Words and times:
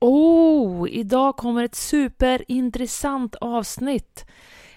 Oh, 0.00 0.88
idag 0.90 1.36
kommer 1.36 1.64
ett 1.64 1.74
superintressant 1.74 3.34
avsnitt. 3.34 4.26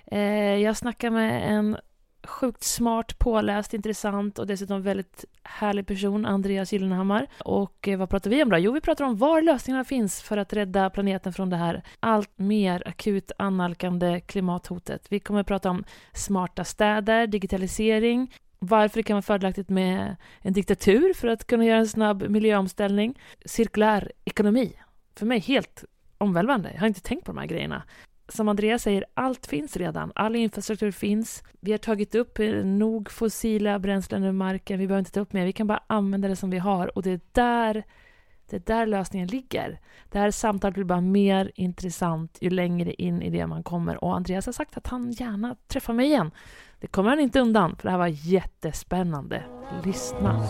Eh, 0.06 0.56
jag 0.56 0.78
snackar 0.78 1.10
med 1.10 1.52
en 1.52 1.78
sjukt 2.24 2.64
smart, 2.64 3.20
påläst, 3.20 3.74
intressant 3.74 4.40
och 4.40 4.48
dessutom 4.48 4.82
väldigt 4.82 5.26
härlig 5.44 5.88
person, 5.88 6.26
Andreas 6.26 6.74
Gyllenhammar. 6.74 7.28
Och 7.40 7.88
eh, 7.88 7.98
vad 7.98 8.10
pratar 8.10 8.30
vi 8.30 8.44
om 8.44 8.50
då? 8.50 8.58
Jo, 8.58 8.72
vi 8.72 8.82
pratar 8.82 9.06
om 9.06 9.18
var 9.18 9.42
lösningarna 9.42 9.84
finns 9.84 10.22
för 10.22 10.38
att 10.38 10.54
rädda 10.54 10.90
planeten 10.90 11.34
från 11.34 11.50
det 11.50 11.56
här 11.56 11.84
allt 12.00 12.32
mer 12.36 12.88
akut 12.88 13.32
annalkande 13.38 14.20
klimathotet. 14.20 15.06
Vi 15.10 15.20
kommer 15.20 15.40
att 15.40 15.48
prata 15.48 15.70
om 15.70 15.84
smarta 16.14 16.64
städer, 16.64 17.28
digitalisering, 17.28 18.34
varför 18.60 19.00
det 19.00 19.04
kan 19.04 19.16
vara 19.16 19.22
fördelaktigt 19.22 19.70
med 19.70 20.16
en 20.42 20.54
diktatur 20.54 21.14
för 21.14 21.28
att 21.28 21.48
kunna 21.48 21.66
göra 21.66 21.80
en 21.80 21.88
snabb 21.88 22.30
miljöomställning, 22.30 23.20
cirkulär 23.46 24.12
ekonomi. 24.26 24.74
För 25.16 25.26
mig 25.26 25.40
helt 25.40 25.84
omvälvande. 26.17 26.72
Jag 26.73 26.80
har 26.80 26.88
inte 26.88 27.02
tänkt 27.02 27.26
på 27.26 27.31
de 27.31 27.38
här 27.38 27.48
grejerna 27.48 27.84
som 28.34 28.50
Andreas 28.50 28.84
säger, 28.84 29.06
allt 29.14 29.45
finns 29.48 29.78
redan. 29.78 30.12
All 30.16 30.36
infrastruktur 30.36 30.92
finns. 30.92 31.44
Vi 31.59 31.72
har 31.72 31.78
tagit 31.78 32.16
upp 32.16 32.40
nog 32.64 33.12
fossila 33.12 33.80
bränslen 33.80 34.24
ur 34.24 34.31
marken. 34.31 34.80
Vi 34.80 34.88
behöver 34.88 35.00
inte 35.00 35.12
ta 35.12 35.19
upp 35.19 35.34
mer. 35.34 35.46
Vi 35.46 35.53
kan 35.53 35.68
bara 35.68 35.84
använda 35.88 36.28
det 36.28 36.36
som 36.36 36.50
vi 36.50 36.58
har. 36.58 36.97
Och 36.97 37.03
det 37.03 37.12
är 37.12 37.19
där, 37.31 37.84
det 38.50 38.56
är 38.56 38.59
där 38.59 38.86
lösningen 38.86 39.28
ligger. 39.28 39.80
Det 40.09 40.19
här 40.19 40.31
samtalet 40.31 40.74
blir 40.74 40.84
bara 40.84 41.02
mer 41.02 41.52
intressant 41.56 42.38
ju 42.41 42.50
längre 42.50 42.94
in 42.94 43.22
i 43.22 43.30
det 43.30 43.47
man 43.47 43.63
kommer. 43.63 44.03
Och 44.03 44.16
Andreas 44.16 44.46
har 44.46 44.53
sagt 44.53 44.78
att 44.78 44.88
han 44.88 45.12
gärna 45.12 45.56
träffar 45.68 45.94
mig 45.94 46.06
igen. 46.06 46.31
Det 46.80 46.88
kommer 46.88 47.09
han 47.09 47.19
inte 47.19 47.40
undan, 47.40 47.75
för 47.75 47.84
det 47.84 47.91
här 47.91 47.97
var 47.97 48.07
jättespännande. 48.07 49.44
Lyssna. 49.84 50.47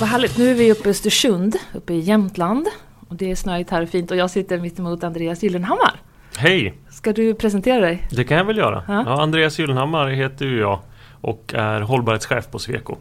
Vad 0.00 0.08
härligt. 0.08 0.38
Nu 0.38 0.50
är 0.50 0.54
vi 0.54 0.72
uppe 0.72 0.88
i 0.88 0.90
Östersund, 0.90 1.56
uppe 1.74 1.92
i 1.92 1.98
Jämtland. 2.00 2.66
Och 3.08 3.14
det 3.16 3.30
är 3.30 3.34
snöigt 3.34 3.70
här 3.70 3.82
och 3.82 3.88
fint 3.88 4.10
och 4.10 4.16
jag 4.16 4.30
sitter 4.30 4.58
mitt 4.60 4.78
emot 4.78 5.04
Andreas 5.04 5.42
Gyllenhammar. 5.42 6.00
Hej! 6.36 6.74
Ska 6.90 7.12
du 7.12 7.34
presentera 7.34 7.80
dig? 7.80 8.06
Det 8.10 8.24
kan 8.24 8.36
jag 8.36 8.44
väl 8.44 8.56
göra. 8.56 8.82
Ja. 8.88 9.02
Ja, 9.06 9.22
Andreas 9.22 9.58
Gyllenhammar 9.58 10.08
heter 10.08 10.46
ju 10.46 10.58
jag 10.58 10.80
och 11.20 11.54
är 11.56 11.80
hållbarhetschef 11.80 12.50
på 12.50 12.58
Sweco. 12.58 12.96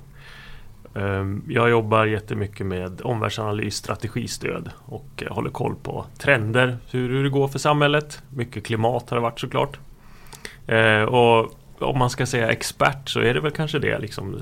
Ehm, 0.95 1.43
Jag 1.47 1.69
jobbar 1.69 2.05
jättemycket 2.05 2.65
med 2.65 3.01
omvärldsanalys, 3.03 3.75
strategistöd 3.75 4.69
och 4.85 5.23
eh, 5.25 5.33
håller 5.33 5.49
koll 5.49 5.75
på 5.83 6.05
trender, 6.17 6.77
hur 6.91 7.23
det 7.23 7.29
går 7.29 7.47
för 7.47 7.59
samhället. 7.59 8.21
Mycket 8.29 8.65
klimat 8.65 9.09
har 9.09 9.17
det 9.17 9.21
varit 9.21 9.39
såklart. 9.39 9.79
Eh, 10.67 11.01
Och 11.01 11.51
om 11.79 11.99
man 11.99 12.09
ska 12.09 12.25
säga 12.25 12.49
expert 12.49 13.09
så 13.09 13.19
är 13.19 13.33
det 13.33 13.39
väl 13.39 13.51
kanske 13.51 13.79
det, 13.79 13.99
liksom, 13.99 14.35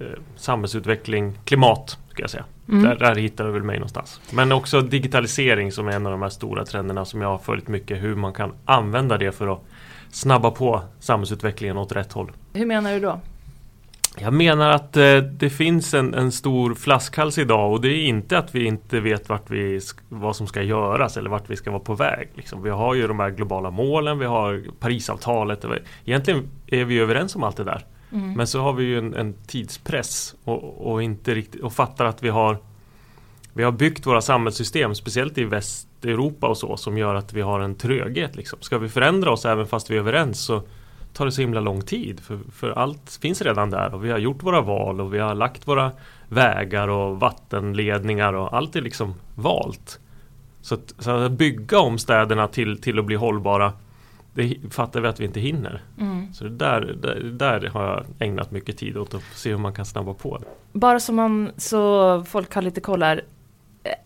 eh, 0.00 0.06
samhällsutveckling, 0.36 1.38
klimat 1.44 1.98
ska 2.10 2.22
jag 2.22 2.30
säga. 2.30 2.44
Mm. 2.68 2.82
Där, 2.82 2.96
där 2.96 3.14
hittar 3.14 3.44
du 3.44 3.52
väl 3.52 3.62
mig 3.62 3.76
någonstans. 3.76 4.20
Men 4.30 4.52
också 4.52 4.80
digitalisering 4.80 5.72
som 5.72 5.88
är 5.88 5.92
en 5.92 6.06
av 6.06 6.12
de 6.12 6.22
här 6.22 6.28
stora 6.28 6.64
trenderna 6.64 7.04
som 7.04 7.20
jag 7.20 7.28
har 7.28 7.38
följt 7.38 7.68
mycket, 7.68 8.02
hur 8.02 8.14
man 8.14 8.32
kan 8.32 8.52
använda 8.64 9.18
det 9.18 9.32
för 9.32 9.52
att 9.52 9.60
snabba 10.10 10.50
på 10.50 10.82
samhällsutvecklingen 11.00 11.78
åt 11.78 11.92
rätt 11.92 12.12
håll. 12.12 12.32
Hur 12.52 12.66
menar 12.66 12.92
du 12.92 13.00
då? 13.00 13.20
Jag 14.18 14.32
menar 14.32 14.70
att 14.70 14.96
eh, 14.96 15.16
det 15.16 15.50
finns 15.50 15.94
en, 15.94 16.14
en 16.14 16.32
stor 16.32 16.74
flaskhals 16.74 17.38
idag 17.38 17.72
och 17.72 17.80
det 17.80 17.88
är 17.88 18.06
inte 18.06 18.38
att 18.38 18.54
vi 18.54 18.64
inte 18.64 19.00
vet 19.00 19.28
vart 19.28 19.50
vi, 19.50 19.80
vad 20.08 20.36
som 20.36 20.46
ska 20.46 20.62
göras 20.62 21.16
eller 21.16 21.30
vart 21.30 21.50
vi 21.50 21.56
ska 21.56 21.70
vara 21.70 21.80
på 21.80 21.94
väg. 21.94 22.28
Liksom. 22.34 22.62
Vi 22.62 22.70
har 22.70 22.94
ju 22.94 23.06
de 23.06 23.20
här 23.20 23.30
globala 23.30 23.70
målen, 23.70 24.18
vi 24.18 24.26
har 24.26 24.64
Parisavtalet. 24.80 25.64
Egentligen 26.04 26.48
är 26.66 26.84
vi 26.84 26.98
överens 26.98 27.36
om 27.36 27.42
allt 27.42 27.56
det 27.56 27.64
där. 27.64 27.86
Mm. 28.12 28.32
Men 28.32 28.46
så 28.46 28.60
har 28.60 28.72
vi 28.72 28.84
ju 28.84 28.98
en, 28.98 29.14
en 29.14 29.34
tidspress 29.46 30.34
och, 30.44 30.92
och, 30.92 31.02
inte 31.02 31.34
riktigt, 31.34 31.60
och 31.60 31.72
fattar 31.72 32.04
att 32.04 32.22
vi 32.22 32.28
har 32.28 32.56
vi 33.52 33.62
har 33.62 33.72
byggt 33.72 34.06
våra 34.06 34.20
samhällssystem, 34.20 34.94
speciellt 34.94 35.38
i 35.38 35.44
Västeuropa 35.44 36.46
och 36.46 36.58
så, 36.58 36.76
som 36.76 36.98
gör 36.98 37.14
att 37.14 37.32
vi 37.32 37.40
har 37.40 37.60
en 37.60 37.74
tröghet. 37.74 38.36
Liksom. 38.36 38.58
Ska 38.62 38.78
vi 38.78 38.88
förändra 38.88 39.30
oss 39.30 39.44
även 39.44 39.66
fast 39.66 39.90
vi 39.90 39.94
är 39.94 39.98
överens 39.98 40.40
så 40.40 40.62
tar 41.12 41.24
det 41.24 41.32
så 41.32 41.40
himla 41.40 41.60
lång 41.60 41.82
tid. 41.82 42.20
För, 42.20 42.38
för 42.52 42.70
allt 42.70 43.18
finns 43.22 43.42
redan 43.42 43.70
där 43.70 43.94
och 43.94 44.04
vi 44.04 44.10
har 44.10 44.18
gjort 44.18 44.42
våra 44.42 44.60
val 44.60 45.00
och 45.00 45.14
vi 45.14 45.18
har 45.18 45.34
lagt 45.34 45.68
våra 45.68 45.92
vägar 46.28 46.88
och 46.88 47.20
vattenledningar 47.20 48.32
och 48.32 48.56
allt 48.56 48.76
är 48.76 48.80
liksom 48.80 49.14
valt. 49.34 50.00
Så 50.60 50.74
att, 50.74 50.94
så 50.98 51.10
att 51.10 51.32
bygga 51.32 51.78
om 51.78 51.98
städerna 51.98 52.46
till, 52.48 52.80
till 52.80 52.98
att 52.98 53.04
bli 53.04 53.16
hållbara 53.16 53.72
det 54.34 54.56
fattar 54.70 55.00
vi 55.00 55.08
att 55.08 55.20
vi 55.20 55.24
inte 55.24 55.40
hinner. 55.40 55.82
Mm. 55.98 56.32
Så 56.32 56.44
det 56.44 56.50
där, 56.50 56.80
där, 57.02 57.20
där 57.20 57.68
har 57.68 57.84
jag 57.84 58.04
ägnat 58.18 58.50
mycket 58.50 58.76
tid 58.76 58.96
åt 58.96 59.14
att 59.14 59.22
se 59.34 59.50
hur 59.50 59.58
man 59.58 59.72
kan 59.72 59.84
snabba 59.84 60.14
på 60.14 60.38
det. 60.38 60.46
Bara 60.72 61.00
så, 61.00 61.12
man, 61.12 61.50
så 61.56 62.24
folk 62.24 62.54
har 62.54 62.62
lite 62.62 62.80
koll 62.80 63.02
här. 63.02 63.24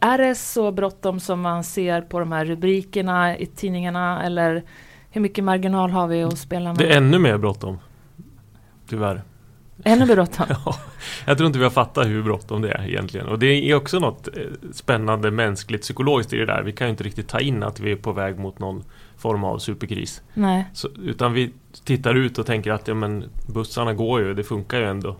Är 0.00 0.18
det 0.18 0.34
så 0.34 0.72
bråttom 0.72 1.20
som 1.20 1.40
man 1.40 1.64
ser 1.64 2.00
på 2.00 2.18
de 2.18 2.32
här 2.32 2.44
rubrikerna 2.44 3.38
i 3.38 3.46
tidningarna 3.46 4.24
eller 4.24 4.62
hur 5.14 5.20
mycket 5.20 5.44
marginal 5.44 5.90
har 5.90 6.06
vi 6.06 6.22
att 6.22 6.38
spela 6.38 6.64
med? 6.64 6.78
Det 6.78 6.92
är 6.92 6.96
ännu 6.96 7.18
mer 7.18 7.38
bråttom. 7.38 7.78
Tyvärr. 8.88 9.22
Ännu 9.84 10.06
mer 10.06 10.14
bråttom? 10.14 10.46
Ja, 10.64 10.76
jag 11.26 11.36
tror 11.36 11.46
inte 11.46 11.58
vi 11.58 11.64
har 11.64 11.70
fattat 11.70 12.06
hur 12.06 12.22
bråttom 12.22 12.62
det 12.62 12.72
är 12.72 12.88
egentligen. 12.88 13.26
Och 13.26 13.38
det 13.38 13.46
är 13.46 13.74
också 13.74 13.98
något 13.98 14.28
eh, 14.28 14.42
spännande 14.72 15.30
mänskligt 15.30 15.82
psykologiskt 15.82 16.32
i 16.32 16.36
det 16.36 16.46
där. 16.46 16.62
Vi 16.62 16.72
kan 16.72 16.86
ju 16.86 16.90
inte 16.90 17.04
riktigt 17.04 17.28
ta 17.28 17.40
in 17.40 17.62
att 17.62 17.80
vi 17.80 17.92
är 17.92 17.96
på 17.96 18.12
väg 18.12 18.38
mot 18.38 18.58
någon 18.58 18.84
form 19.16 19.44
av 19.44 19.58
superkris. 19.58 20.22
Nej. 20.34 20.64
Så, 20.72 20.88
utan 21.02 21.32
vi 21.32 21.52
tittar 21.84 22.14
ut 22.14 22.38
och 22.38 22.46
tänker 22.46 22.70
att 22.70 22.88
ja, 22.88 22.94
men 22.94 23.24
bussarna 23.46 23.94
går 23.94 24.20
ju, 24.20 24.34
det 24.34 24.44
funkar 24.44 24.78
ju 24.78 24.86
ändå. 24.86 25.16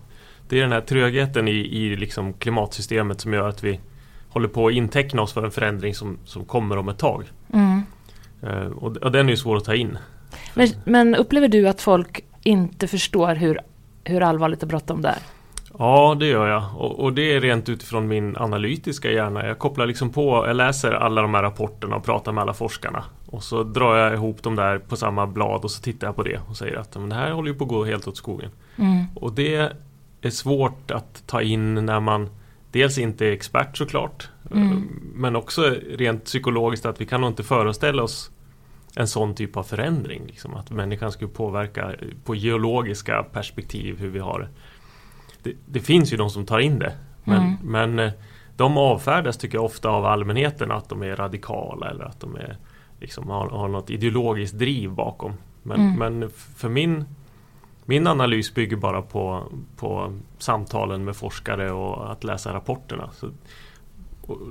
Det 0.49 0.59
är 0.59 0.63
den 0.63 0.73
här 0.73 0.81
trögheten 0.81 1.49
i, 1.49 1.53
i 1.53 1.97
liksom 1.97 2.33
klimatsystemet 2.33 3.21
som 3.21 3.33
gör 3.33 3.49
att 3.49 3.65
vi 3.65 3.81
håller 4.29 4.49
på 4.49 4.67
att 4.67 4.75
inteckna 4.75 5.23
oss 5.23 5.33
för 5.33 5.45
en 5.45 5.51
förändring 5.51 5.95
som, 5.95 6.19
som 6.25 6.45
kommer 6.45 6.77
om 6.77 6.89
ett 6.89 6.99
tag. 6.99 7.25
Mm. 7.53 7.83
Eh, 8.47 8.67
och, 8.67 8.97
och 8.97 9.13
den 9.13 9.27
är 9.27 9.31
ju 9.31 9.37
svår 9.37 9.57
att 9.57 9.65
ta 9.65 9.75
in. 9.75 9.99
Men, 10.55 10.69
men 10.85 11.15
upplever 11.15 11.49
du 11.49 11.69
att 11.69 11.81
folk 11.81 12.25
inte 12.43 12.87
förstår 12.87 13.35
hur, 13.35 13.61
hur 14.05 14.21
allvarligt 14.23 14.63
och 14.63 14.69
bråttom 14.69 15.03
det 15.03 15.09
är? 15.09 15.19
Ja, 15.79 16.17
det 16.21 16.27
gör 16.27 16.49
jag. 16.49 16.65
Och, 16.77 17.01
och 17.01 17.13
det 17.13 17.33
är 17.33 17.41
rent 17.41 17.69
utifrån 17.69 18.09
min 18.09 18.37
analytiska 18.37 19.11
hjärna. 19.11 19.47
Jag 19.47 19.59
kopplar 19.59 19.87
liksom 19.87 20.11
på, 20.11 20.45
jag 20.47 20.57
läser 20.57 20.93
alla 20.93 21.23
de 21.23 21.35
här 21.35 21.43
rapporterna 21.43 21.97
och 21.97 22.05
pratar 22.05 22.33
med 22.33 22.43
alla 22.43 22.55
forskarna. 22.55 23.05
Och 23.27 23.43
så 23.43 23.63
drar 23.63 23.97
jag 23.97 24.15
ihop 24.15 24.43
dem 24.43 24.57
där 24.57 24.79
på 24.79 24.97
samma 24.97 25.27
blad 25.27 25.65
och 25.65 25.71
så 25.71 25.83
tittar 25.83 26.07
jag 26.07 26.17
på 26.17 26.23
det 26.23 26.41
och 26.49 26.57
säger 26.57 26.77
att 26.77 26.97
men 26.97 27.09
det 27.09 27.15
här 27.15 27.31
håller 27.31 27.53
ju 27.53 27.59
på 27.59 27.65
att 27.65 27.71
gå 27.71 27.85
helt 27.85 28.09
åt 28.09 28.17
skogen. 28.17 28.51
Mm. 28.77 29.05
Och 29.15 29.33
det 29.33 29.73
är 30.21 30.31
svårt 30.31 30.91
att 30.91 31.23
ta 31.27 31.43
in 31.43 31.75
när 31.75 32.01
man 32.01 32.29
dels 32.73 32.99
inte 32.99 33.27
är 33.27 33.33
expert 33.33 33.77
såklart 33.77 34.29
Mm. 34.51 34.89
men 35.15 35.37
också 35.37 35.75
rent 35.91 36.25
psykologiskt 36.25 36.87
att 36.87 37.01
vi 37.01 37.07
kan 37.07 37.21
nog 37.21 37.31
inte 37.31 37.43
föreställa 37.43 38.03
oss 38.03 38.31
en 38.97 39.09
sån 39.09 39.35
typ 39.35 39.57
av 39.57 39.63
förändring. 39.63 40.27
Liksom, 40.27 40.55
att 40.55 40.71
människan 40.71 41.13
skulle 41.13 41.31
påverka 41.31 41.93
på 42.25 42.35
geologiska 42.35 43.23
perspektiv 43.23 43.99
hur 43.99 44.09
vi 44.11 44.19
har 44.19 44.39
det. 44.41 44.49
Det, 45.43 45.57
det 45.67 45.81
finns 45.81 46.13
ju 46.13 46.17
de 46.17 46.31
som 46.31 46.47
tar 46.47 46.59
in 46.59 46.79
det. 46.79 46.93
Men, 47.25 47.37
Mm. 47.43 47.57
men 47.63 47.99
eh, 47.99 48.13
de 48.57 48.79
avfärdas 48.79 49.37
tycker 49.37 49.59
jag 49.59 49.65
ofta 49.65 49.89
av 49.89 50.05
allmänheten 50.07 50.71
att 50.71 50.89
de 50.89 51.03
är 51.03 51.17
radikala 51.17 51.91
eller 51.91 52.05
att 52.05 52.21
de 52.21 52.37
är, 52.37 52.57
liksom, 53.01 53.29
har, 53.31 53.49
har 53.51 53.69
något 53.69 53.91
ideologiskt 53.91 54.59
driv 54.59 54.91
bakom. 54.91 55.33
Men, 55.63 55.81
Mm. 55.81 55.99
men 56.19 56.31
för 56.31 56.69
min, 56.69 57.05
min 57.85 58.07
analys 58.07 58.55
bygger 58.55 58.77
bara 58.77 59.03
på, 59.03 59.43
på 59.77 60.19
samtalen 60.39 61.05
med 61.05 61.17
forskare 61.17 61.71
och 61.73 62.13
att 62.13 62.25
läsa 62.25 62.53
rapporterna. 62.55 63.11
Så, 63.13 63.31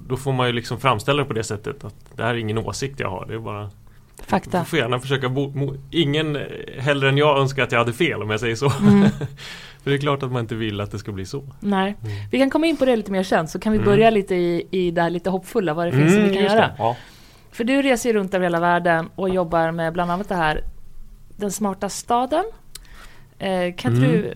då 0.08 0.18
får 0.18 0.34
man 0.34 0.48
ju 0.48 0.54
liksom 0.54 0.80
framställa 0.80 1.22
det 1.22 1.28
på 1.28 1.34
det 1.34 1.44
sättet 1.44 1.84
att 1.84 1.96
det 2.16 2.24
här 2.24 2.34
är 2.34 2.38
ingen 2.38 2.58
åsikt 2.58 3.00
jag 3.00 3.10
har. 3.10 3.26
Det 3.26 3.34
är 3.34 3.40
bara 3.40 3.70
Fakta. 4.22 4.60
Du 4.60 4.66
får 4.66 4.80
gärna 4.80 5.00
försöka 5.00 5.30
bo, 5.30 5.74
Ingen 5.92 6.36
eh, 6.36 6.42
hellre 6.80 7.10
än 7.10 7.18
jag 7.18 7.38
önskar 7.40 7.64
att 7.64 7.72
jag 7.72 7.80
hade 7.80 7.94
fel 7.94 8.22
om 8.22 8.30
jag 8.30 8.40
säger 8.40 8.56
så. 8.56 8.72
Mm. 8.82 9.10
För 9.84 9.90
det 9.90 9.96
är 9.96 10.00
klart 10.00 10.24
att 10.24 10.32
man 10.32 10.40
inte 10.42 10.56
vill 10.56 10.82
att 10.82 10.92
det 10.92 11.00
ska 11.00 11.12
bli 11.12 11.26
så. 11.26 11.44
Nej. 11.60 11.96
Vi 12.32 12.40
kan 12.40 12.50
komma 12.50 12.66
in 12.66 12.78
på 12.78 12.86
det 12.86 12.96
lite 12.96 13.12
mer 13.12 13.24
sen 13.24 13.48
så 13.48 13.60
kan 13.60 13.72
vi 13.72 13.78
Mm. 13.78 13.90
börja 13.90 14.10
lite 14.10 14.36
i, 14.36 14.68
i 14.72 14.92
det 14.92 15.02
här 15.02 15.10
lite 15.10 15.30
hoppfulla 15.30 15.74
vad 15.74 15.88
det 15.88 15.92
finns 15.92 16.14
som 16.14 16.24
vi 16.24 16.34
kan 16.34 16.44
just 16.44 16.56
göra. 16.56 16.72
Ja. 16.78 16.96
För 17.52 17.64
du 17.64 17.82
reser 17.82 18.10
ju 18.10 18.16
runt 18.16 18.34
över 18.34 18.46
hela 18.46 18.60
världen 18.60 19.10
och 19.16 19.30
jobbar 19.30 19.72
med 19.72 19.94
bland 19.94 20.12
annat 20.12 20.30
det 20.30 20.36
här 20.36 20.64
Den 21.38 21.52
smarta 21.52 21.90
staden. 21.90 22.44
Eh, 23.40 23.76
kan 23.78 23.96
Mm. 23.98 24.02
du, 24.12 24.34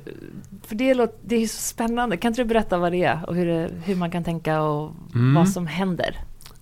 för 0.67 0.75
det, 0.75 0.93
låter, 0.93 1.15
det 1.25 1.35
är 1.35 1.47
så 1.47 1.61
spännande, 1.61 2.17
kan 2.17 2.31
inte 2.31 2.41
du 2.41 2.45
berätta 2.45 2.77
vad 2.77 2.91
det 2.91 3.03
är 3.03 3.19
och 3.29 3.35
hur, 3.35 3.45
det, 3.45 3.69
hur 3.85 3.95
man 3.95 4.11
kan 4.11 4.23
tänka 4.23 4.61
och 4.61 4.91
Mm. 5.15 5.33
vad 5.35 5.49
som 5.49 5.67
händer? 5.67 6.15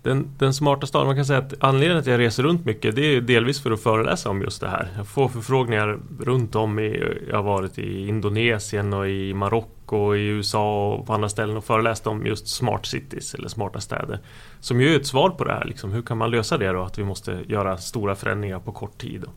Den, 0.05 0.27
den 0.37 0.53
smarta 0.53 0.87
staden, 0.87 1.07
man 1.07 1.15
kan 1.15 1.25
säga 1.25 1.39
att 1.39 1.53
anledningen 1.59 2.03
till 2.03 2.13
att 2.13 2.19
jag 2.19 2.25
reser 2.25 2.43
runt 2.43 2.65
mycket 2.65 2.95
det 2.95 3.01
är 3.01 3.21
delvis 3.21 3.61
för 3.61 3.71
att 3.71 3.79
föreläsa 3.79 4.29
om 4.29 4.41
just 4.41 4.61
det 4.61 4.69
här. 4.69 4.89
Jag 4.97 5.07
får 5.07 5.29
förfrågningar 5.29 5.99
runt 6.19 6.55
om 6.55 6.79
i, 6.79 7.03
jag 7.29 7.35
har 7.35 7.43
varit 7.43 7.77
i 7.77 8.07
Indonesien 8.07 8.93
och 8.93 9.09
i 9.09 9.33
Marocko 9.33 9.97
och 9.97 10.17
i 10.17 10.21
USA 10.21 10.93
och 10.93 11.07
på 11.07 11.13
andra 11.13 11.29
ställen 11.29 11.57
och 11.57 11.65
föreläst 11.65 12.07
om 12.07 12.25
just 12.25 12.47
smart 12.47 12.85
cities 12.85 13.33
eller 13.33 13.47
smarta 13.47 13.81
städer. 13.81 14.19
Som 14.59 14.81
ju 14.81 14.93
är 14.95 14.99
ett 14.99 15.07
svar 15.07 15.29
på 15.29 15.43
det 15.43 15.53
här, 15.53 15.65
liksom, 15.65 15.91
hur 15.91 16.01
kan 16.01 16.17
man 16.17 16.31
lösa 16.31 16.57
det 16.57 16.71
då? 16.71 16.83
Att 16.83 16.99
vi 16.99 17.03
måste 17.03 17.39
göra 17.47 17.77
stora 17.77 18.15
förändringar 18.15 18.59
på 18.59 18.71
kort 18.71 18.97
tid. 18.97 19.21
Då. 19.21 19.29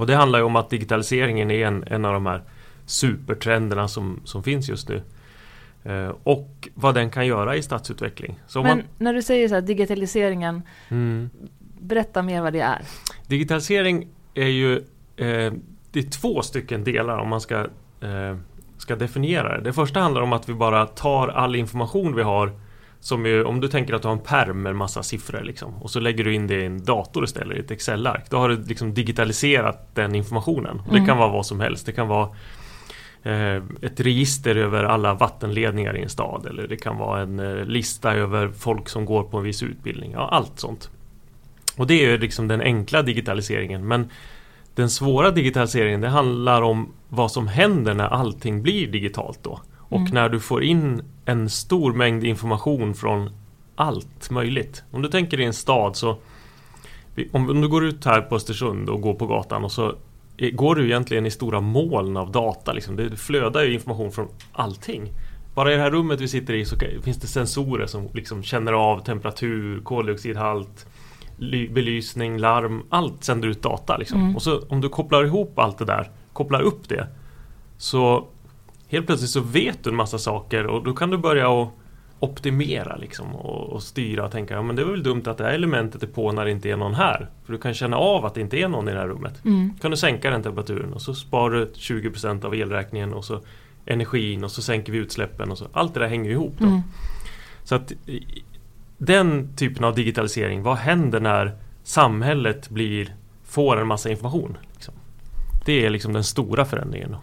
Och 0.00 0.06
det 0.06 0.16
handlar 0.16 0.38
ju 0.38 0.44
om 0.44 0.56
att 0.56 0.70
digitaliseringen 0.70 1.50
är 1.50 1.66
en, 1.66 1.84
en 1.86 2.04
av 2.04 2.12
de 2.12 2.26
här 2.26 2.42
supertrenderna 2.86 3.88
som, 3.88 4.20
som 4.24 4.42
finns 4.42 4.68
just 4.68 4.88
nu. 4.88 5.02
Eh, 5.84 6.12
och 6.22 6.68
vad 6.74 6.94
den 6.94 7.10
kan 7.10 7.26
göra 7.26 7.56
i 7.56 7.62
stadsutveckling. 7.62 8.40
Men 8.54 8.62
man, 8.64 8.82
när 8.98 9.14
du 9.14 9.22
säger 9.22 9.48
så 9.48 9.54
här, 9.54 9.62
digitaliseringen, 9.62 10.62
mm, 10.88 11.30
berätta 11.80 12.22
mer 12.22 12.40
vad 12.42 12.52
det 12.52 12.60
är. 12.60 12.82
Digitalisering 13.26 14.08
är 14.34 14.46
ju 14.46 14.76
eh, 15.16 15.52
Det 15.90 15.98
är 16.00 16.10
två 16.10 16.42
stycken 16.42 16.84
delar 16.84 17.18
om 17.18 17.28
man 17.28 17.40
ska 17.40 17.58
eh, 18.00 18.36
Ska 18.78 18.96
definiera 18.96 19.56
det. 19.56 19.64
Det 19.64 19.72
första 19.72 20.00
handlar 20.00 20.22
om 20.22 20.32
att 20.32 20.48
vi 20.48 20.54
bara 20.54 20.86
tar 20.86 21.28
all 21.28 21.56
information 21.56 22.16
vi 22.16 22.22
har 22.22 22.52
som 23.00 23.26
är, 23.26 23.44
Om 23.46 23.60
du 23.60 23.68
tänker 23.68 23.94
att 23.94 24.02
du 24.02 24.08
har 24.08 24.12
en 24.12 24.20
perm 24.22 24.62
med 24.62 24.76
massa 24.76 25.02
siffror 25.02 25.40
liksom, 25.44 25.74
och 25.82 25.90
så 25.90 26.00
lägger 26.00 26.24
du 26.24 26.34
in 26.34 26.46
det 26.46 26.54
i 26.62 26.64
en 26.66 26.84
dator 26.84 27.24
istället, 27.24 27.56
i 27.56 27.60
ett 27.60 27.70
Excel-ark. 27.70 28.24
Då 28.30 28.36
har 28.36 28.48
du 28.48 28.62
liksom 28.62 28.94
digitaliserat 28.94 29.94
den 29.94 30.14
informationen. 30.14 30.78
Och 30.80 30.90
Det 30.92 30.96
Mm. 30.98 31.06
kan 31.06 31.18
vara 31.18 31.28
vad 31.28 31.46
som 31.46 31.60
helst. 31.60 31.86
Det 31.86 31.92
kan 31.92 32.08
vara 32.08 32.28
ett 33.82 34.00
register 34.00 34.56
över 34.56 34.84
alla 34.84 35.14
vattenledningar 35.14 35.96
i 35.96 36.02
en 36.02 36.08
stad 36.08 36.46
eller 36.46 36.68
det 36.68 36.76
kan 36.76 36.96
vara 36.96 37.20
en 37.20 37.38
eh, 37.38 37.64
lista 37.64 38.14
över 38.14 38.48
folk 38.48 38.88
som 38.88 39.04
går 39.04 39.22
på 39.22 39.38
en 39.38 39.44
viss 39.44 39.62
utbildning. 39.62 40.12
Ja, 40.12 40.28
allt 40.28 40.58
sånt. 40.60 40.90
Och 41.76 41.86
det 41.86 41.94
är 42.04 42.10
ju 42.10 42.18
liksom 42.18 42.48
den 42.48 42.60
enkla 42.60 43.02
digitaliseringen. 43.02 43.88
Men 43.88 44.10
den 44.74 44.90
svåra 44.90 45.30
digitaliseringen 45.30 46.00
det 46.00 46.08
handlar 46.08 46.62
om 46.62 46.92
vad 47.08 47.32
som 47.32 47.48
händer 47.48 47.94
när 47.94 48.08
allting 48.08 48.62
blir 48.62 48.86
digitalt 48.86 49.38
då. 49.42 49.60
Och 49.78 50.00
Mm. 50.00 50.14
när 50.14 50.28
du 50.28 50.40
får 50.40 50.62
in 50.64 51.02
en 51.24 51.50
stor 51.50 51.92
mängd 51.92 52.24
information 52.24 52.94
från 52.94 53.30
allt 53.76 54.30
möjligt. 54.30 54.82
Om 54.90 55.02
du 55.02 55.08
tänker 55.08 55.36
dig 55.36 55.46
en 55.46 55.52
stad 55.52 55.96
så 55.96 56.16
om, 57.32 57.60
du 57.60 57.68
går 57.68 57.84
ut 57.84 58.04
här 58.04 58.20
på 58.20 58.36
Östersund 58.36 58.88
och 58.88 59.00
går 59.00 59.14
på 59.14 59.26
gatan 59.26 59.64
och 59.64 59.72
så 59.72 59.94
går 60.38 60.74
du 60.74 60.84
egentligen 60.84 61.26
i 61.26 61.30
stora 61.30 61.60
moln 61.60 62.16
av 62.16 62.32
data. 62.32 62.72
Liksom. 62.72 62.96
Det 62.96 63.16
flödar 63.16 63.62
ju 63.62 63.74
information 63.74 64.12
från 64.12 64.28
allting. 64.52 65.12
Bara 65.54 65.72
i 65.72 65.76
det 65.76 65.82
här 65.82 65.90
rummet 65.90 66.20
vi 66.20 66.28
sitter 66.28 66.54
i 66.54 66.64
så 66.64 66.76
finns 67.02 67.16
det 67.16 67.26
sensorer 67.26 67.86
som 67.86 68.08
liksom 68.14 68.42
känner 68.42 68.72
av 68.72 69.04
temperatur, 69.04 69.80
koldioxidhalt, 69.80 70.86
ly- 71.36 71.68
belysning, 71.68 72.38
larm. 72.38 72.82
Allt 72.88 73.24
sänder 73.24 73.48
ut 73.48 73.62
data. 73.62 73.96
Liksom. 73.96 74.20
Mm. 74.20 74.36
Och 74.36 74.42
så 74.42 74.60
om 74.68 74.80
du 74.80 74.88
kopplar 74.88 75.24
ihop 75.24 75.58
allt 75.58 75.78
det 75.78 75.84
där, 75.84 76.10
kopplar 76.32 76.60
upp 76.60 76.88
det. 76.88 77.06
Så 77.76 78.26
helt 78.88 79.06
plötsligt 79.06 79.30
så 79.30 79.40
vet 79.40 79.84
du 79.84 79.90
en 79.90 79.96
massa 79.96 80.18
saker 80.18 80.66
och 80.66 80.84
då 80.84 80.92
kan 80.92 81.10
du 81.10 81.16
börja 81.16 81.62
att 81.62 81.68
optimera 82.24 82.96
liksom 82.96 83.36
och, 83.36 83.72
och 83.72 83.82
styra 83.82 84.24
och 84.24 84.32
tänka 84.32 84.54
ja, 84.54 84.62
men 84.62 84.76
det 84.76 84.82
är 84.82 84.86
väl 84.86 85.02
dumt 85.02 85.22
att 85.26 85.38
det 85.38 85.44
här 85.44 85.52
elementet 85.52 86.02
är 86.02 86.06
på 86.06 86.32
när 86.32 86.44
det 86.44 86.50
inte 86.50 86.70
är 86.70 86.76
någon 86.76 86.94
här. 86.94 87.30
För 87.44 87.52
du 87.52 87.58
kan 87.58 87.74
känna 87.74 87.96
av 87.96 88.26
att 88.26 88.34
det 88.34 88.40
inte 88.40 88.56
är 88.56 88.68
någon 88.68 88.88
i 88.88 88.92
det 88.92 88.98
här 88.98 89.08
rummet. 89.08 89.44
Mm. 89.44 89.74
kan 89.80 89.90
du 89.90 89.96
sänka 89.96 90.30
den 90.30 90.42
temperaturen 90.42 90.92
och 90.92 91.02
så 91.02 91.14
sparar 91.14 91.54
du 91.54 91.66
20% 91.66 92.44
av 92.44 92.54
elräkningen 92.54 93.14
och 93.14 93.24
så 93.24 93.40
energin 93.86 94.44
och 94.44 94.50
så 94.50 94.62
sänker 94.62 94.92
vi 94.92 94.98
utsläppen 94.98 95.50
och 95.50 95.58
så. 95.58 95.66
Allt 95.72 95.94
det 95.94 96.00
där 96.00 96.08
hänger 96.08 96.30
ihop 96.30 96.54
då. 96.58 96.66
Mm. 96.66 96.80
Så 97.64 97.74
att 97.74 97.92
den 98.98 99.56
typen 99.56 99.84
av 99.84 99.94
digitalisering, 99.94 100.62
vad 100.62 100.76
händer 100.76 101.20
när 101.20 101.56
samhället 101.82 102.68
blir, 102.68 103.14
får 103.44 103.80
en 103.80 103.86
massa 103.86 104.10
information? 104.10 104.56
Liksom? 104.72 104.94
Det 105.64 105.86
är 105.86 105.90
liksom 105.90 106.12
den 106.12 106.24
stora 106.24 106.64
förändringen. 106.64 107.10
Då. 107.10 107.18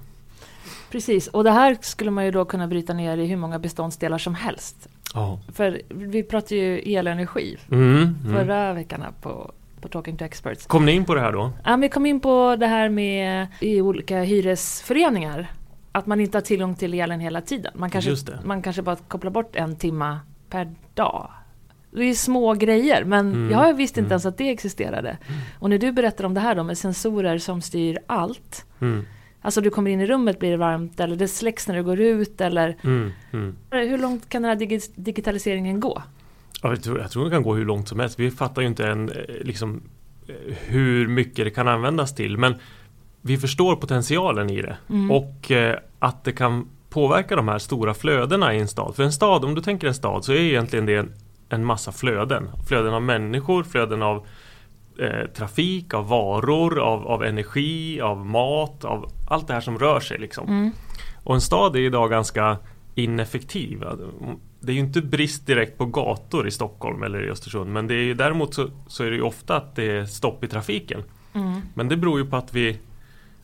Precis, 0.92 1.28
och 1.28 1.44
det 1.44 1.52
här 1.52 1.78
skulle 1.82 2.12
man 2.12 2.26
ju 2.26 2.32
då 2.32 2.46
kunna 2.46 2.68
bryta 2.68 2.94
ner 2.94 3.18
i 3.18 3.26
hur 3.26 3.38
många 3.38 3.60
beståndsdelar 3.60 4.18
som 4.18 4.36
helst. 4.36 4.88
Ja. 5.14 5.40
För 5.54 5.82
vi 5.90 6.24
pratade 6.24 6.56
ju 6.56 6.98
elenergi 6.98 7.58
Mm, 7.72 7.94
mm. 7.94 8.34
förra 8.34 8.74
veckan 8.74 9.02
här 9.02 9.12
på, 9.22 9.52
på 9.82 9.88
Talking 9.88 10.18
to 10.18 10.26
Experts. 10.26 10.66
Kom 10.66 10.86
ni 10.86 10.92
in 10.92 11.06
på 11.06 11.16
det 11.16 11.22
här 11.22 11.32
då? 11.32 11.52
Ja, 11.66 11.76
vi 11.76 11.90
kom 11.90 12.06
in 12.06 12.20
på 12.20 12.56
det 12.60 12.68
här 12.68 12.90
med 12.90 13.48
i 13.60 13.82
olika 13.82 14.22
hyresföreningar. 14.22 15.52
Att 15.92 16.06
man 16.06 16.20
inte 16.20 16.38
har 16.38 16.42
tillgång 16.42 16.76
till 16.76 16.94
elen 16.94 17.20
hela 17.20 17.42
tiden. 17.42 17.72
Man 17.76 17.90
kanske, 17.90 18.16
man 18.44 18.62
kanske 18.62 18.82
bara 18.82 18.96
kopplar 18.96 19.32
bort 19.32 19.56
en 19.56 19.76
timma 19.76 20.20
per 20.50 20.72
dag. 20.94 21.32
Det 21.94 22.04
är 22.04 22.14
små 22.14 22.54
grejer, 22.54 23.04
men 23.04 23.32
Mm, 23.34 23.52
jag 23.52 23.74
visste 23.74 24.00
inte 24.00 24.08
mm. 24.08 24.12
ens 24.12 24.26
att 24.26 24.38
det 24.38 24.50
existerade. 24.50 25.18
Och 25.60 25.70
när 25.70 25.78
du 25.78 25.92
berättar 25.92 26.24
om 26.26 26.34
det 26.34 26.40
här 26.40 26.56
då 26.56 26.64
med 26.64 26.78
sensorer 26.78 27.38
som 27.38 27.62
styr 27.62 28.00
allt. 28.08 28.66
Mm, 28.82 29.06
Alltså 29.42 29.62
du 29.62 29.70
kommer 29.70 29.92
in 29.92 30.02
i 30.02 30.06
rummet, 30.06 30.40
blir 30.40 30.52
det 30.52 30.58
varmt 30.58 31.00
eller 31.00 31.16
det 31.16 31.28
släcks 31.28 31.68
när 31.68 31.76
du 31.76 31.84
går 31.84 32.00
ut 32.00 32.42
eller 32.42 32.78
mm, 32.84 33.12
mm. 33.32 33.56
hur 33.70 33.98
långt 33.98 34.30
kan 34.30 34.42
den 34.42 34.50
här 34.50 34.66
digi- 34.66 34.92
digitaliseringen 34.96 35.80
gå? 35.80 36.04
Ja, 36.62 36.70
jag, 36.70 36.84
tror, 36.84 37.00
jag 37.00 37.12
tror 37.12 37.26
det 37.26 37.32
kan 37.32 37.44
gå 37.44 37.56
hur 37.56 37.66
långt 37.66 37.88
som 37.88 38.00
helst. 38.00 38.20
Vi 38.20 38.32
fattar 38.32 38.62
ju 38.62 38.68
inte 38.68 38.88
än 38.88 39.10
eh, 39.10 39.16
liksom, 39.42 39.84
eh, 40.28 40.56
hur 40.66 41.08
mycket 41.08 41.46
det 41.46 41.52
kan 41.52 41.68
användas 41.68 42.16
till. 42.16 42.38
Men 42.38 42.56
vi 43.22 43.38
förstår 43.38 43.76
potentialen 43.76 44.50
i 44.50 44.62
det. 44.62 44.78
Mm. 44.90 45.12
Och 45.12 45.52
eh, 45.52 45.78
att 46.00 46.24
det 46.24 46.32
kan 46.32 46.68
påverka 46.90 47.36
de 47.36 47.48
här 47.48 47.60
stora 47.60 47.94
flödena 47.94 48.54
i 48.54 48.60
en 48.60 48.68
stad. 48.68 48.96
För 48.96 49.04
en 49.04 49.12
stad, 49.12 49.46
om 49.46 49.56
du 49.56 49.62
tänker 49.62 49.88
en 49.88 49.94
stad, 49.94 50.26
så 50.26 50.32
är 50.32 50.38
egentligen 50.38 50.86
det 50.86 50.96
en, 50.96 51.14
en 51.50 51.66
massa 51.66 51.92
flöden. 51.92 52.50
Flöden 52.68 52.94
av 52.94 53.02
människor, 53.02 53.64
flöden 53.64 54.02
av 54.02 54.26
eh, 55.02 55.28
trafik, 55.28 55.94
av 55.94 56.08
varor, 56.08 56.80
av, 56.80 57.08
av 57.08 57.24
energi, 57.24 58.02
av 58.02 58.26
mat, 58.26 58.86
av 58.86 59.12
allt 59.28 59.48
det 59.48 59.54
här 59.54 59.62
som 59.62 59.80
rör 59.80 60.00
sig. 60.00 60.18
Liksom. 60.18 60.48
Mm. 60.48 60.72
Och 61.24 61.36
en 61.36 61.42
stad 61.42 61.76
är 61.76 61.80
idag 61.80 62.10
ganska 62.10 62.58
ineffektiv. 62.96 63.84
Det 64.60 64.72
är 64.72 64.74
ju 64.74 64.80
inte 64.80 65.02
brist 65.02 65.48
direkt 65.48 65.78
på 65.78 65.86
gator 65.86 66.48
i 66.48 66.52
Stockholm 66.52 67.04
eller 67.04 67.28
i 67.28 67.30
Östersund 67.30 67.74
men 67.74 67.88
det 67.88 67.94
är 67.94 68.04
ju, 68.04 68.14
däremot 68.14 68.54
så, 68.54 68.70
så 68.88 69.04
är 69.04 69.10
det 69.10 69.16
ju 69.16 69.22
ofta 69.22 69.56
att 69.56 69.76
det 69.76 69.92
är 69.92 70.06
stopp 70.06 70.44
i 70.44 70.48
trafiken. 70.48 71.04
Mm. 71.34 71.62
Men 71.74 71.88
det 71.88 71.98
beror 71.98 72.20
ju 72.20 72.26
på 72.26 72.36
att 72.36 72.54
vi 72.54 72.80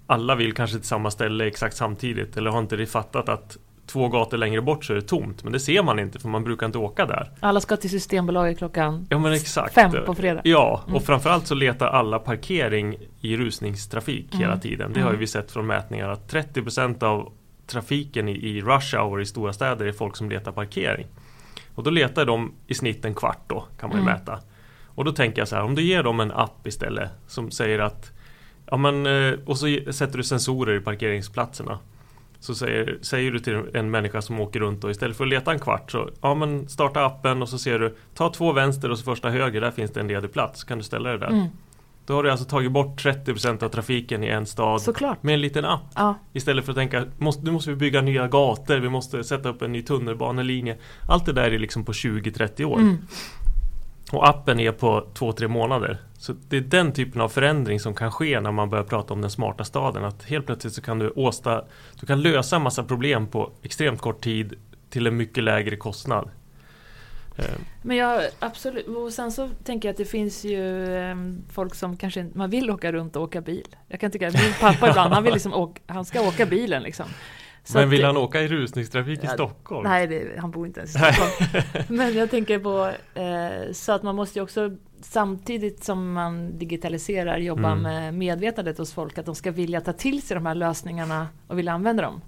alla 0.07 0.35
vill 0.35 0.53
kanske 0.53 0.77
till 0.77 0.87
samma 0.87 1.11
ställe 1.11 1.47
exakt 1.47 1.75
samtidigt 1.75 2.37
eller 2.37 2.51
har 2.51 2.59
inte 2.59 2.85
fattat 2.85 3.29
att 3.29 3.57
två 3.87 4.07
gator 4.09 4.37
längre 4.37 4.61
bort 4.61 4.85
så 4.85 4.93
är 4.93 4.95
det 4.95 5.01
tomt. 5.01 5.43
Men 5.43 5.53
det 5.53 5.59
ser 5.59 5.83
man 5.83 5.99
inte 5.99 6.19
för 6.19 6.29
man 6.29 6.43
brukar 6.43 6.65
inte 6.65 6.77
åka 6.77 7.05
där. 7.05 7.31
Alla 7.39 7.61
ska 7.61 7.77
till 7.77 7.89
Systembolaget 7.89 8.57
klockan 8.57 9.07
Ja 9.09 9.37
fem 9.73 9.91
på 10.05 10.15
fredag. 10.15 10.41
Ja, 10.43 10.81
och 10.83 10.89
Mm. 10.89 11.01
framförallt 11.01 11.47
så 11.47 11.55
letar 11.55 11.87
alla 11.87 12.19
parkering 12.19 12.97
i 13.21 13.37
rusningstrafik 13.37 14.27
Mm. 14.33 14.39
hela 14.41 14.57
tiden. 14.57 14.93
Det 14.93 14.99
har 14.99 15.07
ju 15.07 15.13
Mm. 15.13 15.19
vi 15.19 15.27
sett 15.27 15.51
från 15.51 15.67
mätningar 15.67 16.09
att 16.09 16.27
30% 16.29 17.03
av 17.03 17.31
trafiken 17.67 18.29
i, 18.29 18.31
i 18.31 18.61
rush 18.61 18.97
hour 18.97 19.21
i 19.21 19.25
stora 19.25 19.53
städer 19.53 19.85
är 19.85 19.91
folk 19.91 20.15
som 20.15 20.29
letar 20.29 20.51
parkering. 20.51 21.07
Och 21.75 21.83
då 21.83 21.89
letar 21.89 22.25
de 22.25 22.53
i 22.67 22.73
snitt 22.73 23.05
en 23.05 23.13
kvart 23.15 23.43
då, 23.47 23.65
kan 23.79 23.89
man 23.89 23.97
ju 23.97 24.01
Mm. 24.01 24.13
mäta. 24.13 24.39
Och 24.85 25.05
då 25.05 25.11
tänker 25.11 25.41
jag 25.41 25.47
så 25.47 25.55
här, 25.55 25.63
om 25.63 25.75
du 25.75 25.81
ger 25.81 26.03
dem 26.03 26.19
en 26.19 26.31
app 26.31 26.67
istället 26.67 27.09
som 27.27 27.51
säger 27.51 27.79
att 27.79 28.11
Ja 28.71 28.77
men, 28.77 29.05
eh, 29.05 29.33
och 29.45 29.57
så 29.57 29.65
sätter 29.91 30.17
du 30.17 30.23
sensorer 30.23 30.75
i 30.77 30.79
parkeringsplatserna. 30.79 31.79
Så 32.39 32.55
säger, 32.55 32.97
säger 33.01 33.31
du 33.31 33.39
till 33.39 33.63
en 33.73 33.91
människa 33.91 34.21
som 34.21 34.39
åker 34.39 34.59
runt 34.59 34.83
och 34.83 34.91
istället 34.91 35.17
för 35.17 35.23
att 35.23 35.29
leta 35.29 35.51
en 35.51 35.59
kvart 35.59 35.91
så 35.91 36.09
ja 36.21 36.35
men 36.35 36.69
starta 36.69 37.05
appen 37.05 37.41
och 37.41 37.49
så 37.49 37.57
ser 37.57 37.79
du 37.79 37.95
Ta 38.13 38.29
två 38.29 38.51
vänster 38.51 38.91
och 38.91 38.99
så 38.99 39.03
första 39.03 39.29
höger, 39.29 39.61
där 39.61 39.71
finns 39.71 39.91
det 39.91 39.99
en 39.99 40.07
ledig 40.07 40.33
plats. 40.33 40.63
Kan 40.63 40.77
du 40.77 40.83
ställa 40.83 41.09
dig 41.09 41.19
där? 41.19 41.27
Mm. 41.27 41.47
Då 42.05 42.13
har 42.13 42.23
du 42.23 42.31
alltså 42.31 42.45
tagit 42.45 42.71
bort 42.71 43.05
30% 43.05 43.63
av 43.63 43.69
trafiken 43.69 44.23
i 44.23 44.27
en 44.27 44.45
stad 44.45 44.81
Såklart. 44.81 45.23
med 45.23 45.33
en 45.33 45.41
liten 45.41 45.65
app. 45.65 45.81
Ja. 45.95 46.15
Istället 46.33 46.65
för 46.65 46.71
att 46.71 46.77
tänka 46.77 47.05
måste, 47.17 47.45
nu 47.45 47.51
måste 47.51 47.69
vi 47.69 47.75
bygga 47.75 48.01
nya 48.01 48.27
gator, 48.27 48.75
vi 48.77 48.89
måste 48.89 49.23
sätta 49.23 49.49
upp 49.49 49.61
en 49.61 49.71
ny 49.71 49.81
tunnelbanelinje. 49.81 50.77
Allt 51.07 51.25
det 51.25 51.33
där 51.33 51.51
är 51.51 51.59
liksom 51.59 51.85
på 51.85 51.91
20-30 51.91 52.63
år. 52.63 52.79
Mm. 52.79 52.97
Och 54.11 54.29
appen 54.29 54.59
är 54.59 54.71
på 54.71 55.07
2-3 55.13 55.47
månader. 55.47 55.97
Så 56.19 56.33
det 56.49 56.57
är 56.57 56.61
den 56.61 56.91
typen 56.93 57.21
av 57.21 57.29
förändring 57.29 57.79
som 57.79 57.93
kan 57.95 58.11
ske 58.11 58.39
när 58.39 58.51
man 58.51 58.69
börjar 58.69 58.83
prata 58.83 59.13
om 59.13 59.21
den 59.21 59.29
smarta 59.31 59.63
staden. 59.63 60.05
Att 60.05 60.23
helt 60.23 60.45
plötsligt 60.45 60.73
så 60.73 60.81
kan 60.81 60.99
du 60.99 61.09
åsta, 61.09 61.65
du 61.99 62.05
kan 62.07 62.21
lösa 62.21 62.55
en 62.55 62.61
massa 62.61 62.83
problem 62.83 63.27
på 63.27 63.51
extremt 63.63 64.01
kort 64.01 64.23
tid 64.23 64.53
till 64.89 65.07
en 65.07 65.17
mycket 65.17 65.43
lägre 65.43 65.75
kostnad. 65.75 66.29
Eh, 67.37 67.45
Men 67.81 67.97
jag, 67.97 68.21
absolut. 68.39 68.87
Och 68.87 69.13
sen 69.13 69.31
så 69.31 69.49
tänker 69.63 69.87
jag 69.87 69.93
att 69.93 69.97
det 69.97 70.05
finns 70.05 70.43
ju 70.45 70.95
eh, 70.95 71.15
folk 71.51 71.75
som 71.75 71.97
kanske 71.97 72.19
inte- 72.19 72.37
man 72.37 72.49
vill 72.49 72.69
åka 72.71 72.91
runt 72.91 73.15
och 73.15 73.21
åka 73.23 73.41
bil. 73.41 73.67
Jag 73.87 73.99
kan 73.99 74.11
tycka 74.11 74.27
att 74.27 74.33
min 74.33 74.53
pappa 74.59 74.89
ibland, 74.89 75.13
han 75.13 75.23
vill 75.23 75.33
liksom 75.33 75.53
åka, 75.53 75.81
han 75.87 76.05
ska 76.05 76.21
åka 76.21 76.45
bilen 76.45 76.83
liksom. 76.83 77.05
Så 77.63 77.77
Men 77.77 77.89
vill 77.89 78.03
han 78.05 78.17
åka 78.17 78.41
i 78.41 78.47
rusningstrafik 78.47 79.19
i 79.23 79.25
Ja, 79.25 79.33
Stockholm? 79.33 79.89
Nej, 79.89 80.07
det, 80.07 80.39
han 80.39 80.51
bor 80.51 80.67
inte 80.67 80.79
ens 80.79 80.95
i 80.95 80.99
Stockholm. 80.99 81.85
Men 81.97 82.13
jag 82.13 82.31
tänker 82.31 82.59
på, 82.59 82.91
eh, 83.19 83.71
så 83.73 83.91
att 83.91 84.03
man 84.03 84.15
måste 84.15 84.39
ju 84.39 84.43
också 84.43 84.71
samtidigt 85.01 85.83
som 85.83 86.13
man 86.13 86.57
digitaliserar 86.57 87.37
jobba 87.37 87.71
Mm. 87.71 87.81
med 87.81 88.13
medvetandet 88.13 88.77
hos 88.77 88.93
folk, 88.93 89.17
att 89.17 89.25
de 89.25 89.35
ska 89.35 89.51
vilja 89.51 89.81
ta 89.81 89.93
till 89.93 90.21
sig 90.21 90.35
de 90.35 90.45
här 90.45 90.55
lösningarna 90.55 91.27
och 91.47 91.57
vilja 91.57 91.73
använda 91.73 92.03
dem. 92.03 92.21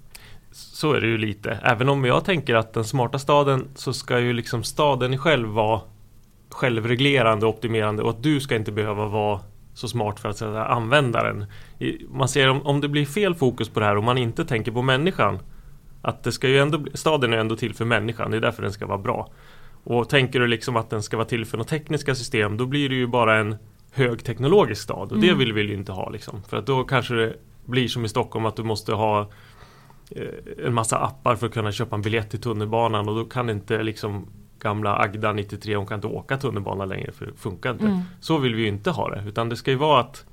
Så 0.52 0.92
är 0.92 1.00
det 1.00 1.06
ju 1.06 1.18
lite. 1.18 1.58
Även 1.62 1.88
om 1.88 2.04
jag 2.04 2.24
tänker 2.24 2.54
att 2.54 2.72
den 2.72 2.84
smarta 2.84 3.18
staden 3.18 3.68
så 3.74 3.92
ska 3.92 4.18
ju 4.20 4.32
liksom 4.32 4.62
staden 4.62 5.18
själv 5.18 5.48
vara 5.48 5.80
självreglerande 6.48 7.46
och 7.46 7.54
optimerande 7.54 8.02
och 8.02 8.10
att 8.10 8.22
du 8.22 8.40
ska 8.40 8.56
inte 8.56 8.72
behöva 8.72 9.06
vara 9.06 9.40
så 9.74 9.88
smart 9.88 10.20
för 10.20 10.28
att 10.28 10.36
säga, 10.36 10.64
använda 10.64 11.22
den. 11.22 11.44
Man 12.08 12.28
ser 12.28 12.48
om, 12.48 12.62
om 12.66 12.80
det 12.80 12.88
blir 12.88 13.06
fel 13.06 13.34
fokus 13.34 13.68
på 13.68 13.80
det 13.80 13.86
här 13.86 13.96
och 13.96 14.04
man 14.04 14.18
inte 14.18 14.44
tänker 14.44 14.72
på 14.72 14.82
människan 14.82 15.38
att 16.02 16.22
det 16.22 16.32
ska 16.32 16.48
ju 16.48 16.58
ändå 16.58 16.84
staden 16.94 17.32
är 17.32 17.38
ändå 17.38 17.56
till 17.56 17.74
för 17.74 17.84
människan, 17.84 18.30
det 18.30 18.36
är 18.36 18.40
därför 18.40 18.62
den 18.62 18.72
ska 18.72 18.86
vara 18.86 18.98
bra. 18.98 19.28
Och 19.84 20.08
tänker 20.08 20.40
du 20.40 20.46
liksom 20.46 20.76
att 20.76 20.90
den 20.90 21.02
ska 21.02 21.16
vara 21.16 21.28
till 21.28 21.44
för 21.44 21.56
några 21.58 21.68
tekniska 21.68 22.14
system 22.14 22.56
då 22.56 22.66
blir 22.66 22.88
det 22.88 22.94
ju 22.94 23.06
bara 23.06 23.36
en 23.38 23.56
högteknologisk 23.92 24.82
stad 24.82 25.12
och 25.12 25.18
det 25.18 25.26
Mm. 25.26 25.38
vill 25.38 25.52
vi 25.52 25.62
ju 25.62 25.74
inte 25.74 25.92
ha 25.92 26.10
liksom. 26.10 26.42
För 26.42 26.56
att 26.56 26.66
då 26.66 26.84
kanske 26.84 27.14
det 27.14 27.36
blir 27.64 27.88
som 27.88 28.04
i 28.04 28.08
Stockholm 28.08 28.46
att 28.46 28.56
du 28.56 28.62
måste 28.62 28.92
ha 28.92 29.20
eh, 30.10 30.66
en 30.66 30.74
massa 30.74 30.98
appar 30.98 31.36
för 31.36 31.46
att 31.46 31.52
kunna 31.52 31.72
köpa 31.72 31.96
en 31.96 32.02
biljett 32.02 32.30
till 32.30 32.40
tunnelbanan 32.40 33.08
och 33.08 33.14
då 33.14 33.24
kan 33.24 33.50
inte 33.50 33.82
liksom 33.82 34.26
gamla 34.58 34.96
Agda 34.96 35.32
93, 35.32 35.76
hon 35.76 35.86
kan 35.86 35.94
inte 35.94 36.06
åka 36.06 36.36
tunnelbana 36.36 36.84
längre 36.84 37.12
för 37.12 37.26
det 37.26 37.32
funkar 37.36 37.70
inte. 37.70 37.84
Mm. 37.84 38.00
Så 38.20 38.38
vill 38.38 38.54
vi 38.54 38.62
ju 38.62 38.68
inte 38.68 38.90
ha 38.90 39.10
det 39.10 39.24
utan 39.26 39.48
det 39.48 39.56
ska 39.56 39.70
ju 39.70 39.76
vara 39.76 40.00
att 40.00 40.24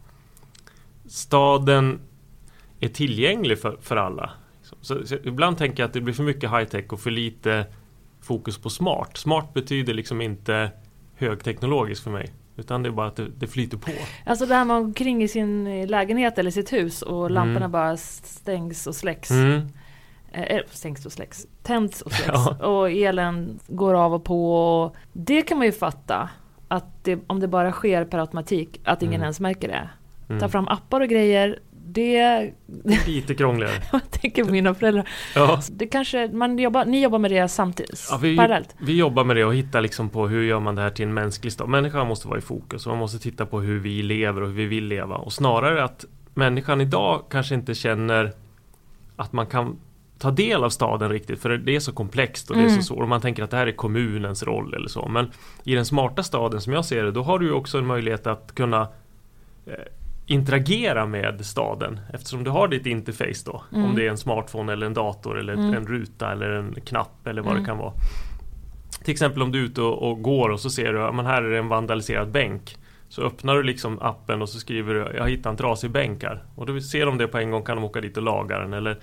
staden 1.05 1.99
är 2.79 2.87
tillgänglig 2.87 3.59
för, 3.59 3.77
för 3.81 3.95
alla. 3.95 4.29
Så, 4.81 5.05
så 5.05 5.15
ibland 5.23 5.57
tänker 5.57 5.83
jag 5.83 5.87
att 5.87 5.93
det 5.93 6.01
blir 6.01 6.13
för 6.13 6.23
mycket 6.23 6.51
high 6.51 6.63
tech 6.63 6.85
och 6.93 6.99
för 6.99 7.11
lite 7.11 7.65
fokus 8.27 8.57
på 8.57 8.69
smart. 8.69 9.17
Smart 9.17 9.53
betyder 9.53 9.93
liksom 9.93 10.21
inte 10.21 10.71
högteknologiskt 11.15 12.03
för 12.03 12.11
mig. 12.11 12.33
Utan 12.55 12.83
det 12.83 12.89
är 12.89 12.93
bara 12.93 13.07
att 13.07 13.15
det, 13.15 13.27
det 13.37 13.47
flyter 13.47 13.77
på. 13.77 13.91
Alltså 14.25 14.45
där 14.45 14.65
man 14.65 14.77
omkring 14.83 15.23
i 15.23 15.27
sin 15.27 15.67
eh, 15.67 15.87
lägenhet 15.87 16.37
eller 16.37 16.51
sitt 16.51 16.73
hus 16.73 17.01
och 17.01 17.31
lamporna 17.31 17.57
Mm. 17.57 17.71
bara 17.71 17.97
stängs 17.97 18.87
och 18.87 18.95
släcks. 18.95 19.31
Mm. 19.31 19.61
Eh, 20.31 20.59
stängs 20.71 21.05
och 21.05 21.11
släcks. 21.11 21.47
Tänds 21.63 22.01
och 22.01 22.11
släcks. 22.11 22.31
Ja. 22.59 22.65
Och 22.67 22.91
elen 22.91 23.59
går 23.67 23.93
av 23.93 24.13
och 24.13 24.23
på. 24.23 24.55
Och 24.83 24.95
det 25.13 25.41
kan 25.41 25.57
man 25.57 25.67
ju 25.67 25.71
fatta. 25.73 26.29
Att 26.67 27.03
det, 27.03 27.19
om 27.27 27.39
det 27.39 27.47
bara 27.47 27.71
sker 27.71 28.05
per 28.05 28.17
automatik, 28.19 28.81
att 28.83 29.01
ingen 29.01 29.13
Mm. 29.13 29.23
ens 29.23 29.39
märker 29.39 29.67
det. 29.67 29.89
Mm. 30.29 30.39
Ta 30.39 30.49
fram 30.49 30.67
appar 30.67 31.01
och 31.01 31.07
grejer. 31.09 31.59
Det, 31.89 32.51
Lite 33.07 33.35
krångligare. 33.35 33.73
jag 33.91 34.11
tänker 34.11 34.43
på 34.43 34.51
mina 34.51 34.73
föräldrar. 34.75 35.09
Ja. 35.35 35.61
Det 35.71 35.87
kanske, 35.87 36.27
man 36.27 36.59
jobbar, 36.59 36.85
ni 36.85 37.01
jobbar 37.03 37.19
med 37.19 37.31
det 37.31 37.47
samtidigt, 37.47 38.07
Ja, 38.11 38.17
vi, 38.21 38.37
parallellt? 38.37 38.75
vi 38.79 38.97
jobbar 38.97 39.23
med 39.23 39.35
det 39.35 39.45
och 39.45 39.55
hittar 39.55 39.81
liksom 39.81 40.09
på 40.09 40.27
hur 40.27 40.43
gör 40.43 40.59
man 40.59 40.75
det 40.75 40.81
här 40.81 40.89
till 40.89 41.05
en 41.05 41.13
mänsklig 41.13 41.53
stad. 41.53 41.69
Människan 41.69 42.07
måste 42.07 42.27
vara 42.27 42.37
i 42.37 42.41
fokus 42.41 42.85
och 42.85 42.89
man 42.91 42.99
måste 42.99 43.19
titta 43.19 43.45
på 43.45 43.59
hur 43.61 43.79
vi 43.79 44.03
lever 44.03 44.41
och 44.41 44.47
hur 44.47 44.55
vi 44.55 44.65
vill 44.65 44.85
leva. 44.85 45.15
Och 45.15 45.33
snarare 45.33 45.83
att 45.83 46.05
människan 46.33 46.81
idag 46.81 47.23
kanske 47.29 47.55
inte 47.55 47.75
känner 47.75 48.33
att 49.15 49.33
man 49.33 49.45
kan 49.47 49.79
ta 50.19 50.31
del 50.31 50.63
av 50.63 50.69
staden 50.69 51.09
riktigt 51.09 51.41
för 51.41 51.49
det 51.49 51.75
är 51.75 51.79
så 51.79 51.91
komplext 51.93 52.49
och 52.49 52.55
det 52.55 52.61
är 52.61 52.67
Mm. 52.67 52.75
så 52.77 52.83
svårt. 52.83 53.01
Och 53.03 53.09
man 53.09 53.21
tänker 53.21 53.43
att 53.43 53.51
det 53.51 53.57
här 53.57 53.67
är 53.67 53.71
kommunens 53.71 54.43
roll 54.43 54.73
eller 54.73 54.87
så. 54.87 55.07
Men 55.07 55.31
i 55.63 55.75
den 55.75 55.85
smarta 55.85 56.23
staden 56.23 56.61
som 56.61 56.73
jag 56.73 56.85
ser 56.85 57.03
det, 57.03 57.11
då 57.11 57.23
har 57.23 57.39
du 57.39 57.45
ju 57.45 57.51
också 57.51 57.77
en 57.77 57.85
möjlighet 57.85 58.27
att 58.27 58.55
kunna 58.55 58.81
eh, 59.65 59.73
interagera 60.27 61.05
med 61.05 61.45
staden 61.45 61.99
eftersom 62.13 62.43
du 62.43 62.49
har 62.49 62.67
ditt 62.67 62.85
interface 62.85 63.43
då. 63.45 63.63
Mm. 63.73 63.85
Om 63.89 63.95
det 63.95 64.05
är 64.07 64.09
en 64.09 64.17
smartphone 64.17 64.73
eller 64.73 64.85
en 64.85 64.93
dator 64.93 65.39
eller 65.39 65.53
Mm. 65.53 65.73
en 65.73 65.87
ruta 65.87 66.31
eller 66.31 66.49
en 66.49 66.75
knapp 66.85 67.27
eller 67.27 67.41
vad 67.41 67.51
Mm. 67.51 67.63
det 67.63 67.67
kan 67.67 67.77
vara. 67.77 67.93
Till 69.03 69.11
exempel 69.11 69.41
om 69.41 69.51
du 69.51 69.59
är 69.59 69.63
ute 69.65 69.81
och, 69.81 70.09
och 70.11 70.21
går 70.21 70.49
och 70.49 70.59
så 70.59 70.69
ser 70.69 70.93
du 70.93 71.03
att 71.03 71.25
här 71.25 71.41
är 71.43 71.59
en 71.59 71.67
vandaliserad 71.67 72.31
bänk. 72.31 72.77
Så 73.09 73.21
öppnar 73.21 73.55
du 73.55 73.63
liksom 73.63 73.99
appen 74.01 74.41
och 74.41 74.49
så 74.49 74.59
skriver 74.59 74.93
du 74.93 74.99
Jag 75.15 75.21
har 75.21 75.29
hittat 75.29 75.45
en 75.51 75.57
trasig 75.57 75.91
bänk 75.91 76.23
här. 76.23 76.43
Och 76.55 76.65
då 76.65 76.79
ser 76.81 77.05
de 77.05 77.17
det 77.17 77.27
på 77.27 77.37
en 77.37 77.51
gång 77.51 77.63
kan 77.63 77.75
de 77.77 77.83
åka 77.83 78.01
dit 78.01 78.17
och 78.17 78.23
laga 78.23 78.59
den 78.59 78.73
eller 78.73 78.97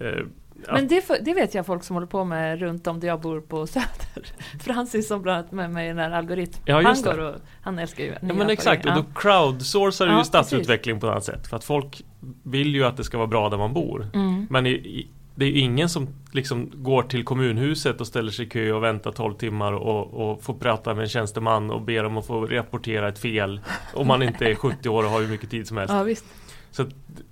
eh. 0.00 0.24
Men 0.68 0.88
det, 0.88 1.04
det 1.20 1.34
vet 1.34 1.54
jag 1.54 1.66
folk 1.66 1.84
som 1.84 1.96
håller 1.96 2.06
på 2.06 2.24
med 2.24 2.60
runt 2.60 2.86
om 2.86 3.00
där 3.00 3.08
jag 3.08 3.20
bor 3.20 3.40
på 3.40 3.66
Söder. 3.66 4.32
Francis 4.60 5.08
som 5.08 5.22
bland 5.22 5.38
annat 5.38 5.52
med 5.52 5.70
mig 5.70 5.84
i 5.84 5.88
den 5.88 5.98
här 5.98 6.10
algoritm. 6.10 6.62
Ja, 6.64 6.82
han 6.82 7.02
går 7.02 7.20
och 7.20 7.34
han 7.62 7.78
älskar 7.78 8.04
ju 8.04 8.10
Ja 8.10 8.34
men 8.34 8.50
exakt, 8.50 8.86
och 8.86 8.94
då 8.94 9.04
crowdsourcar 9.14 10.06
du 10.06 10.12
Ja, 10.12 10.18
ju 10.18 10.24
stadsutveckling 10.24 11.00
på 11.00 11.06
ett 11.06 11.10
annat 11.10 11.24
sätt. 11.24 11.46
För 11.46 11.56
att 11.56 11.64
folk 11.64 12.02
vill 12.42 12.74
ju 12.74 12.84
att 12.84 12.96
det 12.96 13.04
ska 13.04 13.16
vara 13.16 13.28
bra 13.28 13.48
där 13.48 13.58
man 13.58 13.72
bor. 13.72 14.10
Mm. 14.14 14.46
Men 14.50 14.66
i, 14.66 14.70
i, 14.70 15.08
det 15.34 15.44
är 15.44 15.48
ju 15.48 15.58
ingen 15.58 15.88
som 15.88 16.08
liksom 16.32 16.70
går 16.74 17.02
till 17.02 17.24
kommunhuset 17.24 18.00
och 18.00 18.06
ställer 18.06 18.30
sig 18.30 18.46
i 18.46 18.48
kö 18.48 18.72
och 18.72 18.82
väntar 18.82 19.12
12 19.12 19.34
timmar 19.34 19.72
och, 19.72 20.30
och 20.30 20.42
får 20.42 20.54
prata 20.54 20.94
med 20.94 21.02
en 21.02 21.08
tjänsteman 21.08 21.70
och 21.70 21.82
ber 21.82 22.04
om 22.04 22.16
att 22.16 22.26
få 22.26 22.46
rapportera 22.46 23.08
ett 23.08 23.18
fel. 23.18 23.60
Om 23.94 24.06
man 24.06 24.22
inte 24.22 24.46
är 24.46 24.54
70 24.54 24.88
år 24.88 25.04
och 25.04 25.10
har 25.10 25.20
hur 25.20 25.28
mycket 25.28 25.50
tid 25.50 25.68
som 25.68 25.76
helst. 25.76 25.94
ja, 25.94 26.02
visst. 26.02 26.24
Så 26.70 26.86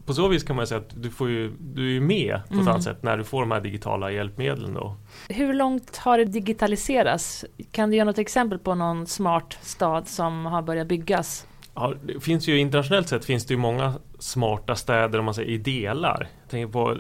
på 0.07 0.14
så 0.14 0.28
vis 0.28 0.42
kan 0.42 0.57
man 0.57 0.66
säga 0.66 0.80
att 0.80 1.02
du, 1.02 1.11
får 1.11 1.28
ju, 1.30 1.52
du 1.61 1.97
är 1.97 2.00
med 2.00 2.40
på 2.40 2.45
ett 2.47 2.52
Mm. 2.52 2.68
annat 2.68 2.83
sätt 2.83 3.02
när 3.02 3.16
du 3.18 3.25
får 3.25 3.40
de 3.40 3.50
här 3.50 3.61
digitala 3.61 4.11
hjälpmedlen 4.11 4.75
då. 4.75 4.97
Hur 5.28 5.54
långt 5.54 5.97
har 5.97 6.18
det 6.18 6.25
digitaliserats? 6.25 7.45
Kan 7.73 7.90
du 7.90 7.97
ge 7.97 8.04
något 8.04 8.18
exempel 8.18 8.59
på 8.59 8.75
någon 8.75 9.07
smart 9.07 9.59
stad 9.62 10.09
som 10.09 10.47
har 10.47 10.62
börjat 10.62 10.87
byggas? 10.88 11.47
Ja, 11.75 11.95
det 12.04 12.21
finns 12.21 12.49
ju 12.49 12.59
internationellt 12.59 13.09
sett 13.09 13.25
finns 13.25 13.47
det 13.47 13.54
ju 13.54 13.59
många 13.59 13.95
smarta 14.18 14.75
städer 14.76 15.18
om 15.18 15.25
man 15.25 15.35
säger 15.35 15.50
i 15.50 15.59
delar. 15.59 16.28
Jag 16.42 16.50
tänker 16.50 16.73
på 16.73 16.92
eh, 16.92 16.97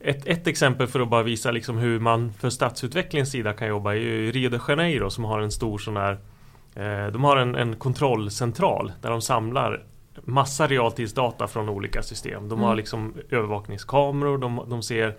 ett, 0.00 0.26
ett 0.26 0.46
exempel 0.46 0.86
för 0.86 1.00
att 1.00 1.08
bara 1.10 1.22
visa 1.22 1.50
liksom 1.50 1.78
hur 1.78 1.98
man 2.00 2.32
för 2.32 2.50
stadsutvecklingens 2.50 3.30
sida 3.30 3.52
kan 3.52 3.68
jobba 3.68 3.92
är 3.92 3.96
ju 3.98 4.32
Rio 4.32 4.50
de 4.50 4.58
Janeiro 4.68 5.10
som 5.10 5.24
har 5.24 5.40
en 5.40 5.52
stor 5.52 5.78
sån 5.78 5.96
här 5.96 6.12
eh, 6.74 7.12
De 7.12 7.24
har 7.24 7.36
en, 7.36 7.54
en 7.54 7.76
kontrollcentral 7.76 8.92
där 9.02 9.10
de 9.10 9.22
samlar 9.22 9.82
massa 10.24 10.66
realtidsdata 10.66 11.46
från 11.48 11.68
olika 11.68 12.02
system. 12.02 12.48
De 12.48 12.58
har 12.60 12.66
Mm. 12.68 12.76
liksom 12.76 13.14
övervakningskameror, 13.30 14.38
de, 14.38 14.60
de 14.70 14.82
ser 14.82 15.14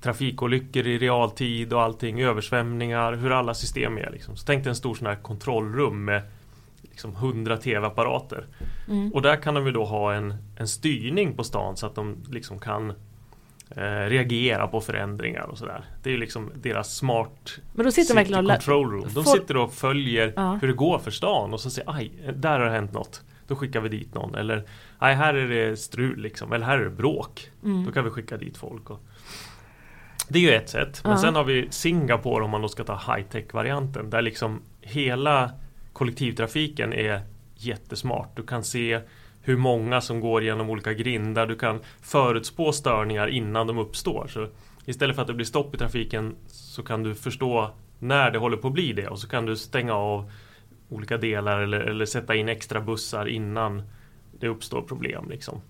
trafikolyckor 0.00 0.86
i 0.86 0.98
realtid 0.98 1.72
och 1.72 1.82
allting, 1.82 2.22
översvämningar, 2.22 3.12
hur 3.12 3.30
alla 3.32 3.54
system 3.54 3.98
är. 3.98 4.10
Liksom. 4.10 4.36
Så 4.36 4.46
tänk 4.46 4.64
dig 4.64 4.68
en 4.70 4.76
stor 4.76 4.94
sån 4.94 5.06
här 5.06 5.16
kontrollrum 5.16 6.04
med 6.04 6.22
liksom 6.82 7.14
100 7.16 7.56
TV-apparater. 7.56 8.46
Mm. 8.88 9.12
Och 9.12 9.22
där 9.22 9.36
kan 9.36 9.54
de 9.54 9.66
ju 9.66 9.72
då 9.72 9.84
ha 9.84 10.14
en, 10.14 10.34
en 10.56 10.68
styrning 10.68 11.36
på 11.36 11.44
stan 11.44 11.76
så 11.76 11.86
att 11.86 11.94
de 11.94 12.16
liksom 12.30 12.58
kan 12.58 12.90
eh, 13.70 13.82
reagera 14.08 14.66
på 14.66 14.80
förändringar 14.80 15.42
och 15.42 15.58
sådär. 15.58 15.84
Det 16.02 16.08
är 16.10 16.12
ju 16.12 16.18
liksom 16.20 16.50
deras 16.54 16.94
smart 16.96 17.58
Men 17.74 17.84
då 17.84 17.92
sitter 17.92 18.14
lä- 18.42 18.54
control 18.54 18.90
room. 18.92 19.08
De 19.14 19.24
sitter 19.24 19.56
och 19.56 19.72
följer 19.72 20.32
Ja. 20.36 20.58
hur 20.60 20.68
det 20.68 20.74
går 20.74 20.98
för 20.98 21.10
stan 21.10 21.52
och 21.52 21.60
så 21.60 21.70
säger 21.70 21.90
aj, 21.92 22.12
där 22.34 22.58
har 22.60 22.66
det 22.66 22.72
hänt 22.72 22.92
något. 22.92 23.22
Då 23.46 23.56
skickar 23.56 23.80
vi 23.80 23.88
dit 23.88 24.14
någon. 24.14 24.34
Eller 24.34 24.64
aj, 24.98 25.14
här 25.14 25.34
är 25.34 25.48
det 25.48 25.76
strul 25.76 26.18
liksom. 26.20 26.52
Eller 26.52 26.66
här 26.66 26.78
är 26.78 26.84
det 26.84 26.90
bråk. 26.90 27.50
Mm. 27.64 27.84
Då 27.84 27.92
kan 27.92 28.04
vi 28.04 28.10
skicka 28.10 28.36
dit 28.36 28.56
folk. 28.56 28.90
Och... 28.90 29.00
Det 30.28 30.38
är 30.38 30.42
ju 30.42 30.52
ett 30.52 30.68
sätt. 30.68 31.00
Men 31.04 31.12
Ja. 31.12 31.18
sen 31.18 31.34
har 31.34 31.44
vi 31.44 31.66
Singapore 31.70 32.44
om 32.44 32.50
man 32.50 32.62
då 32.62 32.68
ska 32.68 32.84
ta 32.84 32.94
high-tech-varianten. 33.14 34.10
Där 34.10 34.22
liksom 34.22 34.62
hela 34.80 35.50
kollektivtrafiken 35.92 36.92
är 36.92 37.20
jättesmart. 37.56 38.36
Du 38.36 38.42
kan 38.42 38.64
se 38.64 39.00
hur 39.42 39.56
många 39.56 40.00
som 40.00 40.20
går 40.20 40.42
genom 40.42 40.70
olika 40.70 40.92
grindar. 40.92 41.46
Du 41.46 41.56
kan 41.56 41.80
förutspå 42.00 42.72
störningar 42.72 43.28
innan 43.28 43.66
de 43.66 43.78
uppstår. 43.78 44.26
Så 44.28 44.48
istället 44.84 45.16
för 45.16 45.22
att 45.22 45.28
det 45.28 45.34
blir 45.34 45.46
stopp 45.46 45.74
i 45.74 45.78
trafiken 45.78 46.34
så 46.46 46.82
kan 46.82 47.02
du 47.02 47.14
förstå 47.14 47.70
när 47.98 48.30
det 48.30 48.38
håller 48.38 48.56
på 48.56 48.68
att 48.68 48.74
bli 48.74 48.92
det. 48.92 49.08
Och 49.08 49.18
så 49.18 49.28
kan 49.28 49.46
du 49.46 49.56
stänga 49.56 49.94
av 49.94 50.30
olika 50.88 51.16
delar 51.16 51.60
eller, 51.60 51.80
eller 51.80 52.06
sätta 52.06 52.34
in 52.34 52.48
extra 52.48 52.80
bussar 52.80 53.26
innan 53.28 53.82
det 54.40 54.48
uppstår 54.48 54.82
problem. 54.82 55.28
Liksom. 55.30 55.60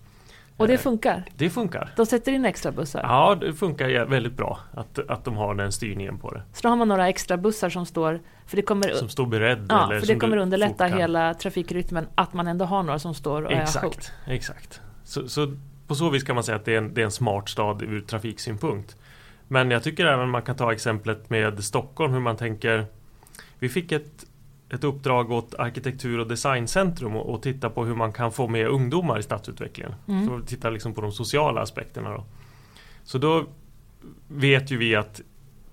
Och 0.56 0.68
det 0.68 0.74
Eh, 0.74 0.80
funkar? 0.80 1.24
Det 1.36 1.50
funkar. 1.50 1.92
De 1.96 2.06
sätter 2.06 2.32
in 2.32 2.44
extra 2.44 2.72
bussar? 2.72 3.00
Ja, 3.02 3.34
det 3.34 3.52
funkar 3.52 4.04
väldigt 4.06 4.32
bra 4.32 4.58
att, 4.74 4.98
att 5.08 5.24
de 5.24 5.36
har 5.36 5.54
den 5.54 5.72
styrningen 5.72 6.18
på 6.18 6.30
det. 6.30 6.42
Så 6.52 6.62
då 6.62 6.68
har 6.68 6.76
man 6.76 6.88
några 6.88 7.08
extra 7.08 7.36
bussar 7.36 7.70
som 7.70 7.86
står, 7.86 8.20
för 8.46 8.56
det 8.56 8.62
kommer, 8.62 8.88
Som 8.88 9.08
står 9.08 9.26
beredd. 9.26 9.66
ja, 9.68 9.86
eller 9.90 10.00
för 10.00 10.06
det 10.06 10.16
kommer 10.16 10.36
underlätta 10.36 10.84
hela 10.86 11.34
trafikrytmen 11.34 12.06
att 12.14 12.32
man 12.32 12.46
ändå 12.46 12.64
har 12.64 12.82
några 12.82 12.98
som 12.98 13.14
står 13.14 13.42
och 13.42 13.52
är 13.52 13.56
ajour. 13.56 13.62
Exakt, 13.62 14.12
exakt. 14.26 14.80
Så, 15.04 15.28
så 15.28 15.54
på 15.86 15.94
så 15.94 16.10
vis 16.10 16.22
kan 16.22 16.34
man 16.34 16.44
säga 16.44 16.56
att 16.56 16.64
det 16.64 16.74
är, 16.74 16.78
en, 16.78 16.94
det 16.94 17.00
är 17.00 17.04
en 17.04 17.10
smart 17.10 17.48
stad 17.48 17.82
ur 17.82 18.00
trafiksynpunkt. 18.00 18.96
Men 19.48 19.70
jag 19.70 19.82
tycker 19.82 20.06
även 20.06 20.28
man 20.28 20.42
kan 20.42 20.56
ta 20.56 20.72
exemplet 20.72 21.30
med 21.30 21.64
Stockholm, 21.64 22.12
hur 22.12 22.20
man 22.20 22.36
tänker. 22.36 22.86
Vi 23.58 23.68
fick 23.68 23.92
ett, 23.92 24.24
ett 24.70 24.84
uppdrag 24.84 25.30
åt 25.30 25.54
Arkitektur 25.54 26.18
och 26.18 26.26
Designcentrum 26.26 27.16
och, 27.16 27.34
och 27.34 27.42
titta 27.42 27.70
på 27.70 27.84
hur 27.84 27.94
man 27.94 28.12
kan 28.12 28.32
få 28.32 28.48
med 28.48 28.66
ungdomar 28.66 29.18
i 29.18 29.22
stadsutvecklingen. 29.22 29.94
Mm. 30.08 30.26
Så 30.26 30.46
titta 30.46 30.70
liksom 30.70 30.94
på 30.94 31.00
de 31.00 31.12
sociala 31.12 31.60
aspekterna. 31.60 32.10
Då. 32.10 32.24
Så 33.04 33.18
då 33.18 33.44
vet 34.28 34.70
ju 34.70 34.76
vi 34.76 34.94
att 34.96 35.20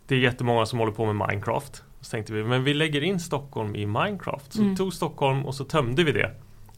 det 0.07 0.15
är 0.15 0.19
jättemånga 0.19 0.65
som 0.65 0.79
håller 0.79 0.91
på 0.91 1.13
med 1.13 1.27
Minecraft. 1.27 1.83
Så 2.01 2.11
tänkte 2.11 2.33
vi, 2.33 2.43
men 2.43 2.63
vi 2.63 2.73
lägger 2.73 3.03
in 3.03 3.19
Stockholm 3.19 3.75
i 3.75 3.85
Minecraft. 3.85 4.53
Så 4.53 4.59
Mm. 4.59 4.71
vi 4.71 4.77
tog 4.77 4.93
Stockholm 4.93 5.45
och 5.45 5.55
så 5.55 5.63
tömde 5.65 6.03
vi 6.03 6.11
det. 6.11 6.31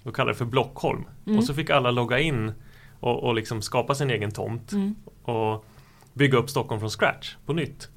Och 0.03 0.15
kallade 0.15 0.33
det 0.33 0.37
för 0.37 0.45
Blockholm. 0.45 1.03
Mm. 1.25 1.37
Och 1.37 1.43
så 1.43 1.53
fick 1.53 1.69
alla 1.69 1.91
logga 1.91 2.19
in 2.19 2.51
och, 2.99 3.23
och 3.23 3.35
liksom 3.35 3.61
skapa 3.61 3.95
sin 3.95 4.09
egen 4.09 4.31
tomt. 4.31 4.71
Mm. 4.71 4.95
Och 5.23 5.65
bygga 6.13 6.37
upp 6.37 6.49
Stockholm 6.49 6.79
från 6.79 6.89
scratch 6.89 7.35
på 7.45 7.53
nytt. 7.53 7.89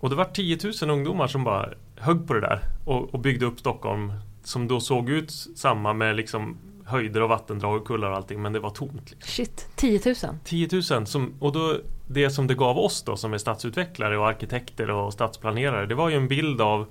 Och 0.00 0.10
det 0.10 0.16
var 0.16 0.24
10 0.24 0.58
000 0.82 0.90
ungdomar 0.90 1.26
som 1.26 1.44
bara 1.44 1.68
högg 1.96 2.26
på 2.26 2.34
det 2.34 2.40
där 2.40 2.60
och, 2.84 3.14
och 3.14 3.20
byggde 3.20 3.46
upp 3.46 3.58
Stockholm 3.58 4.12
som 4.42 4.68
då 4.68 4.80
såg 4.80 5.10
ut 5.10 5.30
samma 5.56 5.92
med 5.92 6.16
liksom 6.16 6.56
höjder 6.86 7.22
och 7.22 7.28
vattendrag 7.28 7.76
och 7.76 7.86
kullar 7.86 8.10
och 8.10 8.16
allting 8.16 8.42
men 8.42 8.52
det 8.52 8.60
var 8.60 8.70
tomt. 8.70 9.10
Liksom. 9.10 9.20
Shit, 9.20 9.68
10 9.76 10.00
000? 10.06 10.14
10 10.44 10.68
000 10.72 11.06
som, 11.06 11.34
och 11.38 11.52
då 11.52 11.76
det 12.06 12.30
som 12.30 12.46
det 12.46 12.54
gav 12.54 12.78
oss 12.78 13.02
då 13.02 13.16
som 13.16 13.34
är 13.34 13.38
stadsutvecklare 13.38 14.18
och 14.18 14.28
arkitekter 14.28 14.90
och 14.90 15.12
stadsplanerare 15.12 15.86
det 15.86 15.94
var 15.94 16.08
ju 16.08 16.16
en 16.16 16.28
bild 16.28 16.60
av 16.60 16.86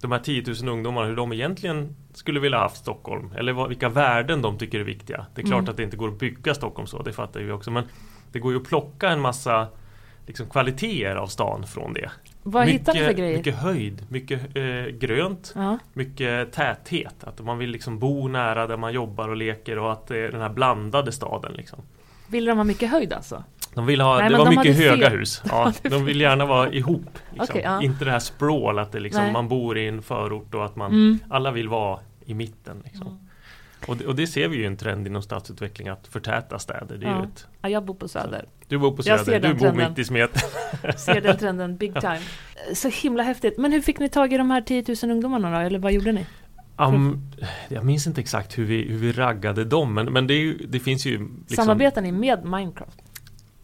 de 0.00 0.12
här 0.12 0.18
10 0.18 0.44
000 0.62 0.68
ungdomarna 0.68 1.06
hur 1.06 1.16
de 1.16 1.32
egentligen 1.32 1.96
skulle 2.14 2.40
vilja 2.40 2.58
haft 2.58 2.76
Stockholm 2.76 3.32
eller 3.36 3.52
vad, 3.52 3.68
vilka 3.68 3.88
värden 3.88 4.42
de 4.42 4.58
tycker 4.58 4.80
är 4.80 4.84
viktiga. 4.84 5.26
Det 5.34 5.40
är 5.42 5.46
klart 5.46 5.58
Mm. 5.58 5.70
att 5.70 5.76
det 5.76 5.82
inte 5.82 5.96
går 5.96 6.08
att 6.08 6.18
bygga 6.18 6.54
Stockholm 6.54 6.86
så, 6.86 7.02
det 7.02 7.12
fattar 7.12 7.40
vi 7.40 7.52
också 7.52 7.70
men 7.70 7.84
det 8.32 8.38
går 8.38 8.52
ju 8.52 8.58
att 8.58 8.64
plocka 8.68 9.08
en 9.08 9.20
massa 9.20 9.66
liksom, 10.26 10.46
kvaliteter 10.50 11.16
av 11.16 11.26
stan 11.26 11.66
från 11.66 11.92
det. 11.92 12.10
Vad 12.42 12.68
hittar 12.68 12.94
ni 12.94 13.00
för 13.00 13.12
grejer? 13.12 13.36
mycket 13.36 13.54
höjd, 13.56 14.06
mycket 14.08 14.56
eh, 14.56 14.86
grönt, 14.98 15.52
Ja. 15.56 15.78
mycket 15.92 16.52
täthet. 16.52 17.24
Att 17.24 17.40
man 17.44 17.58
vill 17.58 17.70
liksom 17.70 17.98
bo 17.98 18.28
nära 18.28 18.66
där 18.66 18.76
man 18.76 18.92
jobbar 18.92 19.28
och 19.28 19.36
leker 19.36 19.78
och 19.78 19.92
att 19.92 20.06
det 20.06 20.18
är 20.18 20.32
den 20.32 20.40
här 20.40 20.48
blandade 20.48 21.12
staden. 21.12 21.52
Liksom. 21.52 21.78
Vill 22.28 22.44
de 22.44 22.56
ha 22.58 22.64
mycket 22.64 22.90
höjd 22.90 23.12
alltså? 23.12 23.44
De 23.74 23.86
vill 23.86 24.00
ha, 24.00 24.18
Nej, 24.18 24.30
det 24.30 24.36
var 24.38 24.44
de 24.44 24.56
mycket 24.56 24.76
höga 24.76 25.10
fel. 25.10 25.18
hus. 25.18 25.42
Ja, 25.48 25.72
de 25.82 26.04
vill 26.04 26.20
gärna 26.20 26.46
vara 26.46 26.72
ihop. 26.72 27.04
Liksom. 27.30 27.46
Okej, 27.50 27.62
ja. 27.64 27.82
Inte 27.82 28.04
det 28.04 28.10
här 28.10 28.18
sprawl, 28.18 28.78
att 28.78 28.92
det 28.92 29.00
liksom, 29.00 29.22
Nej. 29.22 29.32
man 29.32 29.48
bor 29.48 29.78
i 29.78 29.88
en 29.88 30.02
förort 30.02 30.54
och 30.54 30.64
att 30.64 30.76
man 30.76 30.90
Mm. 30.92 31.18
alla 31.28 31.50
vill 31.50 31.68
vara 31.68 31.98
i 32.24 32.34
mitten. 32.34 32.82
Liksom. 32.84 33.21
Och, 33.88 33.96
det, 33.96 34.06
och 34.06 34.14
det 34.16 34.26
ser 34.26 34.48
vi 34.48 34.56
ju 34.56 34.66
en 34.66 34.76
trend 34.76 35.06
inom 35.06 35.22
stadsutveckling 35.22 35.88
att 35.88 36.06
förtäta 36.06 36.58
städer. 36.58 36.96
Det 36.96 37.06
är 37.06 37.10
Ja. 37.10 37.24
ett, 37.24 37.46
Ja, 37.62 37.68
jag 37.68 37.84
bor 37.84 37.94
på 37.94 38.08
Söder. 38.08 38.44
du 38.68 38.78
bor 38.78 38.90
på 38.90 39.02
Jag 39.04 39.18
ser 39.18 39.24
Söder, 39.32 39.48
du 39.48 39.54
bor 39.54 39.60
trenden. 39.60 39.88
mitt 39.90 39.98
i 39.98 40.04
smeten. 40.04 40.42
Ser 40.96 41.20
den 41.20 41.36
trenden 41.38 41.76
big 41.76 41.94
time. 42.00 42.20
Så 42.74 42.88
himla 42.88 43.22
häftigt. 43.22 43.58
Men 43.58 43.72
hur 43.72 43.80
fick 43.80 43.98
ni 43.98 44.08
tag 44.08 44.32
i 44.32 44.36
de 44.36 44.50
här 44.50 44.60
10 44.60 44.84
000 45.02 45.10
ungdomarna 45.12 45.50
då? 45.50 45.66
Eller 45.66 45.78
vad 45.78 45.92
gjorde 45.92 46.12
ni? 46.12 46.26
Um, 46.76 47.20
jag 47.68 47.84
minns 47.84 48.06
inte 48.06 48.20
exakt 48.20 48.58
hur 48.58 48.64
vi, 48.64 48.82
hur 48.88 48.98
vi 48.98 49.12
raggade 49.12 49.64
dem 49.64 49.94
men, 49.94 50.12
men 50.12 50.26
det, 50.26 50.34
ju, 50.34 50.58
det 50.68 50.80
finns 50.80 51.06
ju 51.06 51.18
liksom, 51.18 51.56
Samarbetar 51.56 52.02
ni 52.02 52.12
med 52.12 52.44
Minecraft? 52.44 52.98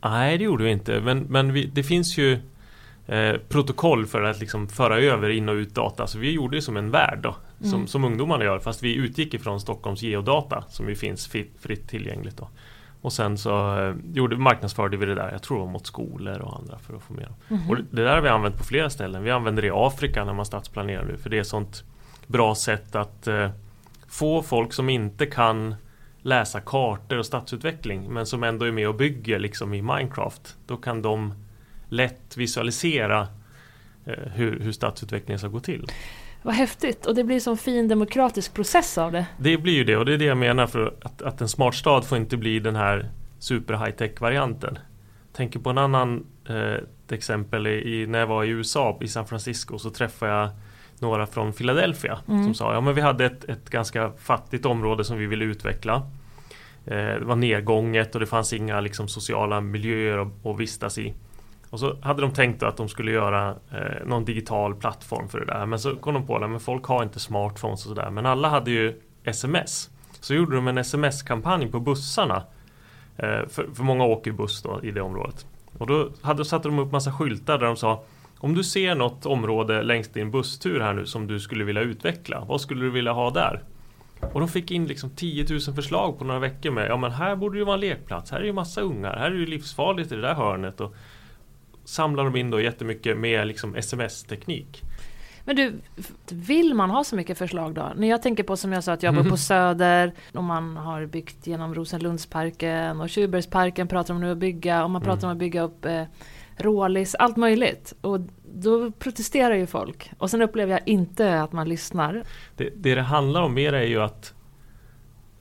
Nej 0.04 0.38
det 0.38 0.44
gjorde 0.44 0.64
vi 0.64 0.70
inte 0.70 1.00
men, 1.00 1.18
men 1.18 1.52
vi, 1.52 1.66
det 1.66 1.82
finns 1.82 2.18
ju 2.18 2.38
eh, 3.06 3.32
protokoll 3.48 4.06
för 4.06 4.22
att 4.22 4.40
liksom 4.40 4.68
föra 4.68 4.98
över 5.00 5.28
in 5.30 5.48
och 5.48 5.54
ut 5.54 5.74
data 5.74 6.06
så 6.06 6.18
vi 6.18 6.30
gjorde 6.32 6.56
det 6.56 6.62
som 6.62 6.76
en 6.76 6.90
värld 6.90 7.18
då 7.22 7.36
Mm. 7.64 7.86
som 7.86 8.04
ungdomarna 8.04 8.44
gör 8.44 8.58
fast 8.58 8.82
vi 8.82 8.94
utgick 8.94 9.34
ifrån 9.34 9.60
Stockholms 9.60 10.02
geodata 10.02 10.64
som 10.68 10.88
ju 10.88 10.94
finns 10.94 11.26
fritt, 11.26 11.88
tillgängligt 11.88 12.36
då. 12.36 12.48
Och 13.00 13.12
sen 13.12 13.38
så 13.38 13.78
eh, 13.78 13.94
gjorde, 14.12 14.36
marknadsförde 14.36 14.96
vi 14.96 15.06
det 15.06 15.14
där, 15.14 15.32
jag 15.32 15.42
tror 15.42 15.66
mot 15.66 15.86
skolor 15.86 16.38
och 16.38 16.56
andra 16.56 16.78
för 16.78 16.96
att 16.96 17.02
få 17.02 17.12
med 17.12 17.24
dem. 17.24 17.34
Mhm. 17.48 17.70
Och 17.70 17.76
det, 17.76 17.84
det 17.90 18.04
där 18.04 18.14
har 18.14 18.20
vi 18.20 18.28
använt 18.28 18.58
på 18.58 18.64
flera 18.64 18.90
ställen. 18.90 19.22
Vi 19.22 19.30
använder 19.30 19.62
det 19.62 19.68
i 19.68 19.72
Afrika 19.74 20.24
när 20.24 20.32
man 20.32 20.46
stadsplanerar 20.46 21.04
nu 21.04 21.16
för 21.16 21.30
det 21.30 21.36
är 21.36 21.40
ett 21.40 21.46
sånt 21.46 21.84
bra 22.26 22.54
sätt 22.54 22.94
att 22.94 23.26
eh, 23.26 23.50
få 24.08 24.42
folk 24.42 24.72
som 24.72 24.88
inte 24.88 25.26
kan 25.26 25.74
läsa 26.22 26.60
kartor 26.60 27.18
och 27.18 27.26
stadsutveckling 27.26 28.12
men 28.12 28.26
som 28.26 28.42
ändå 28.42 28.64
är 28.64 28.72
med 28.72 28.88
och 28.88 28.94
bygger 28.94 29.38
liksom 29.38 29.74
i 29.74 29.82
Minecraft. 29.82 30.56
Då 30.66 30.76
kan 30.76 31.02
de 31.02 31.34
lätt 31.88 32.36
visualisera 32.36 33.28
eh, 34.04 34.32
hur, 34.34 34.60
hur 34.60 34.72
stadsutvecklingen 34.72 35.38
ska 35.38 35.48
gå 35.48 35.60
till. 35.60 35.86
Vad 36.42 36.54
häftigt. 36.54 37.06
Och 37.06 37.14
det 37.14 37.24
blir 37.24 37.40
som 37.40 37.56
fin 37.56 37.88
demokratisk 37.88 38.54
process 38.54 38.98
av 38.98 39.12
det. 39.12 39.26
Det 39.38 39.56
blir 39.56 39.72
ju 39.72 39.84
det 39.84 39.96
och 39.96 40.04
det 40.04 40.14
är 40.14 40.18
det 40.18 40.24
jag 40.24 40.36
menar 40.38 40.66
för 40.66 40.94
att, 41.02 41.22
att 41.22 41.40
en 41.40 41.48
smart 41.48 41.74
stad 41.74 42.04
får 42.06 42.18
inte 42.18 42.36
bli 42.36 42.60
den 42.60 42.76
här 42.76 43.10
super 43.38 43.74
high 43.74 43.90
tech 43.90 44.20
varianten. 44.20 44.78
Tänker 45.32 45.58
på 45.60 45.70
en 45.70 45.78
annan 45.78 46.26
eh, 46.48 46.56
ett 47.06 47.12
exempel 47.12 47.66
i, 47.66 48.06
när 48.08 48.18
jag 48.18 48.26
var 48.26 48.44
i 48.44 48.48
USA 48.48 48.98
i 49.00 49.08
San 49.08 49.26
Francisco 49.26 49.78
så 49.78 49.90
träffade 49.90 50.32
jag 50.32 50.48
några 50.98 51.26
från 51.26 51.52
Philadelphia 51.52 52.18
Mm. 52.28 52.44
som 52.44 52.54
sa 52.54 52.74
ja 52.74 52.80
men 52.80 52.94
vi 52.94 53.00
hade 53.00 53.24
ett, 53.24 53.44
ett 53.44 53.70
ganska 53.70 54.12
fattigt 54.18 54.66
område 54.66 55.04
som 55.04 55.18
vi 55.18 55.26
ville 55.26 55.44
utveckla. 55.44 55.94
Eh, 56.86 56.96
det 56.96 57.24
var 57.24 57.36
nedgånget 57.36 58.14
och 58.14 58.20
det 58.20 58.26
fanns 58.26 58.52
inga 58.52 58.80
liksom, 58.80 59.08
sociala 59.08 59.60
miljöer 59.60 60.18
att, 60.18 60.46
att 60.46 60.60
vistas 60.60 60.98
i. 60.98 61.14
Och 61.70 61.80
så 61.80 61.96
hade 62.02 62.22
de 62.22 62.32
tänkt 62.32 62.62
att 62.62 62.76
de 62.76 62.88
skulle 62.88 63.10
göra 63.10 63.48
eh, 63.48 64.06
någon 64.06 64.24
digital 64.24 64.74
plattform 64.74 65.28
för 65.28 65.40
det 65.40 65.46
där. 65.46 65.66
Men 65.66 65.78
så 65.78 65.96
kom 65.96 66.14
de 66.14 66.26
på 66.26 66.36
att 66.36 66.62
folk 66.62 66.84
har 66.84 67.02
inte 67.02 67.20
smartphones 67.20 67.86
och 67.86 67.88
sådär. 67.88 68.10
Men 68.10 68.26
alla 68.26 68.48
hade 68.48 68.70
ju 68.70 69.00
sms. 69.24 69.90
Så 70.20 70.34
gjorde 70.34 70.56
de 70.56 70.68
en 70.68 70.78
sms-kampanj 70.78 71.66
på 71.70 71.80
bussarna. 71.80 72.42
Eh, 73.16 73.48
för, 73.48 73.74
för 73.74 73.82
många 73.82 74.04
åker 74.04 74.32
buss 74.32 74.62
då 74.62 74.80
i 74.82 74.90
det 74.90 75.00
området. 75.00 75.46
Och 75.78 75.86
då 75.86 76.10
hade, 76.22 76.44
satte 76.44 76.68
de 76.68 76.78
upp 76.78 76.92
massa 76.92 77.12
skyltar 77.12 77.58
där 77.58 77.66
de 77.66 77.76
sa 77.76 78.04
Om 78.38 78.54
du 78.54 78.64
ser 78.64 78.94
något 78.94 79.26
område 79.26 79.82
längs 79.82 80.08
din 80.08 80.30
busstur 80.30 80.80
här 80.80 80.92
nu 80.92 81.06
som 81.06 81.26
du 81.26 81.40
skulle 81.40 81.64
vilja 81.64 81.82
utveckla. 81.82 82.44
Vad 82.48 82.60
skulle 82.60 82.84
du 82.84 82.90
vilja 82.90 83.12
ha 83.12 83.30
där? 83.30 83.62
Och 84.20 84.40
de 84.40 84.48
fick 84.48 84.70
in 84.70 84.86
liksom 84.86 85.10
10 85.10 85.46
000 85.50 85.60
förslag 85.60 86.18
på 86.18 86.24
några 86.24 86.40
veckor 86.40 86.70
med 86.70 86.88
Ja 86.88 86.96
men 86.96 87.10
här 87.10 87.36
borde 87.36 87.54
det 87.54 87.58
ju 87.58 87.64
vara 87.64 87.74
en 87.74 87.80
lekplats. 87.80 88.30
Här 88.30 88.40
är 88.40 88.44
ju 88.44 88.52
massa 88.52 88.80
ungar. 88.80 89.16
Här 89.16 89.26
är 89.26 89.30
det 89.30 89.38
ju 89.38 89.46
livsfarligt 89.46 90.12
i 90.12 90.14
det 90.14 90.22
där 90.22 90.34
hörnet. 90.34 90.80
Och 90.80 90.94
samlar 91.88 92.24
de 92.24 92.36
in 92.36 92.50
då 92.50 92.60
jättemycket 92.60 93.16
med 93.16 93.46
liksom 93.46 93.74
sms-teknik. 93.76 94.82
Men 95.44 95.56
du, 95.56 95.72
vill 96.30 96.74
man 96.74 96.90
ha 96.90 97.04
så 97.04 97.16
mycket 97.16 97.38
förslag 97.38 97.74
då? 97.74 97.92
När 97.96 98.08
jag 98.08 98.22
tänker 98.22 98.42
på 98.42 98.56
som 98.56 98.72
jag 98.72 98.84
sa 98.84 98.92
att 98.92 99.02
jag 99.02 99.14
bor 99.14 99.24
på 99.24 99.36
Söder 99.50 100.12
och 100.34 100.44
man 100.44 100.76
har 100.76 101.06
byggt 101.06 101.46
genom 101.46 101.74
Rosenlundsparken 101.74 103.00
och 103.00 103.08
Tjurbergsparken 103.10 103.88
pratar 103.88 104.14
de 104.14 104.20
nu 104.20 104.32
att 104.32 104.38
bygga 104.38 104.84
och 104.84 104.90
man 104.90 105.02
pratar 105.02 105.18
Mm. 105.18 105.28
om 105.30 105.32
att 105.32 105.38
bygga 105.38 105.62
upp 105.62 105.84
eh, 105.84 106.02
Rålis, 106.56 107.14
allt 107.14 107.36
möjligt. 107.36 107.94
Och 108.00 108.20
då 108.54 108.90
protesterar 108.90 109.54
ju 109.54 109.66
folk. 109.66 110.10
Och 110.18 110.30
sen 110.30 110.42
upplever 110.42 110.72
jag 110.72 110.80
inte 110.88 111.42
att 111.42 111.52
man 111.52 111.68
lyssnar. 111.68 112.22
Det, 112.56 112.70
det 112.76 112.94
det 112.94 113.02
handlar 113.02 113.42
om 113.42 113.54
mer 113.54 113.72
är 113.72 113.86
ju 113.86 114.02
att 114.02 114.34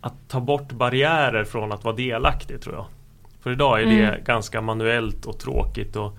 Att 0.02 0.30
ta 0.30 0.40
bort 0.40 0.72
barriärer 0.72 1.44
från 1.44 1.72
att 1.72 1.84
vara 1.84 1.96
delaktig 1.96 2.62
tror 2.62 2.76
jag. 2.76 2.86
För 3.42 3.52
idag 3.52 3.82
är 3.82 3.86
det 3.86 4.04
Mm. 4.04 4.24
ganska 4.24 4.62
manuellt 4.62 5.26
och 5.26 5.40
tråkigt 5.40 5.96
och 5.96 6.18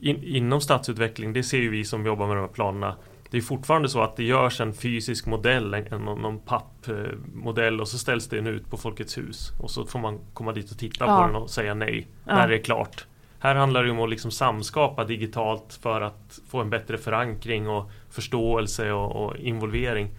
in, 0.00 0.22
Inom 0.24 0.60
stadsutveckling, 0.60 1.32
det 1.32 1.42
ser 1.42 1.58
ju 1.58 1.70
vi 1.70 1.84
som 1.84 2.06
jobbar 2.06 2.26
med 2.26 2.36
de 2.36 2.40
här 2.40 2.48
planerna 2.48 2.96
Det 3.30 3.36
är 3.36 3.40
fortfarande 3.42 3.88
så 3.88 4.00
att 4.02 4.16
det 4.16 4.24
görs 4.24 4.60
en 4.60 4.72
fysisk 4.74 5.26
modell, 5.26 5.74
en, 5.74 5.84
någon, 6.04 6.22
någon 6.22 6.38
pappmodell 6.38 7.80
och 7.80 7.88
så 7.88 7.98
ställs 7.98 8.28
den 8.28 8.46
ut 8.46 8.70
på 8.70 8.76
Folkets 8.76 9.18
hus 9.18 9.52
Och 9.60 9.70
så 9.70 9.86
får 9.86 9.98
man 9.98 10.18
komma 10.34 10.52
dit 10.52 10.70
och 10.70 10.78
titta 10.78 11.04
Ja. 11.06 11.16
på 11.16 11.26
den 11.26 11.36
och 11.36 11.50
säga 11.50 11.74
nej 11.74 12.06
Ja. 12.24 12.34
när 12.34 12.48
det 12.48 12.54
är 12.58 12.62
klart 12.62 13.06
Här 13.38 13.54
handlar 13.54 13.84
det 13.84 13.90
om 13.90 14.00
att 14.00 14.10
liksom 14.10 14.30
samskapa 14.30 15.04
digitalt 15.04 15.78
för 15.82 16.00
att 16.00 16.40
få 16.48 16.60
en 16.60 16.70
bättre 16.70 16.98
förankring 16.98 17.68
och 17.68 17.90
förståelse 18.10 18.92
och, 18.92 19.24
och 19.26 19.36
involvering 19.36 20.10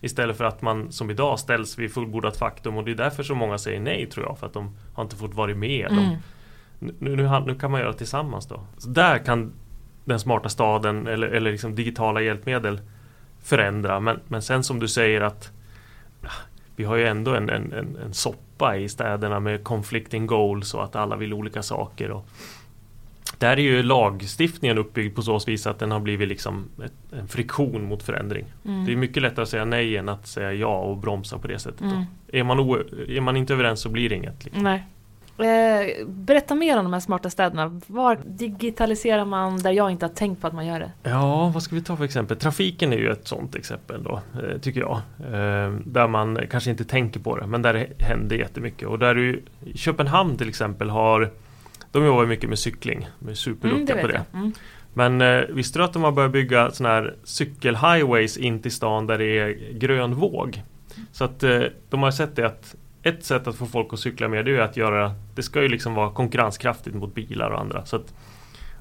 Istället 0.00 0.36
för 0.36 0.44
att 0.44 0.62
man 0.62 0.92
som 0.92 1.10
idag 1.10 1.38
ställs 1.38 1.78
vid 1.78 1.94
fullbordat 1.94 2.36
faktum 2.36 2.76
och 2.76 2.84
det 2.84 2.90
är 2.90 2.94
därför 2.94 3.22
så 3.22 3.34
många 3.34 3.58
säger 3.58 3.80
nej 3.80 4.06
tror 4.06 4.26
jag 4.26 4.38
för 4.38 4.46
att 4.46 4.52
de 4.52 4.76
har 4.94 5.02
inte 5.02 5.16
fått 5.16 5.34
vara 5.34 5.54
med. 5.54 5.86
De, 5.90 5.98
Mm. 5.98 6.16
Nu, 6.78 6.94
nu, 6.98 7.42
nu 7.46 7.54
kan 7.54 7.70
man 7.70 7.80
göra 7.80 7.92
tillsammans 7.92 8.46
då. 8.46 8.60
Så 8.78 8.88
där 8.88 9.18
kan 9.18 9.52
den 10.04 10.20
smarta 10.20 10.48
staden 10.48 11.06
eller, 11.06 11.28
eller 11.28 11.50
liksom 11.50 11.74
digitala 11.74 12.20
hjälpmedel 12.20 12.80
förändra. 13.42 14.00
Men, 14.00 14.20
men 14.28 14.42
sen 14.42 14.64
som 14.64 14.80
du 14.80 14.88
säger 14.88 15.20
att 15.20 15.50
vi 16.76 16.84
har 16.84 16.96
ju 16.96 17.06
ändå 17.06 17.34
en, 17.34 17.50
en, 17.50 17.72
en, 17.72 17.96
en 18.04 18.14
soppa 18.14 18.76
i 18.76 18.88
städerna 18.88 19.40
med 19.40 19.64
conflicting 19.64 20.26
goals 20.26 20.74
och 20.74 20.84
att 20.84 20.96
alla 20.96 21.16
vill 21.16 21.34
olika 21.34 21.62
saker. 21.62 22.10
Och 22.10 22.28
där 23.38 23.56
är 23.56 23.62
ju 23.62 23.82
lagstiftningen 23.82 24.78
uppbyggd 24.78 25.16
på 25.16 25.22
så 25.22 25.38
vis 25.46 25.66
att 25.66 25.78
den 25.78 25.90
har 25.90 26.00
blivit 26.00 26.28
liksom 26.28 26.64
ett, 26.84 27.12
en 27.12 27.28
friktion 27.28 27.84
mot 27.84 28.02
förändring. 28.02 28.44
Mm. 28.64 28.84
Det 28.84 28.92
är 28.92 28.96
mycket 28.96 29.22
lättare 29.22 29.42
att 29.42 29.48
säga 29.48 29.64
nej 29.64 29.96
än 29.96 30.08
att 30.08 30.26
säga 30.26 30.52
ja 30.52 30.78
och 30.78 30.96
bromsa 30.96 31.38
på 31.38 31.48
det 31.48 31.58
sättet. 31.58 31.80
Mm. 31.80 32.04
Är, 32.32 32.42
man 32.42 32.60
o, 32.60 32.76
är 33.08 33.20
man 33.20 33.36
inte 33.36 33.52
överens 33.52 33.80
så 33.80 33.88
blir 33.88 34.08
det 34.08 34.14
inget. 34.14 34.44
Liksom. 34.44 34.62
Nej. 34.62 34.84
Eh, 35.38 36.06
berätta 36.06 36.54
mer 36.54 36.78
om 36.78 36.84
de 36.84 36.92
här 36.92 37.00
smarta 37.00 37.30
städerna. 37.30 37.80
Var 37.86 38.18
digitaliserar 38.24 39.24
man 39.24 39.58
där 39.58 39.72
jag 39.72 39.90
inte 39.90 40.06
har 40.06 40.12
tänkt 40.12 40.40
på 40.40 40.46
att 40.46 40.52
man 40.52 40.66
gör 40.66 40.80
det? 40.80 40.90
Ja, 41.02 41.50
vad 41.54 41.62
ska 41.62 41.74
vi 41.74 41.82
ta 41.82 41.96
för 41.96 42.04
exempel? 42.04 42.36
Trafiken 42.36 42.92
är 42.92 42.96
ju 42.96 43.10
ett 43.10 43.28
sådant 43.28 43.54
exempel 43.54 44.02
då, 44.02 44.20
eh, 44.34 44.58
tycker 44.58 44.80
jag. 44.80 44.96
Eh, 45.18 45.72
där 45.84 46.08
man 46.08 46.38
kanske 46.50 46.70
inte 46.70 46.84
tänker 46.84 47.20
på 47.20 47.36
det, 47.36 47.46
men 47.46 47.62
där 47.62 47.74
det 47.74 48.04
händer 48.04 48.36
jättemycket. 48.36 48.88
Och 48.88 48.98
där 48.98 49.14
du, 49.14 49.42
Köpenhamn 49.74 50.36
till 50.36 50.48
exempel 50.48 50.90
har 50.90 51.30
de 51.92 52.04
jobbar 52.04 52.26
mycket 52.26 52.48
med 52.48 52.58
cykling, 52.58 53.08
de 53.18 53.30
är 53.30 53.34
superduktiga 53.34 53.96
på 54.00 54.06
det. 54.06 54.24
Mm. 54.32 54.52
Men 54.94 55.20
eh, 55.20 55.40
visste 55.48 55.78
du 55.78 55.84
att 55.84 55.92
de 55.92 56.02
har 56.02 56.12
börjat 56.12 56.32
bygga 56.32 56.70
sådana 56.70 56.94
här 56.94 57.14
cykelhighways 57.24 58.36
in 58.36 58.62
till 58.62 58.72
stan 58.72 59.06
där 59.06 59.18
det 59.18 59.38
är 59.38 59.72
grön 59.72 60.14
våg? 60.14 60.62
Så 61.12 61.24
att 61.24 61.42
eh, 61.42 61.62
de 61.90 62.02
har 62.02 62.10
sett 62.10 62.36
det 62.36 62.46
att 62.46 62.74
ett 63.04 63.24
sätt 63.24 63.46
att 63.46 63.56
få 63.56 63.66
folk 63.66 63.92
att 63.92 63.98
cykla 63.98 64.28
mer 64.28 64.42
det 64.42 64.56
är 64.56 64.60
att 64.60 64.76
göra 64.76 65.14
Det 65.34 65.42
ska 65.42 65.62
ju 65.62 65.68
liksom 65.68 65.94
vara 65.94 66.10
konkurrenskraftigt 66.10 66.96
mot 66.96 67.14
bilar 67.14 67.50
och 67.50 67.60
andra. 67.60 67.84
Så 67.84 67.96
att 67.96 68.14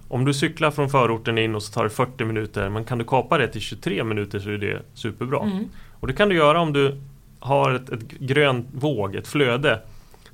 om 0.08 0.26
du 0.26 0.34
cyklar 0.34 0.72
från 0.72 0.90
förorten 0.90 1.38
in 1.38 1.56
och 1.56 1.64
så 1.64 1.74
tar 1.74 1.84
det 1.84 1.90
40 1.90 2.26
minuter 2.26 2.70
men 2.70 2.84
kan 2.84 2.98
du 2.98 3.06
kapa 3.06 3.38
det 3.38 3.48
till 3.48 3.62
23 3.62 4.04
minuter 4.04 4.40
så 4.40 4.50
är 4.50 4.58
det 4.58 4.82
superbra. 4.94 5.44
Mm. 5.44 5.66
Och 6.00 6.08
det 6.08 6.14
kan 6.14 6.30
du 6.30 6.36
göra 6.36 6.62
om 6.62 6.74
du 6.74 7.02
har 7.40 7.72
ett, 7.72 7.90
ett 7.90 8.10
grön 8.10 8.68
våg, 8.72 9.16
ett 9.16 9.28
flöde. 9.28 9.82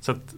Så 0.00 0.12
att 0.12 0.34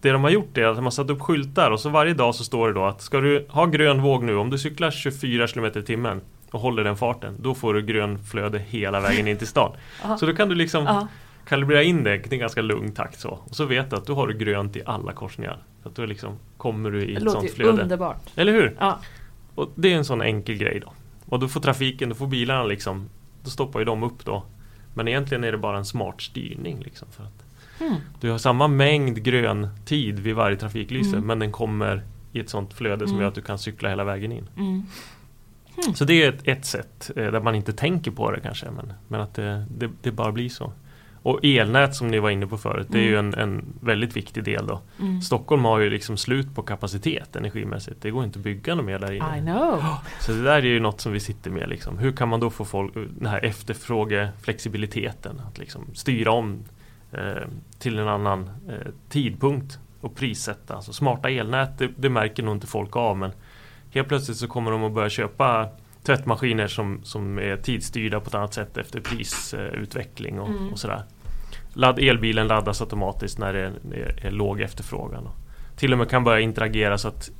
det 0.00 0.10
de 0.10 0.22
har 0.22 0.30
gjort 0.30 0.58
är 0.58 0.66
att 0.66 0.76
de 0.76 0.84
har 0.84 0.90
satt 0.90 1.10
upp 1.10 1.20
skyltar 1.20 1.70
och 1.70 1.80
så 1.80 1.88
varje 1.88 2.14
dag 2.14 2.34
så 2.34 2.44
står 2.44 2.68
det 2.68 2.74
då 2.74 2.84
att 2.84 3.02
ska 3.02 3.20
du 3.20 3.46
ha 3.48 3.66
grön 3.66 4.02
våg 4.02 4.24
nu, 4.24 4.36
om 4.36 4.50
du 4.50 4.58
cyklar 4.58 4.90
24 4.90 5.46
km 5.46 5.64
i 5.64 5.82
timmen 5.82 6.20
och 6.50 6.60
håller 6.60 6.84
den 6.84 6.96
farten, 6.96 7.36
då 7.40 7.54
får 7.54 7.74
du 7.74 7.82
grön 7.82 8.18
flöde 8.18 8.58
hela 8.58 9.00
vägen 9.00 9.28
in 9.28 9.36
till 9.36 9.46
stan. 9.46 9.72
Aha. 10.04 10.18
Så 10.18 10.26
då 10.26 10.34
kan 10.34 10.48
du 10.48 10.54
liksom 10.54 10.84
Ja. 10.84 11.08
Kalibrera 11.48 11.82
in 11.82 12.04
det 12.04 12.18
till 12.22 12.32
en 12.32 12.38
ganska 12.38 12.62
lugn 12.62 12.92
takt 12.92 13.20
så. 13.20 13.28
Och 13.30 13.56
så 13.56 13.64
vet 13.64 13.90
du 13.90 13.96
att 13.96 14.06
du 14.06 14.12
har 14.12 14.28
grönt 14.28 14.76
i 14.76 14.82
alla 14.86 15.12
korsningar. 15.12 15.62
Så 15.82 15.88
att 15.88 15.94
då 15.94 16.06
liksom 16.06 16.38
kommer 16.56 16.90
du 16.90 17.02
i 17.02 17.06
Det 17.06 17.12
ett 17.16 17.22
låter 17.22 17.40
sånt 17.40 17.50
flöde. 17.50 17.82
underbart. 17.82 18.22
Eller 18.36 18.52
hur? 18.52 18.76
Ja. 18.80 18.98
Och 19.54 19.70
det 19.74 19.92
är 19.92 19.96
en 19.96 20.04
sån 20.04 20.22
enkel 20.22 20.54
grej 20.56 20.80
då. 20.80 20.92
Och 21.26 21.40
då 21.40 21.48
får 21.48 21.60
trafiken, 21.60 22.08
då 22.08 22.14
får 22.14 22.26
bilarna 22.26 22.64
liksom 22.64 23.08
Då 23.44 23.50
stoppar 23.50 23.78
ju 23.78 23.84
de 23.84 24.02
upp 24.02 24.24
då. 24.24 24.42
Men 24.94 25.08
egentligen 25.08 25.44
är 25.44 25.52
det 25.52 25.58
bara 25.58 25.76
en 25.78 25.84
smart 25.84 26.20
styrning 26.22 26.80
liksom. 26.80 27.08
För 27.10 27.24
att 27.24 27.44
Mm. 27.80 27.94
du 28.20 28.30
har 28.30 28.38
samma 28.38 28.68
mängd 28.68 29.22
grön 29.22 29.68
tid 29.84 30.18
vid 30.18 30.34
varje 30.34 30.56
trafiklyse 30.56 31.16
Mm. 31.16 31.26
men 31.26 31.38
den 31.38 31.52
kommer 31.52 32.02
i 32.32 32.40
ett 32.40 32.48
sånt 32.50 32.74
flöde 32.74 32.98
som 33.06 33.08
Mm. 33.14 33.20
gör 33.20 33.28
att 33.28 33.34
du 33.34 33.42
kan 33.42 33.58
cykla 33.58 33.88
hela 33.88 34.04
vägen 34.04 34.32
in. 34.32 34.48
Mm. 34.56 34.82
Så 35.94 36.04
det 36.04 36.22
är 36.24 36.28
ett, 36.28 36.40
ett 36.48 36.64
sätt 36.64 37.10
eh, 37.16 37.32
där 37.32 37.40
man 37.40 37.54
inte 37.54 37.72
tänker 37.72 38.10
på 38.10 38.30
det 38.30 38.40
kanske 38.40 38.70
men, 38.70 38.92
men 39.08 39.20
att 39.20 39.34
det, 39.34 39.66
det, 39.78 39.90
det 40.02 40.12
bara 40.12 40.32
blir 40.32 40.48
så. 40.48 40.72
Och 41.22 41.40
elnät 41.42 41.94
som 41.94 42.08
ni 42.08 42.18
var 42.18 42.30
inne 42.30 42.46
på 42.46 42.58
förut, 42.58 42.86
det 42.90 42.98
är 42.98 43.02
ju 43.02 43.18
en, 43.18 43.34
en 43.34 43.64
väldigt 43.80 44.16
viktig 44.16 44.44
del 44.44 44.66
då. 44.66 44.80
Mm. 45.00 45.22
Stockholm 45.22 45.64
har 45.64 45.78
ju 45.78 45.90
liksom 45.90 46.16
slut 46.16 46.54
på 46.54 46.62
kapacitet 46.62 47.36
energimässigt. 47.36 48.02
Det 48.02 48.10
går 48.10 48.24
inte 48.24 48.38
att 48.38 48.42
bygga 48.42 48.74
något 48.74 48.84
mer 48.84 48.98
där 48.98 49.12
inne. 49.12 49.38
I 49.38 49.40
know. 49.40 49.84
Så 50.20 50.32
det 50.32 50.42
där 50.42 50.56
är 50.56 50.62
ju 50.62 50.80
något 50.80 51.00
som 51.00 51.12
vi 51.12 51.20
sitter 51.20 51.50
med. 51.50 51.68
Liksom. 51.68 51.98
Hur 51.98 52.12
kan 52.12 52.28
man 52.28 52.40
då 52.40 52.50
få 52.50 52.64
folk, 52.64 52.94
den 52.94 53.26
här 53.26 53.44
efterfrågeflexibiliteten, 53.44 55.40
att 55.48 55.58
liksom 55.58 55.86
styra 55.94 56.30
om 56.30 56.64
eh, 57.12 57.48
till 57.78 57.98
en 57.98 58.08
annan 58.08 58.50
eh, 58.68 58.92
tidpunkt 59.08 59.78
och 60.00 60.16
prissätta. 60.16 60.74
Alltså 60.74 60.92
smarta 60.92 61.30
elnät, 61.30 61.78
det, 61.78 61.88
det 61.96 62.08
märker 62.08 62.42
nog 62.42 62.56
inte 62.56 62.66
folk 62.66 62.96
av 62.96 63.16
men 63.16 63.30
helt 63.90 64.08
plötsligt 64.08 64.36
så 64.36 64.48
kommer 64.48 64.70
de 64.70 64.84
att 64.84 64.92
börja 64.92 65.10
köpa 65.10 65.68
tvättmaskiner 66.02 66.66
som, 66.68 67.00
som 67.04 67.38
är 67.38 67.56
tidsstyrda 67.56 68.20
på 68.20 68.28
ett 68.28 68.34
annat 68.34 68.54
sätt 68.54 68.76
efter 68.76 69.00
prisutveckling 69.00 70.40
och, 70.40 70.48
Mm. 70.48 70.68
och 70.72 70.78
sådär. 70.78 71.02
Ladd, 71.72 71.98
elbilen 71.98 72.46
laddas 72.46 72.80
automatiskt 72.80 73.38
när 73.38 73.52
det 73.52 73.60
är, 73.60 73.72
är, 73.94 74.26
är 74.26 74.30
låg 74.30 74.60
efterfrågan. 74.60 75.26
Och 75.26 75.34
till 75.76 75.92
och 75.92 75.98
med 75.98 76.10
kan 76.10 76.24
börja 76.24 76.40
interagera 76.40 76.98
så 76.98 77.08
att 77.08 77.30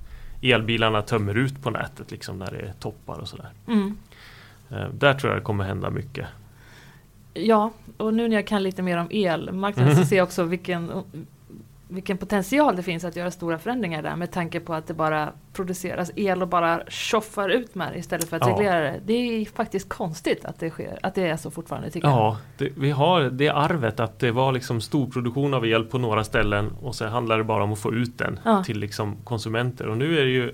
elbilarna 0.42 1.03
tömmer 1.03 1.35
ut 1.35 1.62
på 1.62 1.70
nätet 1.70 2.11
liksom 2.11 2.38
när 2.38 2.51
det 2.51 2.59
är 2.59 2.73
toppar 2.81 3.18
och 3.20 3.29
sådär. 3.29 3.49
Mm. 3.68 3.96
Eh, 4.70 4.88
där 4.88 5.14
tror 5.14 5.33
jag 5.33 5.40
det 5.40 5.44
kommer 5.44 5.64
hända 5.64 5.90
mycket. 5.90 6.27
Ja, 7.35 7.70
och 7.96 8.14
nu 8.14 8.29
när 8.29 8.37
jag 8.37 8.46
kan 8.46 8.62
lite 8.62 8.83
mer 8.83 8.96
om 8.99 9.09
elmarknaden 9.11 9.92
så 9.94 10.01
Mhm. 10.01 10.07
ser 10.07 10.16
jag 10.16 10.25
också 10.25 10.42
vilken, 10.44 10.90
vilken 11.90 12.18
potential 12.18 12.76
det 12.76 12.83
finns 12.83 13.05
att 13.05 13.16
göra 13.16 13.31
stora 13.31 13.59
förändringar 13.59 14.03
där 14.03 14.16
med 14.16 14.31
tanke 14.31 14.61
på 14.61 14.74
att 14.74 14.87
det 14.87 14.94
bara 14.94 15.33
produceras 15.53 16.11
el 16.16 16.42
och 16.42 16.48
bara 16.48 16.83
tjoffar 16.88 17.48
ut 17.48 17.74
med 17.74 17.92
det 17.92 17.98
istället 17.98 18.29
för 18.29 18.37
att 18.37 18.46
Ja. 18.46 18.53
reglera 18.53 18.81
det. 18.81 19.00
Det 19.05 19.12
är 19.12 19.44
faktiskt 19.44 19.88
konstigt 19.88 20.44
att 20.44 20.59
det 20.61 20.70
sker, 20.70 20.98
att 21.03 21.14
det 21.14 21.26
är 21.29 21.37
så 21.37 21.50
fortfarande 21.50 21.90
tycker 21.90 22.09
jag. 22.09 22.16
Ja, 22.16 22.38
det, 22.59 22.68
vi 22.76 22.90
har 22.90 23.20
det 23.22 23.48
arvet 23.48 24.00
att 24.00 24.18
det 24.18 24.31
var 24.33 24.53
liksom 24.53 24.81
storproduktion 24.81 25.55
av 25.55 25.66
el 25.66 25.85
på 25.85 25.98
några 25.98 26.24
ställen 26.24 26.70
och 26.83 26.94
så 26.94 27.07
handlar 27.07 27.38
det 27.38 27.44
bara 27.44 27.64
om 27.64 27.72
att 27.72 27.79
få 27.79 27.94
ut 27.94 28.18
den 28.18 28.38
Ja. 28.44 28.64
till 28.64 28.79
liksom 28.79 29.16
konsumenter. 29.24 29.87
Och 29.88 29.96
nu 29.96 30.18
är 30.18 30.24
det 30.24 30.31
ju 30.31 30.53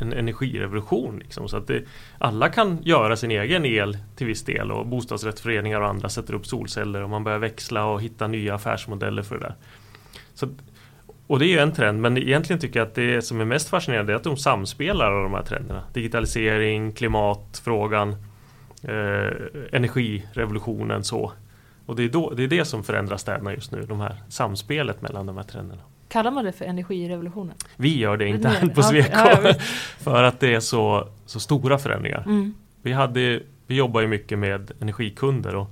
en 0.00 0.12
energirevolution. 0.12 1.18
Liksom, 1.18 1.48
så 1.48 1.56
att 1.56 1.66
det, 1.66 1.84
alla 2.18 2.48
kan 2.48 2.78
göra 2.82 3.16
sin 3.16 3.30
egen 3.30 3.64
el 3.64 3.98
till 4.16 4.26
viss 4.26 4.42
del 4.44 4.72
och 4.72 4.86
bostadsrättsföreningar 4.86 5.80
och 5.80 5.88
andra 5.88 6.08
sätter 6.08 6.34
upp 6.34 6.46
solceller 6.46 7.02
och 7.02 7.10
man 7.10 7.24
börjar 7.24 7.38
växla 7.38 7.84
och 7.84 8.02
hitta 8.02 8.26
nya 8.26 8.54
affärsmodeller 8.54 9.22
för 9.22 9.34
det 9.38 9.40
där. 9.44 9.54
Så, 10.34 10.48
och 11.28 11.38
det 11.38 11.46
är 11.46 11.48
ju 11.48 11.58
en 11.58 11.72
trend, 11.72 12.00
men 12.00 12.18
egentligen 12.18 12.60
tycker 12.60 12.80
jag 12.80 12.88
att 12.88 12.94
det 12.94 13.22
som 13.22 13.40
är 13.40 13.44
mest 13.44 13.68
fascinerande 13.68 14.12
är 14.12 14.16
att 14.16 14.24
de 14.24 14.36
samspelar 14.36 15.12
av 15.12 15.22
de 15.22 15.34
här 15.34 15.42
trenderna. 15.42 15.82
Digitalisering, 15.92 16.92
klimatfrågan, 16.92 18.08
eh, 18.82 19.32
energirevolutionen 19.72 21.04
så. 21.04 21.32
Och 21.86 21.96
det 21.96 22.04
är, 22.04 22.08
då, 22.08 22.30
det 22.30 22.44
är 22.44 22.48
det 22.48 22.64
som 22.64 22.84
förändrar 22.84 23.16
städerna 23.16 23.54
just 23.54 23.72
nu, 23.72 23.82
de 23.82 24.00
här 24.00 24.16
samspelet 24.28 25.02
mellan 25.02 25.26
de 25.26 25.36
här 25.36 25.44
trenderna. 25.44 25.82
Kallar 26.08 26.30
man 26.30 26.44
det 26.44 26.52
för 26.52 26.64
energirevolutionen? 26.64 27.54
Vi 27.76 27.98
gör 27.98 28.16
det 28.16 28.28
internt 28.28 28.74
på 28.74 28.82
Sweco 28.82 29.10
ja, 29.12 29.40
ja, 29.44 29.54
för 29.98 30.22
att 30.22 30.40
det 30.40 30.54
är 30.54 30.60
så, 30.60 31.08
så 31.26 31.40
stora 31.40 31.78
förändringar. 31.78 32.22
Mm. 32.26 32.54
Vi, 32.82 32.92
hade, 32.92 33.40
vi 33.66 33.74
jobbar 33.74 34.00
ju 34.00 34.06
mycket 34.06 34.38
med 34.38 34.70
energikunder 34.80 35.56
och 35.56 35.70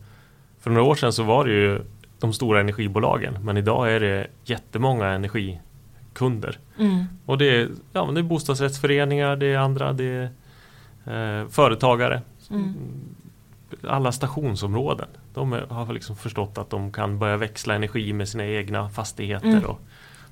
för 0.61 0.71
några 0.71 0.83
år 0.83 0.95
sedan 0.95 1.12
så 1.12 1.23
var 1.23 1.45
det 1.45 1.53
ju 1.53 1.81
de 2.20 2.33
stora 2.33 2.61
energibolagen 2.61 3.38
men 3.42 3.57
idag 3.57 3.92
är 3.92 4.00
det 4.00 4.26
jättemånga 4.44 5.07
energikunder. 5.07 6.59
Mm. 6.79 7.05
Och 7.26 7.38
det 7.38 7.61
är, 7.61 7.68
ja, 7.92 8.11
det 8.14 8.20
är 8.20 8.22
bostadsrättsföreningar, 8.22 9.37
det 9.37 9.46
är 9.46 9.59
andra, 9.59 9.92
det 9.92 10.05
är 10.05 11.40
eh, 11.40 11.48
företagare. 11.48 12.22
Mm. 12.50 12.74
Alla 13.88 14.12
stationsområden. 14.12 15.09
De 15.35 15.52
är, 15.52 15.66
har 15.68 15.92
liksom 15.92 16.16
förstått 16.16 16.59
att 16.59 16.70
de 16.70 16.92
kan 16.92 17.18
börja 17.18 17.37
växla 17.37 17.74
energi 17.74 18.12
med 18.12 18.29
sina 18.29 18.46
egna 18.46 18.88
fastigheter. 18.88 19.48
Mm. 19.48 19.64
Och 19.64 19.81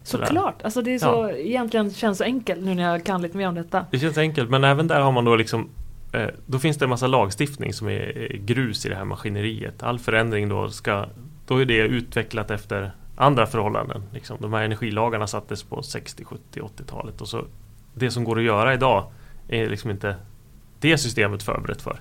sådär. 0.03 0.27
Såklart, 0.27 0.63
alltså 0.63 0.83
det 0.83 0.95
är 0.95 0.99
så, 0.99 1.31
egentligen 1.31 1.91
känns 1.91 2.19
så 2.19 2.25
enkelt 2.25 2.63
nu 2.63 2.75
när 2.75 2.83
jag 2.83 3.05
kan 3.05 3.23
lite 3.23 3.37
mer 3.37 3.49
om 3.49 3.55
detta. 3.55 3.87
Det 3.91 3.99
känns 3.99 4.19
enkelt 4.19 4.51
men 4.51 4.65
även 4.65 4.89
där 4.89 5.01
har 5.01 5.13
man 5.13 5.25
då 5.25 5.37
liksom 5.37 5.69
eh, 6.13 6.29
Då 6.47 6.59
finns 6.59 6.77
det 6.77 6.85
en 6.85 6.91
massa 6.91 7.07
lagstiftning 7.07 7.73
som 7.73 7.89
är 7.89 8.37
grus 8.37 8.87
i 8.87 8.89
det 8.89 8.95
här 8.95 9.05
maskineriet. 9.05 9.83
All 9.83 9.99
förändring 9.99 10.49
då 10.49 10.69
ska 10.71 11.07
då 11.47 11.59
är 11.59 11.65
det 11.65 11.77
utvecklat 11.79 12.51
efter 12.51 12.93
andra 13.17 13.47
förhållanden. 13.47 14.03
Liksom. 14.13 14.37
De 14.41 14.53
här 14.53 14.63
energilagarna 14.63 15.27
sattes 15.27 15.63
på 15.63 15.83
60, 15.83 16.25
70, 16.25 16.61
80-talet 16.61 17.21
och 17.21 17.29
så 17.29 17.45
Det 17.95 18.11
som 18.11 18.25
går 18.25 18.39
att 18.39 18.45
göra 18.45 18.75
idag 18.75 19.13
är 19.49 19.69
liksom 19.69 19.91
inte 19.91 20.17
det 20.81 20.99
systemet 20.99 21.43
förberett 21.43 21.83
för. 21.83 22.01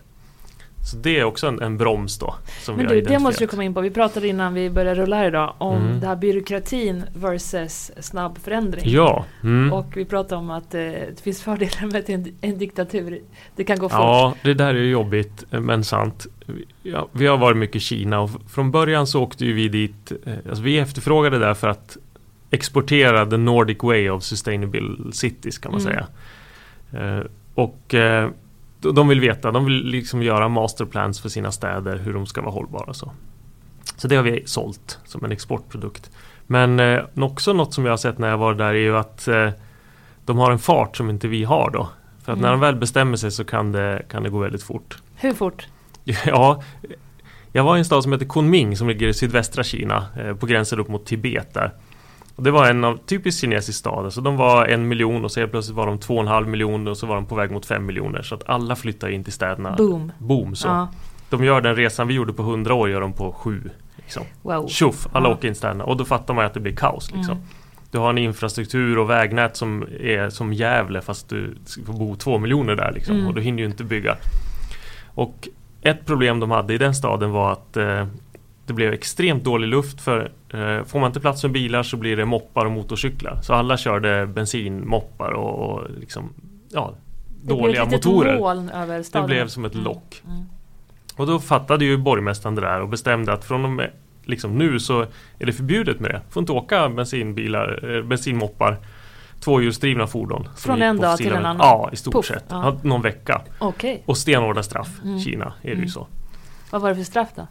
Så 0.85 0.97
det 0.97 1.19
är 1.19 1.23
också 1.23 1.47
en, 1.47 1.61
en 1.61 1.77
broms 1.77 2.19
då. 2.19 2.35
Men 2.67 2.87
du, 2.87 3.01
det 3.01 3.19
måste 3.19 3.43
vi 3.43 3.47
komma 3.47 3.63
in 3.63 3.73
på. 3.73 3.81
Vi 3.81 3.89
pratade 3.91 4.27
innan 4.27 4.53
vi 4.53 4.69
började 4.69 5.01
rulla 5.01 5.15
här 5.15 5.27
idag 5.27 5.53
om 5.57 5.77
Mm. 5.81 5.99
det 5.99 6.07
här 6.07 6.15
byråkratin 6.15 7.03
versus 7.15 7.91
snabb 7.99 8.37
förändring. 8.37 8.83
Ja. 8.91 9.25
Mm. 9.43 9.73
Och 9.73 9.85
vi 9.97 10.05
pratade 10.05 10.35
om 10.39 10.51
att 10.51 10.73
eh, 10.73 10.79
det 10.81 11.21
finns 11.21 11.41
fördelar 11.41 11.91
med 11.91 12.09
en, 12.09 12.35
en 12.41 12.57
diktatur. 12.57 13.21
Det 13.55 13.63
kan 13.63 13.79
gå 13.79 13.89
fort. 13.89 13.99
Ja, 13.99 14.33
det 14.43 14.53
där 14.53 14.75
är 14.75 14.83
jobbigt 14.83 15.43
men 15.49 15.83
sant. 15.83 16.27
Ja, 16.83 17.07
vi 17.11 17.27
har 17.27 17.37
varit 17.37 17.57
mycket 17.57 17.75
i 17.75 17.79
Kina 17.79 18.19
och 18.19 18.29
från 18.49 18.71
början 18.71 19.07
så 19.07 19.21
åkte 19.23 19.45
vi 19.45 19.67
dit. 19.69 20.11
eh, 20.25 20.33
Alltså 20.49 20.63
vi 20.63 20.77
efterfrågade 20.79 21.39
där 21.39 21.53
för 21.53 21.67
att 21.67 21.97
exportera 22.49 23.25
the 23.25 23.37
Nordic 23.37 23.77
way 23.83 24.09
of 24.09 24.23
sustainable 24.23 25.11
cities 25.11 25.57
kan 25.57 25.71
man 25.71 25.81
Mm. 25.81 25.93
säga. 25.93 26.07
Eh, 27.19 27.25
Och 27.55 27.93
eh, 27.93 28.29
de- 28.91 29.07
vill 29.07 29.19
veta, 29.19 29.51
de 29.51 29.65
vill 29.65 29.85
liksom 29.85 30.23
göra 30.23 30.47
masterplans 30.49 31.21
för 31.21 31.29
sina 31.29 31.51
städer 31.51 31.97
hur 31.97 32.13
de 32.13 32.25
ska 32.25 32.41
vara 32.41 32.51
hållbara 32.51 32.93
så. 32.93 33.11
Så 33.97 34.07
det 34.07 34.15
har 34.15 34.23
vi 34.23 34.43
sålt 34.45 34.99
som 35.05 35.25
en 35.25 35.31
exportprodukt. 35.31 36.11
Men 36.47 36.79
eh, 36.79 37.01
också 37.15 37.53
något 37.53 37.73
som 37.73 37.85
jag 37.85 37.91
har 37.91 37.97
sett 37.97 38.17
när 38.17 38.29
jag 38.29 38.37
var 38.37 38.53
där 38.53 38.65
är 38.65 38.73
ju 38.73 38.97
att 38.97 39.27
eh, 39.27 39.49
de 40.25 40.37
har 40.37 40.51
en 40.51 40.59
fart 40.59 40.97
som 40.97 41.09
inte 41.09 41.27
vi 41.27 41.43
har 41.43 41.69
då. 41.73 41.89
För 42.25 42.33
att 42.33 42.39
när 42.39 42.47
Mm. 42.47 42.59
de 42.59 42.65
väl 42.67 42.75
bestämmer 42.75 43.17
sig 43.17 43.31
så 43.31 43.43
kan 43.45 43.71
det, 43.71 44.01
kan 44.09 44.23
det 44.23 44.29
gå 44.29 44.39
väldigt 44.39 44.63
fort. 44.63 44.97
Hur 45.15 45.33
fort? 45.33 45.67
Ja, 46.25 46.63
jag 47.51 47.63
var 47.63 47.75
i 47.75 47.79
en 47.79 47.85
stad 47.85 48.03
som 48.03 48.11
heter 48.11 48.25
Kunming 48.25 48.77
som 48.77 48.87
ligger 48.89 49.07
i 49.07 49.13
sydvästra 49.13 49.63
Kina 49.63 50.05
eh, 50.17 50.35
på 50.35 50.45
gränsen 50.45 50.79
upp 50.79 50.87
mot 50.87 51.05
Tibet 51.05 51.53
där. 51.53 51.71
Och 52.35 52.43
det 52.43 52.51
var 52.51 52.69
en 52.69 52.83
av 52.83 52.97
typiskt 52.97 53.41
kinesisk 53.41 53.79
stad. 53.79 54.13
Så 54.13 54.21
de 54.21 54.37
var 54.37 54.65
en 54.65 54.87
miljon 54.87 55.25
och 55.25 55.31
så 55.31 55.39
helt 55.39 55.51
plötsligt 55.51 55.77
var 55.77 55.87
de 55.87 55.99
två 55.99 56.15
och 56.15 56.21
en 56.21 56.27
halv 56.27 56.47
miljon 56.47 56.87
och 56.87 56.97
så 56.97 57.07
var 57.07 57.15
de 57.15 57.25
på 57.25 57.35
väg 57.35 57.51
mot 57.51 57.65
fem 57.65 57.85
miljoner. 57.85 58.21
Så 58.21 58.35
att 58.35 58.49
alla 58.49 58.75
flyttar 58.75 59.09
in 59.09 59.23
till 59.23 59.33
städerna. 59.33 59.75
Boom. 59.77 60.11
Boom 60.17 60.55
så. 60.55 60.67
Ja. 60.67 60.87
De 61.29 61.43
gör 61.43 61.61
den 61.61 61.75
resan 61.75 62.07
vi 62.07 62.13
gjorde 62.13 62.33
på 62.33 62.43
hundra 62.43 62.73
år, 62.73 62.89
gör 62.89 63.01
de 63.01 63.13
på 63.13 63.33
sju. 63.33 63.69
Liksom. 63.95 64.23
Wow. 64.41 64.67
Tjoff, 64.67 65.07
alla 65.11 65.29
Ja. 65.29 65.33
åker 65.35 65.47
in 65.47 65.53
till 65.53 65.57
städerna. 65.59 65.83
Och 65.83 65.97
då 65.97 66.05
fattar 66.05 66.33
man 66.33 66.45
att 66.45 66.53
det 66.53 66.59
blir 66.59 66.75
kaos. 66.75 67.11
Liksom. 67.11 67.37
Mm. 67.37 67.47
Du 67.91 67.97
har 67.99 68.09
en 68.09 68.17
infrastruktur 68.17 68.97
och 68.97 69.09
vägnät 69.09 69.57
som 69.57 69.87
är 69.99 70.29
som 70.29 70.53
Gävle 70.53 71.01
fast 71.01 71.29
du 71.29 71.55
får 71.85 71.93
bo 71.93 72.15
två 72.15 72.37
miljoner 72.37 72.75
där 72.75 72.91
liksom. 72.91 73.15
Mm. 73.15 73.27
Och 73.27 73.33
du 73.33 73.41
hinner 73.41 73.59
ju 73.59 73.65
inte 73.65 73.83
bygga. 73.83 74.17
Och 75.13 75.47
ett 75.81 76.05
problem 76.05 76.39
de 76.39 76.51
hade 76.51 76.73
i 76.73 76.77
den 76.77 76.95
staden 76.95 77.31
var 77.31 77.51
att 77.51 77.77
eh, 77.77 78.07
det 78.65 78.73
blev 78.73 78.93
extremt 78.93 79.43
dålig 79.43 79.67
luft 79.67 80.01
för 80.01 80.31
eh, 80.53 80.83
får 80.85 80.99
man 80.99 81.07
inte 81.09 81.19
plats 81.19 81.43
med 81.43 81.51
bilar 81.51 81.83
så 81.83 81.97
blir 81.97 82.17
det 82.17 82.25
moppar 82.25 82.65
och 82.65 82.71
motorcyklar. 82.71 83.39
Så 83.41 83.53
alla 83.53 83.77
körde 83.77 84.27
bensinmoppar 84.27 85.31
och, 85.31 85.69
och 85.69 85.87
liksom, 85.99 86.29
ja, 86.71 86.93
dåliga 87.43 87.85
det 87.85 87.91
motorer. 87.91 89.21
Det 89.21 89.27
blev 89.27 89.47
som 89.47 89.65
ett 89.65 89.73
Mm. 89.73 89.85
lock. 89.85 90.21
Mm. 90.27 90.45
Och 91.17 91.27
då 91.27 91.39
fattade 91.39 91.85
ju 91.85 91.97
borgmästaren 91.97 92.55
det 92.55 92.61
där 92.61 92.81
och 92.81 92.89
bestämde 92.89 93.33
att 93.33 93.45
från 93.45 93.65
och 93.65 93.71
med 93.71 93.91
liksom 94.25 94.57
nu 94.57 94.79
så 94.79 95.01
är 95.39 95.45
det 95.45 95.53
förbjudet 95.53 95.99
med 95.99 96.11
det. 96.11 96.21
Får 96.29 96.41
inte 96.41 96.51
åka 96.51 96.89
bensinbilar, 96.89 97.95
eh, 97.97 98.03
bensinmoppar, 98.03 98.77
tvåhjulsdrivna 99.39 100.07
fordon. 100.07 100.47
Från 100.57 100.81
en 100.81 100.97
dag 100.97 101.17
till 101.17 101.31
en 101.31 101.45
annan? 101.45 101.57
Ja, 101.59 101.89
i 101.93 101.95
stort 101.95 102.13
Puff, 102.13 102.25
sett. 102.25 102.45
ja. 102.49 102.77
Någon 102.83 103.01
vecka. 103.01 103.41
Okej. 103.59 104.03
Och 104.05 104.17
stenhårda 104.17 104.63
straff. 104.63 104.89
Mm. 105.03 105.19
Kina 105.19 105.45
är 105.45 105.67
det 105.67 105.69
ju 105.69 105.73
Mm. 105.75 105.89
så. 105.89 106.07
Vad 106.71 106.81
var 106.81 106.89
det 106.89 106.95
för 106.95 107.03
straff 107.03 107.29
då? 107.35 107.47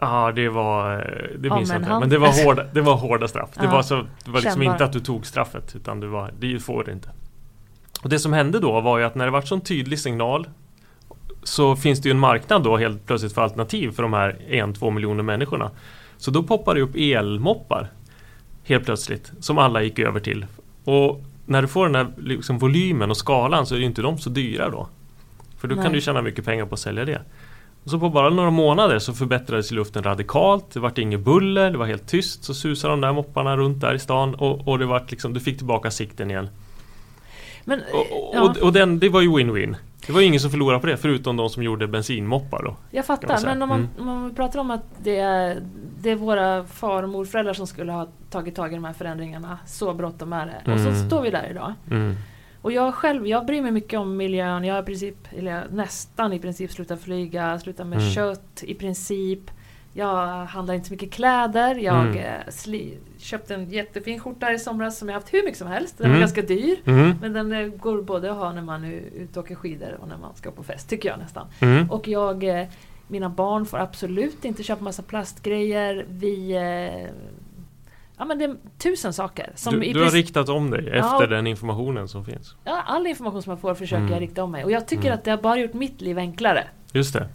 Ja, 0.00 0.32
det 0.32 0.48
var... 0.48 0.96
Det 1.38 1.48
Ja, 1.48 1.56
minns 1.56 1.68
jag 1.68 1.74
men 1.74 1.82
inte. 1.82 1.90
han- 1.92 2.00
Men 2.00 2.08
det 2.10 2.18
var 2.18 2.44
hårda, 2.44 2.64
det 2.72 2.80
var 2.80 2.94
hårda 2.96 3.28
straff. 3.28 3.50
Det 3.54 3.64
Ja. 3.64 3.70
var, 3.70 3.82
så, 3.82 3.94
det 4.24 4.30
var 4.30 4.40
liksom 4.40 4.62
inte 4.62 4.84
att 4.84 4.92
du 4.92 5.00
tog 5.00 5.26
straffet. 5.26 5.76
Utan 5.76 6.00
det 6.00 6.06
var, 6.06 6.30
det 6.38 6.58
får 6.60 6.84
du 6.84 6.92
inte. 6.92 7.08
Och 8.02 8.08
det 8.08 8.18
som 8.18 8.32
hände 8.32 8.58
då 8.60 8.80
var 8.80 8.98
ju 8.98 9.04
att 9.04 9.14
när 9.14 9.24
det 9.24 9.30
var 9.30 9.42
sån 9.42 9.60
tydlig 9.60 9.98
signal 9.98 10.48
så 11.42 11.76
finns 11.76 12.00
det 12.00 12.08
ju 12.08 12.10
en 12.10 12.18
marknad 12.18 12.62
då 12.62 12.76
helt 12.76 13.06
plötsligt 13.06 13.32
för 13.32 13.42
alternativ 13.42 13.90
för 13.90 14.02
de 14.02 14.12
här 14.12 14.36
en, 14.48 14.74
två 14.74 14.90
miljoner 14.90 15.22
människorna. 15.22 15.70
Så 16.16 16.30
då 16.30 16.42
poppar 16.42 16.74
det 16.74 16.80
upp 16.80 16.94
elmoppar 16.96 17.90
helt 18.64 18.84
plötsligt 18.84 19.32
som 19.40 19.58
alla 19.58 19.82
gick 19.82 19.98
över 19.98 20.20
till. 20.20 20.46
Och 20.84 21.20
när 21.46 21.62
du 21.62 21.68
får 21.68 21.86
den 21.86 21.94
här 21.94 22.06
liksom 22.18 22.58
volymen 22.58 23.10
och 23.10 23.16
skalan 23.16 23.66
så 23.66 23.74
är 23.74 23.78
ju 23.78 23.84
inte 23.84 24.02
de 24.02 24.18
så 24.18 24.30
dyra 24.30 24.68
då. 24.68 24.88
För 25.58 25.68
då 25.68 25.74
Nej. 25.74 25.84
kan 25.84 25.92
du 25.92 26.00
tjäna 26.00 26.22
mycket 26.22 26.44
pengar 26.44 26.66
på 26.66 26.74
att 26.74 26.80
sälja 26.80 27.04
det. 27.04 27.22
Och 27.84 27.90
så 27.90 27.98
på 27.98 28.10
bara 28.10 28.30
några 28.30 28.50
månader 28.50 28.98
så 28.98 29.12
förbättrades 29.12 29.70
luften 29.70 30.02
radikalt. 30.02 30.70
Det 30.72 30.80
vart 30.80 30.98
inget 30.98 31.20
buller, 31.20 31.70
det 31.70 31.78
var 31.78 31.86
helt 31.86 32.06
tyst. 32.08 32.44
Så 32.44 32.54
susade 32.54 32.92
de 32.92 33.00
där 33.00 33.12
mopparna 33.12 33.56
runt 33.56 33.80
där 33.80 33.94
i 33.94 33.98
stan 33.98 34.34
och, 34.34 34.68
och 34.68 34.78
det 34.78 34.86
vart 34.86 35.10
liksom, 35.10 35.32
du 35.34 35.40
fick 35.40 35.56
tillbaka 35.56 35.90
sikten 35.90 36.30
igen. 36.30 36.48
Men, 37.64 37.80
Och, 37.80 38.06
ja, 38.34 38.42
och, 38.42 38.56
och 38.56 38.72
den, 38.72 38.98
det 38.98 39.08
var 39.08 39.20
ju 39.20 39.28
win-win. 39.28 39.76
Det 40.06 40.12
var 40.12 40.20
ju 40.20 40.26
ingen 40.26 40.40
som 40.40 40.50
förlorade 40.50 40.80
på 40.80 40.86
det 40.86 40.96
förutom 40.96 41.36
de 41.36 41.50
som 41.50 41.62
gjorde 41.62 41.86
bensinmoppar 41.88 42.62
då. 42.62 42.76
jag 42.90 43.06
fattar. 43.06 43.40
Men 43.44 43.62
om 43.62 43.68
man, 43.68 43.78
Mm. 43.78 43.90
om 43.98 44.06
man 44.06 44.34
pratar 44.34 44.60
om 44.60 44.70
att 44.70 44.84
det 45.02 45.16
är, 45.16 45.60
det 46.00 46.10
är 46.10 46.16
våra 46.16 46.64
far 46.64 47.02
och 47.02 47.08
morföräldrar 47.08 47.52
som 47.54 47.66
skulle 47.66 47.92
ha 47.92 48.08
tagit 48.30 48.54
tag 48.56 48.72
i 48.72 48.74
de 48.74 48.84
här 48.84 48.92
förändringarna. 48.92 49.58
Så 49.66 49.94
bråttom 49.94 50.32
är 50.32 50.46
det. 50.46 50.72
Och 50.72 50.80
så 50.80 50.88
Mm. 50.88 51.06
står 51.06 51.22
vi 51.22 51.30
där 51.30 51.46
idag. 51.50 51.74
Mm. 51.90 52.16
Och 52.62 52.72
jag 52.72 52.94
själv, 52.94 53.26
jag 53.26 53.46
bryr 53.46 53.62
mig 53.62 53.72
mycket 53.72 53.98
om 54.00 54.16
miljön. 54.16 54.64
Jag 54.64 54.74
har 54.74 54.82
i 54.82 54.84
princip, 54.84 55.16
eller 55.38 55.50
jag 55.52 55.72
nästan 55.72 56.32
i 56.32 56.38
princip 56.38 56.72
slutat 56.72 57.00
flyga, 57.00 57.58
slutat 57.58 57.86
med 57.86 57.98
Mm. 57.98 58.10
kött 58.10 58.62
i 58.62 58.74
princip. 58.74 59.40
Jag 59.92 60.44
handlar 60.44 60.74
inte 60.74 60.86
så 60.88 60.92
mycket 60.94 61.10
kläder. 61.12 61.74
Jag 61.74 62.06
Mm. 62.06 62.16
eh, 62.16 62.48
sli, 62.48 62.94
köpte 63.18 63.54
en 63.54 63.70
jättefin 63.70 64.20
skjorta 64.20 64.52
i 64.52 64.58
somras 64.58 64.98
som 64.98 65.08
jag 65.08 65.14
haft 65.14 65.34
hur 65.34 65.42
mycket 65.44 65.58
som 65.58 65.68
helst. 65.68 65.98
Den 65.98 66.04
var 66.06 66.16
Mm. 66.16 66.20
ganska 66.20 66.42
dyr. 66.42 66.76
Mm. 66.84 67.14
Men 67.20 67.32
den 67.32 67.52
eh, 67.52 67.66
går 67.66 68.02
både 68.02 68.30
att 68.30 68.36
ha 68.36 68.52
när 68.52 68.62
man 68.62 68.84
är 68.84 68.92
ute 68.92 69.38
och 69.40 69.44
åker 69.44 69.54
skidor 69.54 69.98
och 70.00 70.08
när 70.08 70.16
man 70.18 70.34
ska 70.34 70.50
på 70.50 70.62
fest, 70.62 70.88
tycker 70.88 71.08
jag 71.08 71.18
nästan. 71.18 71.46
Mm. 71.60 71.90
Och 71.90 72.08
jag, 72.08 72.44
eh, 72.60 72.66
mina 73.08 73.28
barn 73.28 73.66
får 73.66 73.78
absolut 73.78 74.44
inte 74.44 74.62
köpa 74.62 74.84
massa 74.84 75.02
plastgrejer. 75.02 76.06
Vi... 76.08 76.56
Ja 78.20 78.26
men 78.26 78.38
det 78.38 78.44
är 78.44 78.56
tusen 78.78 79.12
saker. 79.12 79.52
Som 79.54 79.80
Du, 79.80 79.92
du 79.92 80.02
har 80.04 80.10
riktat 80.10 80.48
om 80.48 80.70
dig 80.70 80.84
Ja. 80.94 80.94
efter 81.14 81.26
den 81.26 81.46
informationen 81.46 82.08
som 82.08 82.24
finns. 82.24 82.54
ja, 82.64 82.82
all 82.86 83.06
information 83.06 83.42
som 83.42 83.50
jag 83.50 83.60
får 83.60 83.74
försöker 83.74 84.00
Mm. 84.02 84.12
jag 84.12 84.22
rikta 84.22 84.44
om 84.44 84.50
mig. 84.52 84.64
Och 84.64 84.70
jag 84.70 84.88
tycker 84.88 85.04
Mm. 85.04 85.14
att 85.14 85.24
det 85.24 85.30
har 85.30 85.38
bara 85.38 85.56
gjort 85.56 85.72
mitt 85.74 86.00
liv 86.00 86.18
enklare. 86.18 86.64
Just 86.92 87.14
det. 87.14 87.28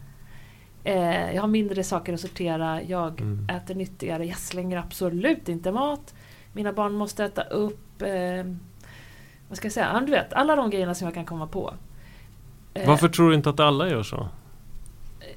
Eh, 0.84 1.36
jag 1.36 1.42
har 1.42 1.48
mindre 1.48 1.84
saker 1.84 2.14
att 2.14 2.20
sortera, 2.20 2.82
jag 2.84 3.22
Mm. 3.22 3.50
äter 3.50 3.76
nyttigare, 3.76 4.26
jag 4.26 4.38
slänger 4.38 4.78
absolut 4.78 5.50
inte 5.50 5.72
mat. 5.72 6.14
Mina 6.54 6.74
barn 6.74 6.94
måste 6.94 7.24
äta 7.26 7.42
upp, 7.44 8.02
eh, 8.02 8.46
vad 9.50 9.58
ska 9.58 9.66
jag 9.66 9.74
säga, 9.74 9.90
ja, 9.94 10.00
du 10.00 10.12
vet, 10.12 10.34
alla 10.34 10.56
de 10.56 10.70
grejerna 10.70 10.96
som 10.96 11.06
jag 11.06 11.14
kan 11.14 11.26
komma 11.26 11.48
på. 11.48 11.74
Eh, 12.74 12.88
Varför 12.88 13.10
tror 13.10 13.30
du 13.30 13.36
inte 13.36 13.50
att 13.50 13.60
alla 13.60 13.90
gör 13.90 14.04
så? 14.04 14.28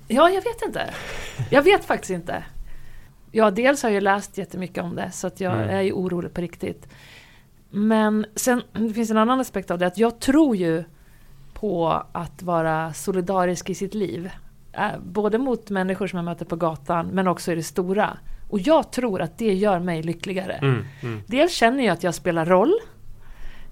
Ja, 0.09 0.31
jag 0.31 0.43
vet 0.43 0.63
inte. 0.67 0.91
Jag 1.51 1.63
vet 1.63 1.85
faktiskt 1.85 2.11
inte. 2.11 2.45
Ja, 3.33 3.51
dels 3.51 3.83
har 3.83 3.91
jag 3.91 4.03
läst 4.03 4.39
jättemycket 4.39 4.85
om 4.85 4.97
det, 4.97 5.11
så 5.13 5.27
att 5.27 5.41
jag 5.41 5.53
Mm. 5.55 5.69
är 5.71 5.81
ju 5.81 5.93
orolig 5.93 6.35
på 6.35 6.41
riktigt. 6.41 6.89
Men 7.71 8.27
sen 8.35 8.63
det 8.73 8.95
finns 8.95 9.11
en 9.11 9.17
annan 9.19 9.41
aspekt 9.41 9.71
av 9.71 9.79
det, 9.79 9.87
att 9.87 9.99
jag 9.99 10.21
tror 10.21 10.57
ju 10.57 10.85
på 11.55 12.03
att 12.13 12.43
vara 12.43 12.93
solidarisk 12.93 13.71
i 13.71 13.75
sitt 13.75 13.95
liv. 13.95 14.31
Eh, 14.73 14.99
Både 15.05 15.39
mot 15.39 15.71
människor 15.71 16.07
som 16.07 16.17
jag 16.17 16.25
möter 16.25 16.45
på 16.45 16.57
gatan, 16.57 17.07
men 17.07 17.29
också 17.29 17.53
i 17.53 17.55
det 17.55 17.63
stora. 17.63 18.19
Och 18.51 18.61
jag 18.61 18.91
tror 18.93 19.23
att 19.23 19.39
det 19.39 19.55
gör 19.55 19.79
mig 19.79 20.03
lyckligare. 20.03 20.53
Mm. 20.53 20.85
Mm. 21.03 21.21
Dels 21.27 21.53
känner 21.53 21.85
jag 21.85 21.93
att 21.93 22.03
jag 22.03 22.15
spelar 22.15 22.47
roll. 22.47 22.73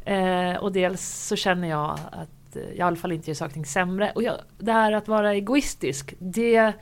Eh, 0.04 0.56
och 0.56 0.72
dels 0.72 1.26
så 1.28 1.36
känner 1.36 1.68
jag 1.68 1.98
att 2.12 2.28
jag 2.54 2.76
i 2.76 2.80
alla 2.80 2.96
fall 2.96 3.12
inte 3.12 3.30
gör 3.30 3.34
saker 3.34 3.62
sämre. 3.64 4.12
Och 4.14 4.22
jag, 4.22 4.34
det 4.58 4.72
här 4.72 4.92
att 4.92 5.08
vara 5.08 5.34
egoistisk, 5.34 6.14
det... 6.18 6.72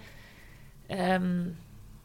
ehm, 0.88 1.56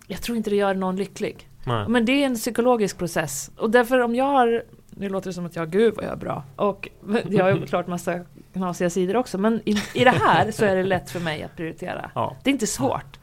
jag 0.09 0.21
tror 0.21 0.37
inte 0.37 0.49
det 0.49 0.55
gör 0.55 0.73
någon 0.73 0.95
lycklig. 0.95 1.49
Nej. 1.63 1.85
Men 1.87 2.05
det 2.05 2.11
är 2.11 2.25
en 2.25 2.35
psykologisk 2.35 2.97
process. 2.97 3.51
Och 3.57 3.69
därför 3.69 3.99
om 3.99 4.15
jag 4.15 4.25
har... 4.25 4.63
Nu 4.89 5.09
låter 5.09 5.29
det 5.29 5.33
som 5.33 5.45
att 5.45 5.55
jag, 5.55 5.71
gud 5.71 5.93
vad 5.95 6.05
jag 6.05 6.11
är 6.11 6.17
bra. 6.17 6.43
Och 6.55 6.89
jag 7.29 7.43
har 7.43 7.51
ju 7.51 7.65
klart 7.65 7.87
massa 7.87 8.19
knasiga 8.53 8.89
sidor 8.89 9.15
också. 9.15 9.37
Men 9.37 9.61
i, 9.65 9.75
i 9.93 10.03
det 10.03 10.09
här 10.09 10.51
så 10.51 10.65
är 10.65 10.75
det 10.75 10.83
lätt 10.83 11.11
för 11.11 11.19
mig 11.19 11.43
att 11.43 11.55
prioritera. 11.55 12.11
Ja. 12.15 12.37
Det 12.43 12.49
är 12.49 12.51
inte 12.51 12.67
svårt. 12.67 13.19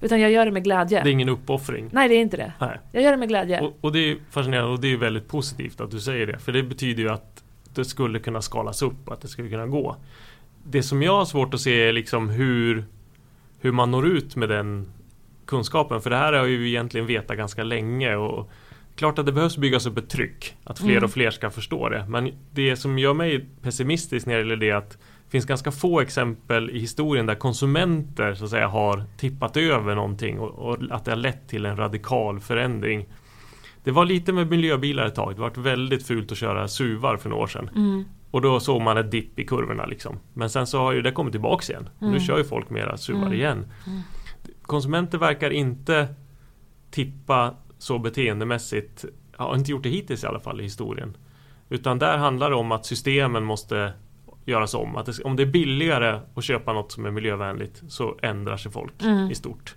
Utan 0.00 0.20
jag 0.20 0.30
gör 0.30 0.44
det 0.44 0.52
med 0.52 0.64
glädje. 0.64 1.02
Det 1.02 1.10
är 1.10 1.12
ingen 1.12 1.28
uppoffring. 1.28 1.88
Nej, 1.92 2.08
det 2.08 2.14
är 2.14 2.20
inte 2.20 2.36
det. 2.36 2.52
Nej. 2.60 2.78
Jag 2.92 3.02
gör 3.02 3.10
det 3.10 3.16
med 3.16 3.28
glädje. 3.28 3.60
Och, 3.60 3.78
och 3.80 3.92
det 3.92 3.98
är 3.98 4.16
fascinerande 4.30 4.72
och 4.72 4.80
det 4.80 4.92
är 4.92 4.96
väldigt 4.96 5.28
positivt 5.28 5.80
att 5.80 5.90
du 5.90 6.00
säger 6.00 6.26
det. 6.26 6.38
För 6.38 6.52
det 6.52 6.62
betyder 6.62 7.02
ju 7.02 7.08
att 7.08 7.44
det 7.74 7.84
skulle 7.84 8.18
kunna 8.18 8.42
skalas 8.42 8.82
upp 8.82 9.08
och 9.08 9.14
att 9.14 9.20
det 9.20 9.28
skulle 9.28 9.48
kunna 9.48 9.66
gå. 9.66 9.96
Det 10.64 10.82
som 10.82 11.02
jag 11.02 11.16
har 11.16 11.24
svårt 11.24 11.54
att 11.54 11.60
se 11.60 11.82
är 11.88 11.92
liksom 11.92 12.28
hur, 12.28 12.84
hur 13.60 13.72
man 13.72 13.90
når 13.90 14.06
ut 14.06 14.36
med 14.36 14.48
den 14.48 14.92
kunskapen. 15.48 16.00
För 16.00 16.10
det 16.10 16.16
här 16.16 16.32
har 16.32 16.46
ju 16.46 16.56
vi 16.58 16.68
egentligen 16.68 17.06
vetat 17.06 17.36
ganska 17.36 17.62
länge. 17.62 18.16
Och 18.16 18.50
klart 18.96 19.18
att 19.18 19.26
det 19.26 19.32
behövs 19.32 19.56
byggas 19.56 19.86
upp 19.86 19.98
ett 19.98 20.10
tryck. 20.10 20.56
Att 20.64 20.78
fler 20.78 20.90
Mm. 20.90 21.04
och 21.04 21.10
fler 21.10 21.30
ska 21.30 21.50
förstå 21.50 21.88
det. 21.88 22.06
Men 22.08 22.30
det 22.50 22.76
som 22.76 22.98
gör 22.98 23.14
mig 23.14 23.46
pessimistisk 23.62 24.26
när 24.26 24.34
det 24.34 24.38
gäller 24.40 24.56
det 24.56 24.70
är 24.70 24.74
att 24.74 24.90
det 24.90 25.30
finns 25.30 25.46
ganska 25.46 25.72
få 25.72 26.00
exempel 26.00 26.70
i 26.70 26.78
historien 26.78 27.26
där 27.26 27.34
konsumenter 27.34 28.34
så 28.34 28.44
att 28.44 28.50
säga 28.50 28.68
har 28.68 29.04
tippat 29.16 29.56
över 29.56 29.94
någonting 29.94 30.38
och, 30.40 30.50
och 30.68 30.76
att 30.90 31.04
det 31.04 31.10
har 31.10 31.16
lett 31.16 31.48
till 31.48 31.66
en 31.66 31.76
radikal 31.76 32.40
förändring. 32.40 33.06
Det 33.84 33.90
var 33.90 34.04
lite 34.04 34.32
med 34.32 34.50
miljöbilar 34.50 35.06
ett 35.06 35.14
tag. 35.14 35.34
Det 35.34 35.40
var 35.40 35.50
väldigt 35.62 36.06
fult 36.06 36.32
att 36.32 36.38
köra 36.38 36.68
SUVar 36.68 37.16
för 37.16 37.28
några 37.28 37.42
år 37.42 37.46
sedan. 37.46 37.70
Mm. 37.76 38.04
Och 38.30 38.40
då 38.42 38.60
såg 38.60 38.82
man 38.82 38.96
ett 38.98 39.10
dipp 39.10 39.38
i 39.38 39.44
kurvorna 39.44 39.86
liksom. 39.86 40.18
Men 40.34 40.50
sen 40.50 40.66
så 40.66 40.78
har 40.78 40.92
ju 40.92 41.02
det 41.02 41.12
kommit 41.12 41.32
tillbaks 41.32 41.70
igen. 41.70 41.88
Mm. 42.00 42.12
Nu 42.12 42.20
kör 42.20 42.38
ju 42.38 42.44
folk 42.44 42.70
mera 42.70 42.96
SUVar 42.96 43.20
Mm. 43.22 43.32
igen. 43.32 43.66
Konsumenter 44.68 45.18
verkar 45.18 45.50
inte 45.50 46.08
tippa 46.90 47.54
så 47.78 47.98
beteendemässigt. 47.98 49.04
Har 49.36 49.54
inte 49.54 49.70
gjort 49.70 49.82
det 49.82 49.88
hittills 49.88 50.24
i 50.24 50.26
alla 50.26 50.40
fall 50.40 50.60
i 50.60 50.62
historien. 50.62 51.16
Utan 51.68 51.98
där 51.98 52.18
handlar 52.18 52.50
det 52.50 52.56
om 52.56 52.72
att 52.72 52.86
systemen 52.86 53.44
måste 53.44 53.92
göras 54.44 54.74
om. 54.74 54.96
Att 54.96 55.06
det, 55.06 55.22
om 55.24 55.36
det 55.36 55.42
är 55.42 55.46
billigare 55.46 56.20
att 56.34 56.44
köpa 56.44 56.72
något 56.72 56.92
som 56.92 57.06
är 57.06 57.10
miljövänligt 57.10 57.82
så 57.88 58.18
ändrar 58.22 58.56
sig 58.56 58.72
folk 58.72 59.02
Mm. 59.02 59.30
i 59.30 59.34
stort. 59.34 59.76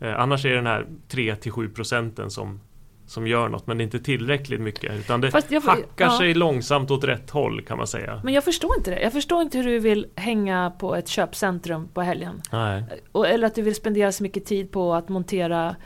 Eh, 0.00 0.20
annars 0.20 0.44
är 0.44 0.48
det 0.50 0.56
den 0.56 0.66
här 0.66 0.86
3-7 1.08 1.74
procenten 1.74 2.30
som, 2.30 2.60
som 3.10 3.26
gör 3.26 3.48
något 3.48 3.66
men 3.66 3.80
inte 3.80 3.98
tillräckligt 3.98 4.60
mycket 4.60 4.92
utan 4.98 5.20
det 5.20 5.32
jag- 5.48 5.60
hackar 5.60 6.04
ja. 6.04 6.18
sig 6.18 6.34
långsamt 6.34 6.90
åt 6.90 7.04
rätt 7.04 7.30
håll 7.30 7.62
kan 7.62 7.78
man 7.78 7.86
säga. 7.86 8.20
Men 8.24 8.34
jag 8.34 8.44
förstår 8.44 8.76
inte 8.78 8.90
det. 8.90 9.00
Jag 9.00 9.12
förstår 9.12 9.42
inte 9.42 9.58
hur 9.58 9.64
du 9.64 9.78
vill 9.78 10.06
hänga 10.14 10.72
på 10.78 10.96
ett 10.96 11.08
köpcentrum 11.08 11.88
på 11.94 12.02
helgen. 12.02 12.42
Nej. 12.52 12.84
Och, 13.12 13.28
eller 13.28 13.46
att 13.46 13.54
du 13.54 13.62
vill 13.62 13.74
spendera 13.74 14.12
så 14.12 14.22
mycket 14.22 14.44
tid 14.44 14.70
på 14.70 14.94
att 14.94 15.08
montera 15.08 15.76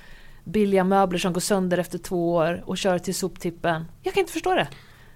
billiga 0.45 0.85
möbler 0.85 1.19
som 1.19 1.33
går 1.33 1.41
sönder 1.41 1.79
efter 1.79 1.99
två 1.99 2.35
år 2.35 2.63
och 2.65 2.79
köra 2.79 2.99
till 2.99 3.15
soptippen. 3.15 3.85
Jag 4.03 4.15
kan 4.15 4.21
inte 4.21 4.33
förstå 4.33 4.55
det. 4.55 4.69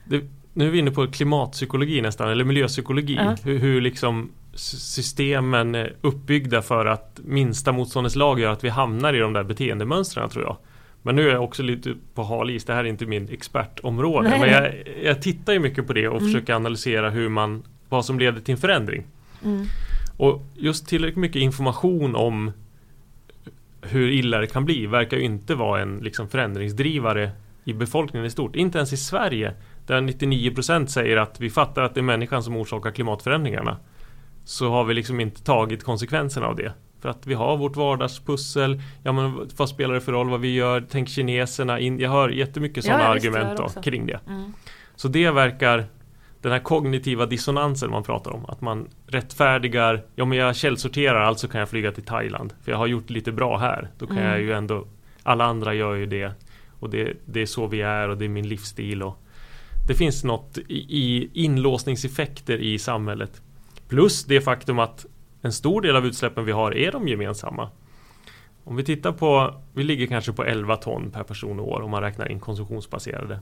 Det, 0.05 0.25
nu 0.53 0.67
är 0.67 0.71
vi 0.71 0.79
inne 0.79 0.91
på 0.91 1.07
klimatpsykologi 1.07 2.01
nästan, 2.01 2.29
eller 2.29 2.45
miljöpsykologi. 2.45 3.15
Ja. 3.15 3.37
Hur, 3.45 3.59
hur 3.59 3.81
liksom 3.81 4.33
systemen 4.55 5.75
är 5.75 5.97
uppbyggda 6.01 6.63
för 6.63 6.87
att 6.87 7.21
minsta 7.25 7.73
motståndets 7.73 8.17
lag 8.17 8.41
gör 8.41 8.53
att 8.53 8.65
vi 8.65 8.69
hamnar 8.69 9.15
i 9.15 9.19
de 9.19 9.33
där 9.33 9.45
beteendemönstren 9.45 10.31
tror 10.31 10.45
jag. 10.45 10.57
Men 11.09 11.17
nu 11.17 11.29
är 11.29 11.33
jag 11.33 11.45
också 11.45 11.63
lite 11.63 11.95
på 12.15 12.23
hal 12.23 12.51
is, 12.51 12.65
det 12.65 12.73
här 12.73 12.85
är 12.85 12.89
inte 12.89 13.07
min 13.07 13.29
expertområde. 13.29 14.29
Nej. 14.29 14.41
Men 14.41 14.51
jag, 14.51 14.75
jag 15.03 15.23
tittar 15.23 15.53
ju 15.53 15.59
mycket 15.59 15.87
på 15.87 15.93
det 15.93 16.09
och 16.09 16.17
Mm. 16.21 16.33
försöker 16.33 16.55
analysera 16.55 17.11
hur 17.11 17.29
man, 17.29 17.63
vad 17.89 18.05
som 18.05 18.19
leder 18.19 18.41
till 18.41 18.53
en 18.53 18.59
förändring. 18.59 19.05
Mm. 19.45 19.67
Och 20.17 20.43
just 20.55 20.89
tillräckligt 20.89 21.17
mycket 21.17 21.43
information 21.43 22.17
om 22.17 22.53
hur 23.83 24.09
illa 24.11 24.39
det 24.39 24.47
kan 24.47 24.65
bli 24.65 24.87
verkar 24.87 25.17
ju 25.17 25.23
inte 25.23 25.55
vara 25.55 25.83
en 25.83 25.99
liksom, 25.99 26.29
förändringsdrivare 26.29 27.31
i 27.65 27.73
befolkningen 27.73 28.27
i 28.27 28.31
stort. 28.31 28.57
Inte 28.57 28.79
ens 28.79 28.93
i 28.93 28.97
Sverige 28.97 29.55
där 29.87 30.01
99% 30.01 30.87
säger 30.87 31.17
att 31.17 31.41
vi 31.41 31.51
fattar 31.51 31.83
att 31.83 31.95
det 31.95 32.01
är 32.01 32.03
människan 32.03 32.43
som 32.43 32.57
orsakar 32.57 32.91
klimatförändringarna. 32.91 33.77
Så 34.45 34.71
har 34.71 34.85
vi 34.85 34.95
liksom 34.95 35.21
inte 35.21 35.43
tagit 35.43 35.85
konsekvenserna 35.85 36.47
av 36.47 36.57
det. 36.57 36.73
För 37.01 37.09
att 37.09 37.27
vi 37.27 37.35
har 37.35 37.57
vårt 37.57 37.77
vardagspussel. 37.77 38.83
Ja 39.03 39.13
men 39.13 39.49
vad 39.57 39.69
spelar 39.69 39.95
det 39.95 40.01
för 40.01 40.13
roll 40.13 40.31
vad 40.31 40.41
vi 40.41 40.55
gör? 40.55 40.87
Tänk 40.91 41.09
kineserna. 41.09 41.81
In, 41.81 41.99
jag 41.99 42.11
hör 42.11 42.29
jättemycket 42.29 42.85
sådana 42.85 43.03
ja, 43.03 43.09
argument 43.09 43.57
då, 43.57 43.69
kring 43.83 44.07
det. 44.07 44.21
Mm. 44.27 44.53
Så 44.97 45.09
det 45.09 45.31
verkar 45.31 45.85
den 46.43 46.53
här 46.53 46.59
kognitiva 46.59 47.27
dissonansen 47.27 47.91
man 47.91 48.03
pratar 48.03 48.31
om. 48.31 48.45
Att 48.49 48.61
man 48.61 48.89
rättfärdigar, 49.07 50.03
ja 50.15 50.25
men 50.25 50.39
jag 50.39 50.57
källsorterar 50.57 51.21
alltså 51.21 51.49
kan 51.49 51.59
jag 51.61 51.69
flyga 51.69 51.93
till 51.93 52.05
Thailand. 52.05 52.53
För 52.65 52.73
jag 52.73 52.79
har 52.79 52.87
gjort 52.87 53.11
lite 53.11 53.33
bra 53.33 53.59
här. 53.59 53.89
Då 53.99 54.07
kan 54.07 54.17
Mm. 54.19 54.31
jag 54.31 54.41
ju 54.41 54.53
ändå, 54.53 54.87
alla 55.23 55.45
andra 55.45 55.75
gör 55.75 55.95
ju 55.95 56.07
det. 56.07 56.33
Och 56.81 56.91
det, 56.91 57.13
det 57.25 57.43
är 57.43 57.47
så 57.47 57.67
vi 57.67 57.81
är 57.81 58.09
och 58.09 58.19
det 58.19 58.25
är 58.25 58.29
min 58.29 58.49
livsstil. 58.49 59.03
Och 59.03 59.19
det 59.89 59.95
finns 59.95 60.25
något 60.25 60.59
i, 60.59 60.77
i 60.79 61.31
inlåsningseffekter 61.33 62.59
i 62.59 62.79
samhället. 62.79 63.43
Plus 63.89 64.25
det 64.25 64.41
faktum 64.41 64.79
att 64.79 65.07
en 65.43 65.53
stor 65.53 65.81
del 65.81 65.97
av 65.97 66.07
utsläppen 66.07 66.45
vi 66.45 66.53
har 66.53 66.75
är 66.77 66.93
de 66.93 67.09
gemensamma. 67.09 67.71
Om 68.65 68.77
vi 68.77 68.85
tittar 68.85 69.13
på, 69.13 69.55
vi 69.73 69.85
ligger 69.85 70.07
kanske 70.07 70.33
på 70.33 70.45
11 70.45 70.77
ton 70.77 71.11
per 71.11 71.23
person 71.23 71.61
och 71.61 71.69
år 71.73 71.81
om 71.81 71.91
man 71.91 72.03
räknar 72.03 72.29
in 72.33 72.41
konsumtionsbaserade. 72.41 73.41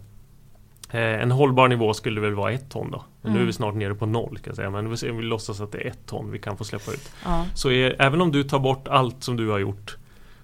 Eh, 0.91 1.01
en 1.23 1.31
hållbar 1.31 1.69
nivå 1.69 1.95
skulle 1.95 2.21
väl 2.21 2.35
vara 2.35 2.53
ett 2.53 2.71
ton 2.71 2.91
då. 2.91 3.05
Men 3.23 3.33
Nu 3.33 3.39
är 3.39 3.41
Mm. 3.41 3.47
vi 3.47 3.53
snart 3.53 3.75
nere 3.75 3.95
på 3.95 4.07
noll 4.07 4.37
kan 4.39 4.43
jag 4.51 4.57
säga. 4.57 4.71
Men 4.71 4.91
vi, 4.91 4.97
ser- 4.97 5.13
vi 5.13 5.23
låtsas 5.23 5.61
att 5.61 5.73
det 5.73 5.79
är 5.79 5.87
ett 5.91 6.07
ton 6.07 6.31
vi 6.31 6.39
kan 6.39 6.57
få 6.57 6.65
släppa 6.65 6.93
ut. 6.93 7.11
Ja. 7.25 7.47
Så 7.55 7.71
är, 7.71 7.97
även 7.99 8.21
om 8.21 8.33
du 8.33 8.45
tar 8.45 8.59
bort 8.59 8.89
allt 8.89 9.23
som 9.23 9.37
du 9.37 9.49
har 9.49 9.59
gjort 9.59 9.97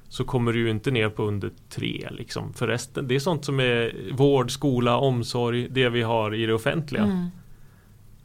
så 0.09 0.25
kommer 0.25 0.53
du 0.53 0.59
ju 0.61 0.71
inte 0.71 0.91
ner 0.91 1.09
på 1.09 1.23
under 1.23 1.51
tre 1.69 2.09
liksom. 2.11 2.53
För 2.53 2.67
resten, 2.67 3.09
det 3.09 3.15
är 3.15 3.19
sånt 3.19 3.45
som 3.45 3.61
är 3.61 3.93
vård, 4.12 4.51
skola, 4.51 4.97
omsorg, 4.97 5.69
det 5.71 5.88
vi 5.88 6.03
har 6.03 6.35
i 6.35 6.47
det 6.47 6.55
offentliga. 6.55 7.03
Mm. 7.03 7.27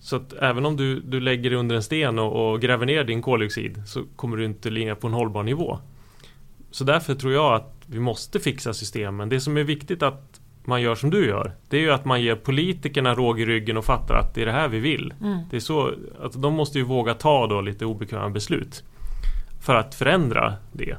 Så 0.08 0.16
att 0.16 0.34
även 0.34 0.66
om 0.66 0.78
du, 0.78 1.00
du 1.00 1.20
lägger 1.20 1.50
dig 1.50 1.60
under 1.60 1.76
en 1.76 1.84
sten 1.84 2.20
och, 2.20 2.52
och 2.52 2.62
gräver 2.62 2.86
ner 2.86 3.04
din 3.04 3.22
koldioxid 3.22 3.84
så 3.86 4.04
kommer 4.16 4.38
du 4.38 4.46
inte 4.46 4.70
ligga 4.70 4.96
på 4.96 5.08
en 5.08 5.14
hållbar 5.14 5.44
nivå. 5.44 5.80
Så 6.72 6.84
därför 6.84 7.16
tror 7.16 7.34
jag 7.34 7.54
att 7.54 7.74
vi 7.86 8.00
måste 8.00 8.40
fixa 8.40 8.74
systemen. 8.74 9.30
Det 9.30 9.40
som 9.40 9.58
är 9.58 9.64
viktigt 9.64 10.04
att 10.04 10.42
man 10.66 10.82
gör 10.82 10.96
som 10.96 11.10
du 11.10 11.28
gör, 11.28 11.56
det 11.70 11.78
är 11.78 11.82
ju 11.82 11.92
att 11.92 12.06
man 12.06 12.22
ger 12.22 12.36
politikerna 12.36 13.14
råg 13.14 13.40
i 13.40 13.46
ryggen 13.46 13.78
och 13.78 13.86
fattar 13.86 14.16
att 14.16 14.36
det 14.36 14.42
är 14.42 14.46
det 14.46 14.52
här 14.52 14.68
vi 14.68 14.80
vill. 14.80 15.14
Mm. 15.22 15.40
Det 15.50 15.56
är 15.56 15.60
så 15.60 15.94
att 16.20 16.42
de 16.42 16.54
måste 16.54 16.78
ju 16.78 16.84
våga 16.84 17.14
ta 17.14 17.48
då 17.48 17.62
lite 17.62 17.86
obekväma 17.86 18.30
beslut 18.30 18.84
för 19.62 19.76
att 19.76 19.96
förändra 19.96 20.54
det. 20.74 20.98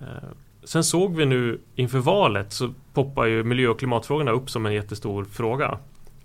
Eh, 0.00 0.28
Sen 0.64 0.84
såg 0.84 1.16
vi 1.16 1.26
nu 1.26 1.60
inför 1.74 1.98
valet 1.98 2.52
så 2.52 2.74
poppar 2.92 3.26
ju 3.26 3.44
miljö 3.44 3.68
och 3.68 3.78
klimatfrågorna 3.78 4.30
upp 4.30 4.50
som 4.50 4.66
en 4.66 4.74
jättestor 4.74 5.24
fråga. 5.24 5.78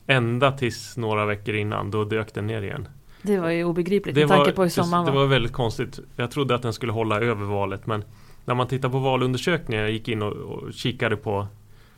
Ända 0.09 0.51
tills 0.51 0.97
några 0.97 1.25
veckor 1.25 1.55
innan, 1.55 1.91
då 1.91 2.03
dök 2.03 2.33
den 2.33 2.47
ner 2.47 2.61
igen. 2.61 2.87
Det 3.21 3.39
var 3.39 3.49
ju 3.49 3.63
obegripligt 3.63 4.15
med 4.15 4.27
tanke 4.27 4.51
på 4.51 4.63
hur 4.63 4.69
sommaren 4.69 5.05
det 5.05 5.11
var. 5.11 5.19
var 5.19 5.27
väldigt 5.27 5.53
konstigt. 5.53 5.99
Jag 6.15 6.31
trodde 6.31 6.55
att 6.55 6.61
den 6.61 6.73
skulle 6.73 6.91
hålla 6.91 7.19
över 7.19 7.45
valet 7.45 7.87
men 7.87 8.03
när 8.45 8.55
man 8.55 8.67
tittar 8.67 8.89
på 8.89 8.99
valundersökningar, 8.99 9.81
jag 9.81 9.91
gick 9.91 10.07
in 10.07 10.21
och, 10.21 10.33
och 10.33 10.73
kikade 10.73 11.15
på 11.15 11.47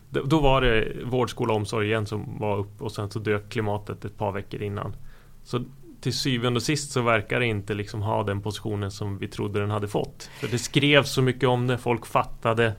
då 0.10 0.40
var 0.40 0.62
det 0.62 0.94
vård, 1.06 1.30
skola 1.30 1.54
omsorg 1.54 1.88
igen 1.88 2.06
som 2.06 2.40
var 2.40 2.58
upp 2.58 2.82
och 2.82 2.92
sen 2.92 3.10
så 3.10 3.20
dök 3.20 3.50
klimatet 3.50 4.06
ett 4.06 4.18
par 4.18 4.32
veckor 4.32 4.62
innan. 4.62 4.96
Så 5.44 5.64
till 6.02 6.14
syvende 6.14 6.58
och 6.58 6.64
sist 6.64 6.92
så 6.92 7.02
verkar 7.02 7.40
det 7.40 7.46
inte 7.46 7.74
liksom 7.74 8.02
ha 8.02 8.24
den 8.24 8.42
positionen 8.42 8.92
som 8.92 9.18
vi 9.18 9.28
trodde 9.28 9.60
den 9.60 9.70
hade 9.70 9.88
fått. 9.88 10.30
För 10.40 10.48
det 10.48 10.58
skrevs 10.58 11.14
så 11.14 11.22
mycket 11.22 11.50
om 11.50 11.68
det, 11.68 11.78
folk 11.78 12.06
fattade. 12.06 12.74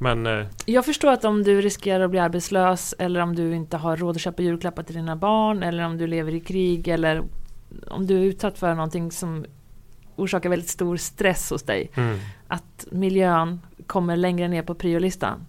Men 0.00 0.26
eh, 0.26 0.46
Jag 0.66 0.84
förstår 0.84 1.12
att 1.12 1.24
om 1.24 1.42
du 1.42 1.60
riskerar 1.60 2.04
att 2.04 2.10
bli 2.10 2.18
arbetslös 2.20 2.94
eller 2.98 3.20
om 3.20 3.34
du 3.36 3.54
inte 3.54 3.76
har 3.76 3.96
råd 3.96 4.16
att 4.16 4.22
köpa 4.22 4.42
julklappar 4.42 4.82
till 4.82 4.94
dina 4.94 5.16
barn 5.16 5.62
eller 5.62 5.84
om 5.84 5.98
du 5.98 6.06
lever 6.06 6.34
i 6.34 6.40
krig 6.40 6.88
eller 6.88 7.22
om 7.88 8.06
du 8.06 8.16
är 8.16 8.22
utsatt 8.22 8.58
för 8.58 8.74
någonting 8.74 9.12
som 9.12 9.44
orsakar 10.16 10.48
väldigt 10.50 10.68
stor 10.68 10.96
stress 10.96 11.50
hos 11.50 11.62
dig. 11.62 11.90
mm, 11.94 12.18
Att 12.48 12.86
miljön 12.90 13.60
kommer 13.86 14.16
längre 14.16 14.48
ner 14.48 14.62
på 14.62 14.74
priolistan. 14.74 15.46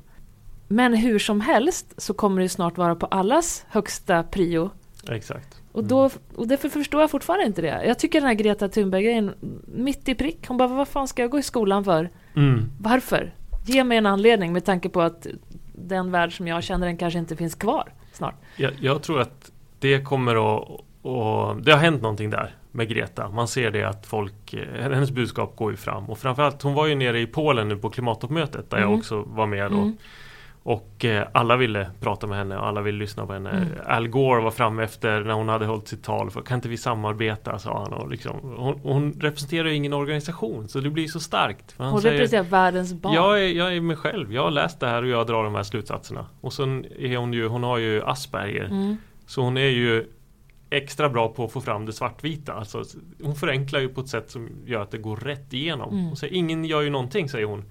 Men 0.68 0.94
hur 0.94 1.20
som 1.20 1.42
helst 1.42 1.94
så 1.98 2.14
kommer 2.14 2.42
det 2.42 2.50
snart 2.50 2.78
vara 2.78 2.96
på 2.96 3.06
allas 3.06 3.66
högsta 3.70 4.24
prio. 4.24 4.70
exakt. 5.12 5.56
Och, 5.72 5.84
då, 5.84 6.10
och 6.36 6.48
därför 6.48 6.70
förstår 6.70 7.02
jag 7.02 7.12
fortfarande 7.12 7.46
inte 7.46 7.62
det. 7.62 7.84
Jag 7.86 8.00
tycker 8.00 8.20
den 8.22 8.28
här 8.28 8.34
Greta 8.36 8.70
Thunberg-grejen, 8.70 9.34
mitt 9.76 10.10
i 10.10 10.16
prick. 10.16 10.48
Hon 10.48 10.58
bara, 10.58 10.68
vad 10.68 10.88
fan 10.88 11.08
ska 11.08 11.22
jag 11.22 11.32
gå 11.32 11.40
i 11.40 11.44
skolan 11.44 11.84
för? 11.84 12.10
Mm. 12.36 12.70
Varför? 12.80 13.34
Ge 13.70 13.84
mig 13.84 13.98
en 13.98 14.06
anledning 14.06 14.54
med 14.54 14.66
tanke 14.66 14.90
på 14.90 15.02
att 15.02 15.28
den 15.74 16.12
värld 16.12 16.38
som 16.38 16.48
jag 16.48 16.64
känner 16.64 16.88
den 16.88 16.98
kanske 16.98 17.20
inte 17.20 17.36
finns 17.36 17.56
kvar 17.56 17.92
snart. 18.14 18.36
Jag, 18.56 18.72
jag 18.82 19.02
tror 19.02 19.22
att 19.22 19.52
det 19.80 20.02
kommer 20.02 20.58
att 20.58 20.68
och 21.02 21.56
det 21.62 21.72
har 21.72 21.80
hänt 21.80 22.02
någonting 22.02 22.30
där 22.30 22.56
med 22.72 22.90
Greta. 22.90 23.30
Man 23.30 23.48
ser 23.48 23.72
det 23.72 23.84
att 23.84 24.06
folk, 24.06 24.54
eh, 24.54 24.82
hennes 24.82 25.12
budskap 25.12 25.56
går 25.56 25.72
ju 25.72 25.78
fram. 25.78 26.10
Och 26.10 26.18
framförallt, 26.20 26.62
hon 26.62 26.74
var 26.74 26.88
ju 26.88 26.96
nere 26.96 27.20
i 27.20 27.28
Polen 27.28 27.68
nu 27.68 27.76
på 27.78 27.90
klimattoppmötet 27.90 28.70
där 28.70 28.78
jag 28.78 28.88
Mm. 28.88 29.00
också 29.00 29.24
var 29.28 29.46
med 29.48 29.72
då. 29.72 29.78
Mm. 29.78 29.98
Och 30.70 31.06
eh, 31.06 31.28
alla 31.32 31.56
ville 31.58 31.90
prata 32.00 32.28
med 32.28 32.38
henne 32.38 32.58
och 32.58 32.68
alla 32.68 32.82
ville 32.82 32.98
lyssna 32.98 33.26
på 33.26 33.34
henne. 33.34 33.50
Mm. 33.50 33.68
Al 33.88 34.08
Gore 34.08 34.42
var 34.42 34.52
framme 34.52 34.84
efter 34.84 35.22
när 35.22 35.34
hon 35.34 35.50
hade 35.50 35.66
hållit 35.66 35.88
sitt 35.88 36.04
tal. 36.04 36.32
För, 36.32 36.42
kan 36.42 36.56
inte 36.56 36.70
vi 36.70 36.78
samarbeta? 36.78 37.60
sa 37.60 37.80
han. 37.84 37.94
Och 37.94 38.10
liksom, 38.12 38.36
hon, 38.58 38.80
hon 38.84 39.14
representerar 39.20 39.68
ju 39.68 39.76
ingen 39.76 39.94
organisation 39.94 40.68
så 40.68 40.80
det 40.80 40.90
blir 40.90 41.08
så 41.08 41.20
starkt. 41.20 41.72
För 41.72 41.84
han 41.84 41.94
Hon 41.94 42.02
säger- 42.02 42.14
representerar 42.16 42.44
världens 42.52 42.94
barn. 42.94 43.14
jag 43.14 43.44
är, 43.44 43.48
jag 43.48 43.76
är 43.76 43.82
mig 43.82 43.96
själv. 43.96 44.34
Jag 44.34 44.44
har 44.44 44.52
läst 44.52 44.80
det 44.80 44.88
här 44.88 45.04
och 45.04 45.10
jag 45.10 45.28
drar 45.28 45.44
de 45.44 45.56
här 45.56 45.64
slutsatserna. 45.64 46.26
Och 46.42 46.54
sen 46.54 46.86
är 47.00 47.18
hon 47.18 47.34
ju, 47.34 47.48
hon 47.48 47.64
har 47.64 47.78
ju 47.78 48.04
Asperger. 48.04 48.66
Mm. 48.66 48.98
Så 49.26 49.42
hon 49.42 49.58
är 49.58 49.70
ju 49.70 50.06
extra 50.70 51.10
bra 51.10 51.28
på 51.28 51.46
att 51.46 51.52
få 51.52 51.62
fram 51.62 51.86
det 51.86 51.94
svartvita. 51.94 52.54
Alltså, 52.54 52.84
hon 53.24 53.36
förenklar 53.36 53.80
ju 53.80 53.90
på 53.90 54.02
ett 54.02 54.10
sätt 54.10 54.32
som 54.32 54.50
gör 54.66 54.82
att 54.82 54.92
det 54.92 54.98
går 54.98 55.16
rätt 55.18 55.54
igenom. 55.54 55.94
Mm. 55.94 56.06
Hon 56.06 56.16
säger 56.18 56.34
ingen 56.34 56.66
gör 56.66 56.82
ju 56.82 56.90
någonting, 56.90 57.30
säger 57.30 57.46
hon. 57.46 57.64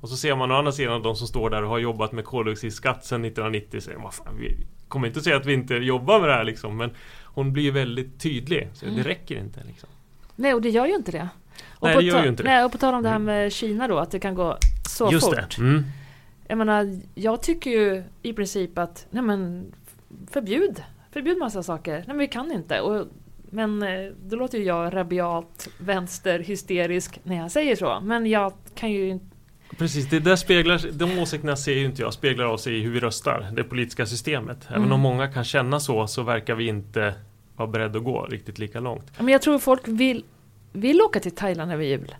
Och 0.00 0.08
så 0.08 0.16
ser 0.16 0.36
man 0.36 0.50
å 0.50 0.54
andra 0.54 0.72
sidan 0.72 1.02
de 1.02 1.16
som 1.16 1.26
står 1.26 1.50
där 1.50 1.62
och 1.62 1.68
har 1.68 1.78
jobbat 1.78 2.12
med 2.12 2.24
koldioxidskatt 2.24 3.04
sedan 3.04 3.24
1990. 3.24 3.80
Säger, 3.80 3.98
fan, 4.10 4.36
vi 4.38 4.56
kommer 4.88 5.06
inte 5.06 5.18
att 5.18 5.24
säga 5.24 5.36
att 5.36 5.46
vi 5.46 5.52
inte 5.54 5.74
jobbar 5.74 6.20
med 6.20 6.28
det 6.28 6.34
här 6.34 6.44
liksom. 6.44 6.76
Men 6.76 6.90
hon 7.24 7.52
blir 7.52 7.72
väldigt 7.72 8.20
tydlig. 8.20 8.68
Så 8.74 8.84
Mm. 8.86 8.96
Det 8.96 9.08
räcker 9.08 9.38
inte 9.38 9.60
liksom. 9.66 9.88
Nej, 10.36 10.54
och 10.54 10.62
det 10.62 10.70
gör 10.70 10.86
ju 10.86 10.94
inte 10.94 11.12
det. 11.12 11.28
Och 11.70 11.88
Nej, 11.88 11.96
det 11.96 12.02
gör 12.02 12.22
ju 12.22 12.28
inte 12.28 12.42
det. 12.42 12.48
Nej, 12.48 12.64
och 12.64 12.72
på 12.72 12.78
tal 12.78 12.94
om 12.94 13.02
det 13.02 13.08
här 13.08 13.18
med 13.18 13.52
Kina 13.52 13.88
då, 13.88 13.98
att 13.98 14.10
det 14.10 14.18
kan 14.20 14.34
gå 14.34 14.58
så 14.88 15.12
Just 15.12 15.26
fort. 15.26 15.36
det. 15.36 15.58
Mm. 15.62 15.84
Jag 16.48 16.58
menar, 16.58 17.00
jag 17.14 17.42
tycker 17.42 17.70
ju 17.70 18.02
i 18.22 18.32
princip 18.32 18.78
att, 18.78 19.06
nej 19.10 19.22
men 19.22 19.72
förbjud, 20.30 20.82
förbjud 21.12 21.38
massa 21.38 21.62
saker. 21.62 21.92
Nej 21.92 22.04
men 22.06 22.18
vi 22.18 22.28
kan 22.28 22.52
inte. 22.52 22.80
Och, 22.80 23.06
men 23.50 23.82
eh, 23.82 24.12
då 24.24 24.36
låter 24.36 24.58
ju 24.58 24.64
jag 24.64 24.96
rabiat, 24.96 25.68
vänster, 25.78 26.38
hysterisk 26.38 27.20
när 27.22 27.36
jag 27.36 27.50
säger 27.50 27.76
så. 27.76 28.00
Men 28.02 28.26
jag 28.26 28.52
kan 28.74 28.92
ju 28.92 29.08
inte 29.08 29.29
Precis, 29.78 30.08
det 30.10 30.18
där 30.20 30.36
speglar, 30.36 30.80
de 30.92 31.18
åsikterna 31.18 31.56
ser 31.56 31.72
ju 31.74 31.84
inte 31.84 32.02
jag, 32.02 32.12
speglar 32.14 32.44
av 32.44 32.56
sig 32.56 32.78
i 32.78 32.80
hur 32.82 32.90
vi 32.90 33.00
röstar, 33.00 33.50
det 33.52 33.64
politiska 33.64 34.06
systemet. 34.06 34.58
Även 34.68 34.78
Mm. 34.82 34.92
om 34.92 35.00
många 35.00 35.28
kan 35.28 35.44
känna 35.44 35.80
så, 35.80 36.06
så 36.06 36.22
verkar 36.22 36.54
vi 36.54 36.66
inte 36.68 37.14
vara 37.56 37.68
beredda 37.68 37.98
att 37.98 38.04
gå 38.04 38.26
riktigt 38.26 38.58
lika 38.58 38.80
långt. 38.80 39.12
Men 39.18 39.28
jag 39.28 39.42
tror 39.42 39.58
folk 39.58 39.88
vill, 39.88 40.24
vill 40.72 41.00
åka 41.00 41.20
till 41.20 41.34
Thailand 41.34 41.72
över 41.72 41.84
jul. 41.84 42.14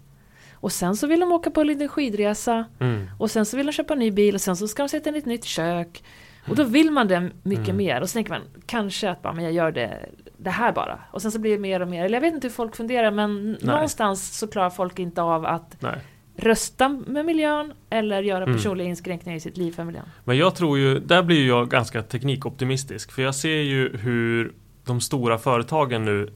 Och 0.54 0.72
sen 0.72 0.96
så 0.96 1.06
vill 1.06 1.20
de 1.20 1.32
åka 1.32 1.50
på 1.50 1.60
en 1.60 1.66
liten 1.66 1.88
skidresa. 1.88 2.64
Mm. 2.80 3.06
Och 3.18 3.30
sen 3.30 3.46
så 3.46 3.56
vill 3.56 3.66
de 3.66 3.72
köpa 3.72 3.92
en 3.92 3.98
ny 3.98 4.10
bil 4.10 4.34
och 4.34 4.40
sen 4.40 4.56
så 4.56 4.68
ska 4.68 4.82
de 4.82 4.88
sätta 4.88 5.08
in 5.10 5.16
ett 5.16 5.26
nytt 5.26 5.44
kök. 5.44 6.04
Och 6.48 6.56
då 6.56 6.64
vill 6.64 6.90
man 6.90 7.08
det 7.08 7.30
mycket 7.42 7.64
Mm. 7.68 7.76
mer. 7.76 8.00
Och 8.00 8.08
så 8.10 8.12
tänker 8.12 8.30
man 8.32 8.42
kanske 8.66 9.10
att 9.10 9.22
bara, 9.22 9.32
men 9.32 9.44
jag 9.44 9.52
gör 9.52 9.72
det, 9.72 10.08
det 10.36 10.50
här 10.50 10.72
bara. 10.72 10.98
Och 11.12 11.22
sen 11.22 11.32
så 11.32 11.38
blir 11.38 11.50
det 11.52 11.58
mer 11.58 11.82
och 11.82 11.88
mer. 11.88 12.04
Eller 12.04 12.16
jag 12.16 12.20
vet 12.20 12.34
inte 12.34 12.46
hur 12.46 12.52
folk 12.54 12.76
funderar 12.76 13.10
men 13.10 13.52
någonstans 13.60 14.38
så 14.38 14.46
klarar 14.48 14.70
folk 14.70 14.98
inte 14.98 15.22
av 15.22 15.46
att 15.46 15.76
Nej. 15.82 15.98
Rösta 16.40 16.88
med 17.06 17.24
miljön 17.26 17.72
eller 17.90 18.22
göra 18.22 18.42
Mm. 18.44 18.56
personliga 18.56 18.88
inskränkningar 18.88 19.36
i 19.36 19.40
sitt 19.40 19.56
liv 19.56 19.72
för 19.72 19.84
miljön. 19.84 20.04
Men 20.24 20.36
jag 20.36 20.54
tror 20.54 20.78
ju, 20.78 20.98
där 20.98 21.22
blir 21.22 21.46
jag 21.48 21.68
ganska 21.68 22.02
teknikoptimistisk. 22.02 23.12
För 23.12 23.22
jag 23.22 23.34
ser 23.34 23.60
ju 23.60 23.96
hur 23.96 24.52
de 24.84 25.00
stora 25.00 25.38
företagen 25.38 26.04
nu 26.04 26.30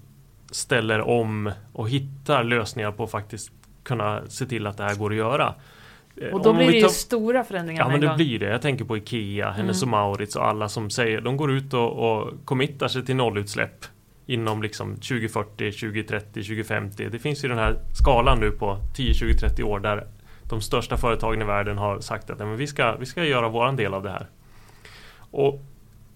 ställer 0.51 1.01
om 1.01 1.53
och 1.73 1.89
hittar 1.89 2.45
lösningar 2.45 2.93
på 2.93 3.05
att 3.05 3.11
faktiskt 3.11 3.51
kunna 3.83 4.23
se 4.29 4.47
till 4.47 4.67
att 4.67 4.77
det 4.77 4.85
här 4.85 4.95
går 4.95 5.11
att 5.11 5.17
göra. 5.17 5.55
Eh, 6.17 6.29
Och 6.29 6.43
då 6.43 6.51
om 6.51 6.57
blir 6.57 6.67
det 6.67 6.73
ju 6.73 6.81
tar- 6.83 6.89
stora 6.89 7.45
förändringar 7.45 7.83
Ja 7.83 7.87
men 7.87 7.95
en 7.95 8.01
det 8.01 8.07
gång. 8.07 8.17
blir 8.17 8.39
det. 8.39 8.47
Jag 8.51 8.63
tänker 8.63 8.85
på 8.85 8.97
Ikea, 8.97 9.51
Hennes 9.51 9.83
Mm. 9.83 9.95
och 9.95 9.99
Mauritz 10.01 10.37
och 10.37 10.47
alla 10.47 10.69
som 10.69 10.91
säger, 10.91 11.21
de 11.21 11.37
går 11.37 11.53
ut 11.53 11.75
och, 11.75 11.93
och 12.19 12.33
committar 12.45 12.89
sig 12.89 13.05
till 13.05 13.17
nollutsläpp 13.17 13.85
inom 14.27 14.63
liksom 14.63 14.95
2040, 14.95 15.73
2030, 15.73 16.33
2050. 16.33 17.09
Det 17.09 17.19
finns 17.19 17.45
ju 17.45 17.49
den 17.49 17.59
här 17.59 17.79
skalan 17.93 18.41
nu 18.41 18.51
på 18.51 18.79
10, 18.95 19.15
20, 19.15 19.35
30 19.35 19.63
år 19.63 19.81
där 19.81 20.07
de 20.49 20.61
största 20.61 20.97
företagen 20.97 21.43
i 21.43 21.45
världen 21.45 21.79
har 21.79 22.01
sagt 22.01 22.31
att 22.31 22.39
men 22.39 22.57
vi, 22.57 22.67
ska, 22.67 22.97
vi 22.97 23.07
ska 23.07 23.25
göra 23.25 23.49
våran 23.49 23.77
del 23.77 23.95
av 23.95 24.03
det 24.03 24.11
här. 24.11 24.27
Och 25.31 25.63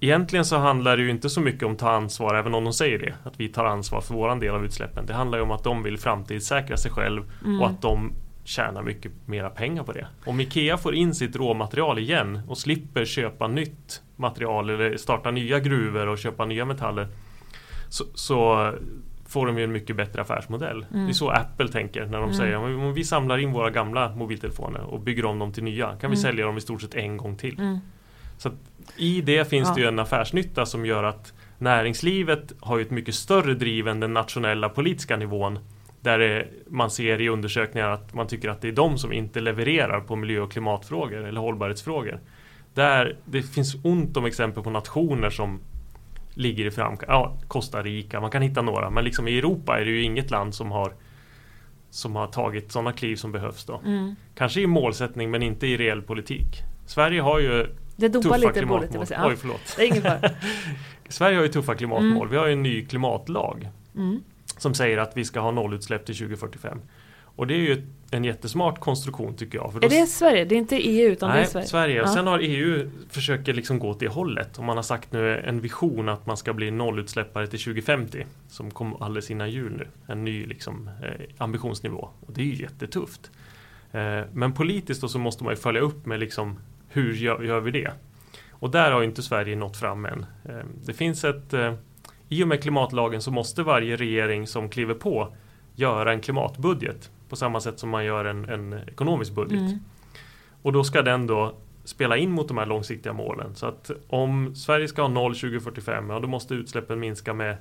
Egentligen 0.00 0.44
så 0.44 0.56
handlar 0.56 0.96
det 0.96 1.02
ju 1.02 1.11
inte 1.11 1.30
så 1.30 1.40
mycket 1.40 1.62
om 1.62 1.72
att 1.72 1.78
ta 1.78 1.90
ansvar, 1.90 2.34
även 2.34 2.54
om 2.54 2.64
de 2.64 2.72
säger 2.72 2.98
det. 2.98 3.14
Att 3.24 3.40
vi 3.40 3.48
tar 3.48 3.64
ansvar 3.64 4.00
för 4.00 4.14
våran 4.14 4.40
del 4.40 4.54
av 4.54 4.64
utsläppen. 4.64 5.06
Det 5.06 5.14
handlar 5.14 5.38
ju 5.38 5.44
om 5.44 5.50
att 5.50 5.64
de 5.64 5.82
vill 5.82 5.98
framtidssäkra 5.98 6.76
sig 6.76 6.90
själv 6.90 7.22
Mm. 7.44 7.61
och 7.61 7.66
att 7.66 7.82
de 7.82 8.12
tjänar 8.44 8.82
mycket 8.82 9.12
mera 9.26 9.50
pengar 9.50 9.82
på 9.82 9.92
det. 9.92 10.06
Om 10.24 10.40
Ikea 10.40 10.76
får 10.76 10.94
in 10.94 11.14
sitt 11.14 11.36
råmaterial 11.36 11.98
igen 11.98 12.40
och 12.48 12.59
slipper 12.59 13.04
köpa 13.04 13.48
nytt 13.48 14.02
material 14.16 14.70
eller 14.70 14.96
starta 14.96 15.30
nya 15.30 15.61
gruvor 15.61 16.06
och 16.09 16.18
köpa 16.18 16.44
nya 16.44 16.64
metaller 16.64 17.09
så, 17.89 18.05
så 18.14 18.72
får 19.26 19.47
de 19.47 19.59
ju 19.59 19.64
en 19.64 19.72
mycket 19.72 19.97
bättre 19.97 20.22
affärsmodell. 20.22 20.86
Mm. 20.91 21.05
Det 21.07 21.11
är 21.11 21.14
så 21.14 21.30
Apple 21.30 21.68
tänker 21.68 22.01
när 22.07 22.18
de 22.18 22.24
Mm. 22.24 22.34
säger 22.34 22.57
om 22.57 22.80
om 22.80 22.95
vi 22.95 23.05
samlar 23.05 23.39
in 23.39 23.53
våra 23.53 23.70
gamla 23.70 24.14
mobiltelefoner 24.14 24.80
och 24.80 25.01
bygger 25.01 25.24
om 25.24 25.39
dem 25.39 25.53
till 25.53 25.64
nya 25.64 25.86
kan 25.86 25.99
vi 26.01 26.07
Mm. 26.07 26.16
sälja 26.16 26.47
dem 26.47 26.57
i 26.57 26.61
stort 26.61 26.82
sett 26.82 26.95
en 26.95 27.16
gång 27.16 27.36
till. 27.36 27.59
Mm. 27.59 27.78
Så 28.39 28.49
att 28.49 28.55
I 28.97 29.20
det 29.20 29.49
finns 29.51 29.68
Ja. 29.68 29.74
det 29.74 29.80
ju 29.80 29.86
en 29.86 29.99
affärsnytta 29.99 30.66
som 30.66 30.86
gör 30.86 31.05
att 31.05 31.32
näringslivet 31.59 32.53
har 32.61 32.78
ju 32.78 32.82
ett 32.82 32.91
mycket 32.91 33.14
större 33.14 33.55
driv 33.55 33.89
än 33.89 34.01
den 34.01 34.12
nationella 34.14 34.68
politiska 34.68 35.16
nivån. 35.16 35.59
Där 36.01 36.18
det, 36.18 36.49
man 36.66 36.91
ser 36.91 37.20
i 37.20 37.28
undersökningar 37.28 37.89
att 37.91 38.14
man 38.14 38.26
tycker 38.26 38.49
att 38.49 38.61
det 38.61 38.68
är 38.68 38.72
de 38.72 38.99
som 38.99 39.12
inte 39.12 39.41
levererar 39.41 40.01
på 40.01 40.16
miljö 40.16 40.41
och 40.41 40.53
klimatfrågor 40.53 41.24
eller 41.24 41.41
hållbarhetsfrågor. 41.41 42.20
Där 42.74 43.16
det 43.24 43.43
finns 43.43 43.76
ont 43.84 44.16
om 44.16 44.24
exempel 44.24 44.62
på 44.62 44.70
nationer 44.70 45.30
som 45.30 45.61
ligger 46.39 46.66
i 46.66 46.70
framkant. 46.70 47.05
Ja, 47.09 47.36
Costa 47.49 47.82
Rica, 47.82 48.20
man 48.20 48.30
kan 48.30 48.43
hitta 48.43 48.62
några. 48.62 48.91
Men 48.91 49.05
liksom 49.05 49.28
i 49.28 49.39
Europa 49.39 49.80
är 49.80 49.84
det 49.84 49.91
ju 49.91 50.03
inget 50.03 50.30
land 50.30 50.55
som 50.55 50.70
har 50.70 50.93
som 51.91 52.16
har 52.16 52.26
tagit 52.26 52.72
sådana 52.72 52.93
kliv 52.93 53.16
som 53.16 53.32
behövs 53.32 53.64
då. 53.64 53.80
Mm. 53.86 54.14
Kanske 54.34 54.61
i 54.61 54.66
målsättning 54.66 55.30
men 55.30 55.43
inte 55.43 55.66
i 55.66 55.76
reell 55.76 56.03
politik. 56.03 56.47
Sverige 56.86 57.20
har 57.20 57.39
ju 57.39 57.66
Det 57.97 58.09
tuffa 58.09 58.36
lite 58.36 58.41
bordet. 58.47 58.55
klimatmål. 58.59 58.89
det 58.93 58.99
vill 58.99 59.07
säga. 59.07 59.20
Ja, 59.22 59.28
Oj, 59.28 59.36
förlåt. 59.36 59.74
det 59.76 59.82
är 59.82 59.86
ingen. 59.86 60.30
Sverige 61.09 61.36
har 61.36 61.43
ju 61.43 61.49
tuffa 61.49 61.74
klimatmål. 61.74 62.12
Mm. 62.16 62.30
Vi 62.30 62.36
har 62.36 62.47
ju 62.47 62.53
en 62.53 62.62
ny 62.62 62.84
klimatlag 62.86 63.68
Mm. 63.95 64.20
som 64.59 64.74
säger 64.74 64.99
att 64.99 65.16
vi 65.16 65.24
ska 65.24 65.41
ha 65.41 65.51
nollutsläpp 65.51 66.07
till 66.07 66.16
2045. 66.16 66.80
Och 67.22 67.47
det 67.47 67.55
är 67.55 67.59
ju 67.59 67.86
en 68.11 68.24
jättesmart 68.24 68.80
konstruktion 68.80 69.36
tycker 69.36 69.59
jag. 69.59 69.72
För 69.72 69.84
Är 69.84 69.88
det 69.88 70.06
Sverige? 70.06 70.44
Det 70.44 70.54
är 70.54 70.59
inte 70.59 70.76
EU 70.76 71.11
utan 71.11 71.28
Nej, 71.28 71.38
det 71.38 71.44
är 71.44 71.50
Sverige? 71.50 71.66
Sverige. 71.66 72.02
Och 72.02 72.09
Ja. 72.09 72.12
sen 72.14 72.26
har 72.26 72.38
EU 72.42 72.90
försöker 73.11 73.54
liksom 73.54 73.78
gå 73.78 73.88
åt 73.88 74.00
det 74.00 74.09
hållet. 74.09 74.59
Och 74.59 74.64
man 74.64 74.76
har 74.76 74.82
sagt 74.82 75.12
nu 75.12 75.38
en 75.38 75.61
vision 75.61 76.09
att 76.09 76.26
man 76.26 76.36
ska 76.36 76.52
bli 76.52 76.70
nollutsläppare 76.70 77.46
till 77.46 77.59
2050. 77.59 78.26
Som 78.48 78.70
kom 78.70 79.02
alldeles 79.02 79.30
innan 79.30 79.50
jul 79.50 79.72
nu. 79.76 79.88
En 80.12 80.24
ny 80.24 80.46
liksom, 80.46 80.90
eh, 81.02 81.26
ambitionsnivå. 81.38 82.09
Och 82.26 82.32
det 82.32 82.40
är 82.40 82.44
ju 82.44 82.62
jättetufft. 82.62 83.30
Eh, 83.92 84.20
men 84.32 84.52
politiskt 84.52 85.00
då 85.00 85.09
så 85.09 85.18
måste 85.18 85.44
man 85.44 85.52
ju 85.52 85.56
följa 85.56 85.80
upp 85.80 86.06
med 86.06 86.20
liksom 86.20 86.59
hur 86.88 87.14
gör, 87.14 87.42
gör 87.42 87.61
vi 87.61 87.70
det? 87.70 87.90
Och 88.50 88.70
där 88.70 88.92
har 88.92 89.02
inte 89.02 89.22
Sverige 89.22 89.56
nått 89.56 89.76
fram 89.76 90.04
än. 90.04 90.26
Eh, 90.44 90.56
det 90.84 90.92
finns 90.92 91.24
ett 91.24 91.54
eh, 91.54 91.74
I 92.28 92.44
och 92.44 92.48
med 92.48 92.62
klimatlagen 92.62 93.22
så 93.22 93.30
måste 93.30 93.62
varje 93.62 93.96
regering 93.96 94.46
som 94.46 94.68
kliver 94.68 94.94
på 94.94 95.34
göra 95.74 96.12
en 96.12 96.20
klimatbudget. 96.20 97.11
På 97.29 97.37
samma 97.37 97.61
sätt 97.61 97.79
som 97.79 97.91
man 97.91 98.05
gör 98.05 98.24
en, 98.24 98.45
en 98.45 98.72
ekonomisk 98.72 99.35
budget. 99.35 99.61
Mm. 99.61 99.79
Och 100.62 100.72
då 100.72 100.85
ska 100.85 101.03
den 101.03 101.26
då 101.26 101.55
spela 101.85 102.16
in 102.16 102.31
mot 102.31 102.49
de 102.49 102.59
här 102.59 102.66
långsiktiga 102.66 103.12
målen. 103.12 103.55
Så 103.55 103.66
att 103.66 103.91
om 104.09 104.55
Sverige 104.55 104.89
ska 104.89 105.03
ha 105.03 105.09
noll 105.09 105.35
2045, 105.35 106.11
ja 106.11 106.20
då 106.20 106.29
måste 106.29 106.55
utsläppen 106.55 107.01
minska 107.01 107.35
med 107.35 107.57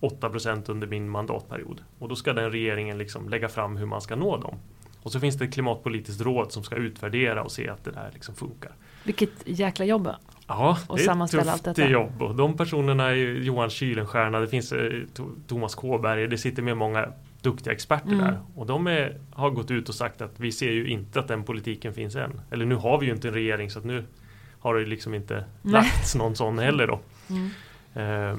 8% 0.00 0.70
under 0.70 0.86
min 0.86 1.08
mandatperiod. 1.08 1.82
Och 1.98 2.08
då 2.08 2.16
ska 2.16 2.32
den 2.32 2.50
regeringen 2.50 2.98
liksom 2.98 3.28
lägga 3.28 3.48
fram 3.48 3.76
hur 3.76 3.86
man 3.86 4.00
ska 4.00 4.16
nå 4.16 4.36
dem. 4.36 4.58
Och 5.02 5.12
så 5.12 5.20
finns 5.20 5.36
det 5.36 5.44
ett 5.44 5.52
klimatpolitiskt 5.54 6.22
råd 6.22 6.52
som 6.52 6.62
ska 6.62 6.76
utvärdera 6.76 7.42
och 7.42 7.52
se 7.52 7.68
att 7.68 7.84
det 7.84 7.90
där 7.90 8.10
liksom 8.12 8.34
funkar. 8.34 8.72
Vilket 9.04 9.30
jäkla 9.44 9.84
jobb. 9.84 10.08
Ja, 10.46 10.78
Och 10.86 10.96
det 10.96 11.04
är 11.04 11.10
ett 11.12 11.20
allt 11.20 11.30
tufft 11.30 11.64
detta. 11.64 11.88
jobb. 11.88 12.22
Och 12.22 12.34
de 12.34 12.56
personerna 12.56 13.10
är 13.10 13.14
Johan 13.14 13.70
Kylenstierna, 13.70 14.40
det 14.40 14.48
finns 14.48 14.72
eh, 14.72 14.92
Thomas 15.46 15.74
Kåberger, 15.74 16.28
det 16.28 16.38
sitter 16.38 16.62
med 16.62 16.76
många 16.76 17.08
duktiga 17.42 17.72
experter 17.72 18.08
Mm. 18.12 18.18
där. 18.24 18.38
Och 18.54 18.66
de 18.66 18.86
är, 18.86 19.18
har 19.32 19.50
gått 19.50 19.70
ut 19.70 19.88
och 19.88 19.94
sagt 19.94 20.22
att 20.22 20.40
vi 20.40 20.52
ser 20.52 20.70
ju 20.72 20.88
inte 20.88 21.20
att 21.20 21.28
den 21.28 21.42
politiken 21.44 21.94
finns 21.94 22.16
än. 22.16 22.40
Eller 22.50 22.64
nu 22.66 22.74
har 22.74 22.98
vi 23.00 23.06
ju 23.06 23.12
inte 23.12 23.28
en 23.28 23.34
regering 23.34 23.70
så 23.70 23.78
att 23.78 23.84
nu 23.84 24.04
har 24.60 24.74
det 24.74 24.86
liksom 24.86 25.14
inte 25.14 25.44
lagts 25.62 26.14
någon 26.14 26.36
sån 26.36 26.58
heller 26.58 26.86
då. 26.86 27.00
Mm. 27.30 27.50
Eh, 27.94 28.36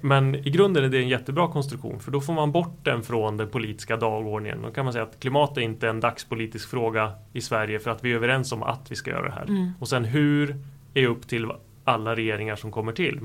men- 0.00 0.34
i 0.34 0.50
grunden 0.50 0.84
är 0.84 0.88
det 0.88 0.98
en 0.98 1.08
jättebra 1.08 1.48
konstruktion 1.48 2.00
för 2.00 2.10
då 2.10 2.20
får 2.20 2.32
man 2.32 2.52
bort 2.52 2.78
den 2.84 3.02
från 3.02 3.36
den 3.36 3.48
politiska 3.48 3.96
dagordningen. 3.96 4.62
Då 4.62 4.70
kan 4.70 4.84
man 4.84 4.92
säga 4.92 5.02
att 5.04 5.20
klimat 5.20 5.56
är 5.56 5.60
inte 5.60 5.88
en 5.88 6.00
dagspolitisk 6.00 6.68
fråga 6.70 7.12
i 7.32 7.40
Sverige 7.40 7.78
för 7.78 7.90
att 7.90 8.04
vi 8.04 8.12
är 8.12 8.16
överens 8.16 8.52
om 8.52 8.62
att 8.62 8.90
vi 8.90 8.96
ska 8.96 9.10
göra 9.10 9.22
det 9.28 9.34
här. 9.34 9.44
Mm. 9.44 9.70
Och 9.80 9.88
sen 9.88 10.04
hur 10.04 10.56
är 10.94 11.06
upp 11.06 11.28
till 11.28 11.46
alla 11.84 12.16
regeringar 12.16 12.56
som 12.56 12.70
kommer 12.72 12.92
till. 12.92 13.20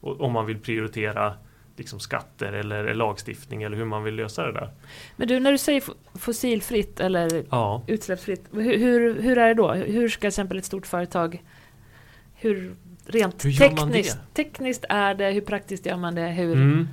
Om 0.00 0.32
man 0.32 0.46
vill 0.46 0.58
prioritera 0.58 1.34
liksom 1.76 2.00
skatter 2.00 2.52
eller 2.52 2.94
lagstiftning 2.94 3.62
eller 3.62 3.76
hur 3.76 3.84
man 3.84 4.04
vill 4.04 4.14
lösa 4.14 4.46
det 4.46 4.52
där. 4.52 4.70
Men 5.16 5.28
du, 5.28 5.40
när 5.40 5.52
du 5.52 5.58
säger 5.58 5.80
fo- 5.80 6.18
fossilfritt 6.18 7.00
eller 7.00 7.44
Ja, 7.50 7.82
utsläppsfritt, 7.86 8.44
hur, 8.52 8.78
hur, 8.78 9.22
hur 9.22 9.38
är 9.38 9.48
det 9.48 9.54
då? 9.54 9.72
Hur 9.72 10.08
ska 10.08 10.20
till 10.20 10.28
exempel 10.28 10.58
ett 10.58 10.64
stort 10.64 10.86
företag, 10.86 11.42
hur 12.34 12.74
rent 13.06 13.44
Hur 13.44 13.52
tekniskt, 13.52 14.18
tekniskt 14.34 14.84
är 14.88 15.14
det, 15.14 15.30
hur 15.30 15.40
praktiskt 15.40 15.86
gör 15.86 15.96
man 15.96 16.14
det, 16.14 16.26
hur... 16.26 16.52
mm. 16.52 16.88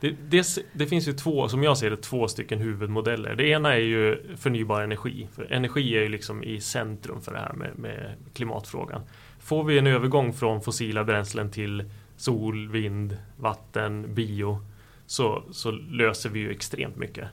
det, 0.00 0.10
det, 0.10 0.58
det 0.72 0.86
finns 0.86 1.08
ju 1.08 1.12
två, 1.12 1.48
som 1.48 1.62
jag 1.62 1.78
ser 1.78 1.90
det, 1.90 1.96
två 1.96 2.28
stycken 2.28 2.58
huvudmodeller. 2.58 3.34
Det 3.34 3.48
ena 3.48 3.74
är 3.74 3.78
ju 3.78 4.22
förnybar 4.36 4.82
energi. 4.82 5.28
För 5.34 5.52
energi 5.52 5.96
är 5.96 6.02
ju 6.02 6.08
liksom 6.08 6.44
i 6.44 6.60
centrum 6.60 7.20
för 7.20 7.32
det 7.32 7.38
här 7.38 7.52
med, 7.52 7.78
med 7.78 8.14
klimatfrågan. 8.34 9.02
Får 9.40 9.64
vi 9.64 9.78
en 9.78 9.86
övergång 9.86 10.32
från 10.32 10.62
fossila 10.62 11.04
bränslen 11.04 11.50
till 11.50 11.90
sol, 12.16 12.68
vind, 12.68 13.16
vatten, 13.36 14.14
bio 14.14 14.58
så, 15.06 15.42
så 15.50 15.70
löser 15.70 16.30
vi 16.30 16.40
ju 16.40 16.50
extremt 16.50 16.96
mycket. 16.96 17.28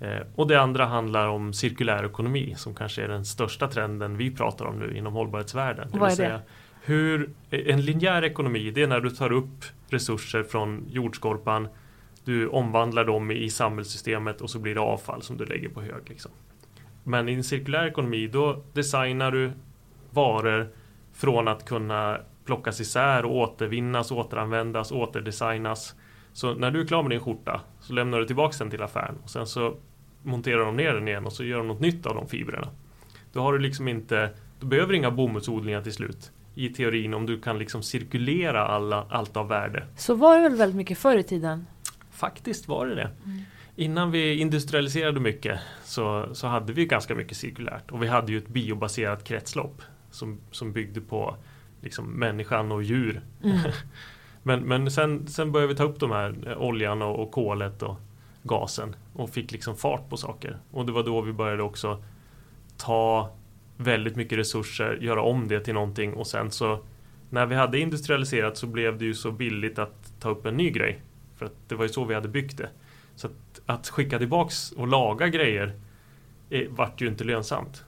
Eh, 0.00 0.20
och 0.34 0.46
det 0.46 0.60
andra 0.60 0.84
handlar 0.84 1.28
om 1.28 1.52
cirkulär 1.52 2.04
ekonomi 2.06 2.54
som 2.56 2.74
kanske 2.74 3.02
är 3.02 3.08
den 3.08 3.24
största 3.24 3.68
trenden 3.68 4.16
vi 4.16 4.30
pratar 4.30 4.64
om 4.64 4.78
nu 4.78 4.96
inom 4.96 5.12
hållbarhetsvärlden. 5.12 5.88
Vad 5.92 6.20
är 6.20 6.30
det? 6.30 6.42
hur, 6.84 7.30
en 7.50 7.80
linjär 7.80 8.24
ekonomi 8.24 8.70
det 8.70 8.82
är 8.82 8.86
när 8.86 9.00
du 9.00 9.10
tar 9.10 9.32
upp 9.32 9.64
resurser 9.88 10.42
från 10.42 10.84
jordskorpan 10.90 11.68
du 12.24 12.48
omvandlar 12.48 13.04
dem 13.04 13.30
i 13.30 13.50
samhällssystemet 13.50 14.40
och 14.40 14.50
så 14.50 14.58
blir 14.58 14.74
det 14.74 14.80
avfall 14.80 15.22
som 15.22 15.36
du 15.36 15.44
lägger 15.44 15.68
på 15.68 15.82
hög. 15.82 16.08
Liksom. 16.08 16.30
Men 17.04 17.28
i 17.28 17.32
en 17.32 17.44
cirkulär 17.44 17.86
ekonomi 17.86 18.26
då 18.26 18.62
designar 18.72 19.32
du 19.32 19.52
varor 20.10 20.68
från 21.12 21.48
att 21.48 21.64
kunna 21.64 22.18
plockas 22.44 22.80
isär 22.80 23.24
och 23.24 23.36
återvinnas, 23.36 24.10
återanvändas, 24.10 24.92
återdesignas. 24.92 25.94
Så 26.32 26.54
när 26.54 26.70
du 26.70 26.80
är 26.80 26.86
klar 26.86 27.02
med 27.02 27.10
din 27.10 27.20
skjorta 27.20 27.60
så 27.80 27.92
lämnar 27.92 28.18
du 28.18 28.26
tillbaka 28.26 28.56
den 28.58 28.70
till 28.70 28.82
affären 28.82 29.18
och 29.22 29.30
sen 29.30 29.46
så 29.46 29.76
monterar 30.22 30.64
de 30.64 30.76
ner 30.76 30.94
den 30.94 31.08
igen 31.08 31.26
och 31.26 31.32
så 31.32 31.44
gör 31.44 31.58
de 31.58 31.68
något 31.68 31.80
nytt 31.80 32.06
av 32.06 32.14
de 32.14 32.28
fibrerna. 32.28 32.68
Då 33.32 33.40
har 33.40 33.52
du 33.52 33.58
liksom 33.58 33.88
inte, 33.88 34.30
du 34.60 34.66
behöver 34.66 34.94
inga 34.94 35.10
bomullsodlingar 35.10 35.82
till 35.82 35.92
slut. 35.92 36.32
I 36.54 36.68
teorin 36.68 37.14
om 37.14 37.26
du 37.26 37.40
kan 37.40 37.58
liksom 37.58 37.82
cirkulera 37.82 38.66
alla, 38.66 39.06
allt 39.10 39.36
av 39.36 39.48
värde. 39.48 39.86
Så 39.96 40.14
var 40.14 40.36
det 40.36 40.42
väl 40.42 40.58
väldigt 40.58 40.76
mycket 40.76 40.98
förr 40.98 41.16
i 41.16 41.22
tiden? 41.22 41.66
Faktiskt 42.10 42.68
var 42.68 42.86
det 42.86 42.94
det. 42.94 43.10
Innan 43.76 44.10
vi 44.10 44.40
industrialiserade 44.40 45.20
mycket 45.20 45.60
så, 45.84 46.28
så 46.32 46.46
hade 46.46 46.72
vi 46.72 46.86
ganska 46.86 47.14
mycket 47.14 47.36
cirkulärt. 47.36 47.90
Och 47.90 48.02
vi 48.02 48.06
hade 48.06 48.32
ju 48.32 48.38
ett 48.38 48.48
biobaserat 48.48 49.24
kretslopp 49.24 49.82
som, 50.10 50.40
som 50.50 50.72
byggde 50.72 51.00
på 51.00 51.36
liksom 51.84 52.06
människan 52.06 52.72
och 52.72 52.82
djur. 52.82 53.22
Mm. 53.44 53.58
Men, 54.46 54.60
men 54.60 54.90
sen, 54.90 55.26
sen 55.26 55.52
började 55.52 55.72
vi 55.72 55.76
ta 55.76 55.84
upp 55.84 56.00
de 56.00 56.10
här 56.10 56.36
eh, 56.46 56.62
oljan 56.62 57.02
och, 57.02 57.22
och 57.22 57.30
kolet 57.30 57.82
och 57.82 57.96
gasen 58.42 58.96
och 59.12 59.30
fick 59.30 59.52
liksom 59.52 59.76
fart 59.76 60.08
på 60.08 60.16
saker. 60.16 60.58
Och 60.70 60.86
det 60.86 60.92
var 60.92 61.02
då 61.02 61.20
vi 61.20 61.32
började 61.32 61.62
också 61.62 62.02
ta 62.76 63.30
väldigt 63.76 64.16
mycket 64.16 64.38
resurser, 64.38 64.98
göra 65.00 65.22
om 65.22 65.48
det 65.48 65.60
till 65.60 65.74
någonting 65.74 66.14
och 66.14 66.26
sen 66.26 66.50
så 66.50 66.78
när 67.30 67.46
vi 67.46 67.54
hade 67.54 67.78
industrialiserat 67.78 68.56
så 68.56 68.66
blev 68.66 68.98
det 68.98 69.04
ju 69.04 69.14
så 69.14 69.30
billigt 69.30 69.78
att 69.78 70.20
ta 70.20 70.28
upp 70.28 70.46
en 70.46 70.56
ny 70.56 70.70
grej. 70.70 71.02
För 71.36 71.46
att 71.46 71.68
det 71.68 71.74
var 71.74 71.84
ju 71.84 71.88
så 71.88 72.04
vi 72.04 72.14
hade 72.14 72.28
byggt 72.28 72.58
det. 72.58 72.68
Så 73.16 73.26
att, 73.26 73.60
att 73.66 73.88
skicka 73.88 74.18
tillbaks 74.18 74.72
och 74.72 74.88
laga 74.88 75.28
grejer 75.28 75.80
eh, 76.50 76.68
vart 76.70 77.00
ju 77.00 77.08
inte 77.08 77.24
lönsamt. 77.24 77.84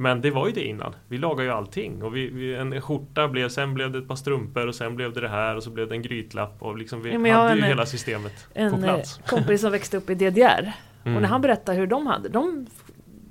Men 0.00 0.20
det 0.20 0.30
var 0.30 0.46
ju 0.46 0.52
det 0.52 0.64
innan. 0.64 0.94
Vi 1.08 1.18
lagade 1.18 1.44
ju 1.44 1.50
allting. 1.54 2.02
Och 2.02 2.16
vi, 2.16 2.30
vi, 2.30 2.54
en 2.54 2.80
skjorta 2.80 3.28
blev, 3.28 3.48
sen 3.48 3.74
blev 3.74 3.92
det 3.92 3.98
ett 3.98 4.08
par 4.08 4.16
strumpor 4.16 4.66
och 4.66 4.74
sen 4.74 4.96
blev 4.96 5.12
det 5.12 5.20
det 5.20 5.28
här 5.28 5.56
och 5.56 5.62
så 5.62 5.70
blev 5.70 5.88
det 5.88 5.94
en 5.94 6.02
grytlapp. 6.02 6.56
Och 6.62 6.78
liksom 6.78 7.02
vi 7.02 7.10
Ja, 7.28 7.36
hade 7.36 7.54
ju 7.54 7.60
en- 7.62 7.68
hela 7.68 7.86
systemet 7.86 8.32
på 8.54 8.58
En 8.60 8.74
eh, 8.74 8.80
plats. 8.82 9.20
kompis 9.26 9.60
som 9.60 9.72
växte 9.72 9.96
upp 9.96 10.10
i 10.10 10.14
DDR. 10.14 10.72
Mm. 11.04 11.16
Och 11.16 11.22
när 11.22 11.28
han 11.28 11.40
berättade 11.40 11.78
hur 11.78 11.86
de 11.86 12.06
hade, 12.06 12.28
de, 12.28 12.66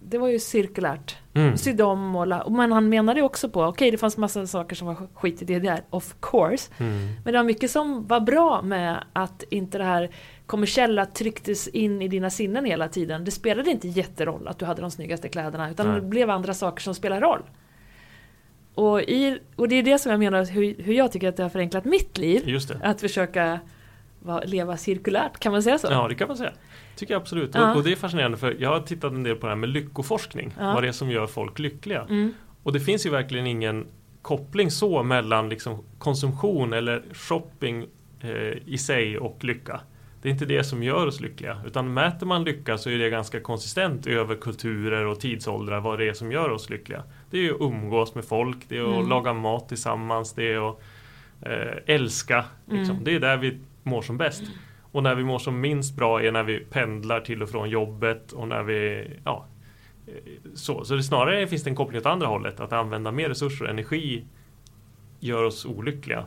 det 0.04 0.18
var 0.18 0.28
ju 0.28 0.40
cirkulärt. 0.40 1.16
Mm. 1.34 1.58
Sydde 1.58 1.84
om 1.84 2.16
och 2.16 2.28
la, 2.28 2.50
Men 2.50 2.72
han 2.72 2.90
menade 2.90 3.20
ju 3.20 3.26
också 3.26 3.50
på, 3.50 3.64
okej 3.64 3.92
det 3.92 3.98
fanns 3.98 4.18
massa 4.18 4.48
saker 4.48 4.76
som 4.76 4.88
var 4.88 4.96
skit 5.14 5.42
i 5.42 5.46
DDR, 5.46 5.82
of 5.90 6.16
course. 6.22 6.72
Mm. 6.78 7.08
Men 7.24 7.34
det 7.34 7.40
var 7.40 7.44
mycket 7.44 7.72
som 7.72 8.08
var 8.08 8.20
bra 8.20 8.62
med 8.62 9.04
att 9.14 9.44
inte 9.50 9.78
det 9.78 9.84
här 9.84 10.10
kommersiella 10.48 11.06
trycktes 11.06 11.68
in 11.68 12.02
i 12.02 12.08
dina 12.08 12.30
sinnen 12.30 12.66
hela 12.66 12.88
tiden. 12.88 13.26
Det 13.26 13.32
spelade 13.32 13.72
inte 13.72 13.88
jätteroll 13.88 14.48
att 14.48 14.60
du 14.60 14.66
hade 14.66 14.82
de 14.82 14.92
snyggaste 14.92 15.30
kläderna 15.30 15.72
utan 15.72 15.88
Nej. 15.88 16.02
det 16.02 16.08
blev 16.08 16.30
andra 16.30 16.54
saker 16.54 16.82
som 16.84 16.96
spelar 16.96 17.22
roll. 17.22 17.42
Och, 18.74 19.02
i, 19.02 19.40
och 19.56 19.68
det 19.68 19.76
är 19.76 19.84
det 19.84 20.00
som 20.00 20.12
jag 20.12 20.20
menar 20.20 20.46
hur, 20.46 20.76
hur 20.78 20.94
jag 20.94 21.12
tycker 21.12 21.30
att 21.30 21.38
det 21.38 21.44
har 21.44 21.50
förenklat 21.50 21.86
mitt 21.86 22.18
liv. 22.18 22.60
Att 22.84 23.02
försöka 23.02 23.60
va, 24.20 24.42
leva 24.46 24.78
cirkulärt, 24.78 25.40
kan 25.40 25.52
man 25.52 25.64
säga 25.64 25.78
så? 25.78 25.88
Ja, 25.92 26.08
det 26.08 26.16
kan 26.16 26.28
man 26.28 26.38
säga. 26.38 26.52
Tycker 26.96 27.14
jag 27.14 27.22
absolut. 27.22 27.52
Ja. 27.54 27.72
Och, 27.72 27.78
och 27.78 27.84
det 27.84 27.92
är 27.92 27.96
fascinerande 27.96 28.38
för 28.38 28.56
jag 28.60 28.70
har 28.70 28.80
tittat 28.80 29.12
en 29.12 29.24
del 29.24 29.36
på 29.36 29.46
det 29.46 29.52
här 29.52 29.58
med 29.58 29.70
lyckoforskning. 29.70 30.54
Ja. 30.60 30.74
Vad 30.74 30.84
det 30.84 30.88
är 30.88 30.92
som 30.92 31.12
gör 31.12 31.28
folk 31.28 31.60
lyckliga. 31.60 32.02
Mm. 32.02 32.34
Och 32.64 32.74
det 32.74 32.80
finns 32.80 33.06
ju 33.06 33.10
verkligen 33.10 33.48
ingen 33.48 33.88
koppling 34.22 34.72
så 34.72 35.04
mellan 35.04 35.50
liksom 35.50 35.84
konsumtion 35.98 36.74
eller 36.74 37.04
shopping 37.14 37.86
eh, 38.22 38.58
i 38.66 38.78
sig 38.78 39.18
och 39.18 39.44
lycka. 39.44 39.82
Det 40.22 40.30
är 40.30 40.34
inte 40.34 40.46
det 40.46 40.64
som 40.64 40.84
gör 40.84 41.08
oss 41.08 41.20
lyckliga. 41.22 41.62
Utan 41.66 41.94
mäter 41.94 42.26
man 42.26 42.44
lycka 42.44 42.78
så 42.78 42.90
är 42.90 42.98
det 42.98 43.10
ganska 43.10 43.40
konsistent 43.40 44.08
över 44.08 44.36
kulturer 44.36 45.06
och 45.06 45.20
tidsåldrar 45.20 45.80
vad 45.80 46.00
det 46.00 46.10
är 46.10 46.14
som 46.14 46.32
gör 46.32 46.50
oss 46.50 46.70
lyckliga. 46.70 47.04
Det 47.32 47.48
är 47.48 47.54
att 47.54 47.62
umgås 47.62 48.16
med 48.16 48.26
folk, 48.26 48.58
det 48.68 48.78
är 48.78 48.82
att 48.84 48.96
Mm. 48.96 49.10
laga 49.10 49.34
mat 49.34 49.68
tillsammans, 49.70 50.34
det 50.34 50.54
är 50.54 50.70
att 50.70 50.80
eh, 51.42 51.96
älska. 51.96 52.46
Liksom. 52.66 52.96
Mm. 52.96 53.04
Det 53.04 53.16
är 53.16 53.20
där 53.20 53.38
vi 53.38 53.58
mår 53.84 54.02
som 54.02 54.18
bäst. 54.18 54.44
Och 54.92 55.04
när 55.04 55.16
vi 55.16 55.24
mår 55.24 55.40
som 55.40 55.62
minst 55.62 55.96
bra 55.96 56.24
är 56.24 56.32
när 56.32 56.44
vi 56.44 56.60
pendlar 56.60 57.20
till 57.22 57.44
och 57.44 57.50
från 57.50 57.70
jobbet 57.70 58.32
och 58.32 58.48
när 58.48 58.64
vi 58.64 59.08
ja, 59.24 59.46
eh, 60.08 60.14
så, 60.54 60.86
så 60.86 60.96
det 60.96 61.04
snarare 61.04 61.48
finns 61.48 61.64
det 61.64 61.70
en 61.70 61.76
koppling 61.76 62.00
åt 62.02 62.06
andra 62.06 62.28
hållet. 62.28 62.60
Att 62.60 62.74
använda 62.74 63.12
mer 63.12 63.30
resurser 63.30 63.66
och 63.66 63.72
energi 63.72 64.26
gör 65.20 65.44
oss 65.44 65.66
olyckliga. 65.66 66.26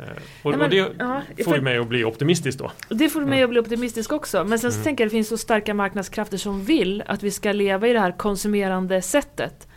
Eh, 0.00 0.06
Och, 0.42 0.50
Nej, 0.50 0.58
men, 0.58 0.60
och 0.62 0.70
det 0.70 0.92
ja, 0.98 1.22
får 1.44 1.56
ju 1.56 1.62
mig 1.62 1.78
att 1.78 1.86
bli 1.88 2.04
optimistisk 2.04 2.58
då. 2.58 2.70
Det 2.88 3.08
får 3.08 3.20
mig 3.20 3.42
att 3.42 3.50
bli 3.50 3.60
optimistisk 3.60 4.12
också. 4.12 4.44
Men 4.44 4.58
sen 4.58 4.72
så 4.72 4.76
Mm. 4.76 4.84
tänker 4.84 5.04
jag 5.04 5.06
att 5.06 5.10
det 5.10 5.16
finns 5.16 5.28
så 5.28 5.38
starka 5.38 5.74
marknadskrafter 5.74 6.36
som 6.38 6.64
vill 6.64 7.02
att 7.06 7.22
vi 7.22 7.30
ska 7.30 7.52
leva 7.52 7.88
i 7.88 7.92
det 7.92 8.00
här 8.00 8.12
konsumerande 8.12 9.02
sättet. 9.02 9.68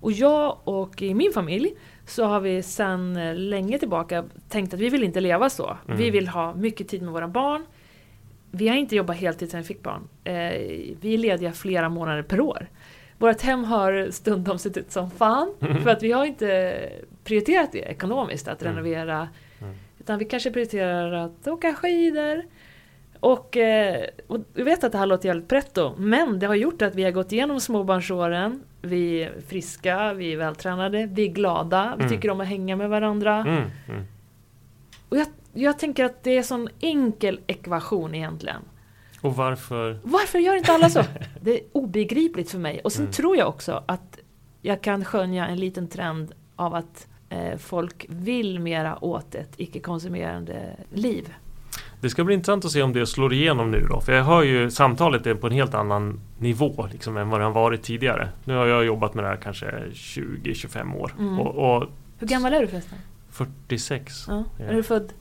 Och 0.00 0.12
jag 0.12 0.58
och 0.64 1.02
i 1.02 1.14
min 1.14 1.32
familj 1.32 1.74
så 2.06 2.24
har 2.24 2.40
vi 2.40 2.62
sedan 2.62 3.16
eh, 3.16 3.34
länge 3.34 3.78
tillbaka 3.78 4.24
tänkt 4.48 4.74
att 4.74 4.80
vi 4.80 4.88
vill 4.88 5.02
inte 5.02 5.20
leva 5.20 5.50
så. 5.50 5.76
Mm. 5.86 5.98
Vi 5.98 6.10
vill 6.10 6.28
ha 6.28 6.54
mycket 6.54 6.88
tid 6.88 7.02
med 7.02 7.12
våra 7.12 7.28
barn. 7.28 7.66
Vi 8.50 8.68
har 8.68 8.76
inte 8.76 8.96
jobbat 8.96 9.16
heltid 9.16 9.50
sedan 9.50 9.60
vi 9.60 9.66
fick 9.66 9.82
barn. 9.82 10.08
Eh, 10.24 10.34
vi 11.00 11.14
är 11.14 11.18
lediga 11.18 11.52
flera 11.52 11.88
månader 11.88 12.22
per 12.22 12.40
år. 12.40 12.68
Vårt 13.18 13.40
hem 13.42 13.64
har 13.64 14.08
stundom 14.10 14.58
sett 14.58 14.76
ut 14.76 14.92
som 14.92 15.10
fan. 15.10 15.54
För 15.82 15.90
att 15.90 16.02
vi 16.02 16.12
har 16.12 16.24
inte 16.24 16.78
prioriterat 17.24 17.72
det 17.72 17.78
ekonomiskt, 17.78 18.48
att 18.48 18.62
Mm. 18.62 18.74
renovera. 18.74 19.28
Utan 20.08 20.18
vi 20.18 20.24
kanske 20.24 20.50
prioriterar 20.50 21.12
att 21.12 21.48
åka 21.48 21.74
skidor. 21.74 22.42
Och, 23.20 23.56
eh, 23.56 24.04
och 24.26 24.38
jag 24.54 24.64
vet 24.64 24.84
att 24.84 24.92
det 24.92 24.98
här 24.98 25.06
låter 25.06 25.28
jävligt 25.28 25.48
pretto, 25.48 25.94
men 25.98 26.38
det 26.38 26.46
har 26.46 26.54
gjort 26.54 26.82
att 26.82 26.94
vi 26.94 27.04
har 27.04 27.10
gått 27.10 27.32
igenom 27.32 27.60
småbarnsåren. 27.60 28.62
Vi 28.82 29.22
är 29.22 29.32
friska, 29.48 30.12
vi 30.12 30.32
är 30.32 30.36
vältränade, 30.36 31.06
vi 31.06 31.22
är 31.24 31.28
glada, 31.32 31.94
vi 31.98 32.04
Mm. 32.04 32.14
tycker 32.16 32.30
om 32.30 32.40
att 32.40 32.46
hänga 32.46 32.76
med 32.76 32.88
varandra. 32.90 33.34
Mm, 33.36 33.62
mm. 33.88 34.04
Och 35.08 35.16
jag, 35.16 35.26
jag 35.52 35.78
tänker 35.78 36.04
att 36.04 36.24
det 36.24 36.30
är 36.30 36.38
en 36.38 36.44
sån 36.44 36.68
enkel 36.80 37.40
ekvation 37.46 38.14
egentligen. 38.14 38.62
Och 39.22 39.36
varför? 39.36 39.98
Varför 40.02 40.38
gör 40.38 40.56
inte 40.56 40.72
alla 40.72 40.88
så? 40.90 41.02
Det 41.40 41.50
är 41.50 41.60
obegripligt 41.72 42.50
för 42.50 42.58
mig. 42.58 42.80
Och 42.84 42.92
sen 42.92 43.02
Mm. 43.02 43.12
tror 43.12 43.36
jag 43.36 43.48
också 43.48 43.84
att 43.86 44.18
jag 44.62 44.80
kan 44.80 45.04
skönja 45.04 45.46
en 45.46 45.58
liten 45.60 45.88
trend 45.88 46.32
av 46.56 46.74
att 46.74 47.06
folk 47.58 48.06
vill 48.08 48.60
mera 48.60 49.04
åt 49.04 49.34
ett 49.34 49.52
icke-konsumerande 49.56 50.76
liv. 50.92 51.34
Det 52.00 52.10
ska 52.10 52.24
bli 52.24 52.34
intressant 52.34 52.64
att 52.64 52.70
se 52.70 52.82
om 52.82 52.92
det 52.92 53.06
slår 53.06 53.32
igenom 53.32 53.70
nu 53.70 53.86
då. 53.90 54.00
För 54.00 54.12
jag 54.12 54.24
hör 54.24 54.42
ju 54.42 54.70
samtalet 54.70 55.26
är 55.26 55.34
på 55.34 55.46
en 55.46 55.52
helt 55.52 55.74
annan 55.74 56.20
nivå 56.38 56.88
liksom, 56.92 57.16
än 57.16 57.28
vad 57.28 57.40
det 57.40 57.44
har 57.44 57.52
varit 57.52 57.82
tidigare. 57.82 58.28
Nu 58.44 58.54
har 58.54 58.66
jag 58.66 58.84
jobbat 58.84 59.14
med 59.14 59.24
det 59.24 59.28
här 59.28 59.36
kanske 59.36 59.66
20-25 59.92 60.96
år. 60.96 61.14
Mm. 61.18 61.38
Och, 61.40 61.76
och 61.76 61.88
Hur 62.18 62.26
gammal 62.26 62.54
är 62.54 62.60
du 62.60 62.66
förresten? 62.66 62.98
46, 63.30 64.24
Ja. 64.28 64.44
Ja. 64.58 64.64
Är 64.64 64.74
du 64.74 64.82
född? 64.82 65.12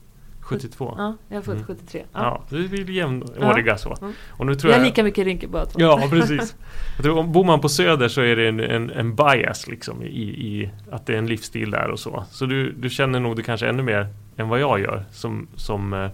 72. 0.47 0.95
Ja, 0.97 1.15
jag 1.29 1.37
är 1.37 1.41
född 1.41 1.55
Mm. 1.55 1.67
73. 1.67 2.03
Ja, 2.13 2.19
Ja. 2.49 2.57
vi 2.57 2.81
är 2.81 2.89
jämnåriga 2.89 3.77
så. 3.77 3.95
Mm. 4.01 4.13
Och 4.29 4.45
nu 4.45 4.55
tror 4.55 4.71
har 4.71 4.77
jag... 4.79 4.85
lika 4.85 5.03
mycket 5.03 5.25
två. 5.65 5.79
Ja, 5.81 6.07
precis. 6.09 6.55
Jag 6.95 7.03
tror, 7.03 7.17
om 7.17 7.31
bor 7.31 7.43
man 7.43 7.61
på 7.61 7.69
Söder 7.69 8.07
så 8.07 8.21
är 8.21 8.35
det 8.35 8.47
en, 8.47 8.59
en, 8.59 8.89
en 8.89 9.15
bias 9.15 9.67
liksom 9.67 10.03
i, 10.03 10.07
i 10.21 10.71
att 10.91 11.05
det 11.05 11.13
är 11.13 11.17
en 11.17 11.27
livsstil 11.27 11.71
där 11.71 11.87
och 11.89 11.99
så. 11.99 12.23
Så 12.31 12.45
du, 12.45 12.71
du 12.71 12.89
känner 12.89 13.19
nog 13.19 13.35
det 13.35 13.43
kanske 13.43 13.67
ännu 13.67 13.83
mer 13.83 14.07
än 14.37 14.49
vad 14.49 14.59
jag 14.59 14.79
gör. 14.79 15.05
Som, 15.11 15.47
som, 15.55 15.93
eh, 15.93 16.09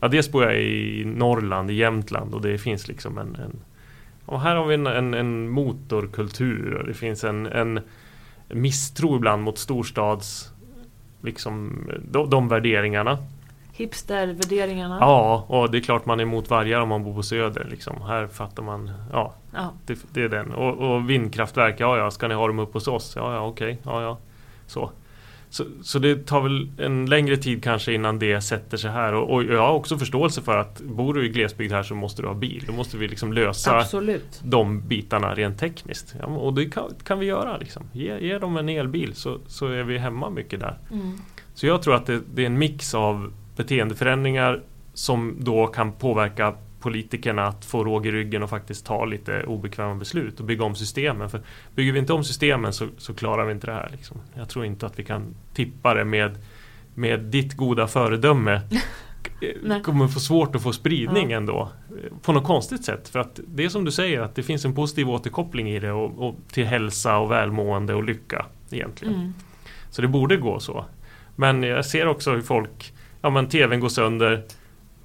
ja, 0.00 0.08
dels 0.08 0.32
bor 0.32 0.44
jag 0.44 0.62
i 0.62 1.04
Norrland, 1.04 1.70
i 1.70 1.74
Jämtland 1.74 2.34
och 2.34 2.40
det 2.42 2.58
finns 2.58 2.88
liksom 2.88 3.18
en, 3.18 3.34
en 3.34 3.56
och 4.26 4.40
här 4.40 4.56
har 4.56 4.66
vi 4.66 4.74
en, 4.74 4.86
en, 4.86 5.14
en 5.14 5.48
motorkultur 5.48 6.74
och 6.74 6.86
det 6.86 6.94
finns 6.94 7.24
en, 7.24 7.46
en 7.46 7.80
misstro 8.48 9.16
ibland 9.16 9.42
mot 9.42 9.58
storstads 9.58 10.52
liksom 11.22 11.84
de, 12.10 12.30
de 12.30 12.48
värderingarna. 12.48 13.18
Hipstervärderingarna. 13.80 14.98
Ja, 15.00 15.44
och 15.48 15.70
det 15.70 15.78
är 15.78 15.82
klart 15.82 16.06
man 16.06 16.20
är 16.20 16.22
emot 16.22 16.50
vargar 16.50 16.80
om 16.80 16.88
man 16.88 17.04
bor 17.04 17.14
på 17.14 17.22
Söder. 17.22 17.66
Liksom. 17.70 18.02
Här 18.02 18.26
fattar 18.26 18.62
man, 18.62 18.90
ja, 19.12 19.34
Ja. 19.54 19.72
det, 19.86 19.98
det 20.12 20.22
är 20.22 20.28
den. 20.28 20.52
Och, 20.52 20.78
och 20.94 21.10
vindkraftverk, 21.10 21.80
ja 21.80 21.98
ja, 21.98 22.10
ska 22.10 22.28
ni 22.28 22.34
ha 22.34 22.46
dem 22.46 22.58
upp 22.58 22.72
hos 22.74 22.88
oss? 22.88 23.12
Ja 23.16 23.34
ja, 23.34 23.46
okej, 23.46 23.78
ja 23.84 24.02
ja. 24.02 24.18
Så. 24.66 24.90
Så, 25.52 25.64
så 25.82 25.98
det 25.98 26.26
tar 26.26 26.40
väl 26.40 26.70
en 26.78 27.06
längre 27.06 27.36
tid 27.36 27.64
kanske 27.64 27.92
innan 27.92 28.18
det 28.18 28.40
sätter 28.40 28.76
sig 28.76 28.90
här. 28.90 29.14
Och, 29.14 29.30
och 29.34 29.44
jag 29.44 29.60
har 29.60 29.72
också 29.72 29.98
förståelse 29.98 30.42
för 30.42 30.56
att 30.56 30.80
bor 30.80 31.14
du 31.14 31.26
i 31.26 31.28
glesbygd 31.28 31.72
här 31.72 31.82
så 31.82 31.94
måste 31.94 32.22
du 32.22 32.28
ha 32.28 32.34
bil. 32.34 32.64
Då 32.66 32.72
måste 32.72 32.96
vi 32.96 33.08
liksom 33.08 33.32
lösa 33.32 33.78
Absolut. 33.78 34.40
de 34.44 34.80
bitarna 34.80 35.34
rent 35.34 35.58
tekniskt. 35.58 36.14
Ja, 36.20 36.26
och 36.26 36.54
det 36.54 36.66
kan, 36.66 36.90
kan 37.04 37.18
vi 37.18 37.26
göra. 37.26 37.56
Liksom. 37.56 37.82
Ge, 37.92 38.18
ge 38.18 38.38
dem 38.38 38.56
en 38.56 38.68
elbil 38.68 39.14
så, 39.14 39.38
så 39.46 39.66
är 39.66 39.82
vi 39.82 39.98
hemma 39.98 40.30
mycket 40.30 40.60
där. 40.60 40.78
Mm. 40.92 41.18
Så 41.54 41.66
jag 41.66 41.82
tror 41.82 41.94
att 41.94 42.06
det, 42.06 42.20
det 42.34 42.42
är 42.42 42.46
en 42.46 42.58
mix 42.58 42.94
av 42.94 43.32
beteendeförändringar 43.64 44.62
som 44.94 45.36
då 45.40 45.66
kan 45.66 45.92
påverka 45.92 46.54
politikerna 46.80 47.46
att 47.46 47.64
få 47.64 47.84
råg 47.84 48.06
i 48.06 48.10
ryggen 48.12 48.42
och 48.42 48.50
faktiskt 48.50 48.86
ta 48.86 49.04
lite 49.04 49.42
obekväma 49.42 49.94
beslut 49.94 50.40
och 50.40 50.46
bygga 50.46 50.64
om 50.64 50.74
systemen. 50.74 51.30
För 51.30 51.40
bygger 51.74 51.92
vi 51.92 51.98
inte 51.98 52.12
om 52.12 52.24
systemen 52.24 52.72
så, 52.72 52.88
så 52.98 53.14
klarar 53.14 53.44
vi 53.46 53.52
inte 53.52 53.66
det 53.66 53.72
här. 53.72 53.88
Liksom. 53.92 54.20
Jag 54.34 54.48
tror 54.48 54.64
inte 54.64 54.86
att 54.86 54.98
vi 54.98 55.04
kan 55.04 55.34
tippa 55.54 55.94
det 55.94 56.04
med, 56.04 56.38
med 56.94 57.20
ditt 57.20 57.56
goda 57.56 57.86
föredöme. 57.86 58.60
Nej. 59.62 59.82
kommer 59.82 60.08
få 60.08 60.20
svårt 60.20 60.54
att 60.56 60.62
få 60.62 60.72
spridning 60.72 61.30
Ja. 61.30 61.36
ändå. 61.36 61.68
eh, 61.90 62.16
På 62.22 62.32
något 62.32 62.44
konstigt 62.44 62.84
sätt. 62.84 63.08
För 63.08 63.18
att 63.18 63.40
det 63.46 63.64
är 63.64 63.68
som 63.68 63.84
du 63.84 63.90
säger 63.90 64.20
att 64.20 64.34
det 64.34 64.42
finns 64.42 64.64
en 64.64 64.74
positiv 64.74 65.10
återkoppling 65.10 65.70
i 65.70 65.78
det 65.78 65.92
och, 65.92 66.28
och 66.28 66.36
till 66.52 66.66
hälsa 66.66 67.18
och 67.18 67.30
välmående 67.30 67.94
och 67.94 68.04
lycka 68.04 68.46
egentligen. 68.70 69.14
Mm. 69.14 69.34
Så 69.90 70.02
det 70.02 70.08
borde 70.08 70.36
gå 70.36 70.60
så. 70.60 70.84
Men 71.36 71.62
jag 71.62 71.84
ser 71.86 72.06
också 72.08 72.30
hur 72.32 72.42
folk, 72.42 72.92
ja 73.22 73.30
men 73.30 73.48
tvn 73.48 73.80
går 73.80 73.88
sönder. 73.88 74.42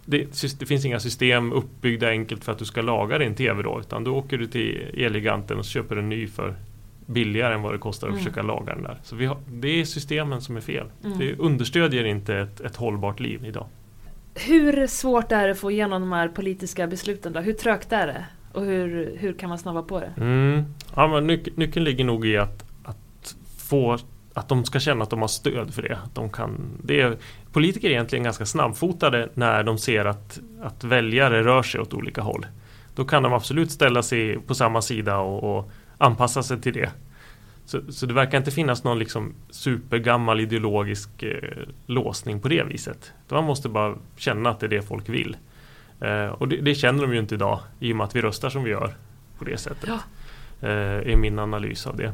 Det, 0.06 0.42
det 0.60 0.66
finns 0.66 0.86
inga 0.86 1.00
system 1.00 1.54
uppbyggda 1.54 2.10
enkelt 2.10 2.44
för 2.46 2.52
att 2.52 2.60
du 2.60 2.66
ska 2.66 2.82
laga 2.82 3.18
din 3.18 3.36
tv 3.36 3.64
då. 3.64 3.80
Utan 3.80 4.04
då 4.04 4.16
åker 4.16 4.38
du 4.38 4.48
till 4.48 4.82
Eleganten 4.98 5.58
och 5.58 5.66
köper 5.66 5.96
en 5.96 6.10
ny 6.10 6.28
för 6.28 6.56
billigare 7.06 7.54
än 7.54 7.62
vad 7.62 7.74
det 7.74 7.78
kostar 7.78 8.08
att 8.08 8.12
Mm. 8.14 8.24
försöka 8.24 8.42
laga 8.42 8.74
den 8.74 8.84
där. 8.84 8.98
Så 9.04 9.16
har, 9.16 9.38
det 9.48 9.68
är 9.82 9.86
systemen 9.86 10.42
som 10.42 10.58
är 10.58 10.62
fel. 10.62 10.88
Mm. 11.04 11.18
Det 11.18 11.36
understödjer 11.36 12.04
inte 12.06 12.36
ett, 12.38 12.62
ett 12.62 12.76
hållbart 12.76 13.20
liv 13.20 13.46
idag. 13.46 13.66
Hur 14.36 14.88
svårt 14.88 15.32
är 15.32 15.46
det 15.46 15.52
att 15.52 15.60
få 15.60 15.72
igenom 15.72 16.02
de 16.02 16.12
här 16.12 16.28
politiska 16.28 16.88
besluten 16.88 17.34
då? 17.34 17.40
Hur 17.40 17.54
trögt 17.54 17.92
är 17.92 18.08
det? 18.08 18.26
Och 18.54 18.66
hur, 18.66 19.16
hur 19.20 19.34
kan 19.34 19.50
man 19.50 19.58
snabba 19.58 19.82
på 19.82 20.00
det? 20.00 20.14
Mm. 20.18 20.64
Ja, 20.96 21.08
men 21.08 21.30
nyc- 21.30 21.52
nyckeln 21.56 21.86
ligger 21.86 22.06
nog 22.06 22.28
i 22.28 22.38
att, 22.38 22.66
att 22.84 23.36
få 23.58 23.98
att 24.36 24.50
de 24.50 24.66
ska 24.66 24.80
känna 24.80 25.04
att 25.04 25.10
de 25.10 25.22
har 25.22 25.28
stöd 25.28 25.74
för 25.74 25.82
det. 25.82 25.98
Att 26.04 26.16
de 26.16 26.30
kan, 26.30 26.78
det 26.84 27.02
är, 27.02 27.18
politiker 27.52 27.88
är 27.88 27.92
egentligen 27.92 28.24
ganska 28.24 28.46
snabbfotade 28.46 29.30
när 29.34 29.64
de 29.64 29.78
ser 29.78 30.06
att, 30.06 30.40
att 30.62 30.84
väljare 30.84 31.44
rör 31.44 31.64
sig 31.64 31.82
åt 31.82 31.94
olika 31.94 32.22
håll. 32.22 32.46
Då 32.96 33.06
kan 33.06 33.24
de 33.24 33.34
absolut 33.34 33.72
ställa 33.72 34.04
sig 34.04 34.40
på 34.40 34.56
samma 34.56 34.82
sida 34.82 35.18
och, 35.18 35.58
och 35.58 35.72
anpassa 35.98 36.44
sig 36.44 36.62
till 36.62 36.74
det. 36.74 36.92
Så, 37.66 37.92
så 37.92 38.06
det 38.06 38.14
verkar 38.14 38.38
inte 38.38 38.52
finnas 38.52 38.84
någon 38.84 39.00
liksom 39.00 39.34
supergammal 39.50 40.40
ideologisk 40.40 41.24
eh, 41.24 41.68
låsning 41.86 42.40
på 42.40 42.48
det 42.48 42.64
viset. 42.64 43.14
Man 43.30 43.44
måste 43.44 43.70
bara 43.70 43.96
känna 44.18 44.50
att 44.50 44.60
det 44.60 44.66
är 44.66 44.70
det 44.70 44.82
folk 44.82 45.10
vill. 45.10 45.38
Eh, 46.02 46.28
och 46.28 46.48
det, 46.48 46.58
det 46.58 46.76
känner 46.76 47.02
de 47.02 47.14
ju 47.14 47.20
inte 47.20 47.36
idag 47.36 47.60
i 47.80 47.94
och 47.94 47.98
med 47.98 48.04
att 48.04 48.16
vi 48.16 48.22
röstar 48.22 48.50
som 48.50 48.64
vi 48.64 48.70
gör 48.70 48.96
på 49.40 49.46
det 49.46 49.58
sättet. 49.58 49.90
Ja. 49.90 50.00
Eh, 50.68 51.12
är 51.12 51.16
min 51.16 51.40
analys 51.40 51.88
av 51.88 51.98
det. 51.98 52.14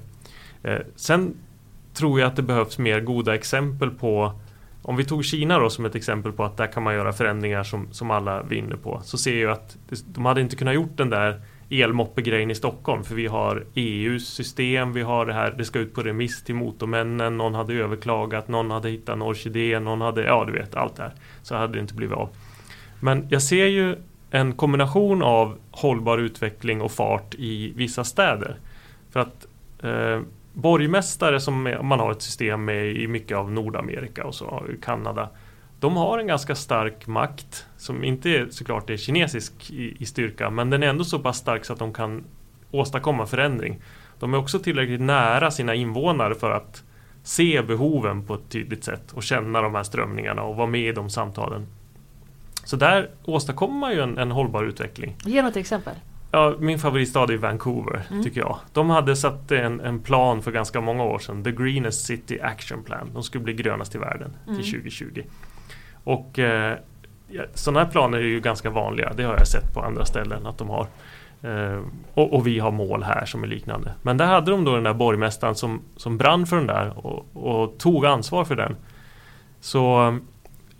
Eh, 0.63 0.79
sen 0.95 1.35
tror 1.93 2.19
jag 2.19 2.27
att 2.27 2.35
det 2.35 2.41
behövs 2.41 2.77
mer 2.77 2.99
goda 2.99 3.35
exempel 3.35 3.89
på 3.89 4.33
om 4.83 4.95
vi 4.95 5.05
tog 5.05 5.25
Kina 5.25 5.59
då 5.59 5.69
som 5.69 5.85
ett 5.85 5.95
exempel 5.95 6.31
på 6.31 6.43
att 6.43 6.57
där 6.57 6.67
kan 6.67 6.83
man 6.83 6.93
göra 6.93 7.13
förändringar 7.13 7.63
som, 7.63 7.87
som 7.91 8.11
alla 8.11 8.43
vinner 8.43 8.75
på. 8.75 9.01
Så 9.03 9.17
ser 9.17 9.41
jag 9.41 9.51
att 9.51 9.77
de 10.05 10.25
hade 10.25 10.41
inte 10.41 10.55
kunnat 10.55 10.75
gjort 10.75 10.97
den 10.97 11.09
där 11.09 11.41
elmoppegrejen 11.69 12.51
i 12.51 12.55
Stockholm 12.55 13.03
för 13.03 13.15
vi 13.15 13.27
har 13.27 13.65
EUs 13.75 14.27
system, 14.27 14.93
vi 14.93 15.01
har 15.01 15.25
det 15.25 15.33
här, 15.33 15.55
det 15.57 15.65
ska 15.65 15.79
ut 15.79 15.93
på 15.93 16.03
remiss 16.03 16.43
till 16.43 16.55
motormännen, 16.55 17.37
någon 17.37 17.55
hade 17.55 17.73
överklagat, 17.73 18.47
någon 18.47 18.71
hade 18.71 18.89
hittat 18.89 19.15
en 19.15 19.21
orkidé, 19.21 19.79
någon 19.79 20.01
hade, 20.01 20.23
ja 20.23 20.45
du 20.45 20.53
vet 20.53 20.75
allt 20.75 20.95
det 20.95 21.03
här. 21.03 21.13
Så 21.41 21.55
hade 21.55 21.73
det 21.73 21.79
inte 21.79 21.93
blivit 21.93 22.17
av. 22.17 22.29
Men 22.99 23.27
jag 23.29 23.41
ser 23.41 23.65
ju 23.65 23.95
en 24.31 24.53
kombination 24.53 25.23
av 25.23 25.57
hållbar 25.71 26.17
utveckling 26.17 26.81
och 26.81 26.91
fart 26.91 27.35
i 27.37 27.73
vissa 27.75 28.03
städer. 28.03 28.55
För 29.11 29.19
att 29.19 29.47
eh, 29.83 30.21
borgmästare 30.53 31.39
som 31.39 31.63
man 31.81 31.99
har 31.99 32.11
ett 32.11 32.21
system 32.21 32.65
med 32.65 32.95
i 32.95 33.07
mycket 33.07 33.37
av 33.37 33.51
Nordamerika 33.51 34.25
och 34.25 34.35
så, 34.35 34.63
Kanada. 34.81 35.29
De 35.79 35.97
har 35.97 36.19
en 36.19 36.27
ganska 36.27 36.55
stark 36.55 37.07
makt 37.07 37.65
som 37.77 38.03
inte 38.03 38.29
är, 38.29 38.47
såklart 38.49 38.89
är 38.89 38.97
kinesisk 38.97 39.71
i, 39.71 39.95
i 39.99 40.05
styrka 40.05 40.49
men 40.49 40.69
den 40.69 40.83
är 40.83 40.87
ändå 40.87 41.03
så 41.03 41.19
pass 41.19 41.37
stark 41.37 41.65
så 41.65 41.73
att 41.73 41.79
de 41.79 41.93
kan 41.93 42.23
åstadkomma 42.71 43.25
förändring. 43.25 43.81
De 44.19 44.33
är 44.33 44.37
också 44.37 44.59
tillräckligt 44.59 45.01
nära 45.01 45.51
sina 45.51 45.75
invånare 45.75 46.35
för 46.35 46.51
att 46.51 46.83
se 47.23 47.61
behoven 47.61 48.25
på 48.25 48.33
ett 48.33 48.49
tydligt 48.49 48.83
sätt 48.83 49.11
och 49.11 49.23
känna 49.23 49.61
de 49.61 49.75
här 49.75 49.83
strömningarna 49.83 50.43
och 50.43 50.55
vara 50.55 50.67
med 50.67 50.81
i 50.81 50.91
de 50.91 51.09
samtalen. 51.09 51.67
Så 52.63 52.75
där 52.75 53.09
åstadkommer 53.23 53.79
man 53.79 53.91
ju 53.91 54.01
en, 54.01 54.17
en 54.17 54.31
hållbar 54.31 54.63
utveckling. 54.63 55.15
Ge 55.25 55.41
något 55.41 55.55
exempel. 55.55 55.95
Ja, 56.31 56.55
min 56.59 56.79
favoritstad 56.79 57.29
är 57.33 57.37
Vancouver, 57.37 58.01
Mm. 58.11 58.23
tycker 58.23 58.39
jag. 58.41 58.57
De 58.73 58.89
hade 58.89 59.15
satt 59.15 59.51
en, 59.51 59.79
en 59.79 59.99
plan 59.99 60.41
för 60.41 60.51
ganska 60.51 60.81
många 60.81 61.03
år 61.03 61.19
sedan. 61.19 61.43
The 61.43 61.51
Greenest 61.51 62.05
City 62.05 62.39
Action 62.41 62.83
Plan. 62.83 63.09
De 63.13 63.23
skulle 63.23 63.43
bli 63.43 63.53
grönast 63.53 63.95
i 63.95 63.97
världen 63.97 64.33
Mm. 64.47 64.61
till 64.61 64.71
2020. 64.71 65.23
Och 66.03 66.39
eh, 66.39 66.77
sådana 67.53 67.79
här 67.85 67.91
planer 67.91 68.17
är 68.17 68.21
ju 68.21 68.39
ganska 68.39 68.69
vanliga. 68.69 69.13
Det 69.13 69.23
har 69.23 69.33
jag 69.37 69.47
sett 69.47 69.73
på 69.73 69.81
andra 69.81 70.05
ställen 70.05 70.45
att 70.45 70.57
de 70.57 70.69
har. 70.69 70.87
Eh, 71.41 71.81
och, 72.13 72.33
och 72.33 72.47
vi 72.47 72.59
har 72.59 72.71
mål 72.71 73.03
här 73.03 73.25
som 73.25 73.43
är 73.43 73.47
liknande. 73.47 73.91
Men 74.01 74.17
där 74.17 74.25
hade 74.25 74.51
de 74.51 74.63
då 74.63 74.75
den 74.75 74.83
där 74.83 74.93
borgmästaren 74.93 75.55
som, 75.55 75.81
som 75.97 76.17
brann 76.17 76.45
för 76.47 76.55
den 76.55 76.67
där 76.67 77.05
och, 77.05 77.25
och 77.33 77.77
tog 77.77 78.05
ansvar 78.05 78.45
för 78.45 78.55
den. 78.55 78.75
Så 79.59 80.17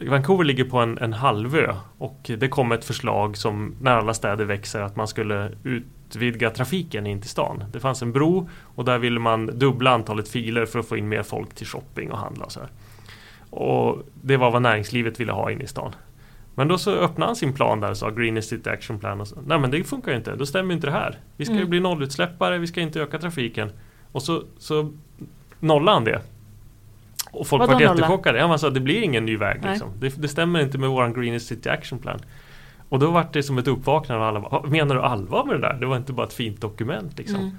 Vancouver 0.09 0.43
ligger 0.43 0.63
på 0.63 0.77
en, 0.77 0.97
en 0.97 1.13
halvö 1.13 1.75
och 1.97 2.31
det 2.37 2.47
kom 2.47 2.71
ett 2.71 2.85
förslag 2.85 3.37
som 3.37 3.75
när 3.81 3.91
alla 3.91 4.13
städer 4.13 4.45
växer 4.45 4.81
att 4.81 4.95
man 4.95 5.07
skulle 5.07 5.51
utvidga 5.63 6.49
trafiken 6.49 7.07
in 7.07 7.21
till 7.21 7.29
stan. 7.29 7.63
Det 7.71 7.79
fanns 7.79 8.01
en 8.01 8.11
bro 8.11 8.49
och 8.75 8.85
där 8.85 8.97
ville 8.97 9.19
man 9.19 9.45
dubbla 9.45 9.91
antalet 9.91 10.29
filer 10.29 10.65
för 10.65 10.79
att 10.79 10.87
få 10.87 10.97
in 10.97 11.09
mer 11.09 11.23
folk 11.23 11.55
till 11.55 11.67
shopping 11.67 12.11
och 12.11 12.17
handla 12.17 12.45
och 12.45 12.51
så 12.51 12.59
här. 12.59 12.69
Och 13.49 14.03
det 14.21 14.37
var 14.37 14.51
vad 14.51 14.61
näringslivet 14.61 15.19
ville 15.19 15.31
ha 15.31 15.51
in 15.51 15.61
i 15.61 15.67
stan. 15.67 15.95
Men 16.55 16.67
då 16.67 16.77
så 16.77 16.91
öppnade 16.91 17.29
han 17.29 17.35
sin 17.35 17.53
plan 17.53 17.79
där 17.79 17.89
och 17.89 17.97
sa 17.97 18.09
Green 18.09 18.41
City 18.41 18.69
Action 18.69 18.99
Plan 18.99 19.21
och 19.21 19.27
så. 19.27 19.35
Nej 19.45 19.59
men 19.59 19.71
det 19.71 19.83
funkar 19.83 20.11
ju 20.11 20.17
inte, 20.17 20.35
då 20.35 20.45
stämmer 20.45 20.73
inte 20.73 20.87
det 20.87 20.93
här. 20.93 21.19
Vi 21.37 21.45
ska 21.45 21.53
ju 21.53 21.59
Mm. 21.59 21.69
bli 21.69 21.79
nollutsläppare, 21.79 22.57
vi 22.57 22.67
ska 22.67 22.81
inte 22.81 23.01
öka 23.01 23.19
trafiken. 23.19 23.71
Och 24.11 24.21
så, 24.21 24.43
så 24.57 24.93
nollade 25.59 25.95
han 25.95 26.03
det. 26.03 26.21
Och 27.31 27.47
folk 27.47 27.59
Vadå 27.59 27.73
var 27.73 27.81
jättechockade. 27.81 28.39
Ja, 28.39 28.47
man 28.47 28.59
sa 28.59 28.69
det 28.69 28.79
blir 28.79 29.01
ingen 29.01 29.25
ny 29.25 29.37
väg. 29.37 29.65
Liksom. 29.65 29.89
Det, 29.99 30.21
det 30.21 30.27
stämmer 30.27 30.59
inte 30.59 30.77
med 30.77 30.89
våran 30.89 31.13
Green 31.13 31.39
City 31.39 31.69
Action 31.69 31.99
Plan. 31.99 32.19
Och 32.89 32.99
då 32.99 33.11
var 33.11 33.27
det 33.33 33.43
som 33.43 33.57
ett 33.57 33.67
uppvaknande 33.67 34.23
och 34.23 34.27
alla 34.27 34.39
bara, 34.39 34.63
menar 34.63 34.95
du 34.95 35.01
allvar 35.01 35.45
med 35.45 35.55
det 35.55 35.61
där? 35.61 35.73
Det 35.73 35.85
var 35.85 35.97
inte 35.97 36.13
bara 36.13 36.27
ett 36.27 36.33
fint 36.33 36.61
dokument 36.61 37.17
liksom. 37.17 37.51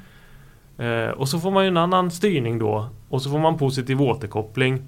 Mm. 0.76 1.08
Eh, 1.08 1.10
och 1.10 1.28
så 1.28 1.40
får 1.40 1.50
man 1.50 1.64
ju 1.64 1.68
en 1.68 1.76
annan 1.76 2.10
styrning 2.10 2.58
då. 2.58 2.88
Och 3.08 3.22
så 3.22 3.30
får 3.30 3.38
man 3.38 3.58
positiv 3.58 4.02
återkoppling. 4.02 4.82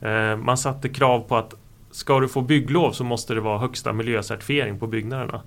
Eh, 0.00 0.36
man 0.36 0.56
satte 0.56 0.88
krav 0.88 1.20
på 1.20 1.36
att 1.36 1.54
ska 1.90 2.20
du 2.20 2.28
få 2.28 2.40
bygglov 2.40 2.92
så 2.92 3.04
måste 3.04 3.34
det 3.34 3.40
vara 3.40 3.58
högsta 3.58 3.92
miljöcertifiering 3.92 4.78
på 4.78 4.86
byggnaderna. 4.86 5.40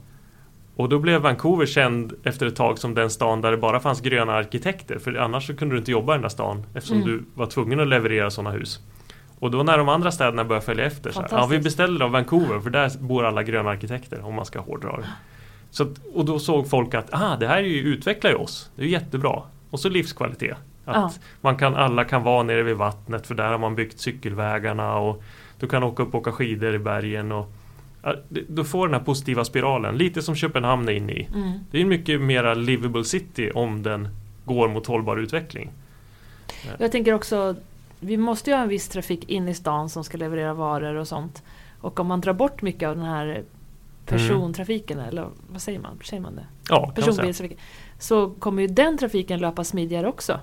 Och 0.80 0.90
då 0.90 1.00
blev 1.00 1.22
Vancouver 1.22 1.66
känd 1.66 2.14
efter 2.24 2.46
ett 2.46 2.56
tag 2.56 2.78
som 2.80 2.94
den 2.96 3.10
stan 3.10 3.42
där 3.42 3.52
det 3.52 3.58
bara 3.58 3.80
fanns 3.80 4.02
gröna 4.02 4.34
arkitekter. 4.34 5.00
För 5.00 5.16
annars 5.16 5.48
så 5.48 5.56
kunde 5.56 5.76
du 5.76 5.80
inte 5.80 5.92
jobba 5.92 6.14
i 6.14 6.16
den 6.16 6.22
där 6.22 6.30
stan 6.30 6.66
eftersom 6.74 6.98
Mm. 6.98 7.10
du 7.10 7.24
var 7.34 7.46
tvungen 7.46 7.80
att 7.80 7.88
leverera 7.88 8.30
sådana 8.32 8.52
hus. 8.52 8.80
Och 9.40 9.52
då 9.52 9.64
när 9.64 9.78
de 9.78 9.90
andra 9.90 10.12
städerna 10.12 10.44
började 10.46 10.66
följa 10.66 10.86
efter, 10.86 11.12
så 11.12 11.22
här, 11.22 11.28
ja 11.32 11.46
vi 11.46 11.60
beställer 11.60 12.06
av 12.06 12.12
Vancouver 12.12 12.60
för 12.60 12.70
där 12.70 12.92
bor 13.00 13.26
alla 13.26 13.44
gröna 13.44 13.70
arkitekter 13.70 14.26
om 14.26 14.36
man 14.36 14.46
ska 14.46 14.60
hårdra 14.60 14.98
det. 14.98 15.08
Så 15.72 15.88
och 16.14 16.26
då 16.26 16.40
såg 16.40 16.70
folk 16.70 16.94
att 16.94 17.08
ah, 17.12 17.36
det 17.40 17.48
här 17.48 17.58
är 17.58 17.62
ju, 17.68 17.80
utvecklar 17.94 18.32
ju 18.32 18.38
oss, 18.38 18.70
det 18.76 18.82
är 18.84 18.88
jättebra. 18.88 19.42
Och 19.70 19.80
så 19.80 19.90
livskvalitet. 19.90 20.58
Att 20.86 20.96
Ja. 20.96 21.12
man 21.42 21.58
kan, 21.58 21.76
alla 21.76 22.04
kan 22.04 22.24
vara 22.24 22.44
nere 22.44 22.64
vid 22.64 22.76
vattnet 22.76 23.28
för 23.28 23.36
där 23.36 23.52
har 23.52 23.58
man 23.58 23.76
byggt 23.76 24.00
cykelvägarna 24.00 24.96
och 24.98 25.24
du 25.60 25.68
kan 25.68 25.84
åka 25.84 26.04
upp 26.04 26.14
och 26.14 26.20
åka 26.22 26.32
skidor 26.32 26.74
i 26.74 26.80
bergen. 26.80 27.32
Och, 27.32 27.52
du 28.47 28.64
får 28.64 28.88
den 28.88 28.93
här 28.93 29.04
positiva 29.04 29.45
spiralen, 29.45 29.97
lite 29.97 30.22
som 30.22 30.36
Köpenhamn 30.36 30.89
är 30.89 30.93
inne 30.93 31.14
i. 31.14 31.28
Mm. 31.36 31.60
Det 31.72 31.78
är 31.78 31.82
en 31.82 31.89
mycket 31.89 32.22
mera 32.22 32.54
livable 32.54 33.04
city 33.04 33.52
om 33.52 33.84
den 33.84 34.08
går 34.45 34.70
mot 34.70 34.88
hållbar 34.88 35.18
utveckling. 35.18 35.72
Jag 36.78 36.91
tänker 36.91 37.14
också, 37.14 37.56
vi 38.00 38.18
måste 38.18 38.50
ju 38.50 38.56
ha 38.56 38.64
en 38.64 38.70
viss 38.70 38.88
trafik 38.88 39.30
in 39.30 39.47
i 39.47 39.54
stan 39.54 39.89
som 39.89 40.04
ska 40.04 40.18
leverera 40.18 40.54
varor 40.54 40.95
och 40.95 41.08
sånt. 41.08 41.43
Och 41.82 42.00
om 42.00 42.08
man 42.08 42.22
drar 42.22 42.34
bort 42.34 42.62
mycket 42.62 42.89
av 42.89 42.95
den 42.95 43.06
här 43.06 43.43
persontrafiken, 44.06 45.00
eller 45.00 45.28
vad 45.52 45.62
säger 45.62 45.80
man? 45.80 46.00
Säger 46.04 46.22
man 46.22 46.36
det? 46.36 46.45
Ja. 46.70 46.91
Personbilstrafiken. 46.95 47.58
Så 48.00 48.30
kommer 48.30 48.62
ju 48.62 48.68
den 48.68 48.97
trafiken 48.97 49.39
löpa 49.39 49.64
smidigare 49.64 50.08
också. 50.08 50.39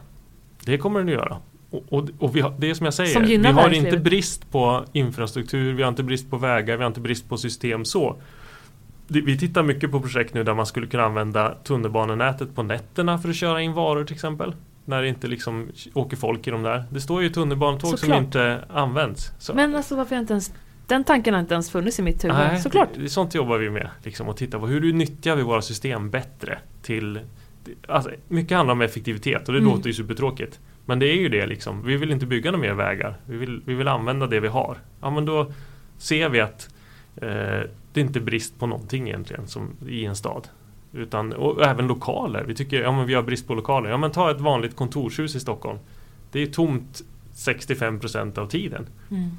Det 0.64 0.78
kommer 0.78 0.98
den 0.98 1.08
att 1.08 1.14
göra. 1.14 1.38
Och, 1.70 1.82
och, 1.88 2.08
och 2.18 2.36
vi 2.36 2.40
har, 2.40 2.54
det 2.58 2.70
är 2.70 2.74
som 2.74 2.84
jag 2.84 2.94
säger, 2.94 3.12
Som 3.12 3.22
vi 3.22 3.46
har 3.46 3.74
inte 3.74 3.96
brist 3.96 4.50
på 4.50 4.84
infrastruktur, 4.92 5.72
vi 5.72 5.82
har 5.82 5.88
inte 5.88 6.02
brist 6.02 6.30
på 6.30 6.36
vägar, 6.36 6.76
vi 6.76 6.82
har 6.82 6.88
inte 6.88 7.00
brist 7.00 7.28
på 7.28 7.36
system 7.36 7.84
så. 7.84 8.16
Vi 9.08 9.38
tittar 9.38 9.62
mycket 9.62 9.90
på 9.90 10.00
projekt 10.00 10.34
nu 10.34 10.44
där 10.44 10.54
man 10.54 10.66
skulle 10.66 10.86
kunna 10.86 11.04
använda 11.04 11.54
tunnelbanenätet 11.64 12.54
på 12.54 12.62
nätterna 12.62 13.18
för 13.18 13.28
att 13.28 13.36
köra 13.36 13.62
in 13.62 13.72
varor 13.72 14.04
till 14.04 14.14
exempel. 14.14 14.54
När 14.84 15.02
det 15.02 15.08
inte 15.08 15.26
liksom 15.26 15.68
åker 15.94 16.16
folk 16.16 16.46
i 16.46 16.50
de 16.50 16.62
där. 16.62 16.84
Det 16.90 17.00
står 17.00 17.22
ju 17.22 17.28
tunnelbanetåg 17.28 17.98
som 17.98 18.12
inte 18.12 18.64
används. 18.70 19.32
Så. 19.38 19.54
Men 19.54 19.74
alltså 19.74 19.96
varför 19.96 20.16
inte 20.16 20.32
ens... 20.32 20.52
Den 20.86 21.04
tanken 21.04 21.34
har 21.34 21.40
inte 21.40 21.54
ens 21.54 21.70
funnits 21.70 21.98
i 21.98 22.02
mitt 22.02 22.24
huvud. 22.24 22.36
Nej, 22.36 22.60
Såklart. 22.60 22.88
Det, 22.94 23.02
det, 23.02 23.08
sånt 23.08 23.34
jobbar 23.34 23.58
vi 23.58 23.70
med. 23.70 23.88
Liksom, 24.02 24.28
och 24.28 24.36
titta 24.36 24.58
på 24.58 24.66
hur 24.66 24.92
nyttjar 24.92 25.36
vi 25.36 25.42
våra 25.42 25.62
system 25.62 26.10
bättre 26.10 26.58
till 26.82 27.20
Alltså, 27.88 28.10
mycket 28.28 28.56
handlar 28.56 28.72
om 28.72 28.82
effektivitet 28.82 29.48
och 29.48 29.54
det 29.54 29.60
Mm. 29.60 29.70
låter 29.72 29.86
ju 29.86 29.92
supertråkigt. 29.94 30.60
Men 30.86 30.98
det 30.98 31.06
är 31.06 31.16
ju 31.16 31.28
det 31.28 31.46
liksom. 31.46 31.82
Vi 31.82 31.96
vill 31.96 32.10
inte 32.10 32.26
bygga 32.26 32.50
några 32.50 32.62
mer 32.62 32.74
vägar. 32.74 33.16
Vi 33.26 33.36
vill, 33.36 33.62
vi 33.64 33.74
vill 33.74 33.88
använda 33.88 34.26
det 34.26 34.40
vi 34.40 34.48
har. 34.48 34.76
Ja 35.00 35.10
men 35.10 35.24
då 35.24 35.52
ser 35.98 36.28
vi 36.28 36.40
att 36.40 36.68
eh, 37.16 37.60
det 37.92 38.00
är 38.00 38.04
inte 38.04 38.20
brist 38.20 38.58
på 38.58 38.66
någonting 38.66 39.08
egentligen 39.08 39.46
som 39.46 39.70
i 39.88 40.04
en 40.04 40.16
stad. 40.16 40.48
Utan, 40.92 41.32
och 41.32 41.66
även 41.66 41.86
lokaler. 41.86 42.44
Vi 42.44 42.54
tycker 42.54 42.82
ja, 42.82 42.92
men 42.92 43.06
vi 43.06 43.14
har 43.14 43.22
brist 43.22 43.46
på 43.46 43.54
lokaler. 43.54 43.90
Ja 43.90 43.96
men 43.96 44.10
ta 44.10 44.30
ett 44.30 44.40
vanligt 44.40 44.76
kontorshus 44.76 45.34
i 45.34 45.40
Stockholm. 45.40 45.78
Det 46.32 46.42
är 46.42 46.46
tomt 46.46 47.02
65% 47.34 48.38
av 48.38 48.46
tiden. 48.46 48.86
Mm. 49.10 49.30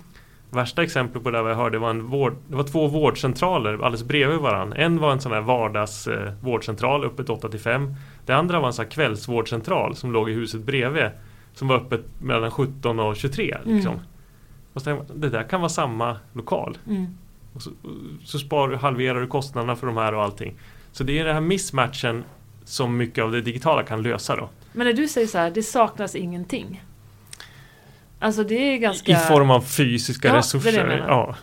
Värsta 0.50 0.84
exemplet 0.84 1.24
på 1.24 1.32
det 1.32 1.38
jag 1.38 1.56
hörde 1.56 1.80
var, 1.80 1.90
en 1.90 2.04
vård, 2.04 2.36
det 2.48 2.56
var 2.56 2.64
två 2.64 2.88
vårdcentraler 2.88 3.74
alldeles 3.74 4.04
bredvid 4.04 4.40
varandra. 4.40 4.78
En 4.78 5.00
var 5.00 5.12
en 5.12 5.20
sån 5.20 5.32
här 5.32 5.42
vardags 5.42 6.08
eh, 6.08 7.04
öppet 7.04 7.30
8 7.30 7.50
till 7.50 7.60
5. 7.60 7.96
Det 8.26 8.34
andra 8.34 8.60
var 8.60 8.68
en 8.68 8.74
sån 8.74 8.86
här 8.86 8.92
kvällsvårdcentral 8.92 9.96
som 9.96 10.12
låg 10.12 10.30
i 10.30 10.34
huset 10.34 10.62
bredvid. 10.62 11.10
Som 11.58 11.68
var 11.68 11.76
öppet 11.76 12.06
mellan 12.20 12.52
17 12.52 13.00
och 13.00 13.16
23. 13.16 13.58
Liksom. 13.66 13.94
Mm. 13.94 14.06
Och 14.74 14.82
så 14.82 14.86
tänkte 14.86 15.14
det 15.14 15.30
där 15.30 15.44
kan 15.44 15.62
vara 15.62 15.70
samma 15.70 16.18
lokal. 16.34 16.78
Mm. 16.88 17.18
Och 17.54 17.62
så, 17.62 17.72
så 18.24 18.40
spar, 18.40 18.70
halverar 18.74 19.22
du 19.22 19.28
kostnaderna 19.28 19.76
för 19.76 19.88
de 19.88 19.98
här 19.98 20.14
och 20.14 20.24
allting. 20.24 20.54
Så 20.92 21.04
det 21.04 21.20
är 21.20 21.26
den 21.26 21.34
här 21.34 21.42
mismatchen 21.42 22.24
som 22.64 22.98
mycket 22.98 23.24
av 23.24 23.32
det 23.32 23.42
digitala 23.42 23.84
kan 23.84 24.02
lösa 24.02 24.36
då. 24.36 24.50
Men 24.74 24.88
när 24.88 24.94
du 24.94 25.08
säger 25.08 25.28
så 25.28 25.38
här, 25.38 25.52
det 25.52 25.64
saknas 25.64 26.16
ingenting. 26.16 26.84
Alltså 28.20 28.44
det 28.44 28.56
är 28.56 28.78
ganska... 28.78 29.12
I 29.12 29.16
form 29.16 29.50
av 29.52 29.62
fysiska 29.62 30.28
Ja, 30.28 30.34
det 30.34 30.40
resurser. 30.40 30.72
det 30.72 30.88
menar. 30.88 31.08
ja. 31.08 31.36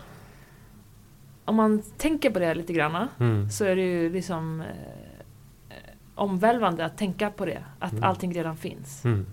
Om 1.45 1.55
man 1.55 1.83
tänker 1.97 2.29
på 2.29 2.39
det 2.39 2.55
lite 2.55 2.73
grann 2.73 3.07
Mm. 3.19 3.49
så 3.49 3.65
är 3.65 3.75
det 3.75 3.81
ju 3.81 4.09
liksom 4.09 4.61
eh, 4.61 5.75
omvälvande 6.15 6.85
att 6.85 6.97
tänka 6.97 7.29
på 7.29 7.45
det. 7.45 7.63
Att 7.79 7.91
Mm. 7.91 8.03
allting 8.03 8.33
redan 8.33 8.57
finns. 8.57 9.05
Mm. 9.05 9.25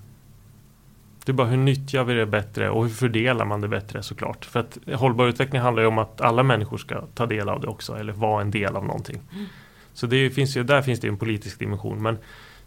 Det 1.25 1.33
är 1.33 1.35
bara 1.35 1.47
hur 1.47 1.57
nyttjar 1.57 2.05
vi 2.05 2.14
det 2.14 2.27
bättre 2.27 2.70
och 2.70 2.83
hur 2.83 2.91
fördelar 2.91 3.45
man 3.45 3.61
det 3.61 3.68
bättre 3.68 4.03
såklart. 4.03 4.45
För 4.45 4.61
att 4.61 4.79
hållbar 4.95 5.27
utveckling 5.27 5.61
handlar 5.61 5.83
ju 5.83 5.89
om 5.89 5.99
att 5.99 6.20
alla 6.20 6.43
människor 6.43 6.79
ska 6.79 7.01
ta 7.14 7.27
del 7.27 7.49
av 7.49 7.61
det 7.61 7.66
också 7.66 7.95
eller 7.97 8.12
vara 8.12 8.43
en 8.43 8.51
del 8.51 8.77
av 8.77 8.87
någonting. 8.87 9.20
Mm. 9.33 9.47
Så 9.93 10.07
det 10.07 10.31
finns 10.31 10.57
ju, 10.57 10.62
där 10.62 10.83
finns 10.83 11.01
det 11.01 11.09
en 11.09 11.16
politisk 11.16 11.59
dimension 11.59 12.03
men 12.03 12.18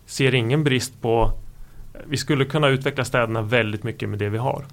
ser 0.06 0.36
ingen 0.36 0.64
brist 0.64 1.02
på 1.02 1.32
vi 2.08 2.18
skulle 2.18 2.46
kunna 2.46 2.68
utveckla 2.68 3.06
städerna 3.06 3.42
väldigt 3.42 3.84
mycket 3.84 4.10
med 4.10 4.20
det 4.20 4.30
vi 4.30 4.38
har. 4.38 4.66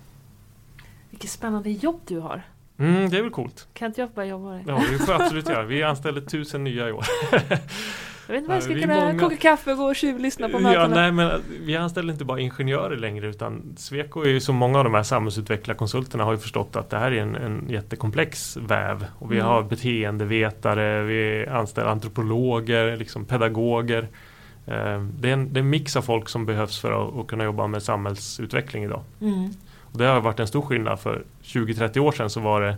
Vilket 1.11 1.31
spännande 1.31 1.71
jobb 1.71 2.01
du 2.07 2.19
har. 2.19 2.43
Mm, 2.79 3.11
det 3.11 3.19
är 3.19 3.23
väl 3.23 3.31
coolt. 3.31 3.69
Kan 3.75 3.89
inte 3.89 4.01
jag 4.01 4.11
bara 4.11 4.27
jobba 4.27 4.51
med 4.51 4.65
det? 4.67 4.73
Ja, 4.73 4.83
det 4.93 4.99
får 4.99 5.13
absolut 5.13 5.49
göra. 5.49 5.63
Vi 5.63 5.83
anställer 5.83 6.21
tusen 6.21 6.65
nya 6.65 6.89
i 6.89 6.93
år. 6.93 7.05
Jag 8.27 8.33
vet 8.33 8.39
inte 8.39 8.49
vad 8.49 8.57
jag 8.57 8.63
ska 8.63 8.73
Ja, 8.73 8.81
kunna 8.81 8.95
många. 8.95 9.19
koka 9.19 9.37
kaffe 9.37 9.71
och 9.73 9.77
gå 9.79 9.85
och 9.85 9.97
tjuvlyssna 9.97 10.49
på 10.49 10.57
Ja, 10.57 10.61
mötena. 10.63 10.95
nej, 10.95 11.13
men 11.13 11.31
vi 11.65 11.77
anställer 11.77 12.13
inte 12.13 12.25
bara 12.25 12.41
ingenjörer 12.41 12.97
längre 12.97 13.27
utan 13.27 13.75
Sweco 13.77 14.23
är 14.23 14.29
ju 14.29 14.41
som 14.41 14.57
många 14.57 14.79
av 14.79 14.85
de 14.85 14.95
här 14.95 15.03
samhällsutvecklarkonsulterna 15.03 16.25
har 16.25 16.33
ju 16.33 16.39
förstått 16.39 16.77
att 16.77 16.91
det 16.91 16.99
här 16.99 17.13
är 17.13 17.23
en, 17.23 17.35
en 17.37 17.65
jättekomplex 17.69 18.57
väv. 18.57 19.07
Och 19.19 19.33
vi 19.33 19.37
Mm. 19.37 19.47
har 19.49 19.63
beteendevetare, 19.63 21.03
vi 21.03 21.47
anställer 21.47 21.89
antropologer, 21.91 22.97
liksom 22.97 23.25
pedagoger. 23.25 24.09
Eh, 24.67 25.03
Det 25.21 25.29
är, 25.29 25.33
en, 25.33 25.53
det 25.53 25.59
är 25.59 25.63
en 25.63 25.71
mix 25.71 25.97
av 25.97 26.03
folk 26.03 26.29
som 26.29 26.47
behövs 26.47 26.81
för 26.81 26.93
att, 27.09 27.17
att 27.19 27.27
kunna 27.27 27.45
jobba 27.45 27.67
med 27.67 27.83
samhällsutveckling 27.83 28.85
idag. 28.85 29.03
Mm. 29.21 29.51
Och 29.81 29.99
det 29.99 30.05
har 30.07 30.21
varit 30.21 30.41
en 30.41 30.47
stor 30.47 30.63
skillnad 30.63 31.01
för 31.01 31.23
20-30 31.43 31.99
år 31.99 32.13
sedan 32.13 32.31
så 32.31 32.41
var 32.41 32.61
det 32.61 32.77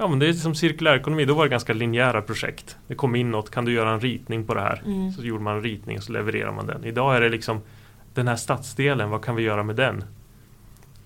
Ja 0.00 0.08
men 0.08 0.18
det 0.18 0.28
är 0.28 0.32
som 0.32 0.54
cirkulärekonomi, 0.54 1.24
då 1.24 1.34
var 1.34 1.44
det 1.44 1.50
ganska 1.50 1.72
linjära 1.72 2.22
projekt. 2.22 2.76
Det 2.86 2.94
kom 2.94 3.14
in 3.14 3.30
något, 3.30 3.50
kan 3.50 3.64
du 3.64 3.72
göra 3.72 3.90
en 3.90 4.00
ritning 4.00 4.44
på 4.44 4.54
det 4.54 4.60
här? 4.60 4.82
Mm. 4.86 5.12
Så 5.12 5.22
gjorde 5.22 5.42
man 5.42 5.56
en 5.56 5.62
ritning 5.62 5.96
och 5.96 6.02
så 6.02 6.12
levererar 6.12 6.52
man 6.52 6.66
den. 6.66 6.84
Idag 6.84 7.16
är 7.16 7.20
det 7.20 7.28
liksom 7.28 7.60
den 8.14 8.28
här 8.28 8.36
stadsdelen, 8.36 9.10
vad 9.10 9.24
kan 9.24 9.36
vi 9.36 9.42
göra 9.42 9.62
med 9.62 9.76
den? 9.76 10.04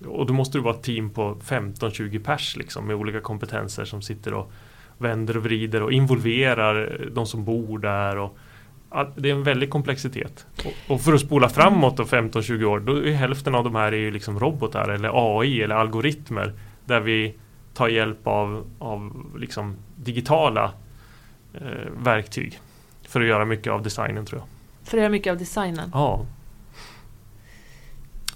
Och 0.07 0.27
då 0.27 0.35
måste 0.35 0.59
du 0.59 0.63
vara 0.63 0.75
ett 0.75 0.83
team 0.83 1.11
på 1.11 1.35
15-20 1.35 2.25
pers 2.25 2.57
liksom, 2.57 2.87
med 2.87 2.97
olika 2.97 3.21
kompetenser 3.21 3.85
som 3.85 4.03
sitter 4.03 4.35
och 4.35 4.53
vänder 4.99 5.37
och 5.37 5.43
vrider 5.43 5.83
och 5.83 5.93
involverar 5.93 7.07
de 7.15 7.27
som 7.27 7.45
bor 7.45 7.79
där. 7.79 8.19
Och, 8.19 8.39
det 9.17 9.31
är 9.31 9.35
en 9.35 9.43
väldig 9.43 9.71
komplexitet. 9.71 10.47
Och, 10.65 10.95
och 10.95 11.01
för 11.01 11.13
att 11.13 11.21
spola 11.21 11.49
framåt 11.49 11.99
15-20 11.99 12.65
år, 12.65 12.81
då 12.81 12.97
är 12.97 13.13
hälften 13.13 13.55
av 13.55 13.65
de 13.65 13.75
här 13.75 13.93
är 13.93 13.97
ju 13.97 14.11
liksom 14.11 14.41
robotar 14.41 14.89
eller 14.89 15.41
AI 15.41 15.63
eller 15.63 15.75
algoritmer 15.75 16.53
där 16.85 17.01
vi 17.01 17.35
tar 17.75 17.89
hjälp 17.89 18.27
av, 18.27 18.67
av 18.79 19.27
liksom 19.37 19.77
digitala 19.97 20.73
eh, 21.55 21.91
verktyg 21.97 22.61
för 23.03 23.21
att 23.21 23.27
göra 23.27 23.45
mycket 23.45 23.73
av 23.73 23.83
designen 23.83 24.27
tror 24.27 24.41
jag. 24.41 24.49
För 24.89 24.97
att 24.97 25.01
göra 25.01 25.11
mycket 25.11 25.31
av 25.31 25.39
designen? 25.39 25.91
Ja. 25.93 26.27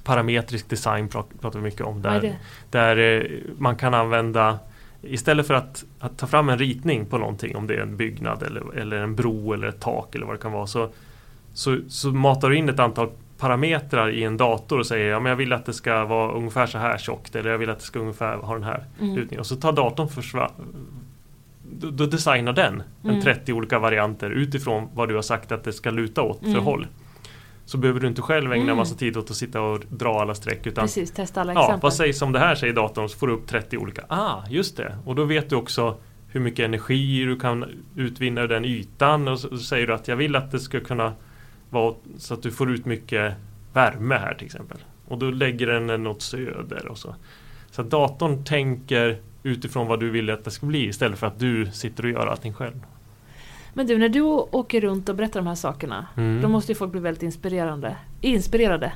Parametrisk 0.05 0.69
design 0.69 1.09
pratar 1.09 1.51
vi 1.59 1.61
mycket 1.61 1.81
om. 1.81 2.03
Där, 2.03 2.39
där 2.71 2.97
eh, 2.97 3.23
man 3.59 3.77
kan 3.77 3.95
använda 3.95 4.59
Istället 5.03 5.47
för 5.47 5.55
att, 5.55 5.85
att, 5.99 6.19
ta 6.19 6.27
fram 6.27 6.49
en 6.49 6.59
ritning 6.59 7.07
på 7.07 7.19
någonting, 7.19 7.57
om 7.57 7.67
det 7.67 7.75
är 7.75 7.81
en 7.81 7.97
byggnad 7.97 8.43
eller, 8.43 8.79
eller 8.79 8.97
en 8.97 9.17
bro 9.17 9.53
eller 9.53 9.69
ett 9.69 9.81
tak 9.81 10.15
eller 10.15 10.27
vad 10.27 10.35
det 10.35 10.41
kan 10.41 10.53
vara, 10.53 10.67
så, 10.67 10.91
så, 11.53 11.79
så 11.89 12.09
matar 12.09 12.51
du 12.51 12.57
in 12.57 12.69
ett 12.69 12.79
antal 12.79 13.11
parametrar 13.39 14.11
i 14.11 14.25
en 14.25 14.37
dator 14.37 14.79
och 14.79 14.87
säger 14.87 15.11
ja, 15.11 15.21
men 15.21 15.31
jag 15.31 15.37
vill 15.37 15.53
att 15.53 15.67
det 15.67 15.73
ska 15.73 16.05
vara 16.05 16.33
ungefär 16.33 16.67
så 16.67 16.79
här 16.79 16.99
tjockt 16.99 17.37
eller 17.37 17.51
jag 17.51 17.59
vill 17.59 17.71
att 17.71 17.79
det 17.79 17.85
ska 17.85 17.99
ungefär 17.99 18.37
ha 18.37 18.55
den 18.55 18.65
här 18.65 18.85
mm. 19.01 19.17
lutningen. 19.17 19.41
Och 19.41 19.47
så 19.47 19.57
tar 19.57 19.73
datorn 19.73 20.09
försva 20.09 20.51
då, 21.71 22.07
designar 22.07 22.53
den 22.53 22.83
mm. 23.05 23.17
en 23.17 23.23
30 23.23 23.53
olika 23.53 23.79
varianter 23.79 24.31
utifrån 24.31 24.89
vad 24.95 25.09
du 25.09 25.15
har 25.15 25.23
sagt 25.23 25.53
att 25.53 25.65
det 25.65 25.73
ska 25.73 25.91
luta 25.91 26.23
åt 26.23 26.39
för 26.39 26.47
mm. 26.47 26.65
håll. 26.65 26.87
Så 27.65 27.79
behöver 27.79 28.01
du 28.01 28.07
inte 28.07 28.23
själv 28.23 28.53
ägna 28.53 28.65
mm. 28.65 28.77
massa 28.77 28.95
tid 28.95 29.17
åt 29.17 29.31
att 29.31 29.37
sitta 29.37 29.61
och 29.61 29.81
dra 29.91 30.21
alla 30.21 30.35
streck. 30.35 30.67
Utan, 30.67 30.85
Precis, 30.85 31.11
testa 31.11 31.41
alla 31.41 31.55
ja, 31.55 31.65
exempel. 31.65 31.81
Vad 31.83 31.95
sägs 31.95 32.23
om 32.23 32.33
det 32.33 32.39
här 32.39 32.55
säger 32.55 32.73
datorn 32.73 33.09
så 33.09 33.19
får 33.19 33.27
du 33.27 33.33
upp 33.33 33.47
30 33.47 33.79
olika. 33.79 34.05
Ah, 34.09 34.43
just 34.51 34.77
det. 34.77 34.99
Och 35.05 35.15
då 35.15 35.25
vet 35.25 35.51
du 35.51 35.57
också 35.57 35.97
hur 36.29 36.41
mycket 36.41 36.65
energi 36.65 37.25
du 37.25 37.39
kan 37.39 37.65
utvinna 37.97 38.41
ur 38.41 38.49
den 38.49 38.65
ytan. 38.65 39.29
Och 39.29 39.41
så, 39.41 39.49
så 39.49 39.59
säger 39.59 39.87
du 39.87 39.95
att 39.95 40.09
jag 40.09 40.17
vill 40.17 40.37
att 40.37 40.51
det 40.51 40.61
ska 40.61 40.81
kunna 40.81 41.13
vara 41.71 41.95
så 42.19 42.35
att 42.35 42.43
du 42.43 42.51
får 42.51 42.71
ut 42.71 42.85
mycket 42.85 43.35
värme 43.73 44.15
här 44.15 44.35
till 44.35 44.47
exempel. 44.47 44.79
Och 45.09 45.19
då 45.19 45.31
lägger 45.31 45.67
den 45.67 46.07
åt 46.07 46.23
söder 46.23 46.89
och 46.89 46.99
så. 46.99 47.15
Så 47.71 47.83
att 47.83 47.91
datorn 47.91 48.45
tänker 48.45 49.19
utifrån 49.43 49.87
vad 49.87 50.01
du 50.01 50.11
vill 50.11 50.31
att 50.31 50.45
det 50.45 50.51
ska 50.51 50.67
bli 50.67 50.87
istället 50.87 51.19
för 51.19 51.27
att 51.27 51.39
du 51.39 51.67
sitter 51.67 52.05
och 52.05 52.11
gör 52.11 52.27
allting 52.27 52.53
själv. 52.55 52.81
Men 53.75 53.87
du, 53.87 53.99
när 53.99 54.09
du 54.09 54.21
åker 54.21 54.81
runt 54.81 55.09
och 55.09 55.15
berättar 55.15 55.41
de 55.41 55.47
här 55.47 55.55
sakerna, 55.55 56.07
mm. 56.17 56.43
då 56.43 56.49
måste 56.49 56.73
ju 56.73 56.77
folk 56.77 56.93
bli 56.93 57.01
väldigt 57.01 57.23
inspirerande. 57.23 57.97
inspirerade. 58.21 58.93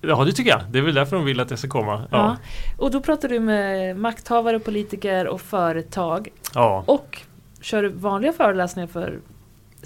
Ja, 0.00 0.24
det 0.24 0.32
tycker 0.32 0.50
jag. 0.50 0.60
Det 0.70 0.78
är 0.78 0.82
väl 0.82 0.94
därför 0.94 1.16
de 1.16 1.24
vill 1.24 1.40
att 1.40 1.50
jag 1.50 1.58
ska 1.58 1.68
komma. 1.68 2.02
Ja. 2.10 2.18
ja. 2.18 2.36
Och 2.78 2.90
då 2.90 3.00
pratar 3.00 3.28
du 3.28 3.40
med 3.40 3.96
makthavare, 3.96 4.58
politiker 4.58 5.26
och 5.26 5.40
företag. 5.40 6.28
Ja. 6.54 6.84
Och 6.86 7.22
kör 7.60 7.82
du 7.82 7.88
vanliga 7.88 8.32
föreläsningar 8.32 8.86
för 8.86 9.18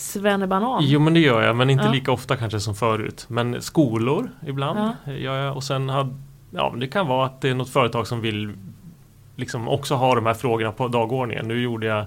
Svennebanan? 0.00 0.82
Jo 0.84 1.00
men 1.00 1.14
det 1.14 1.20
gör 1.20 1.42
jag, 1.42 1.56
men 1.56 1.70
inte 1.70 1.84
ja. 1.84 1.92
lika 1.92 2.12
ofta 2.12 2.36
kanske 2.36 2.60
som 2.60 2.74
förut. 2.74 3.24
Men 3.28 3.62
skolor 3.62 4.30
ibland 4.46 4.94
ja. 5.04 5.12
gör 5.12 5.36
jag. 5.36 5.56
Och 5.56 5.64
sen 5.64 5.88
har, 5.88 6.14
ja, 6.50 6.74
det 6.76 6.86
kan 6.86 7.06
vara 7.06 7.26
att 7.26 7.40
det 7.40 7.48
är 7.48 7.54
något 7.54 7.70
företag 7.70 8.06
som 8.06 8.20
vill 8.20 8.52
liksom 9.36 9.68
också 9.68 9.94
ha 9.94 10.14
de 10.14 10.26
här 10.26 10.34
frågorna 10.34 10.72
på 10.72 10.88
dagordningen. 10.88 11.48
Nu 11.48 11.62
gjorde 11.62 11.86
jag 11.86 12.06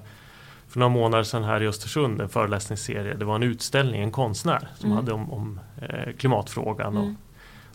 för 0.67 0.79
några 0.79 0.93
månader 0.93 1.23
sedan 1.23 1.43
här 1.43 1.63
i 1.63 1.67
Östersund 1.67 2.21
en 2.21 2.29
föreläsningsserie. 2.29 3.13
Det 3.13 3.25
var 3.25 3.35
en 3.35 3.43
utställning, 3.43 4.01
en 4.01 4.11
konstnär 4.11 4.67
som 4.75 4.91
mm. 4.91 4.97
hade 4.97 5.13
om, 5.13 5.33
om 5.33 5.59
eh, 5.81 6.13
klimatfrågan. 6.17 6.97
Mm. 6.97 7.07
Och 7.07 7.13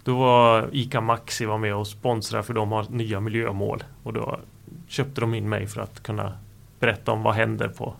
då 0.02 0.18
var 0.18 0.68
ICA 0.72 1.00
Maxi 1.00 1.44
var 1.44 1.58
med 1.58 1.74
och 1.74 1.86
sponsrade 1.86 2.42
för 2.42 2.54
de 2.54 2.72
har 2.72 2.86
nya 2.88 3.20
miljömål. 3.20 3.84
Och 4.02 4.12
då 4.12 4.40
köpte 4.88 5.20
de 5.20 5.34
in 5.34 5.48
mig 5.48 5.66
för 5.66 5.80
att 5.80 6.02
kunna 6.02 6.32
berätta 6.80 7.12
om 7.12 7.22
vad 7.22 7.34
händer 7.34 7.68
på 7.68 7.94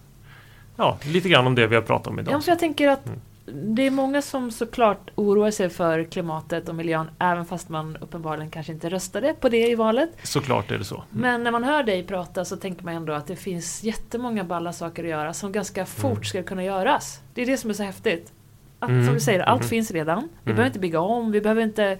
Ja, 0.78 0.98
lite 1.04 1.28
grann 1.28 1.46
om 1.46 1.54
det 1.54 1.66
vi 1.66 1.74
har 1.74 1.82
pratat 1.82 2.06
om 2.06 2.18
idag. 2.18 2.34
Ja, 2.34 2.40
för 2.40 2.50
jag 2.50 2.58
tänker 2.58 2.88
att 2.88 3.06
mm 3.06 3.20
det 3.52 3.86
är 3.86 3.90
många 3.90 4.22
som 4.22 4.50
såklart 4.50 5.10
oroar 5.14 5.50
sig 5.50 5.68
för 5.68 6.04
klimatet 6.04 6.68
och 6.68 6.74
miljön 6.74 7.10
även 7.18 7.44
fast 7.44 7.68
man 7.68 7.96
uppenbarligen 7.96 8.50
kanske 8.50 8.72
inte 8.72 8.88
röstade 8.88 9.34
på 9.34 9.48
det 9.48 9.68
i 9.70 9.74
valet. 9.74 10.10
Såklart 10.22 10.70
är 10.70 10.78
det 10.78 10.84
så. 10.84 10.94
Mm. 10.94 11.06
Men 11.10 11.42
när 11.42 11.50
man 11.50 11.64
hör 11.64 11.82
dig 11.82 12.02
prata 12.02 12.44
så 12.44 12.56
tänker 12.56 12.84
man 12.84 12.94
ändå 12.94 13.12
att 13.12 13.26
det 13.26 13.36
finns 13.36 13.84
jättemånga 13.84 14.44
balla 14.44 14.72
saker 14.72 15.04
att 15.04 15.10
göra 15.10 15.34
som 15.34 15.52
ganska 15.52 15.86
fort 15.86 16.12
mm. 16.12 16.24
ska 16.24 16.42
kunna 16.42 16.64
göras. 16.64 17.20
Det 17.34 17.42
är 17.42 17.46
det 17.46 17.56
som 17.56 17.70
är 17.70 17.74
så 17.74 17.82
häftigt. 17.82 18.32
Att, 18.78 18.90
mm. 18.90 19.04
Som 19.04 19.14
du 19.14 19.20
säger, 19.20 19.40
allt 19.40 19.60
mm. 19.60 19.68
finns 19.68 19.90
redan. 19.90 20.28
Vi 20.42 20.52
behöver 20.52 20.66
inte 20.66 20.78
bygga 20.78 21.00
om, 21.00 21.32
vi 21.32 21.40
behöver 21.40 21.62
inte 21.62 21.98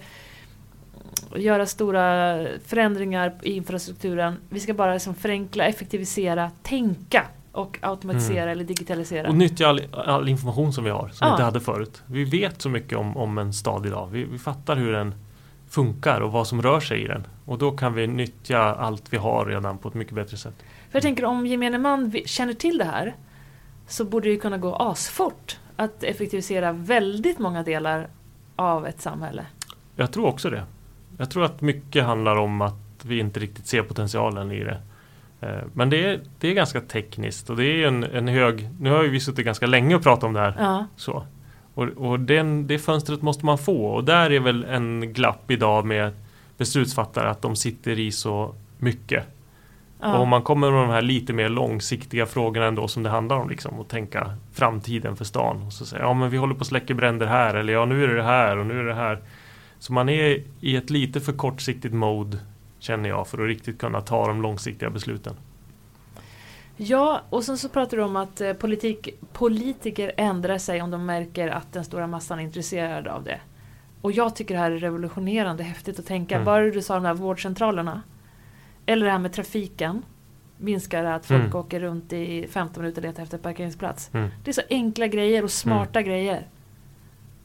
göra 1.35 1.65
stora 1.65 2.37
förändringar 2.65 3.33
i 3.41 3.51
infrastrukturen. 3.51 4.37
Vi 4.49 4.59
ska 4.59 4.73
bara 4.73 4.93
liksom 4.93 5.15
förenkla, 5.15 5.65
effektivisera, 5.65 6.51
tänka 6.63 7.25
och 7.51 7.79
automatisera 7.81 8.41
mm. 8.41 8.51
eller 8.51 8.63
digitalisera. 8.63 9.29
Och 9.29 9.35
nyttja 9.35 9.67
all, 9.67 9.81
all, 9.91 10.29
information 10.29 10.73
som 10.73 10.83
vi 10.83 10.89
har, 10.89 11.09
som 11.09 11.17
ja. 11.19 11.27
vi 11.27 11.31
inte 11.31 11.43
hade 11.43 11.59
förut. 11.59 12.03
Vi 12.05 12.23
vet 12.23 12.61
så 12.61 12.69
mycket 12.69 12.97
om, 12.97 13.17
om 13.17 13.37
en 13.37 13.53
stad 13.53 13.85
idag. 13.85 14.09
Vi, 14.11 14.23
vi, 14.23 14.37
fattar 14.37 14.75
hur 14.75 14.91
den 14.91 15.15
funkar 15.69 16.21
och 16.21 16.31
vad 16.31 16.47
som 16.47 16.61
rör 16.61 16.79
sig 16.79 17.03
i 17.03 17.07
den. 17.07 17.27
Och 17.45 17.57
då 17.57 17.71
kan 17.71 17.93
vi 17.93 18.07
nyttja 18.07 18.59
allt 18.59 19.13
vi 19.13 19.17
har 19.17 19.45
redan 19.45 19.77
på 19.77 19.87
ett 19.87 19.93
mycket 19.93 20.13
bättre 20.13 20.37
sätt. 20.37 20.53
För 20.59 20.95
jag 20.95 21.03
tänker 21.03 21.25
om 21.25 21.47
gemene 21.47 21.77
man 21.77 22.11
känner 22.25 22.53
till 22.53 22.77
det 22.77 22.85
här 22.85 23.15
så 23.87 24.05
borde 24.05 24.29
det 24.29 24.37
kunna 24.37 24.57
gå 24.57 24.75
asfort 24.75 25.57
att 25.75 26.03
effektivisera 26.03 26.71
väldigt 26.71 27.39
många 27.39 27.63
delar 27.63 28.07
av 28.55 28.87
ett 28.87 29.01
samhälle. 29.01 29.45
Jag 29.95 30.11
tror 30.11 30.27
också 30.27 30.49
det. 30.49 30.63
Jag 31.17 31.31
tror 31.31 31.45
att 31.45 31.61
mycket 31.61 32.03
handlar 32.03 32.35
om 32.35 32.61
att 32.61 33.05
vi 33.05 33.19
inte 33.19 33.39
riktigt 33.39 33.67
ser 33.67 33.83
potentialen 33.83 34.51
i 34.51 34.63
det. 34.63 34.81
Eh, 35.41 35.63
men 35.73 35.89
det 35.89 36.05
är, 36.05 36.19
det 36.39 36.47
är 36.47 36.53
ganska 36.53 36.81
tekniskt 36.81 37.49
och 37.49 37.57
det 37.57 37.65
är 37.65 37.87
en, 37.87 38.03
en 38.03 38.27
hög... 38.27 38.69
Nu 38.79 38.91
har 38.91 39.03
vi 39.03 39.19
suttit 39.19 39.45
ganska 39.45 39.65
länge 39.65 39.95
och 39.95 40.03
pratat 40.03 40.23
om 40.23 40.33
det 40.33 40.39
här. 40.39 40.55
Ja. 40.59 40.85
Så. 40.95 41.25
Och, 41.73 41.87
och 41.87 42.19
den, 42.19 42.67
det 42.67 42.79
fönstret 42.79 43.21
måste 43.21 43.45
man 43.45 43.57
få 43.57 43.85
och 43.85 44.03
där 44.03 44.31
är 44.31 44.39
väl 44.39 44.63
en 44.63 45.13
glapp 45.13 45.51
idag 45.51 45.85
med 45.85 46.13
beslutsfattare 46.57 47.29
att 47.29 47.41
de 47.41 47.55
sitter 47.55 47.99
i 47.99 48.11
så 48.11 48.55
mycket. 48.77 49.23
Ja. 49.99 50.15
Och 50.15 50.21
om 50.21 50.29
man 50.29 50.41
kommer 50.41 50.71
med 50.71 50.81
de 50.81 50.89
här 50.89 51.01
lite 51.01 51.33
mer 51.33 51.49
långsiktiga 51.49 52.25
frågorna 52.25 52.65
ändå 52.65 52.87
som 52.87 53.03
det 53.03 53.09
handlar 53.09 53.35
om 53.35 53.49
liksom 53.49 53.79
och 53.79 53.87
tänka 53.87 54.33
framtiden 54.53 55.15
för 55.15 55.25
stan. 55.25 55.63
Och 55.65 55.73
så 55.73 55.85
säger 55.85 56.03
ja 56.03 56.13
men 56.13 56.29
vi 56.29 56.37
håller 56.37 56.53
på 56.53 56.61
att 56.61 56.67
släcka 56.67 56.93
bränder 56.93 57.25
här 57.25 57.55
eller 57.55 57.73
ja 57.73 57.85
nu 57.85 58.03
är 58.03 58.07
det 58.07 58.23
här 58.23 58.57
och 58.57 58.65
nu 58.65 58.79
är 58.79 58.83
det 58.83 58.93
här. 58.93 59.19
Så 59.79 59.93
man 59.93 60.09
är 60.09 60.43
i 60.59 60.75
ett 60.75 60.89
lite 60.89 61.19
för 61.19 61.33
kortsiktigt 61.33 61.93
mode 61.93 62.37
Känner 62.79 63.09
jag 63.09 63.27
för 63.27 63.37
att 63.37 63.47
riktigt 63.47 63.79
kunna 63.79 64.01
ta 64.01 64.27
de 64.27 64.41
långsiktiga 64.41 64.89
besluten. 64.89 65.35
Ja, 66.77 67.21
och 67.29 67.43
sen 67.43 67.57
så 67.57 67.69
pratar 67.69 67.97
du 67.97 68.03
om 68.03 68.15
att 68.15 68.41
eh, 68.41 68.53
politik, 68.53 69.09
politiker 69.33 70.11
ändrar 70.17 70.57
sig 70.57 70.81
om 70.81 70.91
de 70.91 71.05
märker 71.05 71.47
att 71.47 71.73
den 71.73 71.85
stora 71.85 72.07
massan 72.07 72.39
är 72.39 72.43
intresserad 72.43 73.07
av 73.07 73.23
det. 73.23 73.39
Och 74.01 74.11
jag 74.11 74.35
tycker 74.35 74.53
det 74.53 74.59
här 74.59 74.71
är 74.71 74.77
revolutionerande 74.77 75.63
häftigt 75.63 75.99
att 75.99 76.05
tänka. 76.05 76.35
Mm. 76.35 76.45
Bara 76.45 76.63
du 76.63 76.81
sa 76.81 76.95
de 76.95 77.05
här 77.05 77.13
vårdcentralerna. 77.13 78.01
Eller 78.85 79.05
det 79.05 79.11
här 79.11 79.19
med 79.19 79.33
trafiken. 79.33 80.03
Minskar 80.57 81.03
att 81.03 81.25
folk 81.25 81.41
mm. 81.41 81.55
åker 81.55 81.79
runt 81.79 82.13
i 82.13 82.47
15 82.47 82.83
minuter 82.83 83.01
och 83.01 83.07
letar 83.07 83.23
efter 83.23 83.37
parkeringsplats. 83.37 84.09
Mm. 84.13 84.29
Det 84.43 84.51
är 84.51 84.53
så 84.53 84.61
enkla 84.69 85.07
grejer 85.07 85.43
och 85.43 85.51
smarta 85.51 85.99
mm. 85.99 86.09
grejer 86.09 86.47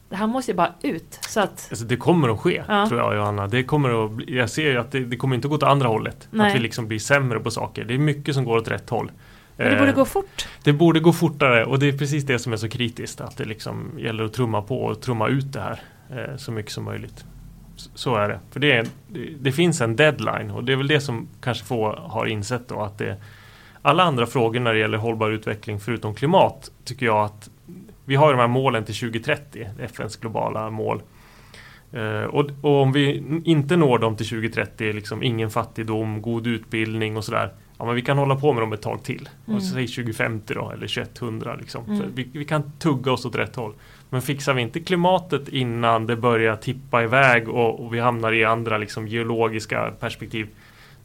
det 0.09 0.15
här 0.15 0.27
måste 0.27 0.51
ju 0.51 0.55
bara 0.55 0.73
ut. 0.81 1.19
Så 1.21 1.39
att... 1.39 1.67
Alltså 1.69 1.85
det 1.85 1.97
kommer 1.97 2.29
att 2.29 2.39
ske, 2.39 2.63
ja. 2.67 2.87
tror 2.87 2.99
jag 3.01 3.15
Johanna. 3.15 3.47
Det 3.47 3.63
kommer 3.63 4.05
att 4.05 4.11
bli, 4.11 4.37
jag 4.37 4.49
ser 4.49 4.71
ju 4.71 4.77
att 4.77 4.91
det, 4.91 4.99
det, 4.99 5.17
kommer 5.17 5.35
inte 5.35 5.45
att 5.45 5.49
gå 5.49 5.55
åt 5.55 5.63
andra 5.63 5.87
hållet. 5.87 6.27
Nej. 6.31 6.47
Att 6.47 6.55
vi 6.55 6.59
liksom 6.59 6.87
blir 6.87 6.99
sämre 6.99 7.39
på 7.39 7.51
saker. 7.51 7.85
Det 7.85 7.93
är 7.93 7.97
mycket 7.97 8.35
som 8.35 8.45
går 8.45 8.57
åt 8.57 8.67
rätt 8.67 8.89
håll. 8.89 9.11
Men 9.57 9.69
det 9.69 9.75
borde 9.75 9.89
eh, 9.89 9.95
gå 9.95 10.05
fort. 10.05 10.47
Det 10.63 10.73
borde 10.73 10.99
gå 10.99 11.13
fortare 11.13 11.65
och 11.65 11.79
det 11.79 11.87
är 11.87 11.97
precis 11.97 12.23
det 12.23 12.39
som 12.39 12.53
är 12.53 12.57
så 12.57 12.69
kritiskt. 12.69 13.21
Att 13.21 13.37
det 13.37 13.45
liksom 13.45 13.91
gäller 13.97 14.23
att 14.23 14.33
trumma 14.33 14.61
på 14.61 14.83
och 14.83 15.01
trumma 15.01 15.27
ut 15.27 15.53
det 15.53 15.61
här 15.61 15.79
eh, 16.09 16.37
så 16.37 16.51
mycket 16.51 16.71
som 16.71 16.83
möjligt. 16.83 17.25
Så, 17.75 18.15
är 18.15 18.29
det. 18.29 18.39
För 18.51 18.59
det, 18.59 18.71
är, 18.71 18.87
det, 19.39 19.51
finns 19.51 19.81
en 19.81 19.95
deadline 19.95 20.51
och 20.51 20.63
det 20.63 20.71
är 20.71 20.77
väl 20.77 20.87
det 20.87 21.01
som 21.01 21.27
kanske 21.41 21.65
få 21.65 21.95
har 21.95 22.25
insett 22.25 22.67
då 22.67 22.81
att 22.81 22.97
det 22.97 23.17
alla 23.81 24.03
andra 24.03 24.25
frågor 24.25 24.59
när 24.59 24.73
det 24.73 24.79
gäller 24.79 24.97
hållbar 24.97 25.31
utveckling 25.31 25.79
förutom 25.79 26.15
klimat 26.15 26.71
tycker 26.83 27.05
jag 27.05 27.25
att 27.25 27.49
vi 28.05 28.15
har 28.15 28.31
de 28.31 28.39
här 28.39 28.47
målen 28.47 28.85
till 28.85 28.95
2030, 28.95 29.67
FNs 29.79 30.17
globala 30.17 30.69
mål. 30.69 31.01
Uh, 31.93 32.23
och, 32.23 32.45
och, 32.61 32.81
om 32.81 32.91
vi 32.91 33.23
inte 33.45 33.77
når 33.77 33.99
dem 33.99 34.15
till 34.15 34.29
2030, 34.29 34.93
liksom 34.93 35.23
ingen 35.23 35.49
fattigdom, 35.49 36.21
god 36.21 36.47
utbildning 36.47 37.17
och 37.17 37.25
sådär. 37.25 37.53
Ja, 37.77 37.85
men 37.85 37.95
vi 37.95 38.01
kan 38.01 38.17
hålla 38.17 38.35
på 38.35 38.53
med 38.53 38.63
dem 38.63 38.73
ett 38.73 38.81
tag 38.81 39.03
till. 39.03 39.29
Mm. 39.45 39.57
Och 39.57 39.63
säg 39.63 39.87
2050 39.87 40.53
då, 40.53 40.71
eller 40.71 40.87
2100. 40.87 41.55
Liksom. 41.55 41.85
Mm. 41.85 42.11
Vi, 42.15 42.27
vi, 42.33 42.45
kan 42.45 42.71
tugga 42.79 43.11
oss 43.11 43.25
åt 43.25 43.35
rätt 43.35 43.55
håll. 43.55 43.73
Men 44.09 44.21
fixar 44.21 44.53
vi 44.53 44.61
inte 44.61 44.79
klimatet 44.79 45.47
innan 45.47 46.07
det 46.07 46.15
börjar 46.15 46.55
tippa 46.55 47.03
iväg 47.03 47.49
och, 47.49 47.85
och 47.85 47.93
vi 47.93 47.99
hamnar 47.99 48.33
i 48.33 48.45
andra 48.45 48.77
liksom, 48.77 49.07
geologiska 49.07 49.91
perspektiv. 49.99 50.47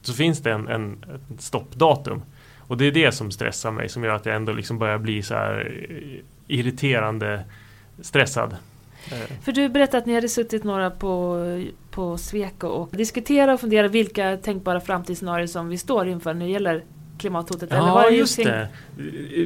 så 0.03 0.13
finns 0.13 0.43
det 0.43 0.53
en, 0.53 0.69
en, 0.69 1.05
ett 1.35 1.41
stoppdatum. 1.41 2.23
Och 2.59 2.77
det 2.77 2.85
är 2.85 2.93
det 2.93 3.13
som 3.13 3.31
stressar 3.31 3.71
mig 3.71 3.89
som 3.89 4.05
gör 4.05 4.15
att 4.15 4.27
jag 4.27 4.37
ändå 4.37 4.53
liksom 4.53 4.79
börjar 4.79 4.99
bli 4.99 5.23
så 5.23 5.35
här 5.35 5.85
eh, 5.91 6.25
irriterande 6.55 7.45
stressad. 8.01 8.57
Eh. 9.13 9.37
För 9.43 9.53
du 9.53 9.69
berättade 9.69 9.99
att 9.99 10.07
ni 10.07 10.15
hade 10.15 10.29
suttit 10.29 10.65
några 10.65 10.91
på, 10.91 11.39
på 11.91 12.19
Sweco 12.19 12.67
och 12.67 12.89
diskuterat 12.93 13.55
och 13.55 13.61
funderat 13.61 13.91
vilka 13.91 14.37
tänkbara 14.37 14.81
framtidsscenarier 14.81 15.47
som 15.47 15.69
vi 15.69 15.79
står 15.79 16.09
inför 16.09 16.35
när 16.35 16.47
det 16.47 16.53
gäller 16.53 16.85
klimathotet? 17.19 17.69
Ja, 17.73 17.77
eller 17.77 17.93
var 17.93 18.11
det 18.11 18.17
just 18.17 18.37
det. 18.37 18.69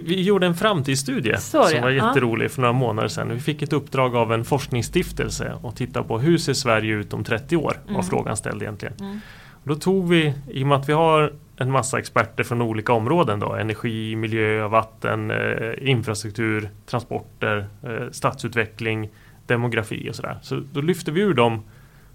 Vi 0.05 0.23
gjorde 0.23 0.47
en 0.47 0.55
framtidsstudie 0.55 1.37
Sorry. 1.39 1.73
som 1.73 1.81
var 1.81 1.91
jätterolig 1.91 2.51
för 2.51 2.61
några 2.61 2.73
månader 2.73 3.09
sedan. 3.09 3.31
Vi 3.35 3.41
fick 3.41 3.63
ett 3.63 3.73
uppdrag 3.73 4.17
av 4.17 4.33
en 4.33 4.45
forskningsstiftelse 4.45 5.55
att 5.63 5.77
titta 5.77 6.03
på 6.03 6.19
hur 6.19 6.39
ser 6.39 6.55
Sverige 6.55 6.95
ut 6.95 7.13
om 7.13 7.25
30 7.25 7.57
år? 7.57 7.81
Var 7.85 7.91
mm. 7.91 8.05
frågan 8.05 8.37
ställd 8.37 8.63
egentligen. 8.63 8.95
Mm. 9.01 9.21
Då 9.65 9.75
tog 9.75 10.09
vi, 10.09 10.35
i 10.51 10.63
och 10.63 10.67
med 10.67 10.79
att 10.79 10.89
vi 10.89 10.93
har 10.93 11.33
en 11.57 11.71
massa 11.71 11.99
experter 11.99 12.45
från 12.45 12.63
olika 12.63 12.93
områden 12.93 13.41
då, 13.41 13.53
energi, 13.53 14.17
miljö, 14.17 14.69
vatten, 14.69 15.31
eh, 15.31 15.91
infrastruktur, 15.91 16.71
transporter, 16.87 17.67
eh, 17.83 18.11
stadsutveckling, 18.11 19.11
demografi 19.47 20.11
och 20.11 20.15
sådär. 20.15 20.39
Så 20.43 20.63
då 20.73 20.81
lyfte 20.81 21.13
vi 21.13 21.21
ur 21.21 21.35
dem 21.35 21.63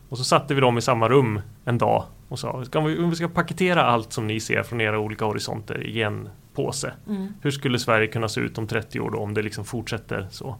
och 0.09 0.17
så 0.17 0.23
satte 0.23 0.53
vi 0.53 0.61
dem 0.61 0.77
i 0.77 0.81
samma 0.81 1.09
rum 1.09 1.41
en 1.65 1.77
dag 1.77 2.03
och 2.27 2.39
sa 2.39 2.65
ska 2.65 2.81
vi, 2.81 2.97
om 2.97 3.09
vi 3.09 3.15
ska 3.15 3.27
paketera 3.27 3.83
allt 3.83 4.13
som 4.13 4.27
ni 4.27 4.39
ser 4.39 4.63
från 4.63 4.81
era 4.81 4.99
olika 4.99 5.25
horisonter 5.25 5.83
i 5.83 6.01
en 6.01 6.29
påse. 6.53 6.93
Mm. 7.07 7.33
Hur 7.41 7.51
skulle 7.51 7.79
Sverige 7.79 8.07
kunna 8.07 8.29
se 8.29 8.41
ut 8.41 8.57
om 8.57 8.67
30 8.67 8.99
år 8.99 9.11
då 9.11 9.17
om 9.17 9.33
det 9.33 9.41
liksom 9.41 9.65
fortsätter 9.65 10.27
så? 10.31 10.55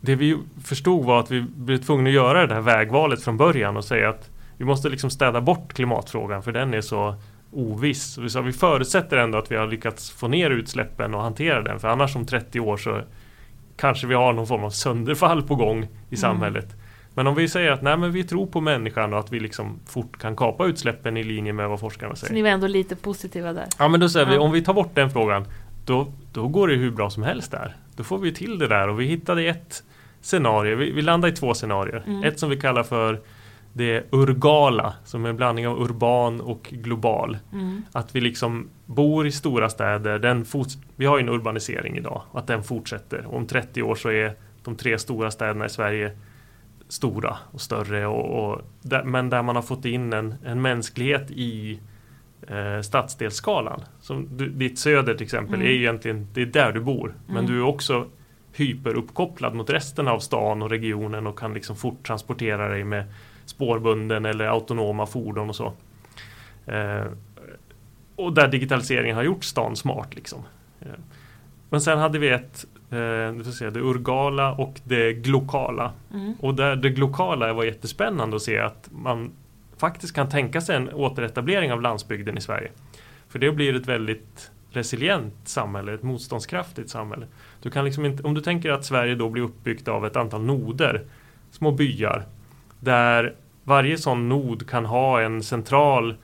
Det 0.00 0.14
vi 0.14 0.38
förstod 0.64 1.04
var 1.04 1.20
att 1.20 1.30
vi 1.30 1.40
blev 1.40 1.78
tvungna 1.78 2.10
att 2.10 2.14
göra 2.14 2.46
det 2.46 2.54
här 2.54 2.60
vägvalet 2.60 3.22
från 3.22 3.36
början 3.36 3.76
och 3.76 3.84
säga 3.84 4.08
att 4.08 4.30
vi 4.58 4.64
måste 4.64 4.88
liksom 4.88 5.10
städa 5.10 5.40
bort 5.40 5.72
klimatfrågan 5.72 6.42
för 6.42 6.52
den 6.52 6.74
är 6.74 6.80
så 6.80 7.14
oviss. 7.52 8.18
Vi 8.18 8.30
sa 8.30 8.40
vi 8.40 8.52
förutsätter 8.52 9.16
ändå 9.16 9.38
att 9.38 9.50
vi 9.50 9.56
har 9.56 9.66
lyckats 9.66 10.10
få 10.10 10.28
ner 10.28 10.50
utsläppen 10.50 11.14
och 11.14 11.22
hantera 11.22 11.62
den 11.62 11.80
för 11.80 11.88
annars 11.88 12.16
om 12.16 12.26
30 12.26 12.60
år 12.60 12.76
så 12.76 13.00
kanske 13.76 14.06
vi 14.06 14.14
har 14.14 14.32
någon 14.32 14.46
form 14.46 14.64
av 14.64 14.70
sönderfall 14.70 15.42
på 15.42 15.54
gång 15.54 15.82
i 15.82 15.84
mm. 15.84 16.16
samhället. 16.16 16.76
Men 17.14 17.26
om 17.26 17.34
vi 17.34 17.48
säger 17.48 17.70
att 17.70 17.82
nej, 17.82 17.96
men 17.96 18.12
vi 18.12 18.24
tror 18.24 18.46
på 18.46 18.60
människan 18.60 19.12
och 19.12 19.18
att 19.18 19.32
vi 19.32 19.40
liksom 19.40 19.80
fort 19.86 20.18
kan 20.18 20.36
kapa 20.36 20.66
utsläppen 20.66 21.16
i 21.16 21.24
linje 21.24 21.52
med 21.52 21.68
vad 21.68 21.80
forskarna 21.80 22.16
säger. 22.16 22.28
Så 22.28 22.34
ni 22.34 22.42
var 22.42 22.50
ändå 22.50 22.66
lite 22.66 22.96
positiva 22.96 23.52
där? 23.52 23.66
Ja 23.78 23.88
men 23.88 24.00
då 24.00 24.08
säger 24.08 24.26
ja. 24.26 24.32
vi 24.32 24.38
om 24.38 24.52
vi 24.52 24.64
tar 24.64 24.74
bort 24.74 24.94
den 24.94 25.10
frågan 25.10 25.44
då, 25.84 26.12
då 26.32 26.48
går 26.48 26.68
det 26.68 26.74
hur 26.74 26.90
bra 26.90 27.10
som 27.10 27.22
helst 27.22 27.50
där. 27.50 27.76
Då 27.96 28.04
får 28.04 28.18
vi 28.18 28.34
till 28.34 28.58
det 28.58 28.68
där 28.68 28.88
och 28.88 29.00
vi 29.00 29.04
hittade 29.04 29.42
ett 29.42 29.82
scenario. 30.20 30.76
Vi, 30.76 30.90
vi 30.90 31.02
landade 31.02 31.32
i 31.32 31.36
två 31.36 31.54
scenarier. 31.54 32.02
Mm. 32.06 32.24
Ett 32.24 32.38
som 32.38 32.50
vi 32.50 32.56
kallar 32.56 32.82
för 32.82 33.20
det 33.72 34.04
urgala 34.12 34.94
som 35.04 35.24
är 35.24 35.28
en 35.28 35.36
blandning 35.36 35.68
av 35.68 35.82
urban 35.82 36.40
och 36.40 36.62
global. 36.62 37.38
Mm. 37.52 37.82
Att 37.92 38.16
vi 38.16 38.20
liksom 38.20 38.68
bor 38.86 39.26
i 39.26 39.32
stora 39.32 39.68
städer. 39.68 40.18
Den 40.18 40.46
vi 40.96 41.06
har 41.06 41.18
ju 41.18 41.22
en 41.22 41.28
urbanisering 41.28 41.96
idag. 41.96 42.22
Att 42.32 42.46
den 42.46 42.62
fortsätter. 42.62 43.26
Och 43.26 43.36
om 43.36 43.46
30 43.46 43.82
år 43.82 43.94
så 43.94 44.10
är 44.10 44.34
de 44.64 44.76
tre 44.76 44.98
stora 44.98 45.30
städerna 45.30 45.66
i 45.66 45.68
Sverige 45.68 46.12
stora 46.88 47.36
och 47.50 47.60
större. 47.60 48.06
Och, 48.06 48.50
och 48.50 48.62
där, 48.82 49.04
men 49.04 49.30
där 49.30 49.42
man 49.42 49.56
har 49.56 49.62
fått 49.62 49.84
in 49.84 50.12
en, 50.12 50.34
en 50.44 50.62
mänsklighet 50.62 51.30
i 51.30 51.80
eh, 52.48 52.80
stadsdelsskalan. 52.80 53.80
Som 54.00 54.36
du, 54.36 54.48
ditt 54.48 54.78
söder 54.78 55.14
till 55.14 55.24
exempel 55.24 55.54
mm. 55.54 55.66
är 55.66 55.70
egentligen 55.70 56.28
det 56.34 56.42
är 56.42 56.46
där 56.46 56.72
du 56.72 56.80
bor. 56.80 57.14
Men 57.26 57.36
mm. 57.36 57.50
du 57.50 57.58
är 57.58 57.64
också 57.64 58.06
hyperuppkopplad 58.52 59.54
mot 59.54 59.70
resten 59.70 60.08
av 60.08 60.18
stan 60.18 60.62
och 60.62 60.70
regionen 60.70 61.26
och 61.26 61.38
kan 61.38 61.54
liksom 61.54 61.76
fort 61.76 62.06
transportera 62.06 62.68
dig 62.68 62.84
med 62.84 63.04
spårbunden 63.48 64.24
eller 64.24 64.46
autonoma 64.46 65.06
fordon 65.06 65.48
och 65.48 65.56
så. 65.56 65.72
Eh, 66.66 67.04
och 68.16 68.32
där 68.32 68.48
digitaliseringen 68.48 69.16
har 69.16 69.22
gjort 69.22 69.44
stan 69.44 69.76
smart. 69.76 70.14
Liksom. 70.14 70.42
Eh, 70.80 70.86
men 71.70 71.80
sen 71.80 71.98
hade 71.98 72.18
vi 72.18 72.28
ett 72.28 72.66
eh, 72.90 73.50
se, 73.50 73.70
det 73.70 73.80
urgala 73.80 74.52
och 74.52 74.80
det 74.84 75.12
glokala. 75.12 75.92
Mm. 76.14 76.34
Och 76.40 76.54
där, 76.54 76.76
det 76.76 76.90
glokala 76.90 77.52
var 77.52 77.64
jättespännande 77.64 78.36
att 78.36 78.42
se 78.42 78.58
att 78.58 78.88
man 78.92 79.30
faktiskt 79.76 80.14
kan 80.14 80.28
tänka 80.28 80.60
sig 80.60 80.76
en 80.76 80.92
återetablering 80.92 81.72
av 81.72 81.82
landsbygden 81.82 82.38
i 82.38 82.40
Sverige. 82.40 82.70
För 83.28 83.38
det 83.38 83.52
blir 83.52 83.76
ett 83.76 83.88
väldigt 83.88 84.50
resilient 84.70 85.34
samhälle, 85.44 85.94
ett 85.94 86.02
motståndskraftigt 86.02 86.90
samhälle. 86.90 87.26
Du 87.62 87.70
kan 87.70 87.84
liksom 87.84 88.04
inte, 88.04 88.22
om 88.22 88.34
du 88.34 88.40
tänker 88.40 88.70
att 88.70 88.84
Sverige 88.84 89.14
då 89.14 89.28
blir 89.28 89.42
uppbyggt 89.42 89.88
av 89.88 90.06
ett 90.06 90.16
antal 90.16 90.42
noder, 90.42 91.04
små 91.50 91.70
byar, 91.70 92.26
där 92.80 93.34
varje 93.64 93.98
sån 93.98 94.28
nod 94.28 94.68
kan 94.68 94.84
ha 94.84 95.20
en 95.20 95.42
central 95.42 96.14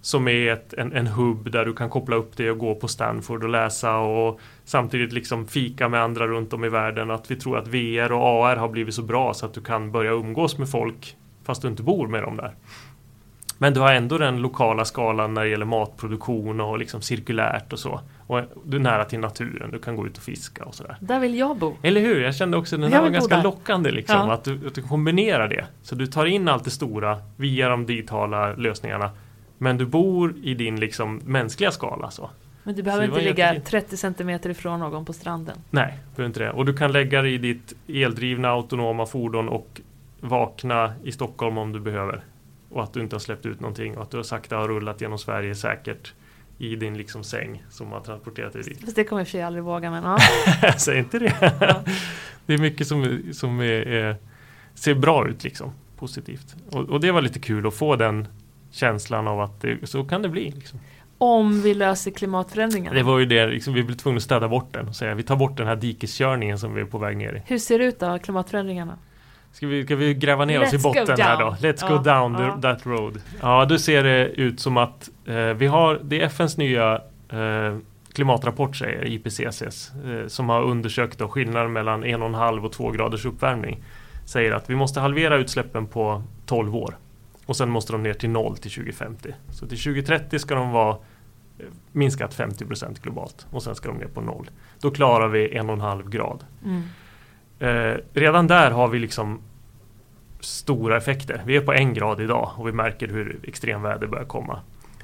som 0.00 0.28
är 0.28 0.52
ett, 0.52 0.74
en, 0.74 0.92
en 0.92 1.06
hubb 1.06 1.50
där 1.50 1.64
du 1.64 1.74
kan 1.74 1.90
koppla 1.90 2.16
upp 2.16 2.36
dig 2.36 2.50
och 2.50 2.58
gå 2.58 2.74
på 2.74 2.88
Stanford 2.88 3.44
och 3.44 3.50
läsa 3.50 3.96
och 3.96 4.40
samtidigt 4.64 5.12
liksom 5.12 5.46
fika 5.46 5.88
med 5.88 6.02
andra 6.02 6.26
runt 6.26 6.52
om 6.52 6.64
i 6.64 6.68
världen. 6.68 7.10
Att 7.10 7.30
vi 7.30 7.36
tror 7.36 7.58
att 7.58 7.68
VR 7.68 8.12
och 8.12 8.22
AR 8.26 8.56
har 8.56 8.68
blivit 8.68 8.94
så 8.94 9.02
bra 9.02 9.34
så 9.34 9.46
att 9.46 9.54
du 9.54 9.60
kan 9.60 9.92
börja 9.92 10.10
umgås 10.10 10.58
med 10.58 10.70
folk 10.70 11.16
fast 11.44 11.62
du 11.62 11.68
inte 11.68 11.82
bor 11.82 12.08
med 12.08 12.22
dem 12.22 12.36
där. 12.36 12.54
Men 13.62 13.74
du 13.74 13.80
har 13.80 13.92
ändå 13.92 14.18
den 14.18 14.36
lokala 14.36 14.84
skalan 14.84 15.34
när 15.34 15.42
det 15.42 15.48
gäller 15.48 15.64
matproduktion 15.64 16.60
och 16.60 16.78
liksom 16.78 17.02
cirkulärt 17.02 17.72
och 17.72 17.78
så. 17.78 18.00
Och 18.26 18.40
du 18.64 18.76
är 18.76 18.80
nära 18.80 19.04
till 19.04 19.18
naturen, 19.18 19.70
du 19.70 19.78
kan 19.78 19.96
gå 19.96 20.06
ut 20.06 20.16
och 20.16 20.22
fiska 20.22 20.64
och 20.64 20.74
sådär. 20.74 20.96
Där 21.00 21.20
vill 21.20 21.38
jag 21.38 21.56
bo. 21.56 21.76
Eller 21.82 22.00
hur? 22.00 22.20
Jag 22.20 22.34
kände 22.34 22.56
också 22.56 22.76
att 22.76 22.82
den 22.82 22.92
här 22.92 23.02
var 23.02 23.10
ganska 23.10 23.36
där. 23.36 23.42
lockande 23.42 23.90
liksom. 23.90 24.16
Ja. 24.16 24.32
Att, 24.32 24.44
du, 24.44 24.66
att 24.66 24.74
du 24.74 24.82
kombinerar 24.82 25.48
det. 25.48 25.66
Så 25.82 25.94
du 25.94 26.06
tar 26.06 26.26
in 26.26 26.48
allt 26.48 26.64
det 26.64 26.70
stora 26.70 27.18
via 27.36 27.68
de 27.68 27.86
digitala 27.86 28.52
lösningarna. 28.52 29.10
Men 29.58 29.78
du 29.78 29.86
bor 29.86 30.34
i 30.42 30.54
din 30.54 30.80
liksom 30.80 31.20
mänskliga 31.24 31.70
skala. 31.70 32.10
Så. 32.10 32.30
Men 32.62 32.74
du 32.74 32.82
behöver 32.82 33.04
inte 33.04 33.20
ligga 33.20 33.60
30 33.60 33.96
cm 33.96 34.30
ifrån 34.30 34.80
någon 34.80 35.04
på 35.04 35.12
stranden? 35.12 35.56
Nej, 35.70 35.98
behöver 36.16 36.28
inte 36.28 36.40
det. 36.40 36.50
Och 36.50 36.66
du 36.66 36.74
kan 36.74 36.92
lägga 36.92 37.22
det 37.22 37.30
i 37.30 37.38
ditt 37.38 37.74
eldrivna 37.88 38.48
autonoma 38.48 39.06
fordon 39.06 39.48
och 39.48 39.80
vakna 40.20 40.92
i 41.04 41.12
Stockholm 41.12 41.58
om 41.58 41.72
du 41.72 41.80
behöver. 41.80 42.22
Och 42.72 42.82
att 42.82 42.92
du 42.92 43.00
inte 43.00 43.16
har 43.16 43.20
släppt 43.20 43.46
ut 43.46 43.60
någonting 43.60 43.96
och 43.96 44.02
att 44.02 44.10
du 44.10 44.16
har 44.16 44.24
sakta 44.24 44.56
har 44.56 44.68
rullat 44.68 45.00
genom 45.00 45.18
Sverige 45.18 45.54
säkert 45.54 46.12
i 46.58 46.76
din 46.76 46.96
liksom 46.96 47.24
säng 47.24 47.64
som 47.70 47.92
har 47.92 48.00
transporterat 48.00 48.52
dig 48.52 48.62
dit. 48.62 48.80
Fast 48.80 48.96
det 48.96 49.04
kommer 49.04 49.20
jag 49.20 49.26
för 49.26 49.32
sig 49.32 49.42
aldrig 49.42 49.64
våga 49.64 49.90
men 49.90 50.04
ja. 50.04 50.18
Säg 50.78 50.98
inte 50.98 51.18
det. 51.18 51.34
Ja. 51.60 51.82
det 52.46 52.54
är 52.54 52.58
mycket 52.58 52.86
som, 52.86 53.22
som 53.32 53.60
är, 53.60 54.16
ser 54.74 54.94
bra 54.94 55.28
ut 55.28 55.44
liksom. 55.44 55.72
Positivt. 55.98 56.54
Och, 56.70 56.80
och, 56.80 57.00
det 57.00 57.12
var 57.12 57.22
lite 57.22 57.38
kul 57.38 57.66
att 57.66 57.74
få 57.74 57.96
den 57.96 58.28
känslan 58.70 59.28
av 59.28 59.40
att 59.40 59.60
det, 59.60 59.88
så 59.88 60.04
kan 60.04 60.22
det 60.22 60.28
bli. 60.28 60.50
Liksom. 60.50 60.78
Om 61.18 61.62
vi 61.62 61.74
löser 61.74 62.10
klimatförändringarna? 62.10 62.96
Det 62.96 63.02
var 63.02 63.18
ju 63.18 63.26
det, 63.26 63.46
liksom, 63.46 63.74
vi 63.74 63.82
blev 63.82 63.96
tvungna 63.96 64.16
att 64.16 64.22
städa 64.22 64.48
bort 64.48 64.72
den 64.72 64.88
och 64.88 64.96
säga 64.96 65.14
vi 65.14 65.22
tar 65.22 65.36
bort 65.36 65.56
den 65.56 65.66
här 65.66 65.76
dikeskörningen 65.76 66.58
som 66.58 66.74
vi 66.74 66.80
är 66.80 66.84
på 66.84 66.98
väg 66.98 67.16
ner 67.16 67.32
i. 67.32 67.42
Hur 67.46 67.58
ser 67.58 67.78
det 67.78 67.84
ut 67.84 68.00
då, 68.00 68.18
klimatförändringarna? 68.18 68.98
Ska 69.52 69.66
vi, 69.66 69.84
ska 69.84 69.96
vi 69.96 70.14
gräva 70.14 70.44
ner 70.44 70.60
Let's 70.60 70.66
oss 70.66 70.74
i 70.74 70.78
botten 70.78 71.20
här 71.20 71.40
då? 71.40 71.56
Let's 71.60 71.78
ja, 71.80 71.88
go 71.88 72.02
down 72.02 72.34
ja. 72.34 72.54
the, 72.54 72.62
that 72.62 72.86
road. 72.86 73.20
Ja, 73.40 73.64
då 73.64 73.78
ser 73.78 74.04
det 74.04 74.26
ut 74.26 74.60
som 74.60 74.76
att 74.76 75.10
eh, 75.26 75.34
vi 75.34 75.66
har, 75.66 76.00
det 76.02 76.20
är 76.20 76.26
FNs 76.26 76.56
nya 76.56 77.00
eh, 77.28 77.76
klimatrapport 78.12 78.76
säger 78.76 79.06
IPCCs, 79.06 79.92
eh, 80.04 80.26
som 80.26 80.48
har 80.48 80.62
undersökt 80.62 81.18
då 81.18 81.28
skillnaden 81.28 81.72
mellan 81.72 82.04
en 82.04 82.22
och 82.22 82.28
en 82.28 82.34
halv 82.34 82.64
och 82.64 82.72
två 82.72 82.90
graders 82.90 83.24
uppvärmning. 83.24 83.84
Säger 84.24 84.52
att 84.52 84.70
vi 84.70 84.74
måste 84.74 85.00
halvera 85.00 85.36
utsläppen 85.36 85.86
på 85.86 86.22
12 86.46 86.76
år. 86.76 86.96
Och 87.46 87.56
sen 87.56 87.70
måste 87.70 87.92
de 87.92 88.02
ner 88.02 88.14
till 88.14 88.30
noll 88.30 88.56
till 88.56 88.70
2050. 88.70 89.34
Så 89.50 89.66
till 89.66 89.78
2030 89.78 90.38
ska 90.38 90.54
de 90.54 90.70
vara 90.70 90.90
eh, 91.58 91.64
minskat 91.92 92.38
50% 92.38 93.02
globalt 93.02 93.46
och 93.50 93.62
sen 93.62 93.74
ska 93.74 93.88
de 93.88 93.98
ner 93.98 94.06
på 94.06 94.20
noll. 94.20 94.50
Då 94.80 94.90
klarar 94.90 95.28
vi 95.28 95.56
en 95.56 95.68
och 95.68 95.74
en 95.74 95.80
halv 95.80 96.10
grad. 96.10 96.44
Mm. 96.64 96.82
Eh, 97.62 97.96
redan 98.12 98.46
där 98.46 98.70
har 98.70 98.88
vi 98.88 98.98
liksom 98.98 99.40
stora 100.40 100.96
effekter. 100.96 101.42
Vi 101.46 101.56
är 101.56 101.60
på 101.60 101.72
en 101.72 101.94
grad 101.94 102.20
idag 102.20 102.50
och 102.56 102.68
vi 102.68 102.72
märker 102.72 103.08
hur 103.08 103.40
extremväder 103.42 104.06
börjar 104.06 104.24
komma. 104.24 104.60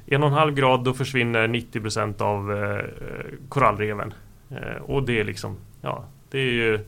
En 0.07 0.23
och 0.23 0.29
en 0.29 0.35
halv 0.35 0.55
grad 0.55 0.85
då 0.85 0.95
försvinner 0.95 1.49
90% 1.49 2.23
av 2.23 2.53
eh, 2.53 2.85
korallreven. 3.49 4.15
Eh, 4.51 4.83
och 4.83 5.03
det 5.03 5.21
är 5.21 5.25
liksom, 5.25 5.57
ja, 5.81 6.05
det 6.31 6.39
är 6.39 6.53
ju 6.53 6.81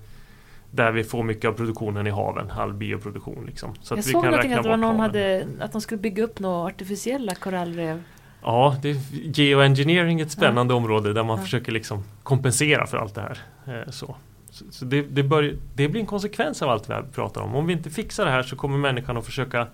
där 0.71 0.93
vi 0.93 1.05
får 1.05 1.23
mycket 1.23 1.49
av 1.49 1.53
produktionen 1.53 2.07
i 2.07 2.11
haven, 2.11 2.51
all 2.51 2.73
bioproduktion. 2.73 3.47
Liksom. 3.47 3.75
Så 3.83 3.95
Jag 3.95 4.05
såg 4.05 4.25
någonting 4.25 4.53
att, 4.53 4.63
det 4.63 4.69
var 4.69 4.77
någon 4.77 5.01
hade, 5.01 5.47
att 5.61 5.73
de 5.73 5.81
skulle 5.81 6.01
bygga 6.01 6.25
upp 6.25 6.39
några 6.39 6.67
artificiella 6.67 7.35
korallrev. 7.35 8.03
Ja, 8.43 8.77
det 8.83 8.91
är 8.91 8.97
geoengineering 9.13 10.21
ett 10.21 10.31
spännande 10.31 10.75
ja. 10.75 10.77
område 10.79 11.13
där 11.13 11.25
man 11.25 11.37
ja. 11.37 11.43
försöker 11.43 11.73
liksom 11.73 12.05
kompensera 12.23 12.87
för 12.87 12.99
allt 12.99 13.15
det 13.15 13.21
här. 13.21 13.39
Eh, 13.67 13.91
så. 13.91 14.17
Så 14.71 14.85
det, 14.85 15.03
det, 15.03 15.23
bör, 15.23 15.57
det, 15.75 15.89
blir 15.89 16.01
en 16.01 16.07
konsekvens 16.07 16.63
av 16.63 16.71
allt 16.71 16.91
vi 16.91 16.95
pratar 17.13 17.41
om. 17.41 17.55
Om 17.55 17.67
vi 17.67 17.73
inte 17.73 17.91
fixar 17.91 18.25
det 18.25 18.31
här 18.31 18.43
så 18.43 18.57
kommer 18.57 18.79
människan 18.79 19.17
att 19.17 19.25
försöka 19.25 19.67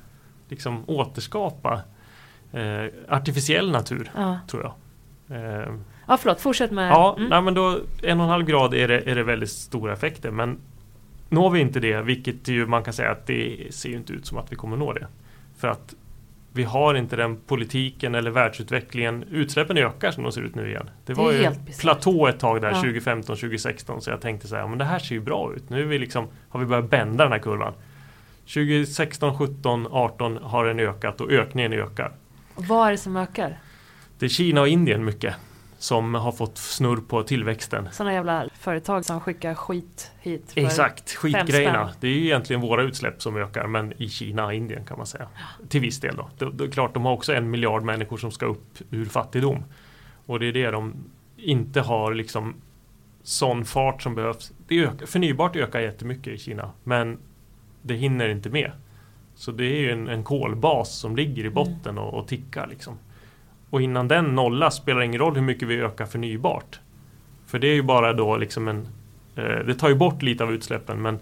liksom 0.49 0.85
återskapa 0.87 1.81
eh, 2.53 2.85
artificiell 3.09 3.71
natur, 3.71 4.11
ja. 4.17 4.39
tror 4.49 4.63
jag. 4.63 4.73
Eh, 5.39 5.75
ja, 6.07 6.17
förlåt, 6.17 6.41
fortsätt 6.41 6.71
med... 6.71 6.91
Ja, 6.91 7.15
mm. 7.19 7.29
nej, 7.29 7.43
men 7.43 7.55
då 7.55 7.81
en 8.03 8.21
och 8.21 8.25
en 8.25 8.31
halv 8.31 8.47
grad 8.47 8.75
är 8.75 8.89
det, 8.89 9.11
är 9.11 9.15
det 9.15 9.23
väldigt 9.23 9.51
stora 9.51 9.93
effekter. 9.93 10.31
Men 10.31 10.59
når 11.29 11.51
vi 11.51 11.61
inte 11.61 11.81
det, 11.81 12.03
vilket 12.03 12.49
ju 12.49 12.67
man 12.67 12.85
kan 12.85 12.93
säga 12.93 13.11
att 13.11 13.27
det 13.27 13.75
ser 13.75 13.95
inte 13.95 14.13
ut 14.13 14.27
som 14.27 14.39
att 14.39 14.53
vi 14.53 14.57
kommer 14.57 14.77
nå 14.77 14.93
det. 14.93 15.07
För 15.57 15.69
att 15.69 15.95
vi 16.57 16.65
har 16.65 16.95
inte 16.95 17.17
den 17.17 17.37
politiken 17.37 18.15
eller 18.15 18.31
världsutvecklingen. 18.31 19.25
Utsläppen 19.31 19.77
ökar 19.77 20.11
som 20.11 20.23
de 20.23 20.33
ser 20.33 20.41
ut 20.41 20.55
nu 20.55 20.69
igen. 20.69 20.91
Det 21.07 21.15
var 21.15 21.33
ju 21.33 21.51
platå 21.81 22.27
ett 22.27 22.41
tag 22.41 22.61
där 22.61 22.69
Ja. 22.69 22.75
2015, 22.75 23.37
2016 23.37 24.01
så 24.01 24.11
jag 24.11 24.21
tänkte 24.21 24.49
så 24.49 24.57
här, 24.57 24.67
men 24.69 24.79
det 24.79 24.85
här 24.85 24.99
ser 24.99 25.15
ju 25.15 25.21
bra 25.21 25.53
ut. 25.57 25.71
Nu 25.71 25.81
är 25.81 25.87
vi 25.87 25.99
liksom, 25.99 26.29
har 26.49 26.61
vi 26.61 26.67
börjat 26.67 26.91
bända 26.91 27.25
den 27.25 27.33
här 27.33 27.39
kurvan. 27.39 27.73
2016, 28.45 29.39
17, 29.39 29.87
18 29.91 30.37
har 30.43 30.65
den 30.65 30.81
ökat 30.81 31.21
och 31.21 31.31
ökningen 31.31 31.73
ökar. 31.73 32.13
Vad 32.55 32.87
är 32.87 32.91
det 32.91 32.99
som 32.99 33.17
ökar? 33.17 33.59
Det 34.19 34.27
är 34.27 34.31
Kina 34.31 34.61
och 34.61 34.69
Indien 34.69 35.05
mycket 35.05 35.35
som 35.79 36.15
har 36.15 36.33
fått 36.33 36.59
snurr 36.59 37.01
på 37.09 37.23
tillväxten. 37.23 37.89
Sådana 37.93 38.13
jävla 38.15 38.49
företag 38.59 39.05
som 39.05 39.21
skickar 39.21 39.55
skit 39.55 40.11
hit. 40.21 40.53
för- 40.53 40.61
Exakt, 40.61 41.11
skitgrejerna. 41.15 41.93
Det 42.01 42.07
är 42.09 42.13
ju 42.13 42.25
egentligen 42.25 42.63
våra 42.63 42.83
utsläpp 42.83 43.23
som 43.23 43.37
ökar 43.37 43.67
men 43.67 44.03
i 44.03 44.09
Kina 44.09 44.45
och 44.47 44.55
Indien 44.55 44.85
kan 44.85 44.97
man 44.97 45.07
säga. 45.07 45.29
Till 45.69 45.81
viss 45.81 46.01
del 46.01 46.17
då. 46.17 46.31
Det, 46.39 46.51
det 46.53 46.65
är 46.65 46.69
klart, 46.69 46.95
de 46.95 47.05
har 47.05 47.13
också 47.13 47.35
en 47.35 47.51
miljard 47.51 47.83
människor 47.83 48.17
som 48.17 48.31
ska 48.31 48.47
upp 48.47 48.79
ur 48.91 49.05
fattigdom. 49.05 49.65
Och 50.27 50.41
det 50.41 50.47
är 50.47 50.53
det 50.53 50.71
de 50.71 50.95
inte 51.37 51.81
har 51.81 52.15
liksom 52.15 52.55
sån 53.23 53.65
fart 53.65 54.03
som 54.03 54.15
behövs. 54.15 54.53
Det 54.69 54.79
ökar, 54.81 55.07
förnybart 55.07 55.57
ökar 55.57 55.81
jättemycket 55.81 56.27
i 56.35 56.39
Kina 56.39 56.71
men 56.85 57.19
det 57.83 57.95
hinner 57.95 58.29
inte 58.29 58.51
med. 58.51 58.73
Så 59.35 59.51
det 59.53 59.65
är 59.65 59.79
ju 59.81 59.91
en, 59.91 60.09
en 60.09 60.25
kolbas 60.25 60.99
som 60.99 61.17
ligger 61.17 61.45
i 61.45 61.51
botten 61.51 61.99
och, 61.99 62.15
och 62.15 62.29
tickar 62.29 62.67
liksom. 62.67 62.99
Och 63.71 63.83
innan 63.83 64.09
den 64.09 64.25
nollas 64.25 64.77
spelar 64.77 65.01
det 65.01 65.07
ingen 65.07 65.21
roll 65.21 65.35
hur 65.35 65.43
mycket 65.43 65.69
vi 65.69 65.81
ökar 65.81 66.07
förnybart. 66.07 66.81
För 67.47 67.59
det 67.59 67.67
är 67.67 67.75
ju 67.75 67.83
bara 67.83 68.13
då 68.13 68.37
liksom 68.37 68.69
en 68.69 68.89
eh, 69.37 69.45
Det 69.67 69.75
tar 69.75 69.89
ju 69.89 69.95
bort 69.95 70.23
lite 70.23 70.45
av 70.45 70.53
utsläppen 70.53 71.03
men 71.03 71.19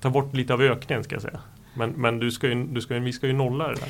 tar 0.00 0.10
bort 0.10 0.34
lite 0.34 0.54
av 0.54 0.62
ökningen 0.62 1.04
ska 1.04 1.14
jag 1.14 1.22
säga. 1.22 1.40
Men, 1.76 1.90
men 1.90 2.18
du 2.18 2.30
ska 2.30 2.48
ju, 2.48 2.64
du 2.64 2.80
ska 2.80 2.94
vi 2.98 3.12
ska 3.12 3.26
ju 3.26 3.32
nolla 3.32 3.68
det 3.68 3.74
där. 3.74 3.88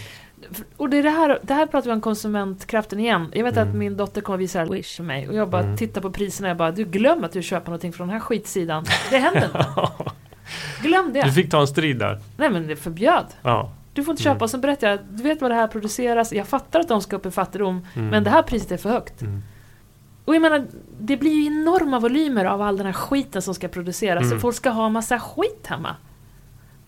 Och 0.76 0.90
det, 0.90 0.96
är 0.96 1.02
det, 1.02 1.10
här, 1.10 1.38
det 1.42 1.54
här 1.54 1.66
pratar 1.66 1.86
vi 1.86 1.92
om 1.94 2.00
konsumentkraften 2.00 3.00
igen. 3.00 3.26
Jag 3.34 3.44
vet 3.44 3.56
Mm. 3.56 3.68
att 3.68 3.74
min 3.74 3.96
dotter 3.96 4.20
kommer 4.20 4.38
visa 4.38 4.64
Wish 4.64 4.96
för 4.96 5.04
mig 5.04 5.28
och 5.28 5.34
jag 5.34 5.48
bara 5.50 5.62
Mm. 5.62 5.76
tittar 5.76 6.00
på 6.00 6.10
priserna 6.10 6.46
och 6.48 6.50
jag 6.50 6.56
bara 6.56 6.70
du 6.72 6.84
glöm 6.84 7.24
att 7.24 7.32
du 7.32 7.42
köper 7.42 7.66
någonting 7.66 7.92
från 7.92 8.08
den 8.08 8.12
här 8.14 8.20
skitsidan. 8.20 8.84
Det 9.10 9.18
händer 9.18 9.44
inte. 9.44 9.66
Glöm 10.82 11.12
det. 11.12 11.22
Du 11.22 11.32
fick 11.32 11.50
ta 11.50 11.60
en 11.60 11.66
strid 11.66 11.98
där. 11.98 12.20
Nej 12.36 12.50
men 12.50 12.66
det 12.66 12.76
förbjöd. 12.76 13.26
Ja. 13.42 13.72
Du 13.94 14.04
får 14.04 14.12
inte 14.12 14.22
köpa 14.22 14.36
Mm. 14.36 14.48
sen 14.48 14.60
berättar 14.60 14.88
jag, 14.90 14.98
du 15.10 15.22
vet 15.22 15.40
vad 15.42 15.50
det 15.50 15.54
här 15.54 15.66
produceras, 15.66 16.32
jag 16.32 16.46
fattar 16.46 16.80
att 16.80 16.88
de 16.88 17.00
ska 17.00 17.16
upp 17.16 17.26
i 17.26 17.30
fattigdom, 17.30 17.86
Mm. 17.96 18.08
men 18.08 18.24
det 18.24 18.30
här 18.30 18.42
priset 18.42 18.72
är 18.72 18.76
för 18.76 18.90
högt. 18.90 19.22
Mm. 19.22 19.42
Och 20.24 20.34
jag 20.34 20.42
menar, 20.42 20.66
det 21.00 21.16
blir 21.16 21.30
ju 21.32 21.46
enorma 21.46 21.98
volymer 22.00 22.44
av 22.44 22.62
all 22.62 22.76
den 22.76 22.86
här 22.86 22.92
skiten 22.92 23.42
som 23.42 23.54
ska 23.54 23.68
produceras, 23.68 24.22
Mm. 24.24 24.34
och 24.36 24.40
folk 24.40 24.56
ska 24.56 24.70
ha 24.70 24.88
massa 24.88 25.18
skit 25.18 25.66
hemma. 25.66 25.96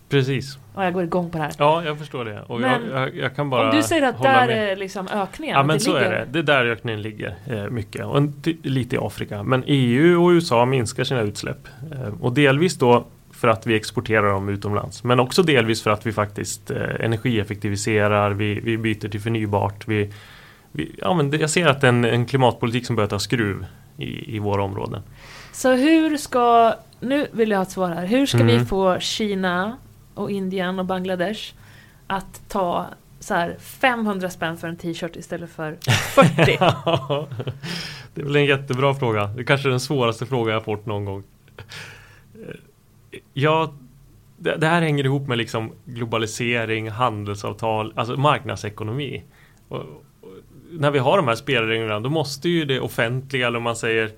Precis. 0.09 0.59
Och 0.75 0.85
jag 0.85 0.93
går 0.95 1.05
igång 1.05 1.31
på 1.31 1.39
det 1.39 1.45
här. 1.45 1.53
Ja, 1.59 1.85
jag 1.85 1.99
förstår 1.99 2.25
det. 2.25 2.43
Och 2.47 2.61
Men 2.61 2.83
jag, 2.91 3.03
jag, 3.03 3.17
jag 3.17 3.37
kan 3.37 3.51
bara 3.51 3.71
Om 3.71 3.77
du 3.77 3.83
säger 3.83 4.03
att 4.09 4.23
där 4.23 4.47
med. 4.47 4.73
är 4.73 4.77
liksom 4.77 5.09
ökningen, 5.13 5.57
Ja 5.57 5.63
men 5.63 5.81
så 5.81 5.93
ligger- 5.93 6.13
är 6.13 6.19
det. 6.21 6.27
Det 6.33 6.39
är 6.39 6.43
där 6.43 6.67
ökningen 6.67 7.03
ligger 7.03 7.35
eh, 7.47 7.71
mycket. 7.71 8.05
Och 8.05 8.23
lite 8.63 8.97
i 8.97 8.99
Afrika. 9.03 9.43
Men 9.43 9.65
EU 9.67 10.25
och 10.25 10.29
USA 10.31 10.65
minskar 10.65 11.05
sina 11.05 11.21
utsläpp. 11.21 11.69
Eh, 11.93 12.13
och 12.23 12.33
delvis 12.33 12.75
då 12.79 13.05
för 13.37 13.49
att 13.49 13.67
vi 13.67 13.77
exporterar 13.77 14.31
dem 14.33 14.49
utomlands. 14.49 15.05
Men 15.05 15.21
också 15.21 15.43
delvis 15.43 15.83
för 15.83 15.91
att 15.91 16.07
vi 16.07 16.13
faktiskt 16.13 16.71
eh, 16.71 16.77
energieffektiviserar. 17.01 18.31
Vi, 18.31 18.61
vi 18.61 18.79
byter 18.79 19.09
till 19.09 19.21
förnybart. 19.21 19.89
Vi, 19.89 20.13
vi, 20.73 20.95
ja, 20.99 21.15
men 21.15 21.31
jag 21.41 21.51
ser 21.51 21.67
att 21.67 21.85
en, 21.85 22.05
en 22.05 22.27
klimatpolitik 22.27 22.87
som 22.87 22.97
börjar 22.97 23.09
ta 23.09 23.19
skruv 23.19 23.67
i, 23.97 24.37
i 24.37 24.39
våra 24.39 24.63
områden. 24.63 25.03
Så 25.53 25.73
hur 25.75 26.17
ska, 26.17 26.75
nu 27.01 27.27
vill 27.33 27.51
jag 27.51 27.59
ha 27.59 27.63
ett 27.63 27.71
svar 27.71 27.91
här, 27.91 28.07
hur 28.07 28.27
ska 28.27 28.39
vi 28.45 28.53
Mm. 28.55 28.67
få 28.67 28.99
Kina 29.01 29.77
och 30.15 30.31
Indien 30.31 30.79
och 30.79 30.85
Bangladesh 30.85 31.55
att 32.07 32.41
ta 32.49 32.87
så 33.21 33.35
här 33.35 33.57
500 33.61 34.31
spänn 34.31 34.57
för 34.57 34.69
en 34.69 34.77
t-shirt 34.77 35.17
istället 35.17 35.51
för 35.51 35.77
40? 36.15 36.35
det 38.15 38.21
är 38.21 38.25
väl 38.25 38.37
en 38.37 38.45
jättebra 38.45 38.95
fråga. 38.95 39.27
Det 39.27 39.41
är 39.41 39.45
kanske 39.45 39.69
är 39.69 39.71
den 39.71 39.81
svåraste 39.81 40.27
fråga 40.27 40.53
jag 40.53 40.65
fått 40.65 40.87
någon 40.87 41.05
gång. 41.05 41.23
Eh, 43.17 43.23
Ja, 43.33 43.75
det, 44.37 44.57
det 44.57 44.67
här 44.67 44.83
hänger 44.83 45.05
ihop 45.05 45.29
med 45.29 45.39
liksom 45.39 45.73
globalisering, 45.85 46.91
handelsavtal, 46.91 47.93
alltså 47.97 48.17
marknadsekonomi. 48.17 49.25
Och, 49.69 49.79
och, 49.81 50.33
när 50.71 50.91
vi 50.91 50.99
har 50.99 51.17
de 51.17 51.29
här 51.29 51.35
spelreglerna 51.35 52.01
då 52.01 52.11
måste 52.11 52.49
ju 52.49 52.65
det 52.65 52.81
offentliga, 52.81 53.47
eller 53.47 53.59
om 53.59 53.63
man 53.63 53.77
säger 53.77 54.11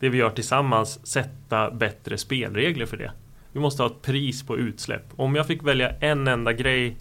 det 0.00 0.08
vi 0.08 0.18
gör 0.18 0.30
tillsammans, 0.30 1.06
sätta 1.06 1.70
bättre 1.70 2.18
spelregler 2.18 2.86
för 2.86 2.96
det. 2.96 3.12
Vi 3.52 3.60
måste 3.60 3.82
ha 3.82 3.90
ett 3.90 4.02
pris 4.02 4.42
på 4.46 4.58
utsläpp. 4.58 5.02
Om 5.16 5.34
jag 5.34 5.46
fick 5.46 5.62
välja 5.62 5.90
en 5.90 6.28
enda 6.28 6.52
grej 6.52 6.96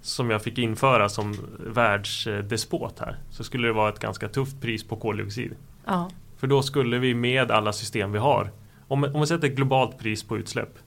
som 0.00 0.30
jag 0.30 0.42
fick 0.42 0.58
införa 0.58 1.08
som 1.08 1.34
världsdespot 1.66 2.98
här 2.98 3.16
så 3.30 3.44
skulle 3.44 3.66
det 3.66 3.72
vara 3.72 3.88
ett 3.88 3.98
ganska 3.98 4.28
tufft 4.28 4.60
pris 4.60 4.84
på 4.84 4.96
koldioxid. 4.96 5.56
ja. 5.86 6.10
För 6.36 6.46
då 6.46 6.62
skulle 6.62 6.98
vi 6.98 7.14
med 7.14 7.50
alla 7.50 7.72
system 7.72 8.12
vi 8.12 8.18
har 8.18 8.50
om, 8.90 9.04
om 9.04 9.20
vi 9.20 9.26
sätter 9.26 9.48
ett 9.48 9.56
globalt 9.56 9.98
pris 9.98 10.22
på 10.22 10.38
utsläpp 10.38 10.78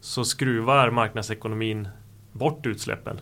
så 0.00 0.24
skruvar 0.24 0.90
marknadsekonomin 0.90 1.88
bort 2.32 2.66
utsläppen 2.66 3.20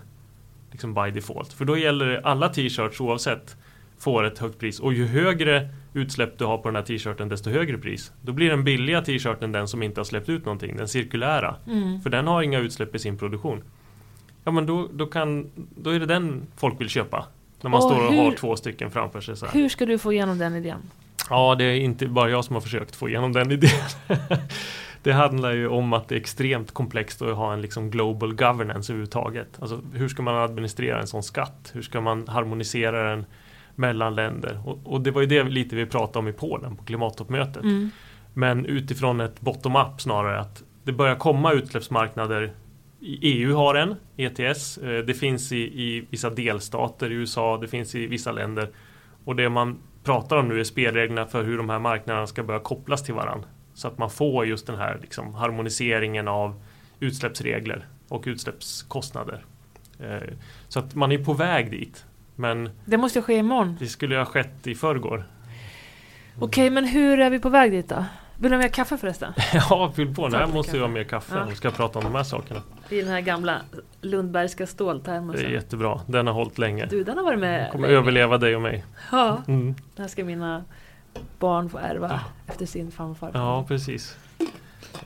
liksom 0.71 0.95
by 0.95 1.11
default. 1.11 1.53
För 1.53 1.65
då 1.65 1.77
gäller 1.79 2.07
det 2.07 2.21
alla 2.21 2.49
t-shirts 2.49 3.01
oavsett 3.01 3.57
får 3.99 4.25
ett 4.25 4.39
högt 4.39 4.59
pris 4.59 4.81
och 4.81 4.93
ju 4.95 5.07
högre 5.07 5.69
utsläpp 5.95 6.39
du 6.39 6.45
har 6.45 6.59
på 6.59 6.69
den 6.69 6.77
här 6.77 6.83
t-shirten 6.83 7.29
desto 7.29 7.51
högre 7.51 7.79
pris. 7.79 8.13
Då 8.23 8.33
blir 8.33 8.51
den 8.51 8.65
billiga 8.65 9.03
t-shirten 9.03 9.53
den 9.53 9.69
som 9.69 9.83
inte 9.83 10.01
har 10.01 10.05
släppt 10.05 10.29
ut 10.29 10.45
någonting, 10.45 10.77
den 10.77 10.89
cirkulära. 10.89 11.57
Mm. 11.67 12.01
För 12.01 12.11
den 12.11 12.27
har 12.27 12.43
inga 12.43 12.59
utsläpp 12.59 12.95
i 12.95 12.99
sin 12.99 13.19
produktion. 13.19 13.63
Ja 14.45 14.51
men 14.53 14.67
då, 14.67 14.89
då, 14.93 15.07
kan, 15.07 15.51
då 15.77 15.91
är 15.91 16.01
det 16.01 16.07
den 16.07 16.43
folk 16.57 16.81
vill 16.81 16.89
köpa. 16.89 17.27
När 17.61 17.71
man 17.71 17.79
Och 17.79 17.91
står 17.91 18.07
och 18.07 18.13
hur- 18.13 18.25
har 18.25 18.33
två 18.33 18.57
stycken 18.57 18.91
framför 18.91 19.21
sig 19.21 19.37
så 19.37 19.47
här. 19.47 19.53
Hur 19.53 19.69
ska 19.69 19.87
du 19.87 19.99
få 19.99 20.13
igenom 20.13 20.39
den 20.39 20.55
idén? 20.57 20.79
Ja, 21.31 21.55
det 21.55 21.65
är 21.65 21.75
inte 21.75 22.07
bara 22.07 22.31
jag 22.31 22.45
som 22.45 22.55
har 22.55 22.61
försökt 22.61 22.97
få 22.97 23.09
igenom 23.09 23.33
den 23.33 23.53
idén. 23.53 23.71
det 25.03 25.13
handlar 25.13 25.53
ju 25.53 25.69
om 25.69 25.93
att 25.93 26.09
det 26.09 26.15
är 26.15 26.21
extremt 26.21 26.75
komplext 26.75 27.23
att 27.23 27.37
ha 27.37 27.53
en 27.53 27.63
liksom 27.63 27.91
global 27.91 28.35
governance 28.35 28.93
överhuvudtaget. 28.93 29.49
Alltså, 29.61 29.81
hur 29.93 30.09
ska 30.09 30.23
man 30.23 30.37
administrera 30.37 31.01
en 31.01 31.07
sån 31.07 31.23
skatt? 31.23 31.71
Hur 31.75 31.83
ska 31.83 32.01
man 32.01 32.29
harmonisera 32.29 33.11
den 33.11 33.27
mellan 33.75 34.15
länder? 34.15 34.61
Och, 34.65 34.79
och 34.85 35.01
det 35.01 35.11
var 35.11 35.21
ju 35.21 35.27
det 35.27 35.45
lite 35.45 35.77
vi 35.77 35.87
pratade 35.87 36.19
om 36.19 36.29
i 36.29 36.33
Polen 36.33 36.77
på 36.77 36.85
klimattoppmötet. 36.85 37.63
Mm. 37.63 37.91
Men 38.35 38.67
utifrån 38.67 39.21
ett 39.21 39.41
bottom-up 39.41 40.01
snarare 40.01 40.41
att 40.41 40.63
det 40.85 40.93
börjar 40.93 41.17
komma 41.17 41.53
utsläppsmarknader. 41.53 42.53
EU 43.01 43.57
har 43.57 43.75
en, 43.75 43.95
ETS. 44.17 44.79
Eh, 44.79 45.05
Det 45.05 45.15
finns 45.15 45.53
i, 45.53 45.57
i 45.57 46.07
vissa 46.11 46.31
delstater 46.31 47.13
i 47.13 47.15
USA, 47.15 47.59
det 47.61 47.69
finns 47.69 47.95
i 47.95 48.07
vissa 48.07 48.33
länder. 48.33 48.69
Och 49.25 49.37
det 49.37 49.49
man 49.49 49.79
pratar 50.07 50.37
om 50.37 50.49
nu 50.49 50.61
är 50.61 50.65
spelreglerna 50.65 51.27
för 51.27 51.45
hur 51.45 51.57
de 51.59 51.69
här 51.71 51.79
marknaderna 51.79 52.27
ska 52.27 52.43
börja 52.43 52.61
kopplas 52.61 53.03
till 53.03 53.15
varandra. 53.15 53.49
Så 53.75 53.89
att 53.89 53.99
man 53.99 54.11
får 54.11 54.47
just 54.47 54.67
den 54.67 54.77
här 54.77 54.99
liksom, 55.03 55.35
harmoniseringen 55.35 56.29
av 56.29 56.63
utsläppsregler 57.01 57.87
och 58.09 58.23
utsläppskostnader. 58.27 59.45
Eh, 60.01 60.17
Så 60.69 60.79
att 60.79 60.95
man 60.95 61.13
är 61.13 61.19
på 61.25 61.33
väg 61.33 61.71
dit. 61.71 62.05
Men 62.37 62.71
Det 62.85 62.97
måste 62.97 63.23
ske 63.23 63.35
imorgon. 63.35 63.77
det 63.81 63.87
skulle 63.87 64.17
ha 64.17 64.25
skett 64.25 64.67
i 64.67 64.75
förrgår. 64.75 65.25
Okej, 66.41 66.71
men 66.71 66.85
hur 66.85 67.21
är 67.21 67.31
vi 67.31 67.39
på 67.39 67.49
väg 67.49 67.71
dit 67.71 67.89
då? 67.89 68.05
Vill 68.39 68.51
du 68.51 68.57
ha 68.57 68.63
mer 68.63 68.69
kaffe 68.69 68.97
förresten? 68.99 69.33
Ja, 69.71 69.93
fyll 69.97 70.15
på. 70.15 70.31
Ta 70.31 70.37
Här 70.37 70.47
måste 70.47 70.69
kaffe. 70.71 70.77
vi 70.79 70.83
ha 70.83 70.89
mer 70.89 71.05
kaffe 71.05 71.35
Ja. 71.37 71.43
om 71.43 71.49
vi 71.49 71.55
ska 71.55 71.71
prata 71.71 71.99
om 71.99 72.05
de 72.05 72.15
här 72.15 72.23
sakerna. 72.23 72.63
I 72.89 73.01
den 73.01 73.11
här 73.11 73.21
gamla 73.21 73.61
Lundbergska 74.01 74.59
Det 74.59 74.65
är 74.65 74.67
ståltermosen. 74.67 75.53
jättebra. 75.53 76.01
Den 76.07 76.27
har 76.27 76.35
hållit 76.35 76.59
länge. 76.59 76.87
Du, 76.87 77.05
den 77.05 77.17
har 77.17 77.25
varit 77.25 77.39
med 77.39 77.73
kommer 77.73 77.89
länge. 77.89 77.99
överleva 78.01 78.39
dig 78.39 78.57
och 78.57 78.63
mig. 78.63 78.85
Ja, 79.13 79.43
Mm. 79.49 79.65
den 79.67 80.03
här 80.03 80.09
ska 80.09 80.25
mina 80.25 80.65
barn 81.39 81.69
få 81.71 81.79
ärva 81.79 82.21
efter 82.47 82.67
sin 82.67 82.91
farfar. 82.91 83.31
Ja, 83.35 83.65
precis. 83.69 84.17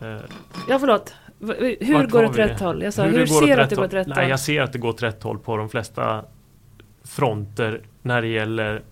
Eh, 0.01 0.09
Ja, 0.69 0.79
förlåt. 0.79 1.15
Hur 1.81 1.95
Vart 1.95 2.11
går 2.11 2.23
det 2.23 2.29
åt 2.29 2.37
rätt 2.39 2.61
håll? 2.61 2.83
Jag 2.83 2.95
sa, 2.95 3.03
hur 3.05 3.11
hur, 3.13 3.19
det 3.21 3.27
ser 3.27 3.57
du 3.57 3.63
att 3.63 3.71
det 3.71 3.77
går 3.77 3.85
åt 3.85 3.93
rätt 3.95 4.07
Nej, 4.07 4.19
håll? 4.19 4.31
jag 4.31 4.41
ser 4.41 4.63
att 4.63 4.73
det 4.73 4.79
går 4.79 4.89
åt 4.89 5.03
rätt 5.03 5.23
håll 5.23 5.39
på 5.39 5.57
de 5.57 5.69
flesta 5.69 6.25
fronter 7.05 7.81
när 8.03 8.23
det 8.23 8.29
gäller 8.29 8.83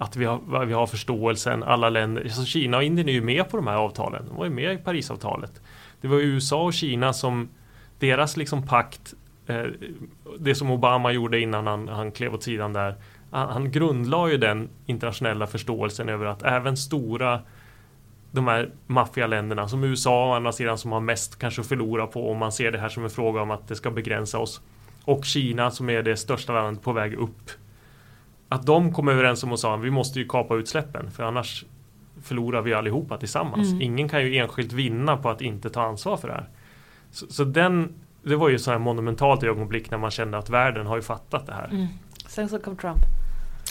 att 0.00 0.16
vi 0.16 0.24
har, 0.24 0.64
vi 0.64 0.72
har 0.72 0.86
förståelsen, 0.86 1.62
alla 1.62 1.90
länder. 1.90 2.22
Alltså 2.22 2.44
Kina 2.44 2.76
och 2.76 2.82
Indien 2.82 3.08
är 3.08 3.12
ju 3.12 3.20
med 3.20 3.48
på 3.50 3.56
de 3.56 3.66
här 3.66 3.76
avtalen. 3.76 4.24
De 4.28 4.36
var 4.36 4.44
ju 4.44 4.50
med 4.50 4.72
i 4.72 4.76
Parisavtalet. 4.76 5.60
Det 6.00 6.08
var 6.08 6.16
USA 6.16 6.62
och 6.62 6.74
Kina 6.74 7.12
som 7.12 7.48
deras 7.98 8.36
liksom 8.36 8.66
pakt, 8.66 9.14
eh, 9.46 9.64
det 10.38 10.54
som 10.54 10.70
Obama 10.70 11.12
gjorde 11.12 11.40
innan 11.40 11.66
han, 11.66 11.88
han 11.88 12.12
klev 12.12 12.34
åt 12.34 12.42
sidan 12.42 12.72
där. 12.72 12.94
Han, 13.30 13.48
han 13.48 13.70
grundlade 13.70 14.32
ju 14.32 14.38
den 14.38 14.68
internationella 14.86 15.46
förståelsen 15.46 16.08
över 16.08 16.26
att 16.26 16.42
även 16.42 16.76
stora 16.76 17.40
de 18.30 18.48
här 18.48 18.70
maffialänderna 18.86 19.68
som 19.68 19.84
USA 19.84 20.30
å 20.30 20.32
andra 20.34 20.52
sidan 20.52 20.78
som 20.78 20.92
har 20.92 21.00
mest 21.00 21.38
kanske 21.38 21.60
att 21.60 21.66
förlora 21.66 22.06
på 22.06 22.30
om 22.30 22.38
man 22.38 22.52
ser 22.52 22.72
det 22.72 22.78
här 22.78 22.88
som 22.88 23.04
en 23.04 23.10
fråga 23.10 23.42
om 23.42 23.50
att 23.50 23.68
det 23.68 23.76
ska 23.76 23.90
begränsa 23.90 24.38
oss. 24.38 24.60
Och 25.04 25.24
Kina 25.24 25.70
som 25.70 25.90
är 25.90 26.02
det 26.02 26.16
största 26.16 26.52
landet 26.52 26.82
på 26.82 26.92
väg 26.92 27.14
upp. 27.14 27.50
Att 28.52 28.66
de 28.66 28.92
kom 28.92 29.08
överens 29.08 29.44
om 29.44 29.52
och 29.52 29.58
sa 29.58 29.74
att 29.74 29.80
vi 29.80 29.90
måste 29.90 30.18
ju 30.18 30.28
kapa 30.28 30.56
utsläppen 30.56 31.10
för 31.10 31.22
annars 31.22 31.64
förlorar 32.22 32.62
vi 32.62 32.74
allihopa 32.74 33.16
tillsammans. 33.16 33.68
Mm. 33.68 33.82
Ingen 33.82 34.08
kan 34.08 34.22
ju 34.22 34.36
enskilt 34.36 34.72
vinna 34.72 35.16
på 35.16 35.30
att 35.30 35.40
inte 35.40 35.70
ta 35.70 35.82
ansvar 35.82 36.16
för 36.16 36.28
det 36.28 36.34
här. 36.34 36.48
Så, 37.10 37.26
så 37.26 37.44
den 37.44 37.94
det 38.22 38.36
var 38.36 38.48
ju 38.48 38.58
så 38.58 38.70
här 38.70 38.78
monumentalt 38.78 39.42
ögonblick 39.42 39.90
när 39.90 39.98
man 39.98 40.10
kände 40.10 40.38
att 40.38 40.50
världen 40.50 40.86
har 40.86 40.96
ju 40.96 41.02
fattat 41.02 41.46
det 41.46 41.52
här. 41.52 41.68
Mm. 41.68 41.86
Sen 42.26 42.48
så 42.48 42.58
kom 42.58 42.76
Trump. 42.76 42.98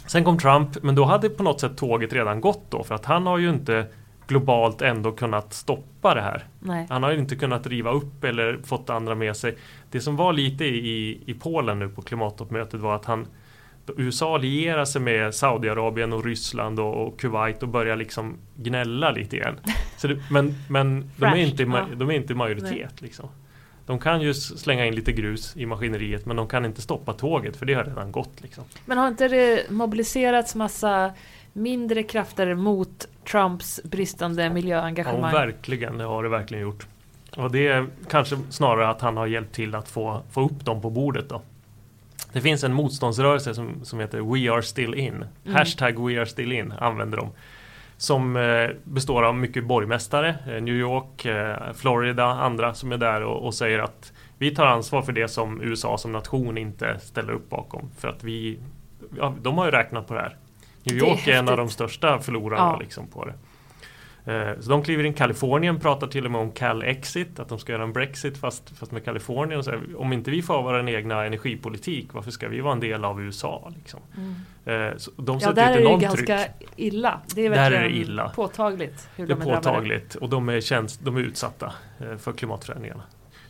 Sen 0.08 0.24
kom 0.24 0.38
Trump, 0.38 0.84
men 0.84 0.96
då 0.96 1.06
hade 1.06 1.30
på 1.30 1.44
något 1.44 1.60
sätt 1.60 1.78
tåget 1.78 2.14
redan 2.14 2.42
gått 2.42 2.72
då 2.72 2.84
för 2.84 2.96
att 2.96 3.06
han 3.06 3.26
har 3.26 3.38
ju 3.38 3.50
inte 3.50 3.86
globalt 4.28 4.82
ändå 4.82 5.12
kunnat 5.12 5.54
stoppa 5.54 6.16
det 6.16 6.22
här. 6.22 6.44
Nej. 6.60 6.88
Han 6.90 7.04
har 7.04 7.12
ju 7.12 7.20
inte 7.20 7.36
kunnat 7.36 7.68
riva 7.68 7.92
upp 7.92 8.24
eller 8.24 8.60
fått 8.64 8.90
andra 8.90 9.16
med 9.16 9.38
sig. 9.38 9.58
Det 9.92 10.02
som 10.02 10.16
var 10.16 10.34
lite 10.34 10.66
i, 10.66 11.24
i 11.26 11.34
Polen 11.34 11.80
nu 11.80 11.90
på 11.90 12.02
klimattoppmötet 12.02 12.80
var 12.80 12.96
att 12.96 13.06
han 13.06 13.28
USA 13.98 14.38
lierar 14.38 14.86
sig 14.86 15.02
med 15.02 15.36
Saudiarabien 15.36 16.14
och 16.14 16.26
Ryssland 16.26 16.80
och, 16.80 17.08
och 17.08 17.20
Kuwait 17.20 17.64
och 17.64 17.70
börjar 17.70 17.96
liksom 17.96 18.38
gnälla 18.56 19.12
lite 19.12 19.36
igen. 19.38 19.60
Så 19.98 20.08
det, 20.08 20.24
men 20.32 20.56
men 20.68 21.12
de, 21.18 21.26
är 21.26 21.36
inte, 21.36 21.64
ja. 21.64 21.86
de 21.96 22.10
är 22.10 22.14
inte 22.14 22.34
i 22.34 22.36
majoritet. 22.36 23.02
Liksom. 23.02 23.30
De 23.86 24.00
kan 24.00 24.22
ju 24.22 24.34
slänga 24.34 24.86
in 24.86 24.96
lite 24.96 25.12
grus 25.12 25.58
i 25.58 25.66
maskineriet 25.66 26.26
men 26.26 26.36
de 26.36 26.48
kan 26.48 26.66
inte 26.66 26.82
stoppa 26.82 27.14
tåget 27.14 27.58
för 27.58 27.66
det 27.66 27.74
har 27.74 27.84
redan 27.84 28.12
gått. 28.12 28.42
Liksom. 28.42 28.64
Men 28.86 28.98
har 28.98 29.08
inte 29.08 29.28
det 29.28 29.70
mobiliserats 29.70 30.56
massa 30.56 31.12
mindre 31.54 32.04
krafter 32.04 32.54
mot 32.56 33.08
Trumps 33.32 33.80
bristande 33.84 34.44
Ja, 34.44 34.54
miljöengagemang? 34.54 35.34
verkligen, 35.34 35.98
det 35.98 36.04
har 36.04 36.24
det 36.24 36.30
verkligen 36.30 36.64
gjort. 36.64 36.88
Och 37.38 37.52
det 37.52 37.68
är 37.68 37.88
kanske 38.10 38.38
snarare 38.50 38.90
att 38.90 39.02
han 39.02 39.18
har 39.18 39.28
hjälpt 39.28 39.56
till 39.56 39.76
att 39.76 39.90
få, 39.90 40.22
få 40.32 40.46
upp 40.46 40.66
dem 40.66 40.82
på 40.82 40.90
bordet 40.90 41.30
då. 41.30 41.42
Det 42.34 42.42
finns 42.42 42.64
en 42.64 42.74
motståndsrörelse 42.74 43.54
som, 43.54 43.86
som 43.86 44.00
heter 44.00 44.20
We 44.22 44.52
are 44.52 44.62
still 44.62 44.94
in. 44.94 45.14
Mm. 45.16 45.56
Hashtag 45.56 46.08
We 46.08 46.20
are 46.20 46.26
still 46.26 46.52
in 46.52 46.72
använder 46.72 47.18
de. 47.18 47.30
Som 47.98 48.36
eh, 48.36 48.70
består 48.84 49.24
av 49.24 49.36
mycket 49.36 49.64
borgmästare, 49.64 50.36
eh, 50.48 50.62
New 50.62 50.76
York, 50.76 51.26
eh, 51.26 51.74
Florida, 51.74 52.26
andra 52.26 52.74
som 52.74 52.92
är 52.92 52.98
där 52.98 53.24
och, 53.24 53.46
och 53.46 53.54
säger 53.54 53.80
att 53.80 54.14
vi 54.38 54.56
tar 54.56 54.66
ansvar 54.66 55.02
för 55.02 55.12
det 55.12 55.28
som 55.28 55.62
USA 55.62 55.98
som 55.98 56.12
nation 56.12 56.58
inte 56.58 57.00
ställer 57.00 57.34
upp 57.34 57.50
bakom. 57.50 57.90
För 57.98 58.08
att 58.08 58.24
vi, 58.24 58.60
ja, 59.18 59.34
de 59.42 59.58
har 59.58 59.66
ju 59.66 59.72
räknat 59.72 60.08
på 60.08 60.14
det 60.14 60.20
här. 60.20 60.38
New 60.84 61.00
Det 61.00 61.06
är 61.06 61.10
York 61.10 61.28
är, 61.28 61.34
en 61.34 61.50
av 61.50 61.58
de 61.58 61.70
största 61.70 62.20
förlorarna 62.20 62.72
Ja. 62.74 62.80
liksom 62.80 63.08
på 63.08 63.26
det. 63.26 63.34
Eh, 64.30 64.60
Så 64.60 64.70
de 64.70 64.84
kliver 64.84 65.04
in. 65.04 65.14
Kalifornien 65.14 65.80
pratar 65.80 66.08
till 66.08 66.26
och 66.26 66.32
med 66.32 66.42
om 66.42 66.52
Cal-Exit, 66.52 67.40
att 67.40 67.50
de 67.50 67.60
ska 67.60 67.72
göra 67.72 67.84
en 67.84 67.94
Brexit 67.94 68.38
fast, 68.38 68.78
fast 68.78 68.92
med 68.92 69.06
Kalifornien. 69.06 69.64
Så 69.64 69.74
om 69.98 70.14
inte 70.14 70.32
vi 70.32 70.42
får 70.42 70.64
vår 70.64 70.90
egna 70.90 71.26
energipolitik, 71.26 72.14
varför 72.14 72.32
ska 72.32 72.48
vi 72.48 72.62
vara 72.62 72.74
en 72.74 72.80
del 72.80 73.06
av 73.06 73.22
USA? 73.22 73.72
Liksom? 73.76 74.00
Mm. 74.18 74.90
Eh, 74.92 74.98
Så 74.98 75.12
de 75.18 75.40
Ja, 75.42 75.52
där 75.52 75.78
är 75.78 75.84
det 75.90 75.98
ganska 76.02 76.38
tryck. 76.38 76.70
illa. 76.76 77.22
Det 77.36 77.46
är 77.46 77.50
Där 77.50 77.58
är 77.58 77.70
det 77.72 77.78
verkligen 77.78 78.02
illa. 78.04 78.30
påtagligt 78.30 79.10
hur 79.16 79.28
Det 79.28 79.34
är 79.34 79.36
de 79.36 79.42
är 79.42 79.46
drabbade. 79.46 79.64
påtagligt 79.64 80.16
och 80.16 80.30
de 80.30 80.50
är, 80.50 80.62
tjänst, 80.62 81.00
de 81.04 81.16
är 81.18 81.22
utsatta 81.22 81.74
eh, 82.00 82.18
för 82.18 82.32
klimatförändringarna. 82.34 83.04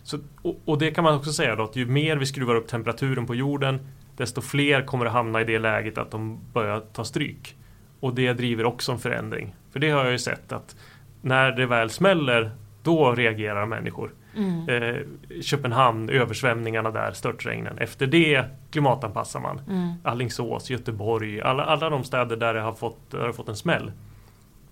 Så, 0.03 0.17
och, 0.41 0.59
och 0.65 0.77
det 0.77 0.91
kan 0.91 1.03
man 1.03 1.15
också 1.15 1.31
säga 1.33 1.55
då 1.55 1.63
att 1.63 1.75
ju 1.75 1.85
mer 1.85 2.17
vi 2.17 2.25
skruvar 2.25 2.55
upp 2.55 2.67
temperaturen 2.67 3.25
på 3.25 3.35
jorden 3.35 3.79
desto 4.17 4.41
fler 4.41 4.81
kommer 4.85 5.05
att 5.05 5.11
hamna 5.11 5.41
i 5.41 5.43
det 5.43 5.59
läget 5.59 5.97
att 5.97 6.11
de 6.11 6.39
börjar 6.53 6.79
ta 6.93 7.03
stryk. 7.03 7.55
Och 7.99 8.13
det 8.13 8.33
driver 8.33 8.65
också 8.65 8.91
en 8.91 8.99
förändring. 8.99 9.55
För 9.71 9.79
det 9.79 9.89
har 9.89 10.03
jag 10.03 10.11
ju 10.11 10.19
sett 10.19 10.51
att 10.51 10.75
när 11.21 11.51
det 11.51 11.65
väl 11.65 11.89
smäller 11.89 12.51
då 12.83 13.15
reagerar 13.15 13.65
människor. 13.65 14.11
Mm. 14.35 14.69
Eh, 14.69 14.95
Köpenhamn, 15.41 16.09
översvämningarna 16.09 16.91
där, 16.91 17.11
störtregnen. 17.11 17.77
Efter 17.77 18.07
det 18.07 18.45
klimatanpassar 18.71 19.39
man. 19.39 19.61
Mm. 19.69 19.93
Alingsås, 20.03 20.69
Göteborg, 20.69 21.41
alla, 21.41 21.63
alla 21.63 21.89
de 21.89 22.03
städer 22.03 22.35
där 22.35 22.53
det 22.53 22.61
har 22.61 22.73
fått, 22.73 23.11
det 23.11 23.17
har 23.17 23.31
fått 23.31 23.49
en 23.49 23.55
smäll. 23.55 23.91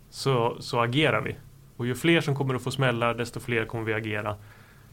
Så, 0.09 0.57
så 0.59 0.80
agerar 0.80 1.21
vi. 1.21 1.36
Och 1.78 1.88
ju 1.88 1.95
fler 1.95 2.21
som 2.21 2.36
kommer 2.36 2.55
att 2.55 2.63
få 2.63 2.71
smällar, 2.71 3.13
desto 3.13 3.39
fler 3.39 3.65
kommer 3.65 3.84
vi 3.84 3.93
agera. 3.93 4.36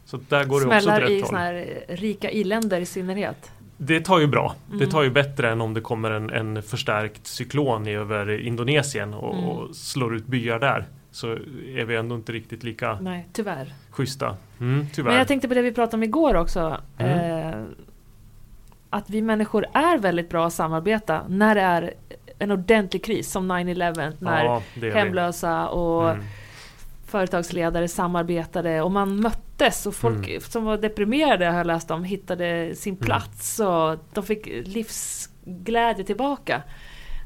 Så 0.05 0.19
där 0.29 0.45
går 0.45 0.59
det 0.59 0.65
också 0.65 0.77
åt 0.77 0.83
Smällar 0.83 1.01
rätt 1.01 1.09
i 1.09 1.21
håll. 1.21 1.97
rika 1.97 2.31
i-länder 2.31 2.81
i 2.81 2.85
synnerhet. 2.85 3.51
Det 3.77 3.99
tar 4.01 4.19
ju 4.19 4.27
bra. 4.27 4.55
Det 4.67 4.75
Mm. 4.75 4.89
tar 4.89 5.03
ju 5.03 5.09
bättre 5.09 5.51
än 5.51 5.61
om 5.61 5.73
det 5.73 5.81
kommer 5.81 6.11
en, 6.11 6.29
en 6.29 6.63
förstärkt 6.63 7.27
cyklon 7.27 7.87
över 7.87 8.39
Indonesien 8.39 9.13
och, 9.13 9.33
Mm. 9.33 9.45
och 9.49 9.75
slår 9.75 10.15
ut 10.15 10.25
byar 10.27 10.59
där. 10.59 10.85
Så 11.11 11.27
är 11.75 11.85
vi 11.85 11.95
ändå 11.95 12.15
inte 12.15 12.31
riktigt 12.31 12.63
lika 12.63 12.97
Nej, 13.01 13.27
tyvärr. 13.33 13.73
schyssta. 13.89 14.35
Mm, 14.59 14.87
tyvärr. 14.93 15.09
Men 15.09 15.17
jag 15.17 15.27
tänkte 15.27 15.47
på 15.47 15.53
det 15.53 15.61
vi 15.61 15.71
pratade 15.71 15.95
om 15.97 16.03
igår 16.03 16.35
också. 16.35 16.77
Mm. 16.97 17.49
Eh, 17.49 17.63
att 18.89 19.09
vi 19.09 19.21
människor 19.21 19.65
är 19.73 19.97
väldigt 19.97 20.29
bra 20.29 20.47
att 20.47 20.53
samarbeta 20.53 21.21
när 21.27 21.55
det 21.55 21.61
är 21.61 21.93
en 22.39 22.51
ordentlig 22.51 23.03
kris 23.05 23.31
som 23.31 23.51
9-11 23.51 24.13
när 24.19 24.43
ja, 24.45 24.61
det 24.75 24.91
hemlösa 24.91 25.67
och 25.67 26.09
Mm. 26.09 26.23
Företagsledare 27.15 27.87
samarbetade 27.87 28.81
och 28.81 28.91
man 28.91 29.19
möttes 29.21 29.85
och 29.85 29.95
folk 29.95 30.27
Mm. 30.27 30.41
som 30.41 30.63
var 30.65 30.77
deprimerade 30.77 31.45
har 31.45 31.57
jag 31.57 31.67
läst 31.67 31.91
om 31.91 32.03
hittade 32.03 32.75
sin 32.75 32.93
Mm. 32.93 33.05
plats 33.05 33.59
och 33.59 33.97
de 34.13 34.23
fick 34.23 34.45
livsglädje 34.67 36.03
tillbaka. 36.05 36.61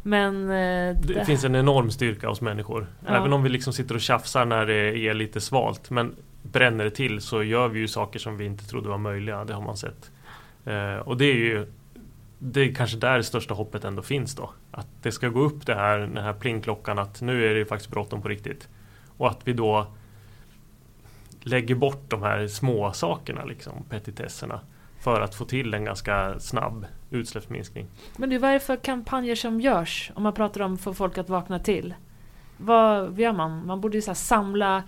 Men 0.04 0.44
eh, 0.44 0.96
Det 1.02 1.26
finns 1.26 1.44
en 1.44 1.56
enorm 1.56 1.92
styrka 1.92 2.28
hos 2.30 2.42
människor. 2.42 2.88
Ja. 3.08 3.16
Även 3.16 3.34
om 3.34 3.44
vi 3.44 3.50
liksom 3.50 3.74
sitter 3.74 3.96
och 3.96 4.02
tjafsar 4.02 4.46
när 4.46 4.66
det 4.66 4.98
är 4.98 5.14
lite 5.14 5.42
svalt. 5.42 5.90
Men 5.90 6.16
bränner 6.44 6.84
det 6.84 6.92
till 6.92 7.22
så 7.22 7.44
gör 7.44 7.68
vi 7.68 7.80
ju 7.80 7.88
saker 7.88 8.20
som 8.20 8.38
vi 8.38 8.46
inte 8.46 8.68
trodde 8.68 8.90
var 8.90 8.98
möjliga. 8.98 9.46
Det 9.46 9.54
har 9.54 9.62
man 9.62 9.78
sett. 9.78 10.12
Eh, 10.66 10.96
och 10.96 11.18
det 11.18 11.26
är 11.26 11.36
ju 11.36 11.68
det 12.40 12.62
är 12.62 12.74
kanske 12.76 12.98
där 12.98 13.18
det 13.18 13.24
största 13.24 13.54
hoppet 13.54 13.84
ändå 13.84 14.02
finns 14.02 14.36
då. 14.36 14.50
Att 14.72 14.88
det 15.02 15.12
ska 15.12 15.28
gå 15.30 15.40
upp 15.42 15.66
det 15.66 15.76
här, 15.76 15.98
den 16.00 16.18
här 16.24 16.34
plingklockan 16.34 17.00
att 17.00 17.22
nu 17.22 17.46
är 17.52 17.56
det 17.56 17.66
faktiskt 17.66 17.92
bråttom 17.92 18.22
på 18.22 18.28
riktigt. 18.28 18.68
Och 19.20 19.28
att 19.28 19.48
vi 19.48 19.54
då 19.54 19.88
lägger 21.42 21.76
bort 21.76 22.10
de 22.10 22.24
här 22.24 22.48
små 22.48 22.92
sakerna, 22.92 23.46
liksom, 23.46 23.74
petitesserna. 23.90 24.60
För 25.00 25.22
att 25.22 25.36
få 25.36 25.46
till 25.46 25.74
en 25.74 25.86
ganska 25.86 26.40
snabb 26.40 26.86
utsläppsminskning. 27.10 27.88
Men 28.18 28.30
du, 28.30 28.38
vad 28.38 28.50
är 28.50 28.54
det 28.54 28.60
för 28.60 28.76
kampanjer 28.76 29.36
som 29.36 29.62
görs 29.62 30.12
om 30.16 30.24
man 30.24 30.34
pratar 30.34 30.62
om 30.62 30.74
att 30.74 30.82
få 30.82 30.94
folk 30.94 31.18
att 31.18 31.30
vakna 31.30 31.60
till? 31.60 31.94
Vad 32.58 33.20
gör 33.20 33.34
man? 33.34 33.66
Man 33.66 33.82
borde 33.82 33.98
ju 33.98 34.02
så 34.02 34.10
här 34.10 34.16
samla 34.16 34.84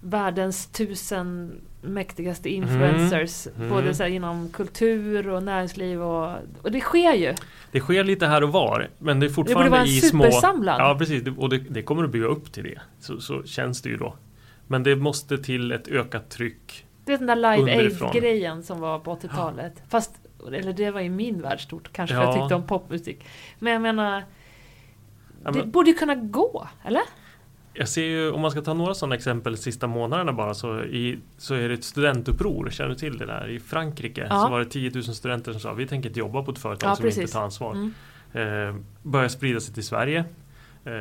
världens 0.00 0.66
tusen 0.66 1.60
mäktigaste 1.82 2.48
influencers. 2.50 3.46
Mm. 3.56 3.68
Både 3.70 3.94
så 3.94 4.06
inom 4.06 4.48
kultur 4.48 5.28
och 5.28 5.42
näringsliv 5.42 6.02
och, 6.02 6.32
och 6.62 6.72
det 6.72 6.80
sker 6.80 7.14
ju. 7.14 7.34
Det 7.72 7.80
sker 7.80 8.04
lite 8.04 8.26
här 8.26 8.42
och 8.42 8.52
var, 8.52 8.88
men 8.98 9.20
det 9.20 9.26
är 9.26 9.28
Det 9.28 9.34
fortfarande 9.34 9.64
borde 9.70 9.70
vara 9.70 9.80
en 9.80 9.86
i 9.96 10.00
små... 10.00 10.22
supersamlad. 10.24 10.80
Ja, 10.80 10.96
precis. 10.98 11.22
Det- 11.22 11.30
Och 11.30 11.48
det, 11.48 11.58
det 11.58 11.82
kommer 11.82 12.04
att 12.04 12.10
bygga 12.10 12.26
upp 12.26 12.52
till 12.52 12.62
det. 12.64 12.78
Så, 13.00 13.20
så 13.20 13.42
känns 13.42 13.82
det 13.82 13.88
ju 13.88 13.96
då. 13.96 14.14
Men 14.66 14.82
det 14.82 14.96
måste 14.96 15.38
till 15.38 15.72
ett 15.72 15.88
ökat 15.88 16.30
tryck. 16.30 16.86
Du 17.04 17.12
vet 17.12 17.26
den 17.26 17.26
där 17.40 17.56
Live. 17.56 17.78
Aid-grejen 17.78 18.62
som 18.62 18.80
var 18.80 18.98
på 18.98 19.14
80-talet. 19.16 19.82
Fast, 19.88 20.12
eller 20.46 20.72
det 20.72 20.90
var 20.90 21.00
i 21.00 21.08
min 21.08 21.42
värld 21.42 21.60
stort 21.60 21.92
kanske 21.92 22.16
för 22.16 22.22
Ja. 22.22 22.28
jag 22.30 22.40
tyckte 22.42 22.54
om 22.54 22.62
popmusik. 22.66 23.24
Men 23.58 23.72
jag 23.72 23.82
menar, 23.82 24.24
Ja, 25.44 25.50
det 25.50 25.58
men 25.58 25.70
borde 25.70 25.90
ju 25.90 25.96
kunna 25.96 26.14
gå, 26.14 26.68
eller? 26.84 27.02
Jag 27.72 27.88
ser 27.88 28.04
ju, 28.04 28.30
om 28.30 28.40
man 28.40 28.50
ska 28.50 28.60
ta 28.60 28.74
några 28.74 28.94
sådana 28.94 29.14
exempel 29.14 29.56
sista 29.56 29.86
månaderna 29.86 30.32
bara, 30.32 30.54
så, 30.54 30.80
i, 30.82 31.18
så 31.38 31.54
är 31.54 31.68
det 31.68 31.74
ett 31.74 31.84
studentuppror. 31.84 32.70
Känner 32.70 32.90
du 32.90 32.96
till 32.96 33.18
det 33.18 33.26
där? 33.26 33.48
I 33.48 33.60
Frankrike 33.60 34.26
Ja. 34.30 34.40
så 34.44 34.48
var 34.50 34.58
det 34.58 34.64
10 34.64 34.90
000 34.94 35.02
studenter 35.04 35.52
som 35.52 35.60
sa 35.60 35.72
vi 35.72 35.86
tänker 35.86 36.08
inte 36.08 36.20
jobba 36.20 36.42
på 36.42 36.50
ett 36.50 36.58
företag 36.58 36.90
Ja, 36.90 36.96
som 36.96 37.02
precis. 37.02 37.20
inte 37.20 37.32
tar 37.32 37.42
ansvar. 37.42 37.72
Mm. 37.74 38.68
eh, 38.68 38.74
börjar 39.02 39.28
sprida 39.28 39.60
sig 39.60 39.74
till 39.74 39.84
Sverige. 39.86 40.24
Eh, 40.84 40.92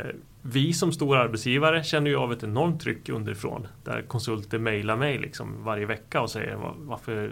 vi 0.41 0.73
som 0.73 0.91
stor 0.91 1.17
arbetsgivare 1.17 1.83
känner 1.83 2.09
ju 2.11 2.17
av 2.17 2.33
ett 2.33 2.43
enormt 2.43 2.81
tryck 2.81 3.09
underifrån. 3.09 3.67
Där 3.83 4.01
konsulter 4.01 4.59
mejlar 4.59 4.95
mig 4.95 5.17
liksom 5.17 5.63
varje 5.63 5.85
vecka 5.85 6.21
och 6.21 6.29
säger 6.29 6.55
"Va- 6.55 6.75
varför 6.77 7.31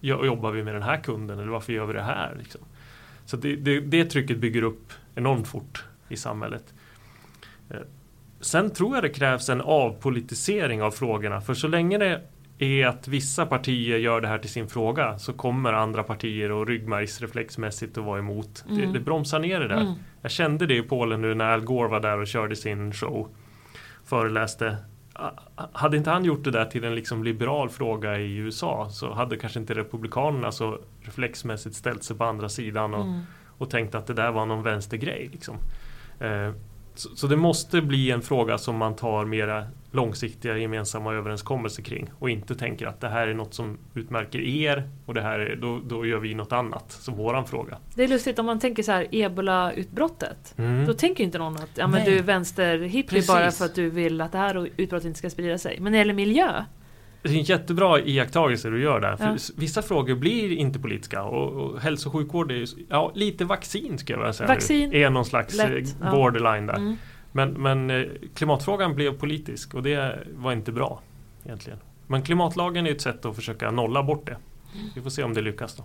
jo- 0.00 0.24
jobbar 0.24 0.50
vi 0.50 0.62
med 0.62 0.74
den 0.74 0.82
här 0.82 0.96
kunden 0.96 1.38
eller 1.38 1.50
varför 1.50 1.72
gör 1.72 1.86
vi 1.86 1.92
det 1.92 2.02
här? 2.02 2.34
Liksom. 2.38 2.60
Så 3.24 3.36
det, 3.36 3.56
det, 3.56 3.80
det 3.80 4.04
trycket 4.04 4.38
bygger 4.38 4.62
upp 4.62 4.92
enormt 5.14 5.48
fort 5.48 5.84
i 6.08 6.16
samhället. 6.16 6.74
Eh, 7.70 7.76
sen 8.40 8.70
tror 8.70 8.94
jag 8.94 9.04
det 9.04 9.08
krävs 9.08 9.48
en 9.48 9.60
avpolitisering 9.60 10.82
av 10.82 10.90
frågorna. 10.90 11.40
För 11.40 11.54
så 11.54 11.68
länge 11.68 11.98
det 11.98 12.20
är 12.58 12.86
att 12.86 13.08
vissa 13.08 13.46
partier 13.46 13.98
gör 13.98 14.20
det 14.20 14.28
här 14.28 14.38
till 14.38 14.50
sin 14.50 14.68
fråga 14.68 15.18
så 15.18 15.32
kommer 15.32 15.72
andra 15.72 16.02
partier 16.02 16.52
och 16.52 16.66
ryggmärgsreflexmässigt 16.66 17.98
att 17.98 18.04
vara 18.04 18.18
emot. 18.18 18.64
Det, 18.68 18.74
Mm. 18.82 18.92
det 18.92 19.00
bromsar 19.00 19.38
ner 19.38 19.60
det 19.60 19.68
där. 19.68 19.80
Mm. 19.80 19.92
Jag 20.22 20.30
kände 20.30 20.66
det 20.66 20.76
i 20.76 20.82
Polen 20.82 21.20
nu 21.22 21.34
när 21.34 21.52
Al 21.52 21.60
Gore 21.60 21.88
var 21.88 22.00
där 22.00 22.18
och 22.18 22.26
körde 22.26 22.56
sin 22.56 22.92
show. 22.92 23.28
Föreläste. 24.04 24.76
Hade 25.72 25.96
inte 25.96 26.10
han 26.10 26.24
gjort 26.24 26.44
det 26.44 26.50
där 26.50 26.64
till 26.64 26.84
en 26.84 26.94
liksom 26.94 27.24
liberal 27.24 27.68
fråga 27.68 28.18
i 28.18 28.36
USA 28.36 28.88
så 28.90 29.12
hade 29.14 29.36
kanske 29.36 29.58
inte 29.60 29.74
Republikanerna 29.74 30.52
så 30.52 30.78
reflexmässigt 31.02 31.74
ställt 31.76 32.04
sig 32.04 32.16
på 32.16 32.24
andra 32.24 32.48
sidan 32.48 32.94
och, 32.94 33.04
Mm. 33.04 33.20
och 33.58 33.70
tänkt 33.70 33.94
att 33.94 34.06
det 34.06 34.14
där 34.14 34.30
var 34.32 34.46
någon 34.46 34.62
vänstergrej. 34.62 35.28
Liksom. 35.32 35.56
Eh, 36.20 36.50
så, 36.94 37.16
så 37.16 37.26
det 37.26 37.36
måste 37.36 37.82
bli 37.82 38.10
en 38.10 38.22
fråga 38.22 38.58
som 38.58 38.76
man 38.76 38.96
tar 38.96 39.24
mera 39.24 39.66
långsiktiga 39.90 40.56
gemensamma 40.56 41.14
överenskommelser 41.14 41.82
kring 41.82 42.10
och 42.18 42.30
inte 42.30 42.54
tänker 42.54 42.86
att 42.86 43.00
det 43.00 43.08
här 43.08 43.28
är 43.28 43.34
något 43.34 43.54
som 43.54 43.78
utmärker 43.94 44.40
er 44.40 44.90
och 45.06 45.14
det 45.14 45.22
här 45.22 45.38
är, 45.38 45.56
då, 45.56 45.80
då 45.86 46.06
gör 46.06 46.18
vi 46.18 46.34
något 46.34 46.52
annat 46.52 46.92
som 46.92 47.16
våran 47.16 47.46
fråga. 47.46 47.78
Det 47.94 48.04
är 48.04 48.08
lustigt 48.08 48.38
om 48.38 48.46
man 48.46 48.58
tänker 48.58 48.82
så 48.82 48.92
här 48.92 49.06
ebola-utbrottet. 49.10 50.54
Mm. 50.56 50.86
Då 50.86 50.92
tänker 50.92 51.24
inte 51.24 51.38
någon 51.38 51.56
att 51.56 51.70
ja, 51.74 51.86
men 51.86 52.02
Nej. 52.02 52.10
du 52.10 52.18
är 52.18 52.22
vänsterhippie 52.22 53.22
bara 53.28 53.50
för 53.50 53.64
att 53.64 53.74
du 53.74 53.90
vill 53.90 54.20
att 54.20 54.32
det 54.32 54.38
här 54.38 54.70
utbrottet 54.76 55.06
inte 55.06 55.18
ska 55.18 55.30
sprida 55.30 55.58
sig. 55.58 55.76
Men 55.80 55.84
när 55.84 55.90
det 55.90 55.98
gäller 55.98 56.14
miljö, 56.14 56.64
Det 57.22 57.28
är 57.28 57.32
en 57.32 57.42
jättebra 57.42 58.00
iakttagelse 58.00 58.70
du 58.70 58.82
gör 58.82 59.00
där. 59.00 59.16
För 59.16 59.24
Ja. 59.26 59.36
Vissa 59.56 59.82
frågor 59.82 60.14
blir 60.14 60.52
inte 60.52 60.78
politiska 60.78 61.22
och, 61.22 61.52
och 61.52 61.80
hälso 61.80 62.08
och 62.08 62.12
sjukvård 62.12 62.52
är 62.52 62.64
ja, 62.88 63.12
lite 63.14 63.44
vaccin 63.44 63.98
ska 63.98 64.12
jag 64.12 64.18
vilja 64.18 64.32
säga. 64.32 64.48
Vaccin, 64.48 64.92
är 64.92 65.10
någon 65.10 65.24
slags 65.24 65.56
lätt, 65.56 65.70
eh, 65.70 65.94
ja. 66.02 66.10
borderline 66.10 66.66
där. 66.66 66.76
Mm. 66.76 66.96
Men, 67.32 67.50
men 67.52 67.90
eh, 67.90 68.06
klimatfrågan 68.34 68.94
blev 68.94 69.18
politisk 69.18 69.74
och 69.74 69.82
det 69.82 70.18
var 70.34 70.52
inte 70.52 70.72
bra 70.72 71.00
egentligen. 71.44 71.78
Men 72.06 72.22
klimatlagen 72.22 72.86
är 72.86 72.90
ett 72.90 73.00
sätt 73.00 73.24
att 73.24 73.36
försöka 73.36 73.70
nolla 73.70 74.02
bort 74.02 74.26
det. 74.26 74.36
Vi 74.94 75.02
får 75.02 75.10
se 75.10 75.22
om 75.22 75.34
det 75.34 75.40
lyckas 75.40 75.74
då. 75.76 75.84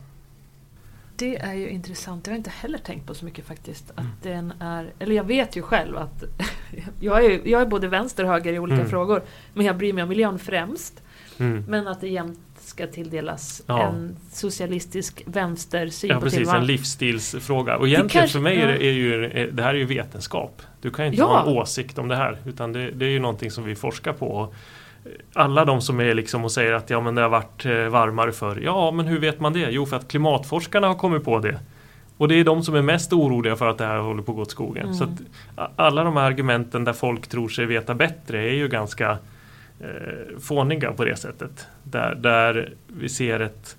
Det 1.18 1.38
är 1.38 1.54
ju 1.54 1.70
intressant. 1.70 2.28
Jag 2.28 2.34
har 2.34 2.38
inte 2.38 2.50
heller 2.50 2.78
tänkt 2.78 3.08
på 3.08 3.14
så 3.14 3.26
mycket 3.26 3.46
faktiskt. 3.46 3.92
Att 3.92 4.00
Mm. 4.00 4.12
den 4.22 4.54
är, 4.60 4.94
eller 5.00 5.16
jag 5.16 5.24
vet 5.24 5.56
ju 5.56 5.62
själv 5.62 5.98
att 5.98 6.24
jag 7.00 7.26
är, 7.26 7.48
jag 7.48 7.62
är 7.62 7.66
både 7.66 7.88
vänster 7.88 8.24
och 8.24 8.30
höger 8.30 8.54
i 8.54 8.60
olika 8.60 8.76
Mm. 8.78 8.90
frågor. 8.90 9.24
Men 9.54 9.66
jag 9.66 9.78
bryr 9.78 9.94
mig 9.94 10.04
om 10.04 10.10
miljön 10.10 10.40
främst. 10.40 11.02
Mm. 11.40 11.64
Men 11.68 11.88
att 11.88 12.02
det 12.02 12.08
jämt 12.08 12.40
ska 12.60 12.88
tilldelas 12.88 13.62
Ja. 13.68 13.84
en 13.84 14.16
socialistisk 14.32 15.24
vänstersyn 15.26 16.10
Ja 16.10 16.16
på 16.16 16.22
precis, 16.22 16.38
tillvaron. 16.38 16.62
en 16.62 16.68
livsstilsfråga. 16.68 17.78
Och 17.78 17.88
egentligen 17.88 18.10
kanske- 18.22 18.34
för 18.34 18.40
mig 18.44 18.62
är 18.62 18.68
det, 18.68 18.84
är 18.86 18.92
ju, 18.92 19.52
det 19.52 19.64
här 19.64 19.70
är 19.74 19.78
ju 19.78 19.86
vetenskap. 19.86 20.62
Du 20.82 20.92
kan 20.92 21.06
ju 21.06 21.12
inte 21.12 21.22
Ja. 21.22 21.28
ha 21.28 21.42
en 21.42 21.58
åsikt 21.58 21.98
om 21.98 22.08
det 22.08 22.16
här. 22.16 22.38
Utan 22.46 22.74
det, 22.74 22.92
det 22.92 23.06
är 23.06 23.10
ju 23.10 23.20
någonting 23.20 23.52
som 23.52 23.64
vi 23.64 23.76
forskar 23.76 24.14
på. 24.14 24.54
Alla 25.34 25.66
de 25.66 25.82
som 25.82 26.00
är 26.00 26.14
liksom 26.14 26.44
och 26.44 26.52
säger 26.52 26.74
att 26.74 26.90
ja 26.90 27.02
men 27.02 27.16
det 27.16 27.22
har 27.22 27.30
varit 27.30 27.66
eh, 27.66 27.72
varmare 27.74 28.32
förr. 28.32 28.60
Ja 28.64 28.92
men 28.92 29.06
hur 29.08 29.20
vet 29.20 29.40
man 29.40 29.54
det? 29.54 29.68
Jo 29.72 29.86
för 29.86 29.98
att 29.98 30.08
klimatforskarna 30.08 30.88
har 30.88 30.96
kommit 30.96 31.24
på 31.24 31.40
det. 31.40 31.60
Och 32.18 32.28
det 32.28 32.36
är 32.40 32.44
de 32.44 32.64
som 32.64 32.76
är 32.76 32.82
mest 32.82 33.14
oroliga 33.14 33.56
för 33.56 33.68
att 33.68 33.78
det 33.78 33.86
här 33.86 33.98
håller 33.98 34.22
på 34.24 34.32
att 34.32 34.36
gå 34.36 34.42
åt 34.42 34.52
skogen. 34.52 34.84
Mm. 34.84 34.94
Så 34.96 35.04
att 35.04 35.10
alla 35.76 36.04
de 36.04 36.18
här 36.18 36.24
argumenten 36.24 36.84
där 36.84 36.94
folk 36.94 37.28
tror 37.28 37.50
sig 37.50 37.66
veta 37.66 37.96
bättre 37.96 38.42
är 38.50 38.54
ju 38.54 38.68
ganska 38.68 39.18
eh, 39.80 40.40
fåniga 40.40 40.92
på 40.92 41.06
det 41.06 41.16
sättet. 41.16 41.68
Där, 41.84 42.16
där 42.16 42.74
vi 42.88 43.10
ser 43.10 43.40
ett 43.40 43.78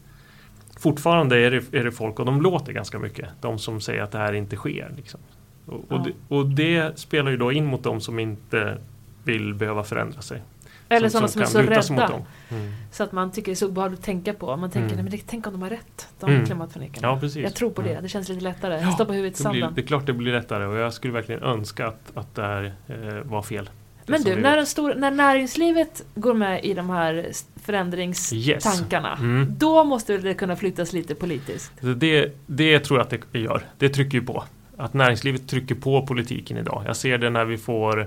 Fortfarande 0.80 1.38
är 1.38 1.50
det, 1.50 1.74
är 1.78 1.84
det 1.84 1.92
folk, 1.92 2.18
och 2.20 2.26
de 2.26 2.42
låter 2.42 2.72
ganska 2.72 2.98
mycket, 2.98 3.28
de 3.40 3.58
som 3.58 3.80
säger 3.80 4.02
att 4.02 4.12
det 4.12 4.18
här 4.18 4.32
inte 4.32 4.56
sker. 4.56 4.92
Liksom. 4.96 5.20
Och, 5.66 5.74
och, 5.74 5.84
Ja. 5.88 6.06
det, 6.06 6.34
och 6.34 6.46
det 6.46 6.98
spelar 6.98 7.30
ju 7.30 7.36
då 7.36 7.52
in 7.52 7.66
mot 7.66 7.82
de 7.82 8.00
som 8.00 8.18
inte 8.18 8.78
vill 9.24 9.54
behöva 9.54 9.84
förändra 9.84 10.20
sig. 10.20 10.42
Eller 10.88 11.08
sådana 11.08 11.28
som, 11.28 11.40
är 11.40 11.44
kan 11.44 11.52
så 11.52 11.92
rädda. 11.94 12.22
Mm. 12.50 12.72
Så 12.92 13.02
att 13.04 13.12
man 13.12 13.30
tycker 13.32 13.46
det 13.46 13.52
är 13.52 13.56
så 13.56 13.68
obehagligt 13.68 14.00
att 14.00 14.04
tänka 14.06 14.32
på. 14.34 14.56
Man 14.56 14.70
tänker, 14.70 14.84
Mm. 14.94 14.96
nej, 14.96 15.02
men 15.04 15.10
det, 15.12 15.24
tänk 15.26 15.46
om 15.46 15.52
de 15.52 15.62
har 15.62 15.70
rätt, 15.70 16.08
de 16.20 16.30
Mm. 16.30 16.46
klimatförnekarna. 16.46 17.08
Ja, 17.08 17.20
precis. 17.20 17.42
Jag 17.44 17.54
tror 17.54 17.70
på 17.70 17.82
det, 17.82 17.90
Mm. 17.90 18.02
det 18.02 18.08
känns 18.08 18.28
lite 18.28 18.40
lättare. 18.44 18.80
Ja, 18.80 18.90
Stoppa 18.92 19.12
huvudet 19.12 19.40
i 19.40 19.42
Det, 19.42 19.50
blir, 19.50 19.60
sanden. 19.60 19.74
det 19.74 19.80
är 19.80 19.86
klart 19.86 20.06
det 20.06 20.12
blir 20.12 20.32
lättare 20.32 20.64
och 20.66 20.76
jag 20.76 20.92
skulle 20.92 21.12
verkligen 21.12 21.42
önska 21.42 21.86
att, 21.86 22.12
att 22.14 22.34
det 22.34 22.42
här 22.42 22.74
eh, 22.88 23.20
var 23.24 23.42
fel. 23.42 23.70
Men 24.06 24.22
du, 24.22 24.36
när, 24.36 24.64
stor, 24.64 24.94
när 24.94 25.10
näringslivet 25.10 26.02
går 26.14 26.34
med 26.34 26.64
i 26.64 26.74
de 26.74 26.90
här 26.90 27.26
förändringstankarna, 27.62 29.10
Yes. 29.10 29.20
Mm. 29.20 29.54
då 29.58 29.84
måste 29.84 30.18
det 30.18 30.34
kunna 30.34 30.56
flyttas 30.56 30.92
lite 30.92 31.14
politiskt. 31.14 31.72
Det, 31.80 32.32
det 32.46 32.80
tror 32.80 32.98
jag 32.98 33.04
att 33.04 33.22
det 33.32 33.38
gör. 33.38 33.62
Det 33.78 33.88
trycker 33.88 34.18
ju 34.18 34.24
på. 34.24 34.44
Att 34.76 34.94
näringslivet 34.94 35.48
trycker 35.48 35.74
på 35.74 36.06
politiken 36.06 36.56
idag. 36.56 36.82
Jag 36.86 36.96
ser 36.96 37.18
det 37.18 37.30
när 37.30 37.44
vi 37.44 37.58
får 37.58 38.06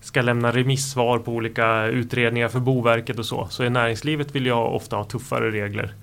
ska 0.00 0.22
lämna 0.22 0.52
remissvar 0.52 1.18
på 1.18 1.32
olika 1.32 1.84
utredningar 1.86 2.48
för 2.48 2.60
Boverket 2.60 3.18
och 3.18 3.26
så. 3.26 3.46
Så 3.50 3.64
i 3.64 3.70
näringslivet 3.70 4.34
vill 4.34 4.46
jag 4.46 4.74
ofta 4.74 4.96
ha 4.96 5.04
tuffare 5.04 5.50
regler. 5.50 5.94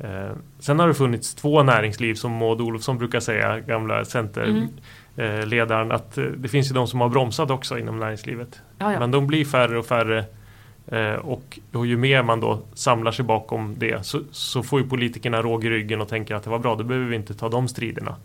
Eh, 0.00 0.30
sen 0.58 0.78
har 0.78 0.88
det 0.88 0.94
funnits 0.94 1.34
två 1.34 1.62
näringsliv 1.62 2.14
som 2.14 2.32
Maud 2.32 2.60
Olofsson 2.60 2.98
brukar 2.98 3.20
säga, 3.20 3.60
gamla 3.60 4.04
centerledaren, 4.04 4.56
Mm. 4.62 4.70
Eh, 5.16 5.46
ledaren, 5.46 5.92
att 5.92 6.18
eh, 6.18 6.24
det 6.24 6.48
finns 6.48 6.70
ju 6.70 6.74
de 6.74 6.86
som 6.86 7.00
har 7.00 7.08
bromsat 7.08 7.50
också 7.50 7.78
inom 7.78 7.98
näringslivet. 7.98 8.60
Ja, 8.78 8.92
ja. 8.92 8.98
Men 9.00 9.10
de 9.10 9.26
blir 9.26 9.44
färre 9.44 9.78
och 9.78 9.86
färre. 9.86 10.24
Eh, 10.88 11.12
och, 11.14 11.58
och 11.72 11.86
ju 11.86 11.96
mer 11.96 12.22
man 12.22 12.40
då 12.40 12.58
samlar 12.74 13.12
sig 13.12 13.24
bakom 13.24 13.74
det 13.78 14.06
så, 14.06 14.20
så 14.30 14.62
får 14.62 14.80
ju 14.80 14.88
politikerna 14.88 15.42
råg 15.42 15.64
i 15.64 15.70
ryggen 15.70 16.00
och 16.00 16.08
tänker 16.08 16.34
att 16.34 16.42
det 16.42 16.50
var 16.50 16.58
bra, 16.58 16.74
då 16.74 16.84
behöver 16.84 17.06
vi 17.08 17.16
inte 17.16 17.34
ta 17.34 17.48
de 17.48 17.68
striderna. 17.68 18.16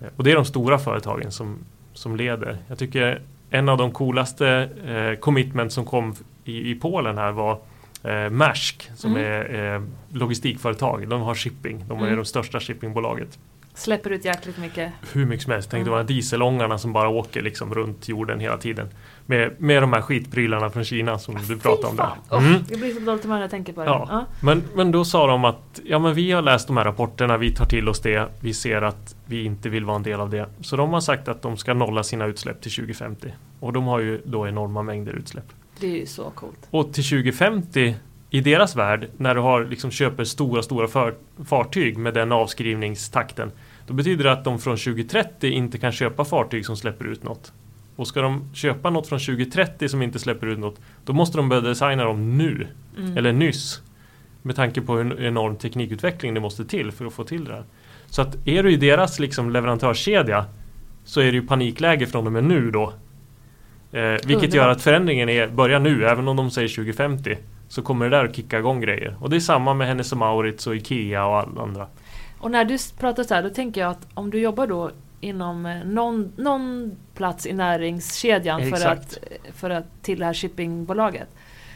Eh, 0.00 0.06
och 0.16 0.24
det 0.24 0.30
är 0.30 0.34
de 0.34 0.44
stora 0.44 0.78
företagen 0.78 1.30
som, 1.32 1.58
som 1.92 2.16
leder. 2.16 2.56
Jag 2.68 2.78
tycker 2.78 3.20
en 3.50 3.68
av 3.68 3.78
de 3.78 3.90
coolaste 3.92 4.68
eh, 4.86 5.20
commitment 5.20 5.72
som 5.72 5.84
kom 5.84 6.14
i, 6.44 6.70
i 6.70 6.74
Polen 6.74 7.18
här 7.18 7.32
var 7.32 7.58
eh, 8.02 8.30
Maersk 8.30 8.90
som 8.96 9.10
Mm. 9.16 9.22
är 9.24 9.74
eh, 9.74 9.82
logistikföretag. 10.12 11.08
De 11.08 11.20
har 11.20 11.34
shipping, 11.34 11.84
de 11.88 11.98
är 11.98 12.06
Mm. 12.06 12.18
det 12.18 12.24
största 12.24 12.60
shippingbolaget. 12.60 13.38
Släpper 13.76 14.10
ut 14.10 14.24
jäkligt 14.24 14.58
mycket. 14.58 14.92
Hur 15.12 15.26
mycket 15.26 15.42
som 15.44 15.52
helst. 15.52 15.70
Tänk 15.70 15.80
Mm. 15.80 15.90
de 15.92 15.96
här 15.96 16.04
dieselångarna 16.04 16.78
som 16.78 16.92
bara 16.92 17.08
åker 17.08 17.42
liksom 17.42 17.74
runt 17.74 18.08
jorden 18.08 18.40
hela 18.40 18.56
tiden. 18.58 18.88
Med, 19.26 19.60
med 19.60 19.82
de 19.82 19.92
här 19.92 20.00
skitprylarna 20.00 20.70
från 20.70 20.84
Kina 20.84 21.18
som 21.18 21.34
du 21.48 21.58
pratade 21.58 21.86
om 21.88 21.96
där. 21.96 22.38
Mm. 22.38 22.54
Oh, 22.54 22.60
jag 22.70 22.78
blir 22.80 22.94
så 22.94 23.00
dåligt 23.00 23.22
humör 23.24 23.34
när 23.36 23.42
jag 23.42 23.50
tänker 23.50 23.72
på 23.72 23.80
det. 23.80 23.86
Ja. 23.86 24.06
Ja. 24.10 24.24
Men, 24.40 24.62
men 24.74 24.92
då 24.92 25.04
sa 25.04 25.26
de 25.26 25.44
att 25.44 25.80
ja, 25.84 25.98
men 25.98 26.14
vi 26.14 26.32
har 26.32 26.42
läst 26.42 26.66
de 26.66 26.76
här 26.76 26.84
rapporterna, 26.84 27.36
vi 27.36 27.54
tar 27.54 27.66
till 27.66 27.88
oss 27.88 28.00
det, 28.00 28.28
vi 28.40 28.54
ser 28.54 28.82
att 28.82 29.16
vi 29.26 29.44
inte 29.44 29.68
vill 29.68 29.84
vara 29.84 29.96
en 29.96 30.02
del 30.02 30.20
av 30.20 30.30
det. 30.30 30.48
Så 30.60 30.76
de 30.76 30.92
har 30.92 31.00
sagt 31.00 31.28
att 31.28 31.42
de 31.42 31.56
ska 31.56 31.74
nolla 31.74 32.02
sina 32.02 32.26
utsläpp 32.26 32.60
till 32.60 32.72
2050. 32.72 33.28
Och 33.60 33.72
de 33.72 33.84
har 33.86 34.00
ju 34.00 34.20
då 34.24 34.48
enorma 34.48 34.82
mängder 34.82 35.12
utsläpp. 35.12 35.46
Det 35.80 35.86
är 35.86 35.96
ju 36.00 36.06
så 36.06 36.30
coolt. 36.30 36.68
Och 36.70 36.92
till 36.92 37.04
2050 37.04 37.94
i 38.30 38.40
deras 38.40 38.76
värld, 38.76 39.08
när 39.16 39.34
du 39.34 39.40
har, 39.40 39.64
liksom, 39.64 39.90
köper 39.90 40.24
stora, 40.24 40.62
stora 40.62 40.88
för, 40.88 41.14
fartyg 41.48 41.98
med 41.98 42.14
den 42.14 42.32
avskrivningstakten. 42.32 43.52
Då 43.86 43.94
betyder 43.94 44.24
det 44.24 44.32
att 44.32 44.44
de 44.44 44.58
från 44.58 44.76
2030 44.76 45.50
inte 45.50 45.78
kan 45.78 45.92
köpa 45.92 46.24
fartyg 46.24 46.66
som 46.66 46.76
släpper 46.76 47.04
ut 47.04 47.22
något. 47.22 47.52
Och 47.96 48.08
ska 48.08 48.20
de 48.20 48.54
köpa 48.54 48.90
något 48.90 49.08
från 49.08 49.18
2030 49.18 49.88
som 49.88 50.02
inte 50.02 50.18
släpper 50.18 50.46
ut 50.46 50.58
något, 50.58 50.80
då 51.04 51.12
måste 51.12 51.38
de 51.38 51.48
börja 51.48 51.62
designa 51.62 52.04
dem 52.04 52.38
nu. 52.38 52.66
Mm. 52.98 53.16
Eller 53.16 53.32
nyss. 53.32 53.82
Med 54.42 54.56
tanke 54.56 54.80
på 54.80 54.96
hur 54.96 55.24
enorm 55.24 55.56
teknikutveckling 55.56 56.34
det 56.34 56.40
måste 56.40 56.64
till 56.64 56.92
för 56.92 57.06
att 57.06 57.12
få 57.12 57.24
till 57.24 57.44
det 57.44 57.52
här. 57.52 57.64
Så 58.06 58.22
att 58.22 58.48
är 58.48 58.62
du 58.62 58.72
i 58.72 58.76
deras 58.76 59.18
liksom 59.18 59.50
leverantörskedja 59.50 60.44
så 61.04 61.20
är 61.20 61.24
det 61.24 61.32
ju 61.32 61.46
panikläge 61.46 62.06
från 62.06 62.26
och 62.26 62.32
med 62.32 62.44
nu 62.44 62.70
då. 62.70 62.92
Eh, 63.92 64.16
vilket 64.26 64.54
gör 64.54 64.68
att 64.68 64.82
förändringen 64.82 65.28
är, 65.28 65.48
börjar 65.48 65.80
nu, 65.80 66.06
även 66.06 66.28
om 66.28 66.36
de 66.36 66.50
säger 66.50 66.68
2050. 66.68 67.36
Så 67.68 67.82
kommer 67.82 68.10
det 68.10 68.16
där 68.16 68.24
att 68.24 68.36
kicka 68.36 68.58
igång 68.58 68.80
grejer. 68.80 69.16
Och 69.20 69.30
det 69.30 69.36
är 69.36 69.40
samma 69.40 69.74
med 69.74 69.88
Hennes 69.88 70.12
och 70.12 70.18
Mauritz 70.18 70.66
och 70.66 70.76
Ikea 70.76 71.26
och 71.26 71.36
alla 71.38 71.62
andra. 71.62 71.86
Och 72.38 72.50
när 72.50 72.64
du 72.64 72.78
pratar 72.98 73.22
så 73.22 73.34
här, 73.34 73.42
då 73.42 73.50
tänker 73.50 73.80
jag 73.80 73.90
att 73.90 74.06
om 74.14 74.30
du 74.30 74.40
jobbar 74.40 74.66
då 74.66 74.90
inom 75.20 75.66
eh, 75.66 75.84
någon, 75.84 76.32
någon 76.36 76.96
plats 77.14 77.46
i 77.46 77.52
näringskedjan 77.52 78.60
för 78.60 78.68
Exakt. 78.68 79.16
att, 79.16 79.54
för 79.54 79.70
att 79.70 80.02
till 80.02 80.18
det 80.18 80.24
här 80.24 80.34
shippingbolaget. 80.34 81.28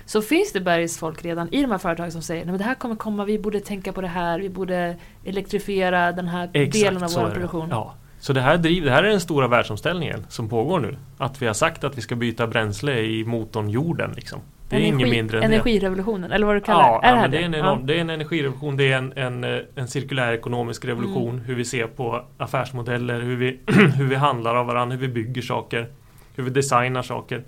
Så 0.04 0.22
finns 0.22 0.52
det 0.52 0.60
bergsfolk 0.60 1.24
redan 1.24 1.54
i 1.54 1.62
de 1.62 1.70
här 1.70 1.78
företagen 1.78 2.12
som 2.12 2.22
säger 2.22 2.52
att 2.52 2.58
det 2.58 2.64
här 2.64 2.74
kommer 2.74 2.96
komma, 2.96 3.24
vi 3.24 3.38
borde 3.38 3.60
tänka 3.60 3.92
på 3.92 4.00
det 4.00 4.08
här, 4.08 4.38
vi 4.38 4.48
borde 4.48 4.96
elektrifiera 5.24 6.12
den 6.12 6.28
här 6.28 6.46
delen 6.46 7.02
av 7.02 7.10
vår 7.10 7.30
produktion. 7.30 7.68
Ja. 7.70 7.94
Så 8.20 8.32
det 8.32 8.40
här, 8.40 8.56
driv, 8.56 8.84
det 8.84 8.90
här 8.90 9.04
är 9.04 9.10
den 9.10 9.20
stora 9.20 9.48
världsomställningen 9.48 10.26
som 10.28 10.48
pågår 10.48 10.80
nu. 10.80 10.96
Att 11.18 11.42
vi 11.42 11.46
har 11.46 11.54
sagt 11.54 11.84
att 11.84 11.98
vi 11.98 12.02
ska 12.02 12.16
byta 12.16 12.46
bränsle 12.46 13.00
i 13.00 13.24
motorn 13.24 13.70
jorden. 13.70 14.12
Liksom. 14.16 14.40
Det 14.70 14.76
är 14.76 14.80
inget 14.80 15.08
mindre 15.08 15.36
än 15.36 15.50
det. 15.50 15.56
Energirevolutionen, 15.56 16.32
eller 16.32 16.46
vad 16.46 16.56
du 16.56 16.60
kallar 16.60 16.80
Ja, 16.80 17.00
det. 17.02 17.08
Är 17.08 17.16
ja, 17.16 17.22
det 17.22 17.28
det, 17.28 17.38
är 17.38 17.44
en 17.44 17.54
enorm, 17.54 17.86
det 17.86 17.96
är 17.96 18.00
en 18.00 18.10
energirevolution, 18.10 18.76
det 18.76 18.92
är 18.92 18.98
en, 18.98 19.12
en, 19.16 19.44
eh, 19.44 19.60
en 19.74 19.88
cirkulär 19.88 20.32
ekonomisk 20.32 20.84
revolution. 20.84 21.30
Mm. 21.30 21.44
Hur 21.44 21.54
vi 21.54 21.64
ser 21.64 21.86
på 21.86 22.24
affärsmodeller, 22.38 23.20
hur 23.20 23.36
vi, 23.36 23.60
hur 23.96 24.06
vi 24.06 24.14
handlar 24.14 24.54
av 24.54 24.66
varandra, 24.66 24.96
hur 24.96 25.06
vi 25.06 25.08
bygger 25.08 25.42
saker, 25.42 25.88
hur 26.36 26.44
vi 26.44 26.50
designar 26.50 27.02
saker. 27.02 27.42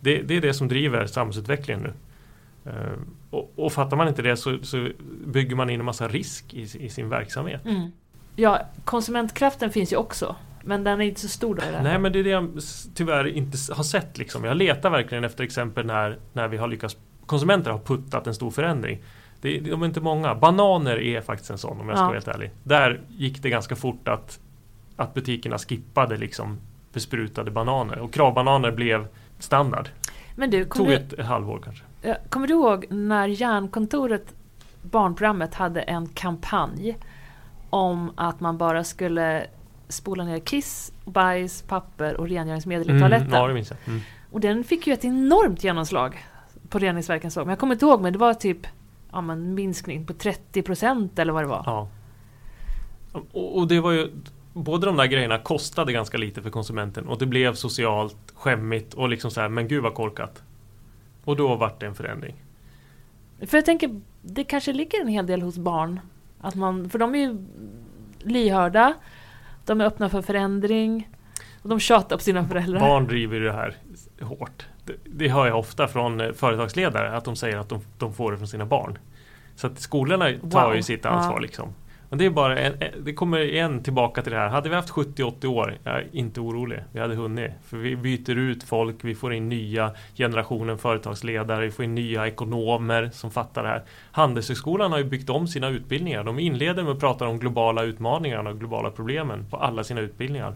Det, 0.00 0.22
det 0.22 0.36
är 0.36 0.40
det 0.40 0.54
som 0.54 0.68
driver 0.68 1.06
samhällsutvecklingen 1.06 1.82
nu. 1.82 1.92
Eh, 2.70 2.98
och, 3.30 3.52
och 3.56 3.72
fattar 3.72 3.96
man 3.96 4.08
inte 4.08 4.22
det 4.22 4.36
så, 4.36 4.58
så 4.62 4.88
bygger 5.26 5.56
man 5.56 5.70
in 5.70 5.80
en 5.80 5.86
massa 5.86 6.08
risk 6.08 6.54
i, 6.54 6.62
i 6.62 6.88
sin 6.88 7.08
verksamhet. 7.08 7.60
Ja. 7.64 7.70
Mm. 7.70 7.92
ja, 8.36 8.60
konsumentkraften 8.84 9.70
finns 9.70 9.92
ju 9.92 9.96
också. 9.96 10.36
Men 10.64 10.84
den 10.84 11.00
är 11.00 11.04
inte 11.04 11.20
så 11.20 11.28
stor 11.28 11.54
då 11.54 11.62
här. 11.62 11.82
Nej 11.82 11.98
men 11.98 12.12
det 12.12 12.18
är 12.18 12.24
det 12.24 12.30
jag 12.30 12.58
tyvärr 12.94 13.26
inte 13.26 13.58
har 13.74 13.82
sett 13.82 14.18
liksom. 14.18 14.44
Jag 14.44 14.56
letar 14.56 14.90
verkligen 14.90 15.24
efter 15.24 15.44
exempel 15.44 15.86
när, 15.86 16.18
när 16.32 16.48
vi 16.48 16.56
har 16.56 16.68
lyckats 16.68 16.96
Konsumenter 17.26 17.70
har 17.70 17.78
puttat 17.78 18.26
en 18.26 18.34
stor 18.34 18.50
förändring. 18.50 19.02
Det, 19.40 19.58
de 19.60 19.82
är 19.82 19.86
inte 19.86 20.00
många. 20.00 20.34
Bananer 20.34 21.00
är 21.00 21.20
faktiskt 21.20 21.50
en 21.50 21.58
sån 21.58 21.80
om 21.80 21.88
jag 21.88 21.96
ska 21.98 22.02
Ja. 22.02 22.06
vara 22.06 22.14
helt 22.14 22.28
ärlig. 22.28 22.50
Där 22.62 23.00
gick 23.08 23.42
det 23.42 23.50
ganska 23.50 23.76
fort 23.76 24.08
att, 24.08 24.40
att 24.96 25.14
butikerna 25.14 25.58
skippade 25.58 26.16
liksom 26.16 26.58
besprutade 26.92 27.50
bananer. 27.50 27.98
Och 27.98 28.12
kravbananer 28.12 28.70
blev 28.70 29.06
standard. 29.38 29.88
Men 30.36 30.50
du, 30.50 30.64
tog 30.64 30.70
kommer 30.72 30.92
ett, 30.92 31.12
ett 31.12 31.26
halvår 31.26 31.60
kanske. 31.64 31.84
Kommer 32.28 32.46
du 32.46 32.54
ihåg 32.54 32.86
när 32.90 33.28
Järnkontoret, 33.28 34.34
barnprogrammet, 34.82 35.54
hade 35.54 35.80
en 35.80 36.06
kampanj 36.06 36.96
om 37.70 38.12
att 38.16 38.40
man 38.40 38.58
bara 38.58 38.84
skulle 38.84 39.46
spola 39.88 40.24
ner 40.24 40.38
kiss, 40.38 40.92
bajs, 41.04 41.62
papper 41.62 42.16
och 42.16 42.28
rengöringsmedel 42.28 42.96
i 42.96 43.00
toaletten? 43.00 43.32
ja, 43.32 43.46
det 43.46 43.54
minns 43.54 43.70
jag. 43.70 43.78
Mm. 43.86 44.00
Och 44.30 44.40
den 44.40 44.64
fick 44.64 44.86
ju 44.86 44.92
ett 44.92 45.04
enormt 45.04 45.64
genomslag 45.64 46.24
på 46.68 46.78
reningsverkens 46.78 47.34
sak. 47.34 47.44
Men 47.44 47.50
jag 47.50 47.58
kommer 47.58 47.74
inte 47.74 47.84
ihåg, 47.84 48.00
men 48.00 48.12
det 48.12 48.18
var 48.18 48.34
typ 48.34 48.66
ja, 49.12 49.20
men 49.20 49.54
minskning 49.54 50.06
på 50.06 50.12
30% 50.12 51.20
eller 51.20 51.32
vad 51.32 51.42
det 51.42 51.48
var. 51.48 51.62
Ja. 51.66 51.88
Och, 53.12 53.58
och 53.58 53.68
det 53.68 53.80
var 53.80 53.92
ju 53.92 54.10
Båda 54.52 54.86
de 54.86 54.96
där 54.96 55.06
grejerna 55.06 55.38
kostade 55.38 55.92
ganska 55.92 56.18
lite 56.18 56.42
för 56.42 56.50
konsumenten 56.50 57.08
och 57.08 57.18
det 57.18 57.26
blev 57.26 57.54
socialt 57.54 58.32
skämmigt 58.34 58.94
och 58.94 59.08
liksom 59.08 59.30
så 59.30 59.40
här, 59.40 59.48
men 59.48 59.68
gud 59.68 59.82
vad 59.82 59.94
korkat. 59.94 60.42
Och 61.24 61.36
då 61.36 61.56
vart 61.56 61.80
det 61.80 61.86
en 61.86 61.94
förändring. 61.94 62.34
För 63.40 63.56
jag 63.56 63.64
tänker, 63.64 64.00
det 64.22 64.44
kanske 64.44 64.72
ligger 64.72 65.00
en 65.00 65.08
hel 65.08 65.26
del 65.26 65.42
hos 65.42 65.58
barn. 65.58 66.00
Att 66.40 66.54
man, 66.54 66.90
för 66.90 66.98
de 66.98 67.14
är 67.14 67.18
ju 67.18 67.38
lyhörda, 68.18 68.94
de 69.68 69.80
är 69.80 69.84
öppna 69.84 70.08
för 70.08 70.22
förändring 70.22 71.08
och 71.62 71.68
de 71.68 71.80
tjatar 71.80 72.16
på 72.16 72.22
sina 72.22 72.48
föräldrar. 72.48 72.80
Barn 72.80 73.06
driver 73.06 73.40
det 73.40 73.52
här 73.52 73.74
hårt. 74.20 74.66
Det, 74.84 74.92
det 75.04 75.28
hör 75.28 75.46
jag 75.46 75.58
ofta 75.58 75.88
från 75.88 76.20
eh, 76.20 76.32
företagsledare 76.32 77.16
att 77.16 77.24
de 77.24 77.36
säger 77.36 77.56
att 77.58 77.68
de, 77.68 77.80
de 77.98 78.14
får 78.14 78.32
det 78.32 78.38
från 78.38 78.48
sina 78.48 78.64
barn. 78.66 78.98
Så 79.56 79.66
att 79.66 79.78
skolorna 79.80 80.24
tar 80.50 80.66
Wow. 80.66 80.76
ju 80.76 80.82
sitt 80.82 81.06
ansvar 81.06 81.34
Ja. 81.34 81.38
liksom. 81.38 81.68
Men 82.10 82.18
det 82.18 82.24
är 82.26 82.30
bara 82.30 82.58
en, 82.58 82.72
en- 82.82 83.04
det 83.04 83.12
kommer 83.12 83.38
igen 83.38 83.82
tillbaka 83.82 84.22
till 84.22 84.32
det 84.32 84.38
här. 84.38 84.48
Hade 84.48 84.68
vi 84.68 84.74
haft 84.74 84.88
70-80 84.90 85.46
år, 85.46 85.78
jag 85.84 85.94
är 85.96 86.06
inte 86.12 86.40
orolig. 86.40 86.80
Vi 86.92 87.00
hade 87.00 87.14
hunnit. 87.14 87.50
För 87.64 87.76
vi 87.76 87.96
byter 87.96 88.30
ut 88.38 88.62
folk, 88.64 88.96
vi 89.00 89.14
får 89.14 89.32
in 89.34 89.48
nya 89.48 89.92
generationen 90.16 90.78
företagsledare, 90.78 91.64
vi 91.64 91.70
får 91.70 91.84
in 91.84 91.94
nya 91.94 92.26
ekonomer 92.26 93.10
som 93.12 93.30
fattar 93.30 93.62
det 93.62 93.68
här. 93.68 93.82
Handelshögskolan 94.12 94.90
har 94.92 94.98
ju 94.98 95.04
byggt 95.04 95.30
om 95.30 95.48
sina 95.48 95.68
utbildningar. 95.68 96.24
De 96.24 96.38
inleder 96.38 96.82
med 96.82 96.92
att 96.92 97.00
prata 97.00 97.26
om 97.28 97.38
globala 97.38 97.82
utmaningarna 97.82 98.50
och 98.50 98.58
globala 98.60 98.90
problemen 98.90 99.46
på 99.50 99.56
alla 99.56 99.84
sina 99.84 100.00
utbildningar. 100.00 100.54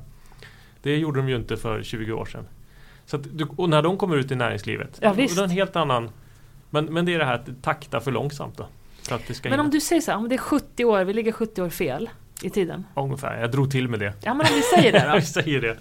Det 0.83 0.97
gjorde 0.97 1.21
de 1.21 1.29
ju 1.29 1.37
inte 1.37 1.57
för 1.57 1.83
20 1.83 2.13
år 2.13 2.25
sedan. 2.25 2.45
Så 3.07 3.17
att, 3.17 3.23
och 3.57 3.71
när 3.71 3.83
de 3.83 3.97
kommer 3.97 4.17
ut 4.17 4.31
i 4.31 4.35
näringslivet, 4.35 4.99
Ja, 5.03 5.11
och 5.11 5.19
visst. 5.19 5.37
det 5.37 5.43
är 5.43 5.45
en 5.45 5.51
helt 5.51 5.77
annan... 5.77 6.11
Men, 6.71 6.85
men 6.85 7.05
det 7.05 7.15
är 7.15 7.19
det 7.19 7.25
här 7.25 7.35
att 7.35 7.63
takta 7.63 8.01
för 8.01 8.11
långsamt 8.13 8.57
då. 8.59 8.67
För 9.09 9.15
att 9.15 9.27
det 9.27 9.35
ska 9.35 9.51
Men 9.51 9.61
om 9.61 9.71
du 9.71 9.81
säger 9.81 10.03
så 10.03 10.11
här, 10.11 10.19
om 10.19 10.29
det 10.29 10.35
är 10.35 10.39
70 10.39 10.85
år, 10.85 11.05
vi 11.05 11.13
ligger 11.13 11.33
70 11.33 11.63
år 11.63 11.69
fel 11.69 12.11
i 12.43 12.51
tiden. 12.51 12.87
Ungefär, 12.97 13.41
jag 13.41 13.51
drog 13.51 13.71
till 13.71 13.89
med 13.89 14.01
det. 14.01 14.13
Ja 14.23 14.35
men 14.35 14.47
om 14.47 14.53
vi 14.55 14.63
säger 14.63 14.93
det 14.93 14.99
då. 14.99 15.07
Jag 15.15 15.25
säger 15.25 15.61
det. 15.61 15.77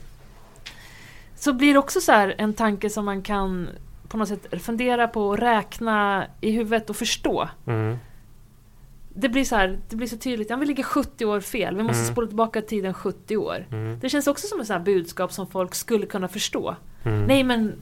Så 1.35 1.53
blir 1.53 1.73
det 1.73 1.79
också 1.79 2.01
så 2.01 2.11
här 2.11 2.35
en 2.37 2.53
tanke 2.53 2.89
som 2.89 3.05
man 3.05 3.21
kan 3.21 3.69
på 4.07 4.17
något 4.17 4.27
sätt 4.27 4.63
fundera 4.63 5.07
på 5.07 5.27
och 5.27 5.37
räkna 5.37 6.25
i 6.41 6.51
huvudet 6.51 6.89
och 6.89 6.95
förstå. 6.95 7.49
Mm. 7.67 7.97
Det 9.13 9.29
blir 9.29 9.43
så 9.45 9.55
här, 9.55 9.79
det 9.89 9.95
blir 9.95 10.07
så 10.07 10.17
tydligt, 10.17 10.49
ja 10.49 10.55
vi 10.55 10.65
ligger 10.65 10.83
70 10.83 11.25
år 11.25 11.39
fel, 11.39 11.75
vi 11.77 11.83
måste 11.83 12.01
Mm. 12.01 12.11
spola 12.13 12.27
tillbaka 12.27 12.61
tiden 12.61 12.93
70 12.93 13.37
år. 13.37 13.65
Mm. 13.71 13.99
Det 13.99 14.09
känns 14.09 14.27
också 14.27 14.47
som 14.47 14.59
ett 14.77 14.85
budskap 14.85 15.31
som 15.33 15.47
folk 15.47 15.75
skulle 15.75 16.05
kunna 16.05 16.27
förstå. 16.27 16.75
Mm. 17.03 17.23
Nej 17.23 17.43
men 17.43 17.73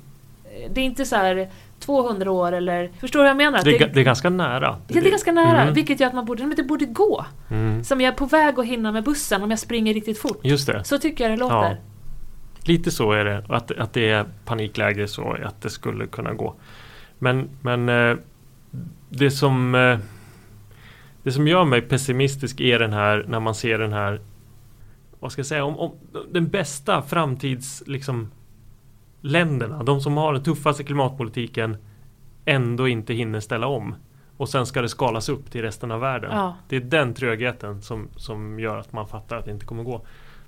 det 0.70 0.82
är 0.82 0.86
inte 0.86 1.06
så 1.06 1.16
här 1.16 1.50
200 1.80 2.32
år 2.32 2.52
eller, 2.52 2.90
förstår 3.00 3.20
du 3.20 3.24
vad 3.24 3.30
jag 3.30 3.38
menar? 3.38 3.64
Det, 3.64 3.76
är, 3.76 3.80
ga- 3.80 3.92
det 3.94 4.00
är 4.00 4.04
ganska 4.04 4.30
nära. 4.30 4.66
Ja, 4.88 4.94
det 4.94 5.00
är 5.00 5.10
ganska 5.10 5.32
nära, 5.32 5.62
Mm. 5.62 5.74
vilket 5.74 6.00
gör 6.00 6.08
att 6.08 6.14
man 6.14 6.26
borde, 6.26 6.46
men 6.46 6.56
det 6.56 6.64
borde 6.64 6.86
gå. 6.86 7.26
Mm. 7.50 7.84
Som 7.84 8.02
jag 8.02 8.14
är 8.14 8.18
på 8.18 8.26
väg 8.26 8.60
att 8.60 8.66
hinna 8.66 8.92
med 8.92 9.04
bussen 9.04 9.44
om 9.44 9.50
jag 9.50 9.60
springer 9.60 9.94
riktigt 9.94 10.20
fort. 10.20 10.40
Just 10.44 10.68
det. 10.68 10.84
Så 10.84 10.98
tycker 10.98 11.24
jag 11.24 11.34
det 11.34 11.38
låter. 11.38 11.56
Ja. 11.56 11.76
Lite 12.64 12.92
så 12.92 13.12
är 13.12 13.26
det. 13.26 13.46
Att, 13.50 13.72
att 13.72 13.94
det 13.94 14.10
är 14.10 14.26
panikläge 14.46 15.08
så 15.08 15.38
att 15.46 15.62
det 15.62 15.70
skulle 15.70 16.08
kunna 16.08 16.34
gå. 16.34 16.56
Men, 17.20 17.50
men 17.62 17.90
eh, 17.90 18.18
det 19.10 19.32
som 19.32 19.76
eh, 19.76 19.98
Det 21.24 21.32
som 21.32 21.48
gör 21.48 21.66
mig 21.66 21.82
pessimistisk 21.82 22.60
är 22.60 22.80
den 22.80 22.94
här 22.94 23.26
när 23.28 23.40
man 23.40 23.56
ser 23.56 23.80
den 23.80 23.94
här 23.94 24.22
Vad 25.20 25.32
ska 25.32 25.40
jag 25.40 25.46
säga? 25.46 25.64
Om, 25.64 25.80
om 25.80 25.92
den 26.32 26.48
bästa 26.48 27.02
framtids 27.02 27.84
liksom, 27.88 28.32
länderna, 29.22 29.84
de 29.84 30.02
som 30.02 30.18
har 30.18 30.34
den 30.34 30.44
tuffaste 30.44 30.84
klimatpolitiken 30.84 31.78
ändå 32.46 32.88
inte 32.88 33.14
hinner 33.14 33.40
ställa 33.40 33.68
om. 33.68 33.96
Och 34.38 34.50
sen 34.50 34.66
ska 34.66 34.82
det 34.82 34.90
skalas 34.90 35.30
upp 35.30 35.52
till 35.52 35.62
resten 35.62 35.92
av 35.92 36.00
världen. 36.00 36.32
Ja. 36.34 36.56
Det 36.70 36.76
är 36.76 36.80
den 36.80 37.14
trögheten 37.14 37.82
som, 37.82 38.08
som 38.16 38.60
gör 38.60 38.78
att 38.78 38.94
man 38.94 39.08
fattar 39.08 39.38
att 39.38 39.46
det 39.46 39.52
inte 39.52 39.66
kommer 39.66 39.84
gå. 39.84 40.02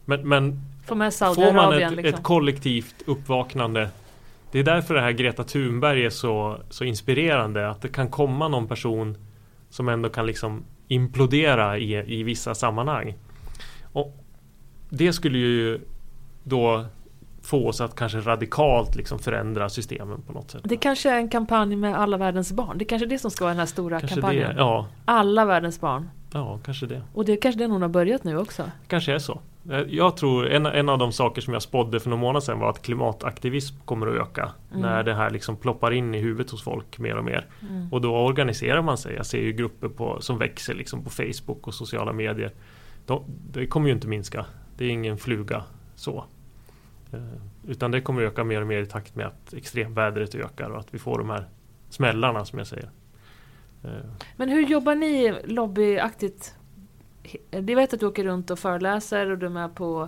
Men, 0.05 0.29
men 0.29 0.61
Får 0.85 1.53
man 1.53 1.73
ett, 1.73 1.91
liksom. 1.91 2.19
ett 2.19 2.23
kollektivt 2.23 2.95
uppvaknande 3.05 3.89
Det 4.51 4.59
är 4.59 4.63
därför 4.63 4.93
det 4.93 5.01
här 5.01 5.11
Greta 5.11 5.43
Thunberg 5.43 6.05
är 6.05 6.09
så, 6.09 6.57
så 6.69 6.83
inspirerande 6.83 7.69
Att 7.69 7.81
det 7.81 7.87
kan 7.87 8.09
komma 8.09 8.47
någon 8.47 8.67
person 8.67 9.17
Som 9.69 9.89
ändå 9.89 10.09
kan 10.09 10.25
liksom 10.25 10.63
implodera 10.87 11.77
i, 11.77 12.19
i 12.19 12.23
vissa 12.23 12.55
sammanhang 12.55 13.15
Och 13.93 14.17
Det 14.89 15.13
skulle 15.13 15.37
ju 15.37 15.79
då 16.43 16.85
få 17.41 17.67
oss 17.67 17.81
att 17.81 17.95
kanske 17.95 18.19
radikalt 18.19 18.95
liksom 18.95 19.19
förändra 19.19 19.69
systemen 19.69 20.21
på 20.21 20.33
något 20.33 20.51
sätt. 20.51 20.61
Det 20.63 20.77
kanske 20.77 21.09
är 21.09 21.15
en 21.17 21.29
kampanj 21.29 21.75
med 21.75 21.95
alla 21.99 22.17
världens 22.17 22.51
barn. 22.51 22.77
Det 22.77 22.85
kanske 22.85 23.05
är 23.05 23.09
det 23.09 23.19
som 23.19 23.31
ska 23.31 23.43
vara 23.45 23.53
den 23.53 23.59
här 23.59 23.65
stora 23.65 23.99
kanske 23.99 24.15
kampanjen. 24.15 24.49
det, 24.55 24.61
ja, 24.61 24.87
Alla 25.05 25.45
världens 25.45 25.79
barn. 25.81 26.09
ja, 26.33 26.59
kanske 26.65 26.85
det. 26.85 27.01
Och 27.13 27.25
det 27.25 27.31
är 27.33 27.41
kanske 27.41 27.59
den 27.59 27.71
hon 27.71 27.81
har 27.81 27.89
börjat 27.89 28.23
nu 28.23 28.37
också. 28.37 28.63
Kanske 28.87 29.13
är 29.13 29.19
så. 29.19 29.39
Eh, 29.71 29.79
Jag 29.79 30.17
tror 30.17 30.47
en, 30.49 30.65
en 30.65 30.89
av 30.89 30.97
de 30.97 31.11
saker 31.11 31.41
som 31.41 31.53
jag 31.53 31.61
spådde 31.61 31.99
för 31.99 32.09
några 32.09 32.21
månader 32.21 32.39
sedan 32.45 32.59
var 32.59 32.69
att 32.69 32.81
klimataktivism 32.81 33.75
kommer 33.85 34.07
att 34.07 34.13
öka. 34.21 34.51
Mm. 34.71 34.81
När 34.81 35.03
det 35.03 35.13
här 35.13 35.29
liksom 35.29 35.55
ploppar 35.55 35.91
in 35.91 36.15
i 36.15 36.19
huvudet 36.19 36.51
hos 36.51 36.63
folk 36.63 36.99
mer 36.99 37.15
och 37.17 37.23
mer. 37.25 37.45
Mm. 37.69 37.93
Och 37.93 38.01
då 38.01 38.15
organiserar 38.15 38.81
man 38.81 38.97
sig. 38.97 39.15
Jag 39.15 39.25
ser 39.25 39.41
ju 39.41 39.51
grupper 39.51 39.87
på, 39.87 40.21
som 40.21 40.37
växer 40.37 40.73
liksom 40.73 41.03
på 41.03 41.09
Facebook 41.09 41.67
och 41.67 41.73
sociala 41.73 42.13
medier. 42.13 42.51
De, 43.05 43.23
det 43.51 43.67
kommer 43.67 43.87
ju 43.87 43.93
inte 43.93 44.07
minska. 44.07 44.45
Det 44.77 44.85
är 44.85 44.89
ingen 44.89 45.17
fluga 45.17 45.63
så. 45.95 46.23
Eh, 47.13 47.19
Utan 47.67 47.91
det 47.91 48.01
kommer 48.01 48.21
öka 48.21 48.43
mer 48.43 48.61
och 48.61 48.67
mer 48.67 48.81
i 48.81 48.85
takt 48.85 49.15
med 49.15 49.25
att 49.27 49.53
extremvädret 49.53 50.35
ökar 50.35 50.69
och 50.69 50.79
att 50.79 50.93
vi 50.93 50.99
får 50.99 51.17
de 51.17 51.29
här 51.29 51.45
smällarna 51.89 52.45
som 52.45 52.59
jag 52.59 52.67
säger. 52.67 52.89
Eh, 53.83 53.89
Men 54.37 54.49
hur 54.49 54.61
jobbar 54.67 54.95
ni 54.95 55.35
lobbyaktigt? 55.43 56.55
Jag 57.51 57.61
vet 57.75 57.93
att 57.93 57.99
du 57.99 58.05
åker 58.05 58.23
runt 58.23 58.51
och 58.51 58.59
föreläser 58.59 59.31
och 59.31 59.37
du 59.37 59.45
är 59.45 59.49
med 59.49 59.75
på... 59.75 60.07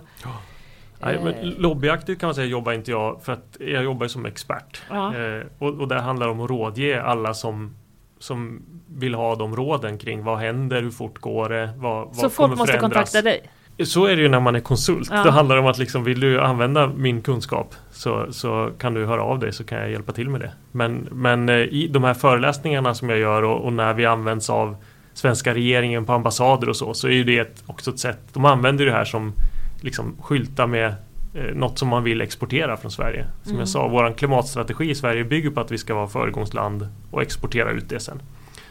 Nej, 1.00 1.20
men 1.24 1.34
Eh. 1.34 1.44
lobbyaktigt 1.58 2.20
kan 2.20 2.26
man 2.26 2.34
säga 2.34 2.46
jobbar 2.46 2.72
inte 2.72 2.90
jag 2.90 3.22
för 3.22 3.32
att 3.32 3.56
jag 3.60 3.84
jobbar 3.84 4.06
som 4.06 4.26
expert. 4.26 4.82
Ja. 4.90 5.16
Eh, 5.16 5.42
och, 5.58 5.80
och 5.80 5.88
det 5.88 6.00
handlar 6.00 6.28
om 6.28 6.40
att 6.40 6.50
rådge 6.50 7.02
alla 7.02 7.34
som, 7.34 7.76
som 8.18 8.62
vill 8.86 9.14
ha 9.14 9.34
de 9.34 9.56
råden 9.56 9.98
kring 9.98 10.24
vad 10.24 10.38
händer, 10.38 10.82
hur 10.82 10.90
fort 10.90 11.18
går 11.18 11.48
det, 11.48 11.72
vad, 11.76 12.06
vad 12.06 12.16
Så 12.16 12.30
folk 12.30 12.58
måste 12.58 12.78
kontakta 12.78 13.22
dig? 13.22 13.50
Så 13.82 14.06
är 14.06 14.16
det 14.16 14.22
ju 14.22 14.28
när 14.28 14.40
man 14.40 14.56
är 14.56 14.60
konsult. 14.60 15.08
Ja. 15.12 15.24
Då 15.24 15.30
handlar 15.30 15.56
det 15.56 15.62
om 15.62 15.66
att 15.68 15.78
liksom, 15.78 16.04
vill 16.04 16.20
du 16.20 16.40
använda 16.40 16.86
min 16.86 17.22
kunskap 17.22 17.74
så, 17.90 18.32
så 18.32 18.70
kan 18.78 18.94
du 18.94 19.06
höra 19.06 19.22
av 19.22 19.38
dig 19.38 19.52
så 19.52 19.64
kan 19.64 19.78
jag 19.78 19.90
hjälpa 19.90 20.12
till 20.12 20.28
med 20.30 20.40
det. 20.40 20.52
Men, 20.72 21.08
men 21.12 21.48
eh, 21.48 21.56
i 21.56 21.88
de 21.92 22.04
här 22.04 22.14
föreläsningarna 22.14 22.94
som 22.94 23.08
jag 23.10 23.18
gör 23.18 23.42
och, 23.42 23.64
och 23.64 23.72
när 23.72 23.94
vi 23.94 24.06
används 24.06 24.50
av 24.50 24.76
svenska 25.14 25.54
regeringen 25.54 26.04
på 26.04 26.12
ambassader 26.12 26.68
och 26.68 26.76
så, 26.76 26.94
så 26.94 27.08
är 27.08 27.12
ju 27.12 27.24
det 27.24 27.38
ett, 27.38 27.62
också 27.66 27.90
ett 27.90 27.98
sätt. 27.98 28.18
De 28.32 28.44
använder 28.44 28.86
det 28.86 28.92
här 28.92 29.04
som 29.04 29.32
liksom 29.80 30.16
skyltar 30.20 30.66
med 30.66 30.94
eh, 31.34 31.54
något 31.54 31.78
som 31.78 31.88
man 31.88 32.04
vill 32.04 32.20
exportera 32.20 32.76
från 32.76 32.90
Sverige. 32.90 33.26
Som 33.42 33.50
Mm. 33.50 33.58
jag 33.58 33.68
sa, 33.68 33.88
vår 33.88 34.12
klimatstrategi 34.12 34.90
i 34.90 34.94
Sverige 34.94 35.24
bygger 35.24 35.50
på 35.50 35.60
att 35.60 35.70
vi 35.70 35.78
ska 35.78 35.94
vara 35.94 36.08
föregångsland 36.08 36.88
och 37.10 37.22
exportera 37.22 37.70
ut 37.70 37.88
det 37.88 38.00
sen. 38.00 38.22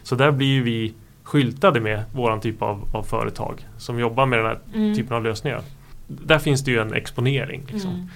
Så 0.02 0.14
där 0.14 0.30
blir 0.30 0.46
ju 0.46 0.62
vi 0.62 0.94
skyltade 1.24 1.80
med 1.80 2.02
våran 2.12 2.40
typ 2.40 2.62
av, 2.62 2.88
av 2.96 3.02
företag 3.02 3.66
som 3.78 3.98
jobbar 3.98 4.26
med 4.26 4.38
den 4.38 4.46
här 4.46 4.58
Mm. 4.74 4.94
typen 4.94 5.16
av 5.16 5.22
lösningar. 5.24 5.60
Där 6.06 6.38
finns 6.38 6.64
det 6.64 6.70
ju 6.70 6.78
en 6.78 6.92
exponering. 6.94 7.62
Liksom. 7.72 8.08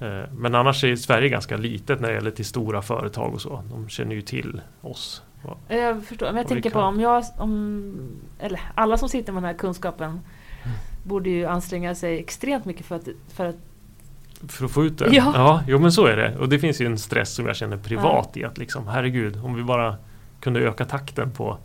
Mm. 0.00 0.18
Eh, 0.22 0.28
Men 0.32 0.54
annars 0.54 0.84
är 0.84 0.96
Sverige 0.96 1.28
ganska 1.28 1.56
litet 1.56 2.00
när 2.00 2.08
det 2.08 2.14
gäller 2.14 2.30
till 2.30 2.44
stora 2.44 2.82
företag 2.82 3.34
och 3.34 3.40
så. 3.40 3.62
De 3.70 3.88
känner 3.88 4.14
ju 4.14 4.22
till 4.22 4.60
oss. 4.80 5.22
Och- 5.42 5.58
Jag 5.68 6.04
förstår, 6.04 6.26
men 6.26 6.36
jag 6.36 6.48
tänker 6.48 6.70
på 6.70 6.78
kan- 6.78 6.88
om 6.94 7.00
jag, 7.00 7.24
om, 7.38 7.94
eller 8.38 8.60
alla 8.74 8.96
som 8.96 9.08
sitter 9.08 9.32
med 9.32 9.42
den 9.42 9.48
här 9.50 9.58
kunskapen 9.58 10.10
Mm. 10.10 10.20
borde 11.04 11.30
ju 11.30 11.46
anstränga 11.46 11.94
sig 11.94 12.18
extremt 12.18 12.64
mycket 12.64 12.86
för 12.86 12.96
att, 12.96 13.08
för 13.28 13.46
att 13.46 13.56
För 14.48 14.64
att 14.64 14.70
få 14.70 14.84
ut 14.84 14.98
det? 14.98 15.08
Ja. 15.12 15.32
ja, 15.34 15.62
jo 15.68 15.78
men 15.78 15.92
så 15.92 16.06
är 16.06 16.16
det. 16.16 16.36
Och 16.38 16.48
det 16.48 16.58
finns 16.58 16.80
ju 16.80 16.86
en 16.86 16.98
stress 16.98 17.34
som 17.34 17.46
jag 17.46 17.56
känner 17.56 17.76
privat 17.76 18.36
i 18.36 18.44
att 18.44 18.58
liksom, 18.58 18.86
herregud, 18.88 19.36
om 19.44 19.54
vi 19.54 19.62
bara 19.62 19.96
kunde 20.40 20.60
öka 20.60 20.84
takten 20.84 21.30
på 21.30 21.58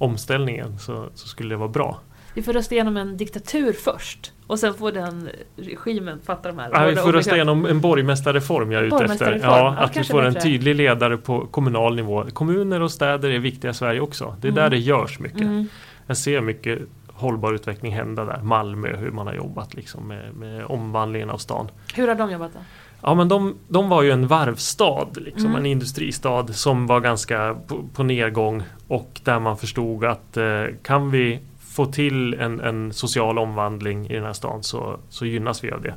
omställningen 0.00 0.78
så, 0.78 1.08
så 1.14 1.28
skulle 1.28 1.54
det 1.54 1.56
vara 1.58 1.68
bra. 1.68 2.00
vi 2.34 2.42
får 2.42 2.52
rösta 2.52 2.74
igenom 2.74 2.96
en 2.96 3.16
diktatur 3.16 3.72
först 3.72 4.32
och 4.46 4.58
sen 4.58 4.74
får 4.74 4.92
den 4.92 5.28
regimen 5.56 6.20
fatta 6.24 6.48
de 6.48 6.58
här 6.58 6.70
Ja, 6.72 6.86
vi 6.86 6.96
får 6.96 7.12
rösta 7.12 7.34
igenom 7.36 7.66
en 7.66 7.80
borgmästarreform 7.80 8.72
jag 8.72 8.82
är 8.82 8.86
ute 8.86 9.04
efter. 9.04 9.40
Ja, 9.42 9.74
att 9.78 9.96
vi 9.96 10.04
får 10.04 10.22
en 10.24 10.34
tydlig 10.34 10.74
ledare 10.74 11.16
på 11.16 11.46
kommunal 11.46 11.96
nivå. 11.96 12.24
Kommuner 12.32 12.80
och 12.82 12.90
städer 12.90 13.30
är 13.30 13.38
viktiga 13.38 13.70
i 13.70 13.74
Sverige 13.74 14.00
också. 14.00 14.36
Det 14.40 14.48
är 14.48 14.52
Mm. 14.52 14.62
där 14.62 14.70
det 14.70 14.78
görs 14.78 15.18
mycket. 15.18 15.40
Mm. 15.40 15.66
Jag 16.06 16.16
ser 16.16 16.40
mycket 16.40 16.78
hållbar 17.08 17.52
utveckling 17.52 17.92
hända 17.92 18.24
där. 18.24 18.40
Malmö, 18.42 18.96
hur 18.96 19.10
man 19.10 19.26
har 19.26 19.34
jobbat 19.34 19.74
liksom 19.74 20.08
med, 20.08 20.34
med 20.34 20.64
omvandlingen 20.64 21.30
av 21.30 21.38
stan. 21.38 21.68
Hur 21.94 22.08
har 22.08 22.14
de 22.14 22.30
jobbat 22.30 22.52
då? 22.54 22.60
Ja 23.02 23.14
men 23.14 23.28
de, 23.28 23.54
de 23.68 23.88
var 23.88 24.02
ju 24.02 24.10
en 24.10 24.26
varvstad, 24.26 25.08
liksom, 25.16 25.46
Mm. 25.46 25.56
en 25.56 25.66
industristad 25.66 26.46
som 26.46 26.86
var 26.86 27.00
ganska 27.00 27.56
på, 27.66 27.84
på 27.94 28.02
nedgång 28.02 28.62
och 28.88 29.20
där 29.24 29.40
man 29.40 29.56
förstod 29.56 30.04
att 30.04 30.36
eh, 30.36 30.64
kan 30.82 31.10
vi 31.10 31.40
få 31.58 31.86
till 31.86 32.34
en, 32.34 32.60
en 32.60 32.92
social 32.92 33.38
omvandling 33.38 34.06
i 34.10 34.14
den 34.14 34.24
här 34.24 34.32
stan 34.32 34.62
så, 34.62 34.98
så 35.08 35.26
gynnas 35.26 35.64
vi 35.64 35.70
av 35.70 35.82
det. 35.82 35.94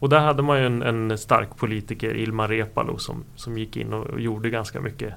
Och 0.00 0.08
där 0.08 0.20
hade 0.20 0.42
man 0.42 0.58
ju 0.58 0.66
en, 0.66 0.82
en 0.82 1.18
stark 1.18 1.56
politiker, 1.56 2.14
Ilmar 2.16 2.48
Reepalu, 2.48 2.98
som, 2.98 3.24
som 3.36 3.58
gick 3.58 3.76
in 3.76 3.92
och, 3.92 4.06
och 4.06 4.20
gjorde 4.20 4.50
ganska 4.50 4.80
mycket. 4.80 5.14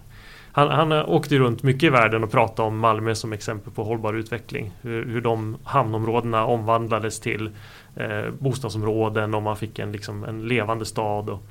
Han, 0.51 0.67
han 0.67 0.91
åkte 0.91 1.37
runt 1.37 1.63
mycket 1.63 1.83
i 1.83 1.89
världen 1.89 2.23
och 2.23 2.31
pratade 2.31 2.67
om 2.67 2.79
Malmö 2.79 3.15
som 3.15 3.33
exempel 3.33 3.73
på 3.73 3.83
hållbar 3.83 4.13
utveckling. 4.13 4.71
Hur, 4.81 5.05
hur 5.05 5.21
de 5.21 5.57
hamnområdena 5.63 6.45
omvandlades 6.45 7.19
till 7.19 7.49
eh, 7.95 8.29
bostadsområden 8.39 9.33
och 9.33 9.41
man 9.41 9.57
fick 9.57 9.79
en, 9.79 9.91
liksom, 9.91 10.23
en 10.23 10.47
levande 10.47 10.85
stad 10.85 11.29
och 11.29 11.43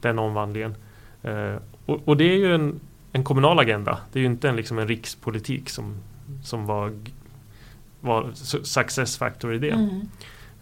den 0.00 0.18
omvandlingen. 0.18 0.74
Eh, 1.22 1.54
och, 1.86 2.08
och 2.08 2.16
det 2.16 2.24
är 2.24 2.36
ju 2.36 2.54
en 2.54 2.80
en 3.12 3.24
kommunal 3.24 3.58
agenda. 3.58 3.98
Det 4.12 4.18
är 4.18 4.20
ju 4.20 4.26
inte 4.26 4.48
en, 4.48 4.56
liksom 4.56 4.78
en 4.78 4.88
rikspolitik 4.88 5.70
som, 5.70 5.96
som 6.42 6.66
var, 6.66 6.92
var 8.00 8.30
success 8.64 9.18
factor 9.18 9.54
i 9.54 9.58
det. 9.58 9.70
Mm. 9.70 10.00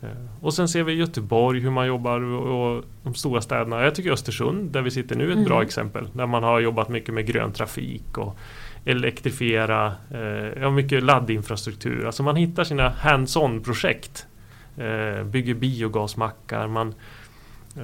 Eh, 0.06 0.44
och 0.44 0.54
sen 0.54 0.68
ser 0.68 0.82
vi 0.82 0.92
Göteborg 0.92 1.60
hur 1.60 1.70
man 1.70 1.86
jobbar 1.86 2.20
och, 2.20 2.84
de 3.02 3.14
stora 3.14 3.40
städerna. 3.40 3.84
Jag 3.84 3.94
tycker 3.94 4.10
Östersund 4.12 4.70
där 4.70 4.82
vi 4.82 4.90
sitter 4.90 5.16
nu 5.16 5.24
är 5.24 5.28
ett 5.28 5.34
mm. 5.34 5.44
bra 5.44 5.62
exempel. 5.62 6.08
Där 6.12 6.26
man 6.26 6.42
har 6.42 6.60
jobbat 6.60 6.88
mycket 6.88 7.14
med 7.14 7.26
grön 7.26 7.52
trafik 7.52 8.18
och 8.18 8.38
elektrifiera, 8.84 9.92
eh, 10.10 10.62
ja, 10.62 10.70
mycket 10.70 11.02
laddinfrastruktur. 11.02 12.06
Alltså 12.06 12.22
man 12.22 12.36
hittar 12.36 12.64
sina 12.64 12.88
hands-on 12.88 13.62
projekt. 13.62 14.26
Eh, 14.76 15.24
bygger 15.24 15.54
biogasmackar, 15.54 16.68
man 16.68 16.94
eh, 17.76 17.82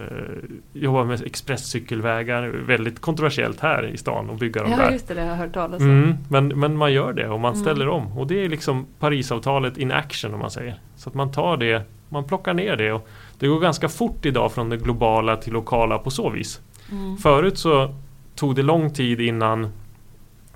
jobbar 0.72 1.04
med 1.04 1.22
expresscykelvägar. 1.22 2.48
Väldigt 2.48 3.00
kontroversiellt 3.00 3.60
här 3.60 3.86
i 3.86 3.96
stan 3.96 4.30
att 4.30 4.38
bygga 4.38 4.62
de 4.62 4.70
ja, 4.70 4.76
där. 4.76 4.90
just 4.90 5.08
det, 5.08 5.14
det 5.14 5.20
har 5.20 5.28
jag 5.28 5.36
hört 5.36 5.54
talas 5.54 5.82
om. 5.82 5.90
Mm, 5.90 6.14
men, 6.28 6.48
men 6.48 6.76
man 6.76 6.92
gör 6.92 7.12
det 7.12 7.28
och 7.28 7.40
man 7.40 7.52
mm. 7.52 7.64
ställer 7.64 7.88
om. 7.88 8.18
Och 8.18 8.26
det 8.26 8.44
är 8.44 8.48
liksom 8.48 8.86
Parisavtalet 8.98 9.78
in 9.78 9.92
action 9.92 10.34
om 10.34 10.40
man 10.40 10.50
säger. 10.50 10.80
Så 10.96 11.08
att 11.08 11.14
man 11.14 11.32
tar 11.32 11.56
det, 11.56 11.82
man 12.12 12.24
plockar 12.24 12.54
ner 12.54 12.76
det. 12.76 12.92
Och 12.92 13.08
det 13.38 13.48
går 13.48 13.60
ganska 13.60 13.88
fort 13.88 14.26
idag 14.26 14.52
från 14.52 14.68
det 14.68 14.76
globala 14.76 15.36
till 15.36 15.52
lokala 15.52 15.98
på 15.98 16.10
så 16.10 16.30
vis. 16.30 16.60
Mm. 16.90 17.16
Förut 17.16 17.58
så 17.58 17.94
tog 18.34 18.54
det 18.56 18.62
lång 18.62 18.90
tid 18.90 19.20
innan 19.20 19.72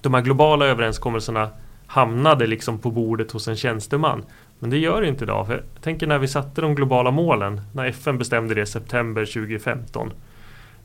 de 0.01 0.15
här 0.15 0.21
globala 0.21 0.67
överenskommelserna 0.67 1.51
hamnade 1.87 2.47
liksom 2.47 2.79
på 2.79 2.91
bordet 2.91 3.33
hos 3.33 3.49
en 3.49 3.57
tjänsteman. 3.57 4.25
Men 4.59 4.71
det 4.71 4.79
gör 4.79 5.03
det 5.03 5.09
inte 5.09 5.25
idag. 5.25 5.47
För 5.47 5.55
jag 5.55 5.83
tänker 5.83 6.07
när 6.07 6.19
vi 6.19 6.29
satte 6.29 6.61
de 6.61 6.75
globala 6.75 7.11
målen, 7.11 7.61
när 7.73 7.87
FN 7.87 8.19
bestämde 8.19 8.55
det 8.55 8.61
i 8.61 8.67
september 8.67 9.25
2015 9.25 10.13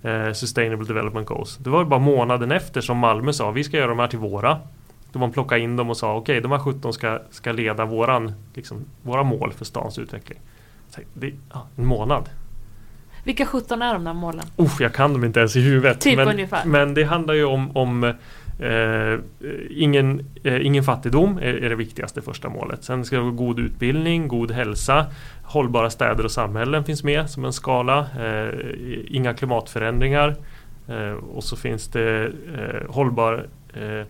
eh, 0.02 0.32
Sustainable 0.34 0.88
Development 0.88 1.28
Goals. 1.28 1.58
Det 1.58 1.70
var 1.70 1.86
bara 1.86 2.00
månaden 2.00 2.52
efter 2.52 2.82
som 2.82 2.98
Malmö 2.98 3.34
sa 3.34 3.52
vi 3.52 3.64
ska 3.64 3.78
göra 3.78 3.88
de 3.88 4.00
här 4.00 4.08
till 4.08 4.20
våra. 4.20 4.60
Då 5.12 5.20
man 5.20 5.32
plockade 5.32 5.62
in 5.62 5.76
dem 5.76 5.90
och 5.90 5.98
sa 5.98 6.16
okej 6.16 6.22
okay, 6.22 6.40
de 6.40 6.52
här 6.52 6.60
17 6.60 6.94
ska, 6.94 7.20
ska 7.30 7.52
leda 7.52 7.86
våran, 7.86 8.34
liksom, 8.54 8.86
våra 9.02 9.24
mål 9.24 9.54
för 9.54 9.66
stans 9.66 10.00
utveckling. 10.00 10.40
Så 10.92 11.02
det, 11.14 11.34
ja, 11.54 11.68
en 11.76 11.86
månad. 11.86 12.30
Vilka 13.24 13.46
17 13.46 13.82
är 13.82 13.94
de 13.94 14.04
där 14.04 14.14
målen? 14.14 14.46
Oh, 14.56 14.72
jag 14.80 14.94
kan 14.94 15.14
dem 15.14 15.24
inte 15.24 15.40
ens 15.40 15.56
i 15.56 15.62
huvudet. 15.62 16.02
Typ 16.02 16.18
men, 16.18 16.28
ungefär. 16.28 16.66
men 16.66 16.94
det 16.94 17.04
handlar 17.04 17.34
ju 17.34 17.46
om, 17.46 17.78
om 17.78 18.14
Eh, 18.62 19.20
ingen, 19.70 20.26
eh, 20.44 20.66
ingen 20.66 20.84
fattigdom 20.84 21.38
är, 21.38 21.54
är, 21.54 21.70
det 21.70 21.76
viktigaste 21.76 22.22
första 22.22 22.50
målet. 22.50 22.84
Sen 22.84 23.06
ska 23.06 23.16
det 23.16 23.22
vara 23.22 23.32
god 23.32 23.60
utbildning, 23.60 24.28
god 24.28 24.52
hälsa, 24.52 25.06
hållbara 25.44 25.90
städer 25.90 26.26
och 26.26 26.32
samhällen 26.32 26.84
finns 26.84 27.04
med 27.04 27.30
som 27.30 27.46
en 27.46 27.54
skala. 27.54 28.00
Eh, 28.20 28.50
inga 29.08 29.34
klimatförändringar. 29.34 30.36
Eh, 30.88 31.12
och 31.12 31.44
så 31.44 31.56
finns 31.56 31.88
det 31.88 32.24
eh, 32.26 32.90
hållbar 32.90 33.48
eh, 33.74 34.08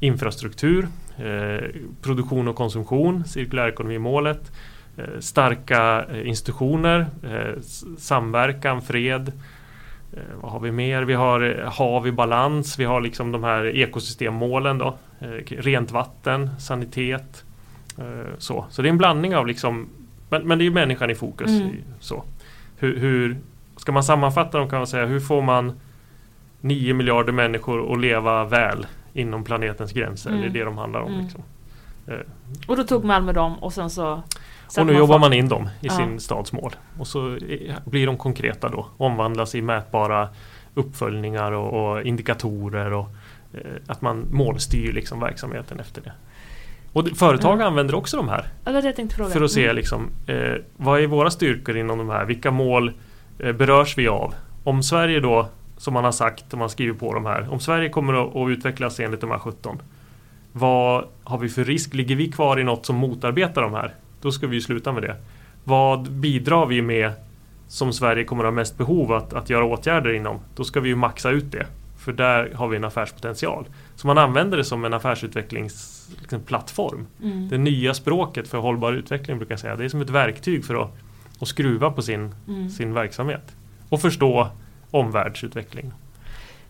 infrastruktur, 0.00 0.88
produktion 2.02 2.48
och 2.48 2.56
konsumtion, 2.56 3.24
cirkulärekonomimålet, 3.24 4.52
starka 5.20 6.04
institutioner, 6.24 7.06
samverkan, 7.98 8.82
fred, 8.82 9.32
Eh, 10.12 10.22
vad 10.40 10.52
har 10.52 10.60
vi 10.60 10.72
mer? 10.72 11.02
Vi 11.02 11.14
har 11.14 11.60
eh, 11.60 11.72
hav 11.72 12.06
i 12.06 12.12
balans. 12.12 12.78
Vi 12.78 12.84
har 12.84 13.00
liksom 13.00 13.32
de 13.32 13.44
här 13.44 13.76
ekosystemmålen 13.76 14.78
då. 14.78 14.96
Eh, 15.18 15.28
rent 15.48 15.90
vatten, 15.90 16.50
sanitet. 16.58 17.44
Så, 18.38 18.66
så 18.70 18.82
det 18.82 18.88
är 18.88 18.90
en 18.90 18.98
blandning 18.98 19.36
av 19.36 19.46
liksom 19.46 19.88
Men, 20.28 20.48
men 20.48 20.58
det 20.58 20.66
är 20.66 20.70
människan 20.70 21.10
i 21.10 21.14
fokus. 21.14 21.50
Mm. 21.50 21.76
Så. 22.00 22.24
Hur, 22.76 22.96
hur, 22.98 23.36
Ska 23.76 23.92
man 23.92 24.04
sammanfatta 24.04 24.58
dem 24.58 24.68
kan 24.70 24.78
man 24.78 24.86
säga 24.86 25.06
hur 25.06 25.20
får 25.20 25.42
man 25.42 25.80
9 26.60 26.94
miljarder 26.94 27.32
människor 27.32 27.92
att 27.92 28.00
leva 28.00 28.44
väl 28.44 28.86
inom 29.12 29.44
planetens 29.44 29.92
gränser. 29.92 30.30
Mm. 30.30 30.42
Det 30.42 30.48
är 30.48 30.50
det 30.50 30.64
de 30.64 30.78
handlar 30.78 31.00
om. 31.00 31.12
Mm. 31.12 31.24
Liksom. 31.24 31.42
Och 32.66 32.76
då 32.76 32.84
tog 32.84 33.04
Malmö 33.04 33.32
dem 33.32 33.58
och 33.58 33.72
sen 33.72 33.90
så 33.90 34.22
och 34.78 34.86
nu 34.86 34.92
jobbar 34.92 35.18
man 35.18 35.32
in 35.32 35.48
dem 35.48 35.68
i 35.80 35.86
ja. 35.86 35.96
sin 35.96 36.20
stadsmål. 36.20 36.76
Och 36.98 37.06
så 37.06 37.38
blir 37.84 38.06
de 38.06 38.16
konkreta 38.16 38.68
då. 38.68 38.86
Omvandlas 38.96 39.54
i 39.54 39.62
mätbara 39.62 40.28
uppföljningar 40.74 41.52
och, 41.52 41.92
och 41.92 42.02
indikatorer 42.02 42.92
och 42.92 43.08
eh, 43.54 43.60
att 43.86 44.02
man 44.02 44.26
målstyr 44.30 44.92
liksom 44.92 45.20
verksamheten 45.20 45.80
efter 45.80 46.02
det. 46.02 46.12
Och 46.92 47.08
företag 47.08 47.54
mm. 47.54 47.66
använder 47.66 47.94
också 47.94 48.16
de 48.16 48.28
här. 48.28 48.46
Ja. 49.28 49.32
För 49.32 49.44
att 49.44 49.50
se 49.50 49.64
mm. 49.64 49.76
liksom, 49.76 50.10
eh, 50.26 50.54
vad 50.76 51.00
är 51.00 51.06
våra 51.06 51.30
styrkor 51.30 51.76
inom 51.76 51.98
de 51.98 52.08
här? 52.08 52.24
Vilka 52.24 52.50
mål 52.50 52.92
eh, 53.38 53.52
berörs 53.52 53.98
vi 53.98 54.08
av? 54.08 54.34
Om 54.64 54.82
Sverige 54.82 55.20
då, 55.20 55.48
som 55.76 55.94
man 55.94 56.04
har 56.04 56.12
sagt, 56.12 56.52
om 56.52 56.58
man 56.58 56.70
skriver 56.70 56.94
på 56.94 57.14
de 57.14 57.26
här. 57.26 57.52
Om 57.52 57.60
Sverige 57.60 57.88
kommer 57.88 58.12
att, 58.14 58.36
att 58.36 58.48
utvecklas 58.48 59.00
enligt 59.00 59.20
de 59.20 59.30
här 59.30 59.38
17. 59.38 59.82
Vad 60.52 61.04
har 61.24 61.38
vi 61.38 61.48
för 61.48 61.64
risk? 61.64 61.94
Ligger 61.94 62.16
vi 62.16 62.32
kvar 62.32 62.60
i 62.60 62.64
något 62.64 62.86
som 62.86 62.96
motarbetar 62.96 63.62
de 63.62 63.74
här? 63.74 63.94
Då 64.20 64.32
ska 64.32 64.46
vi 64.46 64.60
sluta 64.60 64.92
med 64.92 65.02
det. 65.02 65.16
Vad 65.64 66.10
bidrar 66.10 66.66
vi 66.66 66.82
med 66.82 67.12
som 67.68 67.92
Sverige 67.92 68.24
kommer 68.24 68.44
att 68.44 68.48
ha 68.48 68.54
mest 68.54 68.78
behov 68.78 69.12
att, 69.12 69.32
att 69.32 69.50
göra 69.50 69.64
åtgärder 69.64 70.12
inom? 70.12 70.40
Då 70.56 70.64
ska 70.64 70.80
vi 70.80 70.88
ju 70.88 70.96
maxa 70.96 71.30
ut 71.30 71.52
det. 71.52 71.66
För 71.98 72.12
där 72.12 72.52
har 72.54 72.68
vi 72.68 72.76
en 72.76 72.84
affärspotential. 72.84 73.64
Så 73.96 74.06
man 74.06 74.18
använder 74.18 74.56
det 74.56 74.64
som 74.64 74.84
en 74.84 74.94
affärsutvecklingsplattform. 74.94 77.06
Liksom, 77.18 77.32
mm. 77.32 77.48
Det 77.48 77.58
nya 77.58 77.94
språket 77.94 78.48
för 78.48 78.58
hållbar 78.58 78.92
utveckling 78.92 79.38
brukar 79.38 79.52
jag 79.52 79.60
säga. 79.60 79.76
Det 79.76 79.84
är 79.84 79.88
som 79.88 80.00
ett 80.00 80.10
verktyg 80.10 80.64
för 80.64 80.82
att, 80.82 80.90
att 81.40 81.48
skruva 81.48 81.90
på 81.90 82.02
sin, 82.02 82.34
mm. 82.48 82.70
sin 82.70 82.94
verksamhet. 82.94 83.56
Och 83.88 84.00
förstå 84.00 84.48
omvärldsutveckling. 84.90 85.92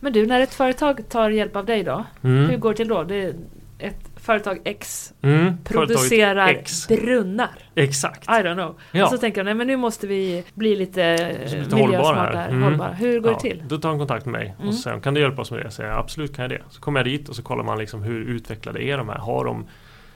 Men 0.00 0.12
du, 0.12 0.26
när 0.26 0.40
ett 0.40 0.54
företag 0.54 1.08
tar 1.08 1.30
hjälp 1.30 1.56
av 1.56 1.66
dig 1.66 1.82
då, 1.82 2.04
mm. 2.22 2.50
hur 2.50 2.56
går 2.56 2.70
det 2.70 2.76
till 2.76 2.88
då? 2.88 3.04
Det, 3.04 3.34
ett 3.78 4.09
företag 4.22 4.60
X 4.64 5.14
mm, 5.22 5.56
producerar 5.64 6.48
X. 6.48 6.88
brunnar. 6.88 7.58
Exakt. 7.74 8.28
I 8.28 8.32
don't 8.32 8.54
know. 8.54 8.80
Ja. 8.92 9.04
Och 9.04 9.10
så 9.10 9.18
tänker 9.18 9.40
de, 9.40 9.44
nej 9.44 9.54
men 9.54 9.66
nu 9.66 9.76
måste 9.76 10.06
vi 10.06 10.44
bli 10.54 10.76
lite, 10.76 11.16
lite 11.56 11.76
miljösmarta. 11.76 12.38
Här. 12.38 12.48
Mm. 12.48 12.62
Hållbara. 12.62 12.92
Hur 12.92 13.20
går 13.20 13.32
ja. 13.32 13.38
det 13.42 13.42
till? 13.42 13.62
Då 13.68 13.78
tar 13.78 13.88
de 13.88 13.98
kontakt 13.98 14.26
med 14.26 14.32
mig 14.32 14.54
mm. 14.56 14.68
och 14.68 14.74
sen 14.74 15.00
kan 15.00 15.14
du 15.14 15.20
hjälpa 15.20 15.42
oss 15.42 15.50
med 15.50 15.60
det? 15.64 15.70
Säger 15.70 15.90
absolut 15.90 16.36
kan 16.36 16.42
jag 16.42 16.50
det. 16.50 16.62
Så 16.70 16.80
kommer 16.80 17.00
jag 17.00 17.06
dit 17.06 17.28
och 17.28 17.36
så 17.36 17.42
kollar 17.42 17.64
man 17.64 17.78
liksom 17.78 18.02
hur 18.02 18.20
utvecklade 18.20 18.82
är 18.82 18.98
de 18.98 19.08
här? 19.08 19.18
Har 19.18 19.44
de 19.44 19.66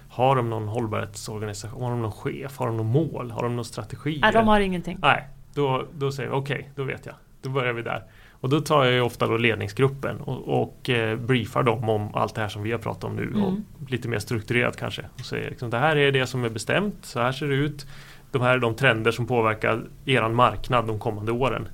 har 0.09 0.37
de 0.37 0.51
någon 0.51 0.69
hållbarhetsorganisation? 0.69 1.83
Har 1.83 1.91
de 1.91 2.03
någon 2.03 2.13
chef? 2.13 2.59
Har 2.59 2.67
de 2.67 2.77
någon 2.77 2.87
mål? 2.87 3.31
Har 3.31 3.43
de 3.43 3.57
någon 3.57 3.65
strategi? 3.65 4.19
Nej, 4.23 4.33
de 4.33 4.49
har 4.49 4.61
ingenting. 4.61 4.99
Nej, 5.03 5.29
då, 5.55 5.87
då 5.95 6.13
säger 6.13 6.29
vi 6.29 6.37
okej, 6.37 6.57
okay, 6.57 6.71
då 6.75 6.85
vet 6.85 7.07
jag. 7.07 7.15
Då 7.43 7.51
börjar 7.51 7.73
vi 7.73 7.83
där. 7.83 8.03
Och 8.45 8.51
då 8.51 8.61
tar 8.61 8.85
jag 8.85 9.07
ofta 9.07 9.27
då 9.27 9.37
ledningsgruppen 9.37 10.21
och, 10.21 10.63
och 10.63 10.91
eh, 10.91 11.19
briefar 11.19 11.63
dem 11.63 11.89
om 11.89 12.15
allt 12.15 12.35
det 12.35 12.41
här 12.41 12.49
som 12.49 12.63
vi 12.63 12.73
har 12.73 12.79
pratat 12.79 13.05
om 13.05 13.17
nu. 13.17 13.23
Mm. 13.23 13.43
Och 13.43 13.55
lite 13.89 14.09
mer 14.09 14.19
strukturerat 14.19 14.77
kanske. 14.77 15.05
Och 15.19 15.25
säger 15.25 15.51
liksom, 15.51 15.71
det 15.71 15.79
här 15.79 15.97
är 15.97 16.13
det 16.13 16.27
som 16.27 16.45
är 16.45 16.49
bestämt, 16.49 16.95
så 17.03 17.21
här 17.21 17.33
ser 17.33 17.49
det 17.49 17.55
ut. 17.55 17.87
De 18.31 18.43
här 18.43 18.55
är 18.55 18.59
de 18.59 18.75
trender 18.75 19.11
som 19.11 19.27
påverkar 19.27 19.85
er 20.05 20.29
marknad 20.29 20.87
de 20.87 20.99
kommande 20.99 21.33
åren. 21.33 21.69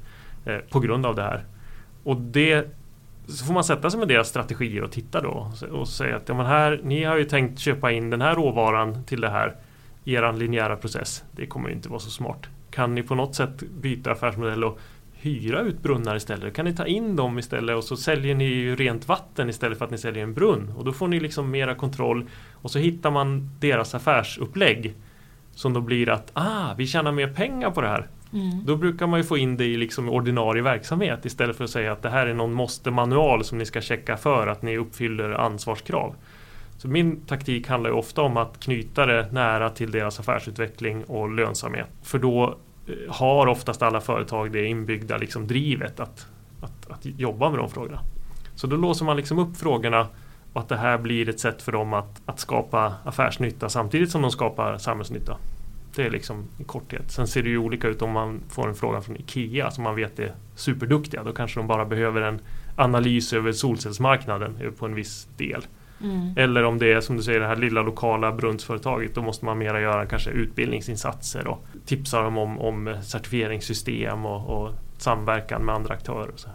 Eh, 0.45 0.57
på 0.57 0.81
grund 0.81 1.07
av 1.07 1.15
det 1.15 1.23
här. 1.23 1.45
Och 2.05 2.17
det 2.17 2.67
så 3.29 3.45
får 3.45 3.55
man 3.55 3.65
sätta 3.65 3.91
sig 3.91 3.99
med 3.99 4.09
deras 4.09 4.29
strategier 4.29 4.83
och 4.83 4.93
titta 4.93 5.21
då 5.21 5.53
och 5.71 5.89
säga 5.89 6.17
att 6.17 6.29
ja, 6.29 6.35
men 6.35 6.47
här, 6.47 6.81
ni 6.85 7.05
har 7.05 7.17
ju 7.17 7.25
tänkt 7.25 7.59
köpa 7.59 7.93
in 7.93 8.11
den 8.11 8.21
här 8.21 8.35
råvaran 8.35 9.05
till 9.05 9.21
det 9.21 9.31
här 9.31 9.57
i 10.05 10.15
er 10.15 10.33
linjära 10.33 10.77
process. 10.77 11.25
Det 11.33 11.47
kommer 11.47 11.71
inte 11.71 11.89
vara 11.89 12.01
så 12.01 12.11
smart. 12.11 12.47
Kan 12.71 12.95
ni 12.95 13.03
på 13.03 13.15
något 13.15 13.35
sätt 13.35 13.63
byta 13.63 14.13
affärsmodell 14.13 14.65
och 14.65 14.79
hyra 15.21 15.61
ut 15.61 15.83
brunnar 15.83 16.17
istället. 16.17 16.55
Kan 16.55 16.65
ni 16.65 16.75
ta 16.75 16.87
in 16.87 17.17
dem 17.17 17.39
istället 17.39 17.77
och 17.77 17.85
så 17.85 17.97
säljer 17.97 18.35
ni 18.35 18.75
rent 18.75 19.09
vatten 19.09 19.49
istället 19.49 19.79
för 19.79 19.85
att 19.85 19.91
ni 19.91 19.99
säljer 19.99 20.23
en 20.23 20.35
brunn. 20.35 20.73
Och 20.77 20.85
då 20.85 20.93
får 20.93 21.09
ni 21.09 21.21
liksom 21.21 21.51
mera 21.51 21.75
kontroll. 21.75 22.29
Och 22.53 22.71
så 22.71 22.79
hittar 22.79 23.11
man 23.11 23.51
deras 23.61 23.95
affärsupplägg. 23.95 24.95
Som 25.53 25.73
då 25.73 25.81
blir 25.81 26.09
att 26.09 26.31
ah, 26.33 26.75
vi 26.77 26.87
tjänar 26.87 27.13
mer 27.13 27.29
pengar 27.29 27.71
på 27.71 27.81
det 27.81 27.89
här. 27.89 28.07
Mm. 28.33 28.65
Då 28.65 28.77
brukar 28.77 29.07
man 29.07 29.21
ju 29.21 29.25
få 29.25 29.39
in 29.39 29.57
det 29.57 29.65
i 29.65 29.77
liksom 29.77 30.09
ordinarie 30.09 30.63
verksamhet 30.63 31.25
istället 31.25 31.57
för 31.57 31.65
att 31.65 31.71
säga 31.71 31.93
att 31.93 32.03
det 32.03 32.11
här 32.11 32.27
är 32.27 32.35
någon 32.35 32.53
måste-manual 32.53 33.45
som 33.45 33.59
ni 33.59 33.65
ska 33.65 33.81
checka 33.81 34.17
för 34.17 34.47
att 34.47 34.63
ni 34.63 34.77
uppfyller 34.77 35.31
ansvarskrav. 35.31 36.15
Så 36.79 36.89
min 36.89 37.21
taktik 37.21 37.69
handlar 37.69 37.91
ju 37.91 37.97
ofta 37.97 38.23
om 38.23 38.37
att 38.37 38.61
knyta 38.61 39.07
det 39.07 39.33
nära 39.33 39.71
till 39.71 39.91
deras 39.91 40.21
affärsutveckling 40.21 41.05
och 41.05 41.31
lönsamhet. 41.31 41.89
För 42.03 42.19
då 42.19 42.59
Eh, 42.91 43.13
har 43.15 43.47
oftast 43.47 43.83
alla 43.83 44.01
företag 44.01 44.53
det 44.53 44.65
inbyggda 44.65 45.17
liksom 45.17 45.47
drivet 45.47 46.01
att, 46.01 46.27
att, 46.61 46.91
att 46.91 47.05
jobba 47.05 47.51
med 47.51 47.59
de 47.59 47.71
frågorna. 47.71 48.01
Så 48.55 48.67
då 48.67 48.77
låser 48.77 49.05
man 49.05 49.17
liksom 49.17 49.39
upp 49.39 49.57
frågorna 49.57 50.07
och 50.53 50.61
att 50.61 50.69
det 50.69 50.77
här 50.77 50.99
blir 50.99 51.29
ett 51.29 51.41
sätt 51.41 51.63
för 51.63 51.73
dem 51.73 51.95
att, 51.95 52.23
att 52.27 52.41
skapa 52.41 52.95
affärsnytta 53.05 53.69
samtidigt 53.69 54.11
som 54.11 54.23
de 54.23 54.31
skapar 54.31 54.79
samhällsnytta. 54.79 55.37
Det 55.95 56.03
är 56.03 56.11
liksom 56.11 56.45
i 56.59 56.65
korthet. 56.65 57.11
Sen 57.11 57.27
ser 57.27 57.43
det 57.43 57.49
ju 57.49 57.59
olika 57.59 57.89
ut 57.89 58.03
om 58.03 58.11
man 58.11 58.41
får 58.49 58.69
en 58.69 58.75
fråga 58.75 59.01
från 59.01 59.17
IKEA 59.17 59.71
som 59.71 59.85
man 59.85 59.97
vet 59.97 60.19
är 60.19 60.35
superduktiga. 60.55 61.23
Då 61.23 61.33
kanske 61.33 61.61
de 61.61 61.67
bara 61.67 61.85
behöver 61.85 62.23
en 62.23 62.41
analys 62.77 63.33
över 63.33 63.53
solcellsmarknaden 63.53 64.57
eh, 64.61 64.71
på 64.71 64.87
en 64.87 64.95
viss 64.95 65.29
del. 65.37 65.65
Mm. 66.03 66.35
Eller 66.37 66.63
om 66.63 66.79
det 66.79 66.93
är 66.93 67.01
som 67.01 67.17
du 67.17 67.23
säger 67.23 67.41
det 67.41 67.47
här 67.47 67.57
lilla 67.57 67.83
lokala 67.83 68.33
brunnsföretaget. 68.33 69.15
Då 69.15 69.23
måste 69.23 69.45
man 69.45 69.59
mera 69.59 69.81
göra 69.81 70.07
kanske 70.07 70.31
utbildningsinsatser 70.31 71.47
och 71.47 71.65
tipsa 71.87 72.23
dem 72.23 72.39
om, 72.39 72.59
om 72.59 72.97
certifieringssystem 73.03 74.27
och, 74.27 74.63
och 74.63 74.73
samverkan 74.99 75.65
med 75.65 75.75
andra 75.75 75.95
aktörer. 75.95 76.33
Så. 76.37 76.49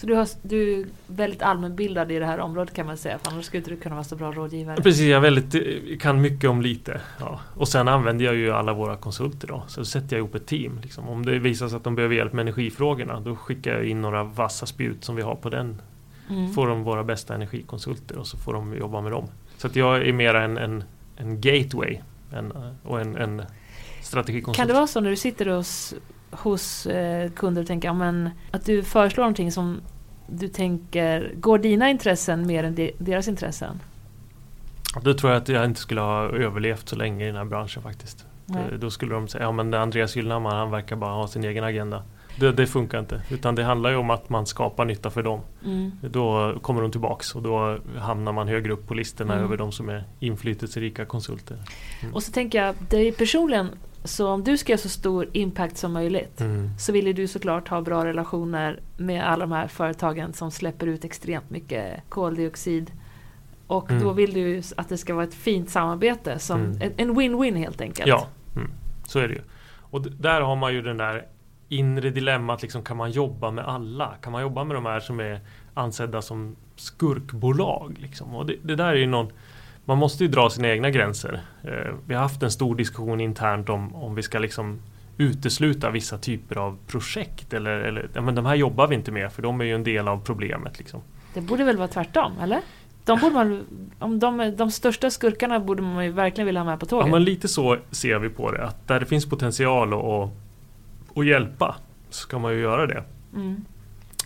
Så 0.00 0.06
du, 0.06 0.14
har, 0.14 0.28
du 0.42 0.80
är 0.80 0.86
väldigt 1.06 1.42
allmänbildad 1.42 2.12
i 2.12 2.18
det 2.18 2.26
här 2.26 2.40
området 2.40 2.74
kan 2.74 2.86
man 2.86 2.96
säga, 2.96 3.18
för 3.18 3.32
annars 3.32 3.44
skulle 3.44 3.62
du 3.62 3.76
kunna 3.76 3.94
vara 3.94 4.04
så 4.04 4.16
bra 4.16 4.32
rådgivare. 4.32 4.82
Precis, 4.82 5.06
jag 5.06 5.20
väldigt, 5.20 5.54
eh, 5.54 5.98
kan 5.98 6.20
mycket 6.20 6.50
om 6.50 6.62
lite. 6.62 7.00
Ja. 7.20 7.40
Och 7.54 7.68
sen 7.68 7.88
använder 7.88 8.24
jag 8.24 8.34
ju 8.34 8.50
alla 8.50 8.72
våra 8.72 8.96
konsulter 8.96 9.48
då. 9.48 9.62
Så 9.68 9.84
sätter 9.84 10.16
jag 10.16 10.18
ihop 10.18 10.34
ett 10.34 10.46
team. 10.46 10.78
Liksom. 10.82 11.08
Om 11.08 11.26
det 11.26 11.38
visar 11.38 11.68
sig 11.68 11.76
att 11.76 11.84
de 11.84 11.94
behöver 11.94 12.14
hjälp 12.14 12.32
med 12.32 12.42
energifrågorna, 12.42 13.20
då 13.20 13.36
skickar 13.36 13.74
jag 13.74 13.84
in 13.84 14.00
några 14.00 14.24
vassa 14.24 14.66
spjut 14.66 15.04
som 15.04 15.16
vi 15.16 15.22
har 15.22 15.34
på 15.34 15.50
den. 15.50 15.82
Mm. 16.30 16.52
Får 16.52 16.66
de 16.66 16.82
våra 16.82 17.04
bästa 17.04 17.34
energikonsulter 17.34 18.18
och 18.18 18.26
så 18.26 18.36
får 18.36 18.52
de 18.52 18.76
jobba 18.76 19.00
med 19.00 19.12
dem. 19.12 19.28
Så 19.56 19.66
att 19.66 19.76
jag 19.76 20.08
är 20.08 20.12
mer 20.12 20.34
en, 20.34 20.58
en, 20.58 20.84
en 21.16 21.40
gateway 21.40 22.00
en, 22.32 22.52
och 22.82 23.00
en, 23.00 23.16
en 23.16 23.42
strategikonsult. 24.02 24.56
Kan 24.56 24.68
det 24.68 24.74
vara 24.74 24.86
så 24.86 25.00
när 25.00 25.10
du 25.10 25.16
sitter 25.16 25.46
hos 25.46 25.94
hos 26.30 26.86
eh, 26.86 27.30
kunder 27.30 27.62
och 27.62 27.68
tänka 27.68 27.92
men, 27.92 28.30
att 28.50 28.64
du 28.64 28.82
föreslår 28.82 29.24
någonting 29.24 29.52
som 29.52 29.80
du 30.26 30.48
tänker, 30.48 31.32
går 31.36 31.58
dina 31.58 31.90
intressen 31.90 32.46
mer 32.46 32.64
än 32.64 32.74
de, 32.74 32.92
deras 32.98 33.28
intressen? 33.28 33.80
Då 35.02 35.14
tror 35.14 35.32
jag 35.32 35.42
att 35.42 35.48
jag 35.48 35.64
inte 35.64 35.80
skulle 35.80 36.00
ha 36.00 36.22
överlevt 36.22 36.88
så 36.88 36.96
länge 36.96 37.24
i 37.24 37.26
den 37.26 37.36
här 37.36 37.44
branschen 37.44 37.82
faktiskt. 37.82 38.26
Det, 38.46 38.76
då 38.76 38.90
skulle 38.90 39.14
de 39.14 39.28
säga, 39.28 39.44
ja 39.44 39.52
men 39.52 39.74
Andreas 39.74 40.16
Gyllenhammar 40.16 40.56
han 40.56 40.70
verkar 40.70 40.96
bara 40.96 41.12
ha 41.12 41.28
sin 41.28 41.44
egen 41.44 41.64
agenda. 41.64 42.02
Det, 42.38 42.52
det, 42.52 42.66
funkar 42.66 42.98
inte. 42.98 43.22
Utan 43.30 43.54
det 43.54 43.64
handlar 43.64 43.90
ju 43.90 43.96
om 43.96 44.10
att 44.10 44.28
man 44.28 44.46
skapar 44.46 44.84
nytta 44.84 45.10
för 45.10 45.22
dem. 45.22 45.40
Mm. 45.64 45.92
Då 46.02 46.54
kommer 46.62 46.82
de 46.82 46.90
tillbaks 46.90 47.34
och 47.34 47.42
då 47.42 47.78
hamnar 47.98 48.32
man 48.32 48.48
högre 48.48 48.72
upp 48.72 48.86
på 48.86 48.94
listorna 48.94 49.32
mm. 49.32 49.44
över 49.44 49.56
de 49.56 49.72
som 49.72 49.88
är 49.88 50.04
inflytelserika 50.20 51.04
konsulter. 51.04 51.58
Mm. 52.00 52.14
Och 52.14 52.22
så 52.22 52.32
tänker 52.32 52.64
jag, 52.64 52.74
dig 52.88 53.12
personligen 53.12 53.68
så 54.04 54.28
om 54.28 54.44
du 54.44 54.58
ska 54.58 54.72
göra 54.72 54.80
så 54.80 54.88
stor 54.88 55.28
impact 55.32 55.76
som 55.76 55.92
möjligt 55.92 56.40
mm. 56.40 56.70
så 56.78 56.92
vill 56.92 57.14
du 57.14 57.28
såklart 57.28 57.68
ha 57.68 57.80
bra 57.80 58.04
relationer 58.04 58.80
med 58.96 59.28
alla 59.28 59.46
de 59.46 59.52
här 59.52 59.68
företagen 59.68 60.32
som 60.32 60.50
släpper 60.50 60.86
ut 60.86 61.04
extremt 61.04 61.50
mycket 61.50 62.02
koldioxid. 62.08 62.92
Och 63.66 63.90
mm. 63.90 64.02
då 64.02 64.12
vill 64.12 64.34
du 64.34 64.62
att 64.76 64.88
det 64.88 64.98
ska 64.98 65.14
vara 65.14 65.24
ett 65.24 65.34
fint 65.34 65.70
samarbete, 65.70 66.38
som 66.38 66.60
mm. 66.60 66.92
en 66.96 67.16
win-win 67.16 67.56
helt 67.56 67.80
enkelt. 67.80 68.08
Ja, 68.08 68.26
mm. 68.56 68.70
så 69.06 69.18
är 69.18 69.28
det 69.28 69.34
ju. 69.34 69.40
Och 69.90 70.02
där 70.02 70.40
har 70.40 70.56
man 70.56 70.74
ju 70.74 70.82
den 70.82 70.96
där 70.96 71.26
inre 71.68 72.10
dilemmat, 72.10 72.62
liksom, 72.62 72.82
kan 72.82 72.96
man 72.96 73.10
jobba 73.10 73.50
med 73.50 73.64
alla? 73.64 74.14
Kan 74.20 74.32
man 74.32 74.42
jobba 74.42 74.64
med 74.64 74.76
de 74.76 74.86
här 74.86 75.00
som 75.00 75.20
är 75.20 75.40
ansedda 75.74 76.22
som 76.22 76.56
skurkbolag? 76.76 77.96
Liksom? 77.98 78.34
Och 78.34 78.46
det, 78.46 78.56
det 78.62 78.74
där 78.74 78.88
är 78.88 78.94
ju 78.94 79.06
någon 79.06 79.32
man 79.88 79.98
måste 79.98 80.24
ju 80.24 80.30
dra 80.30 80.50
sina 80.50 80.68
egna 80.68 80.90
gränser. 80.90 81.40
Eh, 81.62 81.94
vi 82.06 82.14
har 82.14 82.22
haft 82.22 82.42
en 82.42 82.50
stor 82.50 82.74
diskussion 82.74 83.20
internt 83.20 83.68
om, 83.68 83.94
om 83.94 84.14
vi 84.14 84.22
ska 84.22 84.38
liksom 84.38 84.80
utesluta 85.16 85.90
vissa 85.90 86.18
typer 86.18 86.56
av 86.56 86.78
projekt. 86.86 87.52
Eller, 87.52 87.80
eller 87.80 88.08
ja, 88.14 88.20
men 88.20 88.34
de 88.34 88.46
här 88.46 88.54
jobbar 88.54 88.86
vi 88.86 88.94
inte 88.94 89.12
med 89.12 89.32
för 89.32 89.42
de 89.42 89.60
är 89.60 89.64
ju 89.64 89.74
en 89.74 89.84
del 89.84 90.08
av 90.08 90.20
problemet. 90.24 90.78
Liksom. 90.78 91.00
Det 91.34 91.40
borde 91.40 91.64
väl 91.64 91.76
vara 91.76 91.88
tvärtom, 91.88 92.32
eller? 92.42 92.60
De, 93.04 93.20
borde 93.20 93.34
man, 93.34 93.64
om 93.98 94.18
de, 94.18 94.54
de 94.56 94.70
största 94.70 95.10
skurkarna 95.10 95.60
borde 95.60 95.82
man 95.82 96.04
ju 96.04 96.10
verkligen 96.10 96.46
vilja 96.46 96.60
ha 96.60 96.70
med 96.70 96.80
på 96.80 96.86
tåget. 96.86 97.06
Ja, 97.06 97.12
men 97.12 97.24
lite 97.24 97.48
så 97.48 97.76
ser 97.90 98.18
vi 98.18 98.28
på 98.28 98.52
det. 98.52 98.64
Att 98.64 98.88
där 98.88 99.00
det 99.00 99.06
finns 99.06 99.28
potential 99.28 99.94
att, 99.94 100.30
att 101.18 101.26
hjälpa 101.26 101.76
så 102.10 102.20
ska 102.20 102.38
man 102.38 102.52
ju 102.52 102.60
göra 102.60 102.86
det. 102.86 103.04
Mm. 103.34 103.64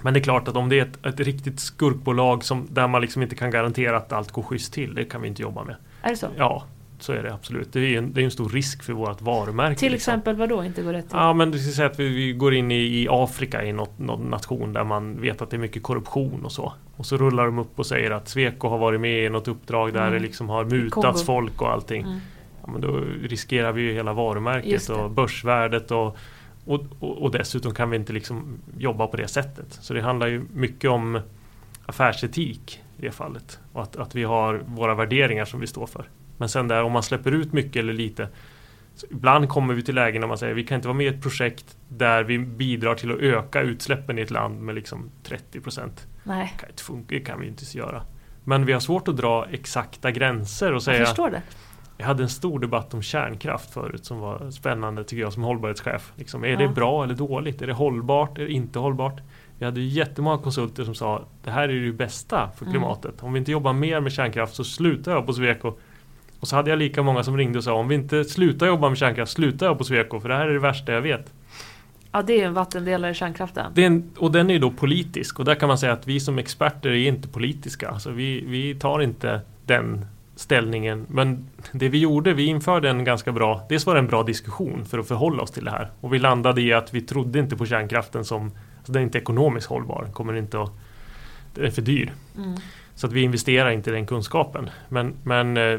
Men 0.03 0.15
det 0.15 0.21
är 0.21 0.25
klart 0.25 0.49
att 0.49 0.57
om 0.57 0.69
det 0.69 0.79
är 0.79 0.83
ett, 0.83 1.07
ett 1.07 1.21
riktigt 1.21 1.61
skurkbolag 1.61 2.45
som, 2.45 2.67
där 2.71 2.89
man 2.89 3.01
liksom 3.01 3.23
inte 3.23 3.35
kan 3.35 3.51
garantera 3.51 3.97
att 3.97 4.13
allt 4.13 4.31
går 4.31 4.43
schysst 4.43 4.73
till, 4.73 4.95
det 4.95 5.05
kan 5.05 5.23
vi 5.23 5.29
inte 5.29 5.43
jobba 5.43 5.65
med. 5.65 5.77
Är 6.03 6.11
det 6.11 6.17
så? 6.17 6.27
Ja, 6.37 6.65
så 6.99 7.13
är 7.13 7.23
det 7.23 7.35
absolut. 7.35 7.73
Det 7.73 7.81
är 7.81 7.99
en, 7.99 8.13
det 8.13 8.21
är 8.21 8.25
en 8.25 8.31
stor 8.31 8.49
risk 8.49 8.83
för 8.83 8.93
vårt 8.93 9.21
varumärke. 9.21 9.79
Till 9.79 9.93
liksom. 9.93 10.15
exempel 10.15 10.37
vad 10.37 10.49
då 10.49 10.65
inte 10.65 10.83
går 10.83 10.93
rätt 10.93 11.09
till? 11.09 11.19
Ja 11.19 11.33
men 11.33 11.51
det 11.51 11.59
ska 11.59 11.73
säga 11.73 11.87
att 11.87 12.01
vi, 12.01 12.09
vi, 12.09 12.33
går 12.33 12.55
in 12.55 12.71
i, 12.71 13.03
i 13.03 13.09
Afrika 13.11 13.65
i 13.65 13.73
något, 13.73 13.99
någon 13.99 14.31
nation 14.31 14.73
där 14.73 14.85
man 14.85 15.21
vet 15.21 15.43
att 15.43 15.51
det 15.51 15.57
är 15.57 15.59
mycket 15.59 15.83
korruption 15.83 16.45
och 16.45 16.53
så. 16.53 16.73
Och 16.97 17.07
så 17.07 17.17
rullar 17.17 17.47
de 17.47 17.59
upp 17.59 17.79
och 17.79 17.87
säger 17.87 18.11
att 18.11 18.29
Sweco 18.29 18.69
har 18.69 18.79
varit 18.79 19.01
med 19.01 19.25
i 19.25 19.29
något 19.29 19.49
uppdrag 19.49 19.93
där 19.93 20.01
mm. 20.01 20.13
det 20.13 20.19
liksom 20.19 20.49
har 20.49 20.65
mutats 20.65 21.23
folk 21.23 21.63
och 21.63 21.71
allting. 21.73 22.03
Mm. 22.03 22.19
Ja, 22.65 22.73
men 22.73 22.81
då 22.81 23.01
riskerar 23.23 23.73
vi 23.73 23.83
ju 23.83 23.93
hela 23.93 24.13
varumärket 24.13 24.89
och 24.89 25.11
börsvärdet 25.11 25.91
och 25.91 26.17
och, 26.65 26.81
och, 26.99 27.23
och, 27.23 27.31
dessutom 27.31 27.75
kan 27.75 27.91
vi 27.91 27.97
inte 27.97 28.13
liksom 28.13 28.59
jobba 28.79 29.07
på 29.07 29.17
det 29.17 29.29
sättet. 29.29 29.79
Så 29.81 29.95
det 29.95 30.03
handlar 30.03 30.27
ju 30.27 30.45
mycket 30.53 30.91
om 30.91 31.21
affärsetik 31.87 32.83
i 32.99 33.03
det 33.03 33.11
fallet. 33.11 33.59
Och 33.73 33.83
att, 33.83 33.97
att 33.97 34.15
vi 34.15 34.25
har 34.25 34.63
våra 34.67 34.95
värderingar 34.95 35.45
som 35.45 35.61
vi 35.61 35.67
står 35.67 35.87
för. 35.87 36.09
Men 36.37 36.49
sen 36.49 36.69
där 36.69 36.83
om 36.83 36.93
man 36.93 37.03
släpper 37.03 37.33
ut 37.33 37.53
mycket 37.53 37.77
eller 37.77 37.93
lite. 37.93 38.29
ibland 39.11 39.49
kommer 39.49 39.75
vi 39.75 39.83
till 39.83 39.95
lägen 39.95 40.21
när 40.21 40.29
man 40.29 40.39
säger 40.39 40.55
vi 40.55 40.65
kan 40.65 40.77
inte 40.77 40.89
vara 40.89 40.97
med 40.97 41.07
i 41.07 41.09
ett 41.09 41.23
projekt 41.23 41.77
där 41.89 42.25
vi 42.25 42.39
bidrar 42.39 42.95
till 42.95 43.13
att 43.13 43.19
öka 43.19 43.61
utsläppen 43.61 44.19
i 44.19 44.23
ett 44.23 44.31
land 44.31 44.61
med 44.61 44.75
liksom 44.75 45.11
30 45.23 45.61
procent. 45.61 46.07
Nej. 46.23 46.57
Det 47.07 47.21
kan 47.21 47.41
vi 47.41 47.47
inte 47.47 47.79
göra. 47.79 48.03
Men 48.45 48.67
vi 48.67 48.73
har 48.73 48.81
svårt 48.81 49.09
att 49.09 49.17
dra 49.17 49.47
exakta 49.51 50.11
gränser 50.11 50.73
och 50.73 50.83
säga... 50.83 50.99
Jag 50.99 51.09
förstår 51.09 51.31
det. 51.31 51.43
Jag 52.03 52.07
hade 52.07 52.23
en 52.23 52.29
stor 52.29 52.59
debatt 52.59 52.95
om 52.95 53.03
kärnkraft 53.03 53.75
förut 53.75 54.05
som 54.05 54.19
var 54.19 54.51
spännande 54.51 55.05
tycker 55.05 55.23
jag 55.23 55.33
som 55.33 55.43
hållbarhetschef. 55.43 56.13
Liksom, 56.17 56.45
är 56.45 56.49
ja. 56.49 56.59
det 56.59 56.69
bra 56.69 57.05
eller 57.05 57.15
dåligt? 57.15 57.63
Är 57.63 57.67
det 57.67 57.73
hållbart? 57.73 58.39
Är 58.39 58.45
det 58.45 58.53
inte 58.53 58.79
hållbart? 58.79 59.21
Vi 59.59 59.65
hade 59.65 59.81
jättemånga 59.81 60.39
konsulter 60.39 60.85
som 60.85 60.95
sa 60.95 61.25
det 61.45 61.51
här 61.51 61.69
är 61.69 61.87
det 61.87 61.93
bästa 61.93 62.51
för 62.57 62.65
mm. 62.65 62.73
klimatet. 62.73 63.13
Mm. 63.13 63.27
Om 63.27 63.33
vi 63.33 63.39
inte 63.39 63.53
jobbar 63.53 63.73
mer 63.73 64.01
med 64.01 64.13
kärnkraft 64.13 64.55
så 64.55 64.65
slutar 64.65 65.13
jag 65.13 65.27
på 65.27 65.33
Sweco. 65.33 65.75
Och 66.41 66.49
så 66.49 66.57
hade 66.57 66.71
jag 66.71 66.79
lika 66.79 67.03
många 67.03 67.23
som 67.23 67.37
ringde 67.37 67.59
och 67.59 67.65
sa 67.65 67.75
om 67.75 67.89
vi 67.89 67.95
inte 67.95 68.25
slutar 68.25 68.67
jobba 68.67 68.89
med 68.89 68.99
kärnkraft 68.99 69.33
slutar 69.33 69.67
jag 69.67 69.79
på 69.79 69.85
Sweco 69.85 70.21
för 70.21 70.29
det 70.29 70.35
här 70.35 70.47
är 70.47 70.53
det 70.53 70.59
värsta 70.59 70.93
jag 70.93 71.03
vet. 71.03 71.33
Ja 72.13 72.23
det 72.23 72.41
är 72.41 72.47
en 72.47 72.55
vattendelare 72.55 73.11
i 73.11 73.15
kärnkraften. 73.15 73.73
En, 73.77 74.11
och 74.19 74.33
den 74.33 74.51
är 74.51 74.55
ju 74.55 74.61
då 74.61 74.71
politisk 74.71 75.39
och 75.39 75.45
där 75.45 75.55
kan 75.55 75.69
man 75.69 75.79
säga 75.79 75.93
att 75.93 76.09
vi 76.09 76.21
som 76.21 76.39
experter 76.39 76.91
är 76.91 77.09
inte 77.09 77.29
politiska. 77.29 77.89
Alltså 77.89 78.11
vi, 78.11 78.45
vi 78.47 78.75
tar 78.75 79.03
inte 79.03 79.41
den 79.67 80.07
ställningen. 80.37 81.07
Men 81.09 81.47
det 81.73 81.89
vi 81.89 81.99
gjorde, 81.99 82.35
vi 82.35 82.47
införde 82.47 82.91
en 82.91 83.05
ganska 83.05 83.33
bra, 83.33 83.67
dels 83.69 83.87
var 83.87 83.95
det 83.95 84.01
en 84.01 84.07
bra 84.07 84.23
diskussion 84.23 84.85
för 84.85 84.99
att 84.99 85.09
förhålla 85.09 85.43
oss 85.43 85.51
till 85.51 85.65
det 85.65 85.71
här. 85.71 85.91
Och 86.01 86.15
vi 86.15 86.19
landade 86.19 86.63
i 86.63 86.73
att 86.73 86.95
vi 86.95 87.01
trodde 87.01 87.39
inte 87.39 87.57
på 87.57 87.67
kärnkraften 87.67 88.25
som, 88.25 88.51
alltså 88.79 88.93
den 88.93 89.03
är 89.03 89.07
inte 89.07 89.19
ekonomiskt 89.19 89.67
hållbar, 89.67 90.09
kommer 90.13 90.37
inte 90.37 90.61
att, 90.61 90.71
den 91.55 91.65
är 91.65 91.71
för 91.71 91.83
dyr. 91.83 92.13
Mm. 92.37 92.55
Så 92.95 93.07
att 93.07 93.13
vi 93.13 93.23
investerar 93.23 93.71
inte 93.71 93.91
i 93.91 93.93
den 93.93 94.07
kunskapen. 94.07 94.71
Men, 94.89 95.15
men 95.23 95.57
eh, 95.57 95.79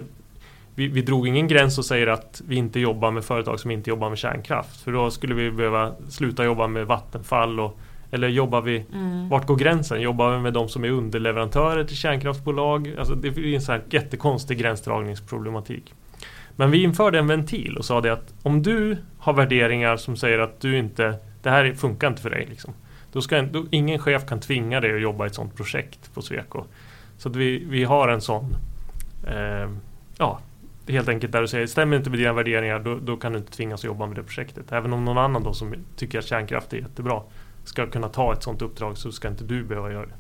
vi, 0.76 0.88
vi, 0.88 1.02
drog 1.02 1.28
ingen 1.28 1.48
gräns 1.48 1.78
och 1.78 1.86
säger 1.86 2.08
att 2.08 2.42
vi 2.48 2.56
inte 2.56 2.80
jobbar 2.80 3.12
med 3.12 3.24
företag 3.24 3.60
som 3.60 3.72
inte 3.72 3.90
jobbar 3.90 4.10
med 4.10 4.18
kärnkraft. 4.18 4.82
För 4.82 4.92
då 4.92 5.12
skulle 5.12 5.36
vi 5.36 5.52
behöva 5.52 5.94
sluta 6.10 6.46
jobba 6.46 6.68
med 6.68 6.88
Vattenfall 6.88 7.60
och 7.60 7.80
eller 8.14 8.28
jobbar 8.28 8.62
vi, 8.62 8.86
mm. 8.94 9.30
vart 9.30 9.48
går 9.48 9.56
gränsen? 9.56 10.02
Jobbar 10.02 10.32
vi 10.32 10.40
med 10.40 10.54
de 10.54 10.70
som 10.70 10.84
är 10.84 10.90
underleverantörer 10.90 11.84
till 11.84 11.96
kärnkraftsbolag? 11.96 12.96
Alltså 13.00 13.16
det 13.16 13.28
är 13.28 13.72
en 13.72 13.82
jättekonstig 13.90 14.58
gränsdragningsproblematik. 14.58 15.94
Men 16.56 16.72
vi 16.72 16.84
införde 16.84 17.20
en 17.20 17.28
ventil 17.28 17.78
och 17.78 17.86
sa 17.86 18.02
det 18.02 18.14
att 18.14 18.34
om 18.44 18.64
du 18.64 18.98
har 19.18 19.34
värderingar 19.34 19.98
som 19.98 20.16
säger 20.16 20.40
att 20.40 20.62
du 20.62 20.78
inte, 20.78 21.16
det 21.42 21.50
här 21.50 21.74
funkar 21.74 22.08
inte 22.08 22.22
för 22.22 22.30
dig. 22.30 22.48
Liksom, 22.50 22.74
då 23.12 23.22
ska 23.22 23.42
då, 23.42 23.66
ingen 23.72 24.00
chef 24.00 24.26
kan 24.26 24.40
tvinga 24.40 24.82
dig 24.82 24.96
att 24.96 25.02
jobba 25.02 25.24
i 25.24 25.28
ett 25.28 25.36
sånt 25.36 25.56
projekt 25.56 26.14
på 26.14 26.22
Sweco. 26.22 26.64
Så 27.18 27.30
att 27.30 27.36
vi, 27.36 27.66
vi 27.70 27.84
har 27.84 28.08
en 28.08 28.22
sån, 28.22 28.56
eh, 29.28 29.70
ja, 30.18 30.40
helt 30.88 31.10
enkelt 31.10 31.32
där 31.32 31.42
du 31.42 31.48
säger 31.48 31.68
stämmer 31.68 31.98
inte 31.98 32.10
med 32.10 32.20
dina 32.20 32.34
värderingar 32.34 32.80
då, 32.80 32.96
då, 32.96 33.18
kan 33.18 33.32
du 33.32 33.40
inte 33.40 33.52
tvingas 33.52 33.80
att 33.82 33.86
jobba 33.86 34.06
med 34.06 34.16
det 34.16 34.24
projektet. 34.24 34.72
Även 34.72 34.94
om 34.94 35.06
någon 35.06 35.18
annan 35.18 35.44
då 35.44 35.54
som 35.54 35.76
tycker 35.96 36.20
att 36.20 36.26
kärnkraft 36.26 36.74
är 36.74 36.78
jättebra 36.78 37.22
ska 37.64 37.88
kunna 37.88 38.10
ta 38.10 38.34
ett 38.34 38.44
sådant 38.44 38.62
uppdrag 38.62 38.98
så 38.98 39.12
ska 39.12 39.28
inte 39.28 39.44
du 39.44 39.64
behöva 39.64 39.92
göra 39.92 40.06
det. 40.06 40.16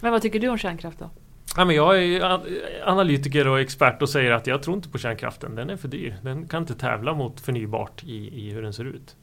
Men 0.00 0.12
vad 0.12 0.22
tycker 0.22 0.40
du 0.40 0.48
om 0.48 0.58
kärnkraft 0.58 0.98
då? 0.98 1.10
Ja, 1.56 1.64
men 1.64 1.76
jag 1.76 2.04
är 2.04 2.40
analytiker 2.84 3.48
och 3.48 3.60
expert 3.60 4.02
och 4.02 4.08
säger 4.08 4.30
att 4.30 4.46
jag 4.46 4.62
tror 4.62 4.76
inte 4.76 4.88
på 4.88 4.98
kärnkraften. 4.98 5.54
Den 5.54 5.70
är 5.70 5.76
för 5.76 5.88
dyr. 5.88 6.16
Den 6.22 6.48
kan 6.48 6.62
inte 6.62 6.74
tävla 6.74 7.14
mot 7.14 7.40
förnybart 7.40 8.04
i, 8.04 8.46
i 8.46 8.50
hur 8.50 8.62
den 8.62 8.72
ser 8.72 8.84
ut. 8.84 9.16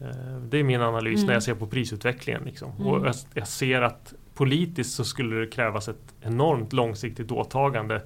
Eh, 0.00 0.38
det 0.50 0.58
är 0.58 0.62
min 0.62 0.80
analys 0.80 1.16
mm. 1.18 1.26
när 1.26 1.34
jag 1.34 1.42
ser 1.42 1.54
på 1.54 1.66
prisutvecklingen. 1.66 2.42
Liksom. 2.44 2.72
Mm. 2.72 2.86
Och 2.86 3.06
jag, 3.06 3.14
jag, 3.34 3.48
ser 3.48 3.82
att 3.82 4.14
politiskt 4.34 4.94
så 4.94 5.04
skulle 5.04 5.36
det 5.36 5.46
krävas 5.46 5.88
ett 5.88 6.14
enormt 6.20 6.72
långsiktigt 6.72 7.32
åtagande 7.32 8.02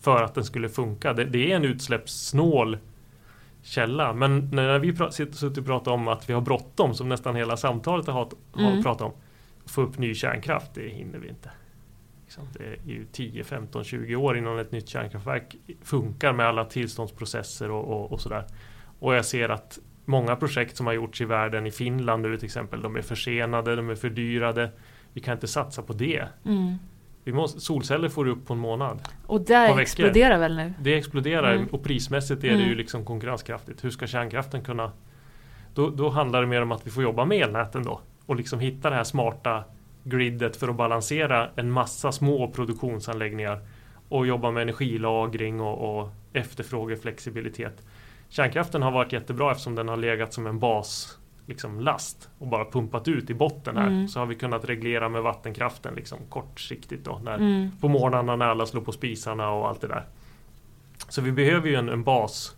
för 0.00 0.22
att 0.22 0.34
den 0.34 0.44
skulle 0.44 0.68
funka. 0.68 1.12
Det, 1.12 1.24
det 1.24 1.52
är 1.52 1.56
en 1.56 1.64
utsläppssnål 1.64 2.78
källa. 3.62 4.12
Men 4.12 4.48
när 4.52 4.78
vi 4.78 4.96
suttit 5.12 5.58
och 5.58 5.66
pratat 5.66 5.88
om 5.88 6.08
att 6.08 6.30
vi 6.30 6.32
har 6.32 6.40
bråttom, 6.40 6.94
som 6.94 7.08
nästan 7.08 7.36
hela 7.36 7.56
samtalet 7.56 8.06
har, 8.06 8.28
har 8.52 8.70
mm. 8.70 8.82
pratat 8.82 9.02
om, 9.02 9.12
få 9.66 9.82
upp 9.82 9.98
ny 9.98 10.14
kärnkraft, 10.14 10.74
det 10.74 10.88
hinner 10.88 11.18
vi 11.18 11.28
inte. 11.28 11.50
Liksom, 12.24 12.44
det 12.52 12.64
är 12.64 12.78
ju 12.86 13.06
10, 13.12 13.44
15, 13.44 13.84
20 13.84 14.16
år 14.16 14.38
innan 14.38 14.58
ett 14.58 14.72
nytt 14.72 14.88
kärnkraftverk 14.88 15.56
funkar 15.82 16.32
med 16.32 16.46
alla 16.46 16.64
tillståndsprocesser 16.64 17.70
och, 17.70 17.84
och, 17.84 18.12
och 18.12 18.20
sådär. 18.20 18.44
Och 18.98 19.14
jag 19.14 19.24
ser 19.24 19.48
att 19.48 19.78
många 20.04 20.36
projekt 20.36 20.76
som 20.76 20.86
har 20.86 20.92
gjorts 20.92 21.20
i 21.20 21.24
världen, 21.24 21.66
i 21.66 21.70
Finland 21.70 22.22
nu 22.22 22.36
till 22.36 22.46
exempel, 22.46 22.82
de 22.82 22.96
är 22.96 23.02
försenade, 23.02 23.76
de 23.76 23.90
är 23.90 23.94
fördyrade. 23.94 24.70
Vi 25.12 25.20
kan 25.20 25.34
inte 25.34 25.48
satsa 25.48 25.82
på 25.82 25.92
det. 25.92 26.28
Mm. 26.44 26.74
Vi 27.24 27.32
måste, 27.32 27.60
solceller 27.60 28.08
får 28.08 28.24
du 28.24 28.30
upp 28.30 28.46
på 28.46 28.52
en 28.52 28.58
månad. 28.58 29.08
Och 29.26 29.40
det 29.40 29.82
exploderar 29.82 30.38
väl 30.38 30.56
nu? 30.56 30.72
Det 30.80 30.94
exploderar 30.94 31.54
mm. 31.54 31.66
och 31.66 31.84
prismässigt 31.84 32.44
är 32.44 32.48
mm. 32.48 32.60
det 32.60 32.66
ju 32.66 32.74
liksom 32.74 33.04
konkurrenskraftigt. 33.04 33.84
Hur 33.84 33.90
ska 33.90 34.06
kärnkraften 34.06 34.62
kunna... 34.62 34.92
Då, 35.74 35.90
då 35.90 36.08
handlar 36.08 36.40
det 36.40 36.46
mer 36.46 36.62
om 36.62 36.72
att 36.72 36.86
vi 36.86 36.90
får 36.90 37.02
jobba 37.02 37.24
med 37.24 37.42
elnäten 37.42 37.82
då. 37.82 38.00
Och 38.26 38.36
liksom 38.36 38.60
hitta 38.60 38.90
det 38.90 38.96
här 38.96 39.04
smarta 39.04 39.64
gridet 40.04 40.56
för 40.56 40.68
att 40.68 40.76
balansera 40.76 41.48
en 41.56 41.70
massa 41.70 42.12
små 42.12 42.48
produktionsanläggningar 42.48 43.60
och 44.08 44.26
jobba 44.26 44.50
med 44.50 44.62
energilagring 44.62 45.60
och, 45.60 46.00
och 46.00 46.08
efterfrågeflexibilitet. 46.32 47.82
Kärnkraften 48.28 48.82
har 48.82 48.90
varit 48.90 49.12
jättebra 49.12 49.50
eftersom 49.50 49.74
den 49.74 49.88
har 49.88 49.96
legat 49.96 50.32
som 50.32 50.46
en 50.46 50.58
bas 50.58 51.18
liksom 51.50 51.80
last 51.80 52.28
och 52.38 52.46
bara 52.46 52.64
pumpat 52.64 53.08
ut 53.08 53.30
i 53.30 53.34
botten 53.34 53.76
här. 53.76 53.86
Mm. 53.86 54.08
Så 54.08 54.18
har 54.18 54.26
vi 54.26 54.34
kunnat 54.34 54.64
reglera 54.64 55.08
med 55.08 55.22
vattenkraften 55.22 55.94
liksom 55.94 56.18
kortsiktigt 56.28 57.04
då. 57.04 57.20
När, 57.24 57.34
Mm. 57.36 57.70
På 57.80 57.88
morgnarna 57.88 58.36
när 58.36 58.46
alla 58.46 58.66
slår 58.66 58.82
på 58.82 58.92
spisarna 58.92 59.50
och 59.50 59.68
allt 59.68 59.80
det 59.80 59.88
där. 59.88 60.04
Så 61.08 61.20
vi 61.22 61.32
behöver 61.32 61.68
ju 61.68 61.74
en, 61.74 61.88
en 61.88 62.02
bas 62.04 62.56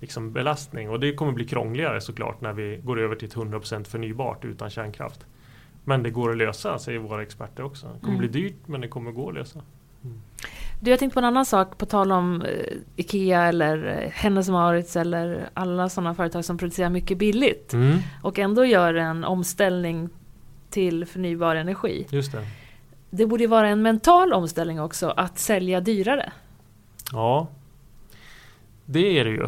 liksom 0.00 0.32
belastning 0.32 0.90
och 0.90 1.00
det 1.00 1.12
kommer 1.14 1.32
bli 1.32 1.44
krångligare 1.44 2.00
såklart 2.00 2.40
när 2.40 2.52
vi 2.52 2.80
går 2.84 3.00
över 3.00 3.14
till 3.16 3.28
ett 3.28 3.34
100% 3.34 3.84
förnybart 3.84 4.44
utan 4.44 4.70
kärnkraft. 4.70 5.26
Men 5.84 6.02
det 6.02 6.10
går 6.10 6.30
att 6.30 6.36
lösa 6.36 6.78
säger 6.78 6.98
våra 6.98 7.22
experter 7.22 7.62
också. 7.64 7.86
Det 7.86 8.00
kommer 8.00 8.16
Mm. 8.18 8.30
bli 8.30 8.42
dyrt 8.42 8.56
men 8.66 8.80
det 8.80 8.88
kommer 8.88 9.10
gå 9.12 9.28
att 9.28 9.34
lösa. 9.34 9.60
Du, 10.80 10.90
jag 10.90 10.98
tänkte 10.98 11.14
på 11.14 11.20
en 11.20 11.24
annan 11.24 11.46
sak 11.46 11.78
på 11.78 11.86
tal 11.86 12.12
om 12.12 12.42
eh, 12.42 12.48
IKEA 12.96 13.42
eller 13.42 13.86
eh, 14.02 14.10
Hennes 14.10 14.48
& 14.48 14.50
Mauritz 14.50 14.96
eller 14.96 15.48
alla 15.54 15.88
sådana 15.88 16.14
företag 16.14 16.44
som 16.44 16.58
producerar 16.58 16.90
mycket 16.90 17.18
billigt 17.18 17.72
Mm, 17.72 17.98
och 18.22 18.38
ändå 18.38 18.64
gör 18.64 18.94
en 18.94 19.24
omställning 19.24 20.08
till 20.70 21.06
förnybar 21.06 21.56
energi. 21.56 22.06
just 22.10 22.32
det. 22.32 22.46
Det 23.10 23.26
borde 23.26 23.42
ju 23.42 23.48
vara 23.48 23.68
en 23.68 23.82
mental 23.82 24.32
omställning 24.32 24.80
också 24.80 25.08
att 25.16 25.38
sälja 25.38 25.80
dyrare. 25.80 26.32
Ja, 27.12 27.48
det 28.84 29.18
är 29.18 29.24
det 29.24 29.30
ju. 29.30 29.44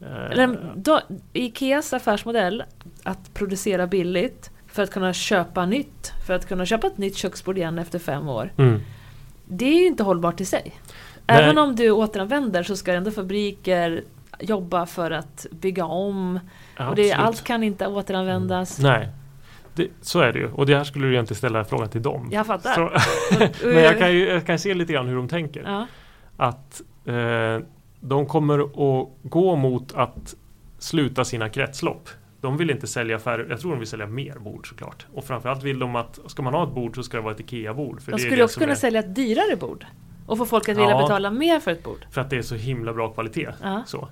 Eh, 0.00 0.30
Eller, 0.30 0.72
då, 0.76 1.00
Ikeas 1.32 1.92
affärsmodell 1.92 2.64
att 3.02 3.34
producera 3.34 3.86
billigt 3.86 4.50
för 4.66 4.82
att 4.82 4.90
kunna 4.90 5.12
köpa 5.12 5.66
nytt, 5.66 6.12
för 6.26 6.34
att 6.34 6.48
kunna 6.48 6.66
köpa 6.66 6.86
ett 6.86 6.98
nytt 6.98 7.16
köksbord 7.16 7.58
igen 7.58 7.78
efter 7.78 7.98
fem 7.98 8.28
år. 8.28 8.52
Mm, 8.58 8.80
Det 9.52 9.64
är 9.64 9.80
ju 9.80 9.86
inte 9.86 10.02
hållbart 10.02 10.40
i 10.40 10.44
sig. 10.44 10.80
Nej. 11.26 11.42
Även 11.42 11.58
om 11.58 11.76
du 11.76 11.90
återanvänder 11.90 12.62
så 12.62 12.76
ska 12.76 12.92
ändå 12.92 13.10
fabriker 13.10 14.04
jobba 14.40 14.86
för 14.86 15.10
att 15.10 15.46
bygga 15.50 15.84
om. 15.84 16.40
Och 16.78 16.96
det, 16.96 17.12
allt 17.12 17.44
kan 17.44 17.62
inte 17.62 17.86
återanvändas. 17.86 18.78
Nej, 18.78 19.08
det, 19.74 19.88
så 20.00 20.20
är 20.20 20.32
det 20.32 20.38
ju. 20.38 20.50
Och 20.52 20.66
det 20.66 20.76
här 20.76 20.84
skulle 20.84 21.06
du 21.06 21.20
inte 21.20 21.34
ställa 21.34 21.64
frågan 21.64 21.88
till 21.88 22.02
dem. 22.02 22.28
Jag 22.32 22.46
fattar. 22.46 22.74
Så, 22.74 22.90
men 23.66 23.82
jag 23.82 23.98
kan, 23.98 24.12
ju, 24.12 24.28
jag 24.28 24.46
kan 24.46 24.58
se 24.58 24.74
lite 24.74 24.92
grann 24.92 25.08
hur 25.08 25.16
de 25.16 25.28
tänker. 25.28 25.62
Ja. 25.66 25.86
Att 26.36 26.82
eh, 27.04 27.66
de 28.00 28.26
kommer 28.26 28.58
att 28.60 29.08
gå 29.22 29.56
mot 29.56 29.94
att 29.94 30.34
sluta 30.78 31.24
sina 31.24 31.48
kretslopp. 31.48 32.08
De 32.42 32.56
vill 32.56 32.70
inte 32.70 32.86
sälja 32.86 33.18
färre, 33.18 33.46
jag 33.48 33.60
tror 33.60 33.70
de 33.70 33.78
vill 33.78 33.88
sälja 33.88 34.06
mer 34.06 34.38
bord 34.38 34.68
såklart. 34.68 35.06
Och 35.14 35.24
framförallt 35.24 35.62
vill 35.62 35.78
de 35.78 35.96
att, 35.96 36.18
ska 36.26 36.42
man 36.42 36.54
ha 36.54 36.64
ett 36.64 36.74
bord 36.74 36.94
så 36.94 37.02
ska 37.02 37.16
det 37.16 37.22
vara 37.22 37.34
ett 37.34 37.40
IKEA-bord. 37.40 38.00
De 38.06 38.18
skulle 38.18 38.44
också 38.44 38.60
kunna 38.60 38.72
är, 38.72 38.76
sälja 38.76 39.00
ett 39.00 39.14
dyrare 39.14 39.56
bord. 39.56 39.86
Och 40.26 40.38
få 40.38 40.46
folk 40.46 40.68
att 40.68 40.76
vilja 40.76 40.90
Ja. 40.90 41.02
betala 41.02 41.30
mer 41.30 41.60
för 41.60 41.70
ett 41.70 41.82
bord. 41.82 42.06
För 42.10 42.20
att 42.20 42.30
det 42.30 42.36
är 42.36 42.42
så 42.42 42.54
himla 42.54 42.92
bra 42.92 43.08
kvalitet. 43.08 43.48
Ja. 43.62 43.82
Så. 43.86 44.08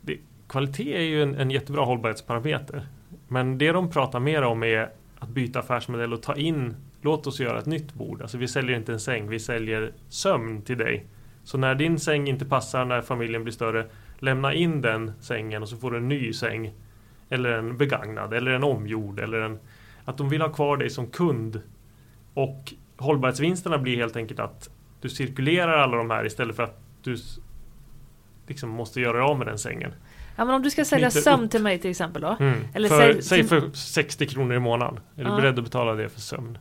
Det, 0.00 0.18
kvalitet 0.48 0.96
är 0.96 1.02
ju 1.02 1.22
en, 1.22 1.34
en 1.34 1.50
jättebra 1.50 1.84
hållbarhetsparameter. 1.84 2.86
Men 3.28 3.58
det 3.58 3.72
de 3.72 3.90
pratar 3.90 4.20
mer 4.20 4.42
om 4.42 4.62
är 4.62 4.90
att 5.18 5.28
byta 5.28 5.58
affärsmodell 5.58 6.12
och 6.12 6.22
ta 6.22 6.36
in 6.36 6.76
Låt 7.02 7.26
oss 7.26 7.40
göra 7.40 7.58
ett 7.58 7.66
nytt 7.66 7.94
bord. 7.94 8.22
Alltså 8.22 8.38
vi 8.38 8.48
säljer 8.48 8.76
inte 8.76 8.92
en 8.92 9.00
säng, 9.00 9.28
vi 9.28 9.40
säljer 9.40 9.92
sömn 10.08 10.62
till 10.62 10.78
dig. 10.78 11.06
Så 11.44 11.58
när 11.58 11.74
din 11.74 11.98
säng 11.98 12.28
inte 12.28 12.44
passar 12.44 12.84
när 12.84 13.00
familjen 13.00 13.42
blir 13.42 13.52
större 13.52 13.86
Lämna 14.20 14.54
in 14.54 14.80
den 14.80 15.12
sängen 15.20 15.62
och 15.62 15.68
så 15.68 15.76
får 15.76 15.90
du 15.90 15.96
en 15.96 16.08
ny 16.08 16.32
säng. 16.32 16.72
Eller 17.30 17.50
en 17.50 17.76
begagnad, 17.76 18.34
eller 18.34 18.50
en 18.50 18.64
omgjord. 18.64 19.20
Eller 19.20 19.40
en, 19.40 19.58
att 20.04 20.18
de 20.18 20.28
vill 20.28 20.40
ha 20.42 20.48
kvar 20.48 20.76
dig 20.76 20.90
som 20.90 21.06
kund. 21.06 21.60
Och 22.34 22.74
hållbarhetsvinsterna 22.96 23.78
blir 23.78 23.96
helt 23.96 24.16
enkelt 24.16 24.40
att 24.40 24.70
du 25.00 25.08
cirkulerar 25.08 25.78
alla 25.78 25.96
de 25.96 26.10
här 26.10 26.26
istället 26.26 26.56
för 26.56 26.62
att 26.62 26.80
du 27.02 27.16
liksom 28.46 28.70
måste 28.70 29.00
göra 29.00 29.26
av 29.26 29.38
med 29.38 29.46
den 29.46 29.58
sängen. 29.58 29.92
Ja 30.36 30.44
men 30.44 30.54
om 30.54 30.62
du 30.62 30.70
ska 30.70 30.84
sälja 30.84 31.10
sömn 31.10 31.48
till 31.48 31.62
mig 31.62 31.78
till 31.78 31.90
exempel 31.90 32.22
då. 32.22 32.36
Mm. 32.40 32.58
Eller 32.74 32.88
för, 32.88 32.96
säg- 33.12 33.22
säg 33.22 33.44
för 33.44 33.70
60 33.70 34.26
kronor 34.26 34.56
i 34.56 34.58
månaden. 34.58 35.00
Är 35.16 35.24
du 35.24 35.30
Ja. 35.30 35.36
beredd 35.36 35.58
att 35.58 35.64
betala 35.64 35.94
det 35.94 36.08
för 36.08 36.20
sömn? 36.20 36.58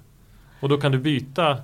Och 0.60 0.69
då 0.69 0.77
kan 0.77 0.91
du 0.91 0.99
byta 0.99 1.57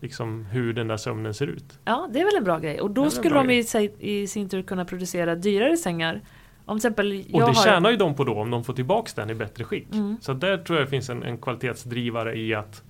liksom 0.00 0.44
hur 0.44 0.72
den 0.72 0.88
där 0.88 0.96
sömnen 0.96 1.34
ser 1.34 1.46
ut. 1.46 1.78
Ja 1.84 2.08
det 2.12 2.20
är 2.20 2.24
väl 2.24 2.36
en 2.36 2.44
bra 2.44 2.58
grej. 2.58 2.80
Och 2.80 2.90
då 2.90 3.10
skulle 3.10 3.34
de 3.34 3.50
i, 3.50 3.90
i 3.98 4.26
sin 4.26 4.48
tur 4.48 4.62
kunna 4.62 4.84
producera 4.84 5.34
dyrare 5.34 5.76
sängar. 5.76 6.20
Om 6.68 6.76
exempel 6.76 7.24
Och 7.32 7.40
det 7.40 7.46
har... 7.46 7.54
tjänar 7.64 7.90
ju 7.90 7.96
de 7.96 8.14
på 8.14 8.24
då 8.24 8.34
om 8.34 8.50
de 8.50 8.64
får 8.64 8.72
tillbaks 8.72 9.14
den 9.14 9.30
i 9.30 9.34
bättre 9.34 9.64
skick. 9.64 9.86
Mm. 9.92 10.16
Så 10.20 10.32
där 10.32 10.56
tror 10.58 10.78
jag 10.78 10.86
det 10.86 10.90
finns 10.90 11.10
en, 11.10 11.22
en 11.22 11.38
kvalitetsdrivare 11.38 12.38
i 12.38 12.54
att 12.54 12.82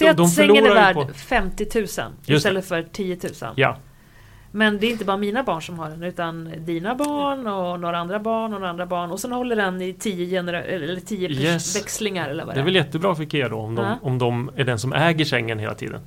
de- 0.00 0.08
att 0.08 0.16
de 0.16 0.28
sängen 0.28 0.66
är 0.66 0.74
värd 0.74 0.94
på- 0.94 1.08
50 1.14 1.66
000 1.74 1.86
det. 2.26 2.32
istället 2.34 2.66
för 2.68 2.82
10 2.82 3.18
000. 3.42 3.52
Ja, 3.56 3.76
Men 4.50 4.78
det 4.78 4.86
är 4.86 4.90
inte 4.90 5.04
bara 5.04 5.16
mina 5.16 5.42
barn 5.42 5.62
som 5.62 5.78
har 5.78 5.90
den 5.90 6.02
utan 6.02 6.52
dina 6.58 6.94
barn 6.94 7.46
och 7.46 7.80
några 7.80 7.98
andra 7.98 8.18
barn 8.20 8.44
och 8.44 8.50
några 8.60 8.70
andra 8.70 8.86
barn 8.86 9.10
och 9.10 9.20
sen 9.20 9.32
håller 9.32 9.56
den 9.56 9.82
i 9.82 9.92
10 9.92 10.26
genera- 10.26 10.62
eller 10.62 10.96
10 11.00 11.28
pers- 11.28 11.40
Yes. 11.40 11.76
växlingar 11.76 12.28
eller 12.28 12.44
vad 12.44 12.54
det 12.54 12.60
är 12.60 12.64
väl 12.64 12.74
jättebra 12.74 13.14
för 13.14 13.22
Ikea 13.22 13.48
då 13.48 13.56
om 13.56 13.74
de, 13.74 13.84
Ja. 13.84 13.98
om 14.02 14.18
de 14.18 14.50
är 14.56 14.64
den 14.64 14.78
som 14.78 14.92
äger 14.92 15.24
sängen 15.24 15.58
hela 15.58 15.74
tiden. 15.74 16.00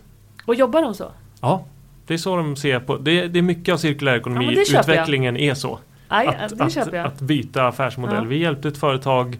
Och 0.45 0.55
jobbar 0.55 0.81
de 0.81 0.93
så? 0.93 1.11
Ja, 1.41 1.65
det 2.07 2.13
är 2.13 2.17
så 2.17 2.35
de 2.37 2.55
ser 2.55 2.79
på 2.79 2.97
det. 2.97 3.27
Det 3.27 3.39
är 3.39 3.43
mycket 3.43 3.73
av 3.73 3.77
cirkulär 3.77 4.11
Ja, 4.11 4.17
ekonomi. 4.19 4.63
jag. 4.73 4.79
Utvecklingen 4.79 5.37
är 5.37 5.53
så. 5.53 5.79
Nej, 6.13 6.27
att, 6.27 6.57
det 6.57 6.69
köper 6.69 6.97
jag. 6.97 7.05
att 7.05 7.21
byta 7.21 7.67
affärsmodell. 7.67 8.23
Ja. 8.23 8.29
Vi 8.29 8.37
hjälpte 8.37 8.67
ett 8.67 8.77
företag 8.77 9.39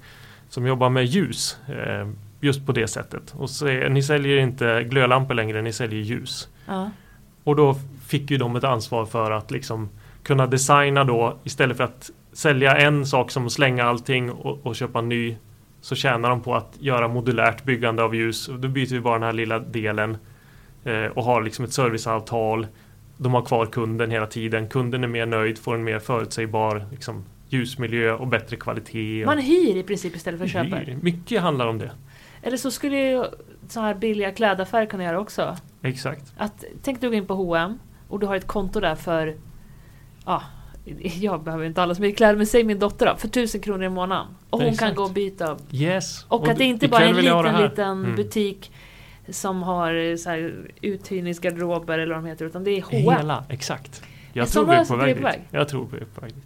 som 0.50 0.68
jobbar 0.68 0.90
med 0.90 1.06
ljus 1.06 1.58
eh, 1.68 2.08
just 2.41 2.66
på 2.66 2.72
det 2.72 2.88
sättet. 2.88 3.34
Och 3.38 3.50
så, 3.50 3.66
ni 3.66 4.04
säljer 4.04 4.38
inte 4.38 4.84
glödlampor 4.84 5.34
längre, 5.34 5.62
ni 5.62 5.74
säljer 5.74 6.02
ljus. 6.02 6.50
Ja. 6.68 6.90
Och 7.44 7.56
då 7.56 7.76
fick 8.08 8.32
ju 8.32 8.38
de 8.38 8.56
ett 8.56 8.64
ansvar 8.64 9.06
för 9.06 9.32
att 9.32 9.52
liksom 9.52 9.90
kunna 10.24 10.48
designa 10.48 11.04
då 11.04 11.38
istället 11.44 11.78
för 11.78 11.84
att 11.84 12.10
sälja 12.34 12.78
en 12.78 13.06
sak 13.06 13.32
som 13.32 13.45
att 13.45 13.52
slänga 13.52 13.84
allting 13.84 14.32
och, 14.32 14.66
och 14.66 14.76
köpa 14.76 15.00
en 15.00 15.10
ny 15.10 15.36
så 15.82 15.95
tjänar 15.95 16.30
de 16.30 16.41
på 16.41 16.56
att 16.56 16.74
göra 16.80 17.08
modulärt 17.08 17.64
byggande 17.64 18.04
av 18.04 18.16
ljus. 18.16 18.50
Då 18.60 18.68
byter 18.68 18.94
vi 18.94 19.00
bara 19.00 19.14
den 19.14 19.24
här 19.24 19.34
lilla 19.34 19.60
delen 19.60 20.18
eh, 20.84 21.06
och 21.06 21.24
har 21.24 21.41
liksom 21.41 21.66
ett 21.66 21.74
serviceavtal. 21.74 22.68
De 23.24 23.34
har 23.34 23.41
kvar 23.41 23.66
kunden 23.66 24.12
hela 24.12 24.28
tiden. 24.28 24.68
Kunden 24.70 25.04
är 25.04 25.08
mer 25.08 25.26
nöjd, 25.26 25.58
får 25.58 25.76
en 25.76 25.84
mer 25.84 26.00
förutsägbar 26.00 26.86
liksom, 26.91 27.26
ljusmiljö 27.50 28.14
och 28.14 28.28
bättre 28.28 28.56
kvalitet. 28.58 29.26
Man 29.26 29.38
hyr 29.38 29.76
i 29.78 29.84
princip 29.84 30.16
istället 30.16 30.40
för 30.40 30.48
köper. 30.48 30.86
Hyr. 30.86 30.98
Mycket 31.02 31.41
handlar 31.41 31.68
om 31.68 31.78
det. 31.80 31.91
Eller 32.41 32.58
så 32.58 32.72
skulle 32.72 32.98
ju 32.98 33.24
så 33.70 33.80
här 33.80 33.94
billiga 33.94 34.32
klädaffärer 34.32 34.86
kunna 34.86 35.04
göra 35.04 35.20
också. 35.20 35.58
Exakt. 35.82 36.34
Att, 36.38 36.64
tänk 36.84 37.02
du 37.02 37.08
går 37.08 37.16
in 37.16 37.26
på 37.26 37.34
H&M 37.34 37.80
och 38.08 38.20
du 38.20 38.26
har 38.26 38.36
ett 38.36 38.48
konto 38.48 38.80
där 38.80 38.95
för 38.95 39.36
Ja, 40.26 40.44
jag 41.20 41.44
behöver 41.44 41.66
inte 41.66 41.82
alla 41.84 41.95
så 41.95 42.02
mycket 42.02 42.18
kläder 42.18 42.36
men 42.36 42.48
säg 42.48 42.64
min 42.64 42.80
dotter 42.80 43.06
då, 43.06 43.16
för 43.16 43.28
tusen 43.28 43.62
kronor 43.62 43.84
i 43.84 43.90
månaden. 43.90 44.28
Och 44.50 44.60
hon 44.60 44.66
kan 44.66 44.74
Exakt. 44.74 44.95
gå 44.95 45.04
och 45.04 45.12
byta. 45.14 45.58
Yes. 45.72 46.26
Och, 46.28 46.48
att 46.48 46.58
det 46.58 46.64
inte 46.64 46.88
bara 46.88 47.04
är 47.04 47.10
en 47.10 47.16
liten, 47.16 47.62
liten 47.62 48.04
Mm. 48.04 48.16
butik 48.16 48.72
som 49.30 49.64
har 49.64 50.18
så 50.18 50.30
här 50.30 50.54
uthyrningsgarderober 50.82 52.00
eller 52.00 52.14
vad 52.16 52.24
de 52.24 52.30
heter, 52.30 52.45
utan 52.45 52.64
det 52.64 52.72
är 52.72 52.82
H&M. 52.82 53.18
Hela, 53.18 53.45
exakt. 53.50 54.04
Jag 54.34 54.50
tror 54.50 54.66
vi 54.66 54.74
är 54.74 54.86
på 54.86 54.95
väg 54.95 55.16
dit. 55.16 55.26
Jag 55.52 55.68
tror 55.68 55.88
vi 55.91 55.98
är 55.98 56.06
på 56.06 56.22
väg 56.22 56.34
dit. 56.34 56.44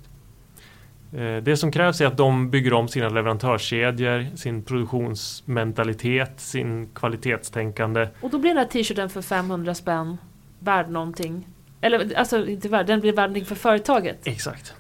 Det 1.46 1.58
som 1.58 1.72
krävs 1.72 2.02
är 2.02 2.06
att 2.06 2.18
de 2.18 2.50
bygger 2.50 2.74
om 2.74 2.88
sina 2.88 3.10
leverantörskedjor, 3.10 4.36
sin 4.36 4.64
produktionsmentalitet, 4.64 6.32
sin 6.40 6.88
kvalitetstänkande. 6.94 8.08
Och 8.22 8.30
då 8.30 8.40
blir 8.40 8.50
den 8.50 8.58
här 8.58 8.66
t-shirten 8.66 9.10
för 9.10 9.22
500 9.22 9.76
spänn 9.76 10.18
värd 10.60 10.90
någonting. 10.90 11.48
Eller 11.82 12.18
alltså 12.18 12.48
inte 12.48 12.70
värd, 12.70 12.88
den 12.88 13.00
blir 13.00 13.14
värd 13.14 13.30
någonting 13.30 13.46
för 13.46 13.56
företaget. 13.56 14.28
Exakt. 14.28 14.74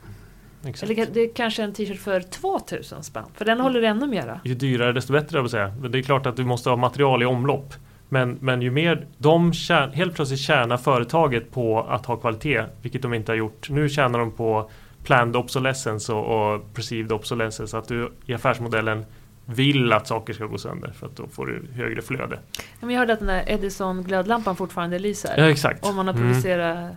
Exakt. 0.65 0.91
Eller 0.91 1.06
det 1.14 1.22
är 1.22 1.34
kanske 1.34 1.64
en 1.64 1.74
t-shirt 1.74 1.99
för 1.99 2.22
2000 2.22 3.03
spänn. 3.03 3.26
För 3.34 3.45
den 3.45 3.60
håller 3.60 3.82
ännu 3.82 4.07
mera. 4.07 4.40
Ju 4.44 4.56
dyrare 4.56 4.94
desto 4.94 5.14
bättre, 5.14 5.38
jag 5.38 5.44
vill 5.44 5.52
säga. 5.52 5.76
Men 5.82 5.91
det 5.91 5.98
är 5.98 6.02
klart 6.02 6.26
att 6.26 6.36
du 6.36 6.45
måste 6.45 6.69
ha 6.69 6.78
material 6.78 7.24
i 7.24 7.26
omlopp. 7.26 7.74
Men, 8.09 8.38
men 8.41 8.61
ju 8.61 8.71
mer 8.71 9.07
de 9.17 9.53
tjän, 9.53 9.91
helt 9.91 10.15
plötsligt 10.15 10.39
tjänar 10.39 10.77
företaget 10.77 11.51
på 11.51 11.81
att 11.89 12.05
ha 12.05 12.15
kvalitet, 12.15 12.63
vilket 12.81 13.01
de 13.01 13.13
inte 13.13 13.31
har 13.31 13.38
gjort. 13.38 13.69
Nu 13.69 13.89
tjänar 13.89 14.19
de 14.19 14.31
på 14.31 14.69
planned 15.03 15.35
obsolescence 15.35 16.13
och, 16.13 16.53
och 16.53 16.73
perceived 16.73 17.11
obsolescence. 17.11 17.77
Att 17.77 17.88
du 17.88 18.11
i 18.25 18.34
affärsmodellen 18.34 19.05
vill 19.45 19.93
att 19.93 20.07
saker 20.07 20.34
ska 20.34 20.45
gå 20.45 20.57
sönder 20.57 20.91
för 20.91 21.05
att 21.05 21.15
då 21.15 21.27
får 21.27 21.45
du 21.45 21.67
högre 21.84 22.01
flöde. 22.01 22.39
Men 22.79 22.89
jag 22.89 22.99
hörde 22.99 23.13
att 23.13 23.19
den 23.19 23.27
där 23.27 23.43
Edison-glödlampan 23.47 24.55
fortfarande 24.55 24.99
lyser. 24.99 25.34
Ja, 25.38 25.49
exakt. 25.49 25.85
Om 25.85 25.95
man 25.95 26.07
har 26.07 26.13
Mm. 26.13 26.27
producerat... 26.27 26.91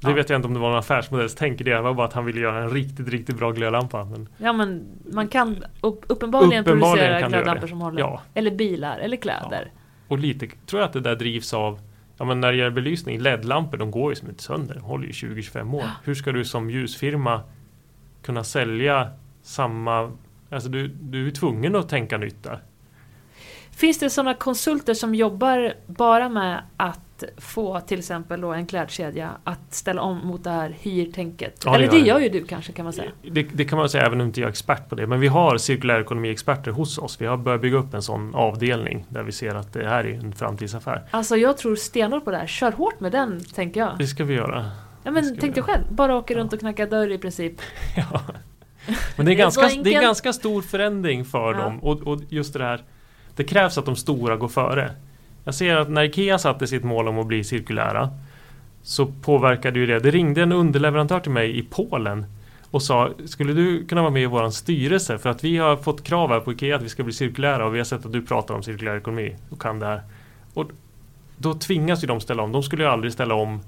Det 0.00 0.10
Ja. 0.10 0.14
vet 0.16 0.30
jag 0.30 0.38
inte 0.38 0.48
om 0.48 0.54
det 0.54 0.60
var 0.60 0.70
en 0.70 0.76
affärsmodellstänk 0.78 1.60
i 1.60 1.64
det. 1.64 1.74
Det 1.74 1.80
var 1.80 1.94
bara 1.94 2.06
att 2.06 2.12
han 2.12 2.24
ville 2.24 2.40
göra 2.40 2.62
en 2.62 2.70
riktigt, 2.70 3.08
riktigt 3.08 3.36
bra 3.38 3.50
glödlampa. 3.52 4.04
Men 4.04 4.28
Ja 4.38 4.52
men 4.52 4.84
man 5.12 5.28
kan 5.28 5.64
upp, 5.80 6.04
uppenbarligen, 6.08 6.60
Uppenbarligen 6.64 6.96
producera 7.06 7.20
kan 7.20 7.30
glödlampor 7.30 7.62
det. 7.62 7.68
som 7.68 7.80
håller. 7.80 8.00
ja, 8.00 8.22
Eller 8.34 8.50
bilar, 8.50 8.98
eller 8.98 9.16
kläder. 9.16 9.70
Och 10.14 10.20
lite 10.20 10.48
tror 10.66 10.80
jag 10.80 10.86
att 10.86 10.92
det 10.92 11.00
där 11.00 11.16
drivs 11.16 11.54
av 11.54 11.80
Ja 12.16 12.24
men 12.24 12.40
när 12.40 12.52
det 12.52 12.58
gäller 12.58 12.70
belysning, 12.70 13.20
LED-lampor 13.20 13.76
de 13.76 13.90
går 13.90 14.12
ju 14.12 14.16
som 14.16 14.28
inte 14.28 14.42
sönder. 14.42 14.74
De 14.74 14.80
håller 14.80 15.06
ju 15.06 15.12
20-25 15.12 15.74
år. 15.74 15.84
Hur 16.04 16.14
ska 16.14 16.32
du 16.32 16.44
som 16.44 16.70
ljusfirma 16.70 17.42
kunna 18.22 18.44
sälja 18.44 19.10
samma 19.42 20.12
Alltså 20.50 20.68
du, 20.68 20.88
du 20.88 21.26
är 21.26 21.30
tvungen 21.30 21.76
att 21.76 21.88
tänka 21.88 22.18
nytt 22.18 22.42
där. 22.42 22.62
Finns 23.70 23.98
det 23.98 24.10
sådana 24.10 24.34
konsulter 24.34 24.94
som 24.94 25.14
jobbar 25.14 25.74
bara 25.86 26.28
med 26.28 26.62
att 26.76 27.00
få 27.38 27.80
till 27.80 27.98
exempel 27.98 28.40
då 28.40 28.52
en 28.52 28.66
klädkedja 28.66 29.30
att 29.44 29.74
ställa 29.74 30.02
om 30.02 30.18
mot 30.26 30.44
det 30.44 30.50
här 30.50 30.74
hyrtänket? 30.80 31.62
Ja, 31.64 31.74
Eller 31.74 31.90
det 31.90 31.98
gör 31.98 32.20
ju 32.20 32.28
du 32.28 32.44
kanske 32.44 32.72
kan 32.72 32.84
man 32.84 32.92
säga. 32.92 33.10
Det, 33.22 33.42
det 33.42 33.64
kan 33.64 33.78
man 33.78 33.88
säga 33.88 34.06
även 34.06 34.20
om 34.20 34.26
inte 34.26 34.40
jag 34.40 34.46
är 34.46 34.50
expert 34.50 34.88
på 34.88 34.94
det. 34.94 35.06
Men 35.06 35.20
vi 35.20 35.26
har 35.28 35.58
cirkulär 35.58 36.00
ekonomi-experter 36.00 36.70
hos 36.70 36.98
oss. 36.98 37.20
Vi 37.20 37.26
har 37.26 37.36
börjat 37.36 37.60
bygga 37.60 37.76
upp 37.78 37.94
en 37.94 38.02
sån 38.02 38.34
avdelning 38.34 39.04
där 39.08 39.22
vi 39.22 39.32
ser 39.32 39.54
att 39.54 39.72
det 39.72 39.88
här 39.88 40.04
är 40.06 40.14
en 40.14 40.32
framtidsaffär. 40.32 41.02
Alltså 41.10 41.36
jag 41.36 41.58
tror 41.58 41.76
stenhårt 41.76 42.24
på 42.24 42.30
det 42.30 42.36
här. 42.36 42.46
Kör 42.46 42.72
hårt 42.72 43.00
med 43.00 43.12
den 43.12 43.40
tänker 43.54 43.80
jag. 43.80 43.98
Det 43.98 44.06
ska 44.06 44.24
vi 44.24 44.34
göra. 44.34 44.70
Ja 45.02 45.10
men 45.10 45.36
tänk 45.40 45.54
dig 45.54 45.62
själv, 45.64 45.82
bara 45.90 46.16
åka 46.16 46.34
runt 46.34 46.52
och 46.52 46.60
knacka 46.60 46.86
dörr 46.86 47.10
i 47.10 47.18
princip. 47.18 47.52
Ja. 47.96 48.20
Men 49.16 49.26
det 49.26 49.32
är, 49.32 49.36
ganska, 49.36 49.68
det 49.84 49.94
är 49.94 50.02
ganska 50.02 50.32
stor 50.32 50.62
förändring 50.62 51.24
för 51.24 51.54
Ja. 51.54 51.58
dem. 51.62 51.78
Och, 51.78 52.00
och 52.02 52.20
just 52.28 52.54
det 52.54 52.64
här. 52.64 52.82
Det 53.36 53.44
krävs 53.44 53.78
att 53.78 53.84
de 53.86 53.96
stora 53.96 54.36
går 54.36 54.48
före. 54.48 54.90
Jag 55.44 55.54
ser 55.54 55.76
att 55.76 55.90
när 55.90 56.02
IKEA 56.02 56.38
satte 56.38 56.66
sitt 56.66 56.84
mål 56.84 57.08
om 57.08 57.18
att 57.18 57.26
bli 57.26 57.44
cirkulära. 57.44 58.10
Så 58.82 59.06
påverkade 59.06 59.78
ju 59.78 59.86
det. 59.86 59.98
Det 60.00 60.10
ringde 60.10 60.42
en 60.42 60.52
underleverantör 60.52 61.20
till 61.20 61.32
mig 61.32 61.58
i 61.58 61.62
Polen. 61.62 62.26
Och 62.70 62.82
sa, 62.82 63.10
skulle 63.24 63.52
du 63.52 63.86
kunna 63.86 64.00
vara 64.02 64.10
med 64.12 64.22
i 64.22 64.26
våran 64.26 64.52
styrelse? 64.52 65.18
För 65.18 65.30
att 65.30 65.44
vi 65.44 65.56
har 65.56 65.76
fått 65.76 66.04
krav 66.04 66.30
här 66.30 66.40
på 66.40 66.52
IKEA 66.52 66.76
att 66.76 66.82
vi 66.82 66.88
ska 66.88 67.02
bli 67.02 67.12
cirkulära. 67.12 67.66
Och 67.66 67.74
vi 67.74 67.78
har 67.78 67.84
sett 67.84 68.06
att 68.06 68.12
du 68.12 68.22
pratar 68.22 68.54
om 68.54 68.62
cirkulär 68.62 68.96
ekonomi. 68.96 69.36
Och 69.50 69.60
kan 69.60 69.78
det 69.78 69.86
här. 69.86 70.02
Och 70.54 70.70
då 71.36 71.54
tvingas 71.54 72.02
ju 72.02 72.06
de 72.06 72.20
ställa 72.20 72.42
om. 72.42 72.52
De 72.52 72.62
skulle 72.62 72.82
ju 72.82 72.88
aldrig 72.88 73.12
ställa 73.12 73.34
om. 73.34 73.60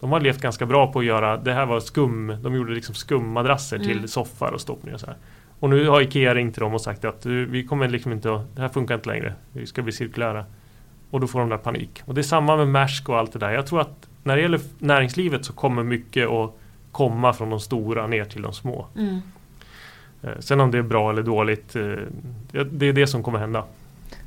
De 0.00 0.12
har 0.12 0.20
levt 0.20 0.40
ganska 0.40 0.66
bra 0.66 0.92
på 0.92 0.98
att 0.98 1.04
göra, 1.04 1.36
det 1.36 1.52
här 1.52 1.66
var 1.66 1.80
skum, 1.80 2.36
de 2.42 2.54
gjorde 2.54 2.72
liksom 2.72 2.94
skummadrasser 2.94 3.76
Mm. 3.76 3.88
till 3.88 4.08
soffar 4.08 4.52
och 4.52 4.60
stoppningar 4.60 4.94
och 4.94 5.00
så 5.00 5.06
här. 5.06 5.16
Och 5.60 5.70
nu 5.70 5.88
har 5.88 6.00
IKEA 6.00 6.34
ringt 6.34 6.54
till 6.54 6.60
dem 6.62 6.74
och 6.74 6.80
sagt 6.80 7.04
att 7.04 7.26
vi 7.26 7.64
kommer 7.64 7.88
liksom 7.88 8.12
inte 8.12 8.34
att, 8.34 8.56
det 8.56 8.62
här 8.62 8.68
funkar 8.68 8.94
inte 8.94 9.08
längre. 9.08 9.34
Vi 9.52 9.66
ska 9.66 9.82
bli 9.82 9.92
cirkulära. 9.92 10.44
Och 11.10 11.20
då 11.20 11.26
får 11.26 11.40
de 11.40 11.48
där 11.48 11.58
panik. 11.58 12.02
Och 12.04 12.14
det 12.14 12.20
är 12.20 12.22
samma 12.22 12.56
med 12.56 12.68
Maersk 12.68 13.08
och 13.08 13.18
allt 13.18 13.32
det 13.32 13.38
där. 13.38 13.50
Jag 13.50 13.66
tror 13.66 13.80
att 13.80 14.08
när 14.22 14.36
det 14.36 14.42
gäller 14.42 14.60
näringslivet 14.78 15.44
så 15.44 15.52
kommer 15.52 15.82
mycket 15.82 16.28
att 16.28 16.54
komma 16.92 17.32
från 17.32 17.50
de 17.50 17.60
stora 17.60 18.06
ner 18.06 18.24
till 18.24 18.42
de 18.42 18.52
små. 18.52 18.86
Mm. 18.96 19.20
Eh, 20.22 20.38
Sen 20.38 20.60
om 20.60 20.70
det 20.70 20.78
är 20.78 20.82
bra 20.82 21.10
eller 21.10 21.22
dåligt, 21.22 21.76
eh, 21.76 21.82
det 22.70 22.86
är 22.86 22.92
det 22.92 23.06
som 23.06 23.22
kommer 23.22 23.38
hända. 23.38 23.64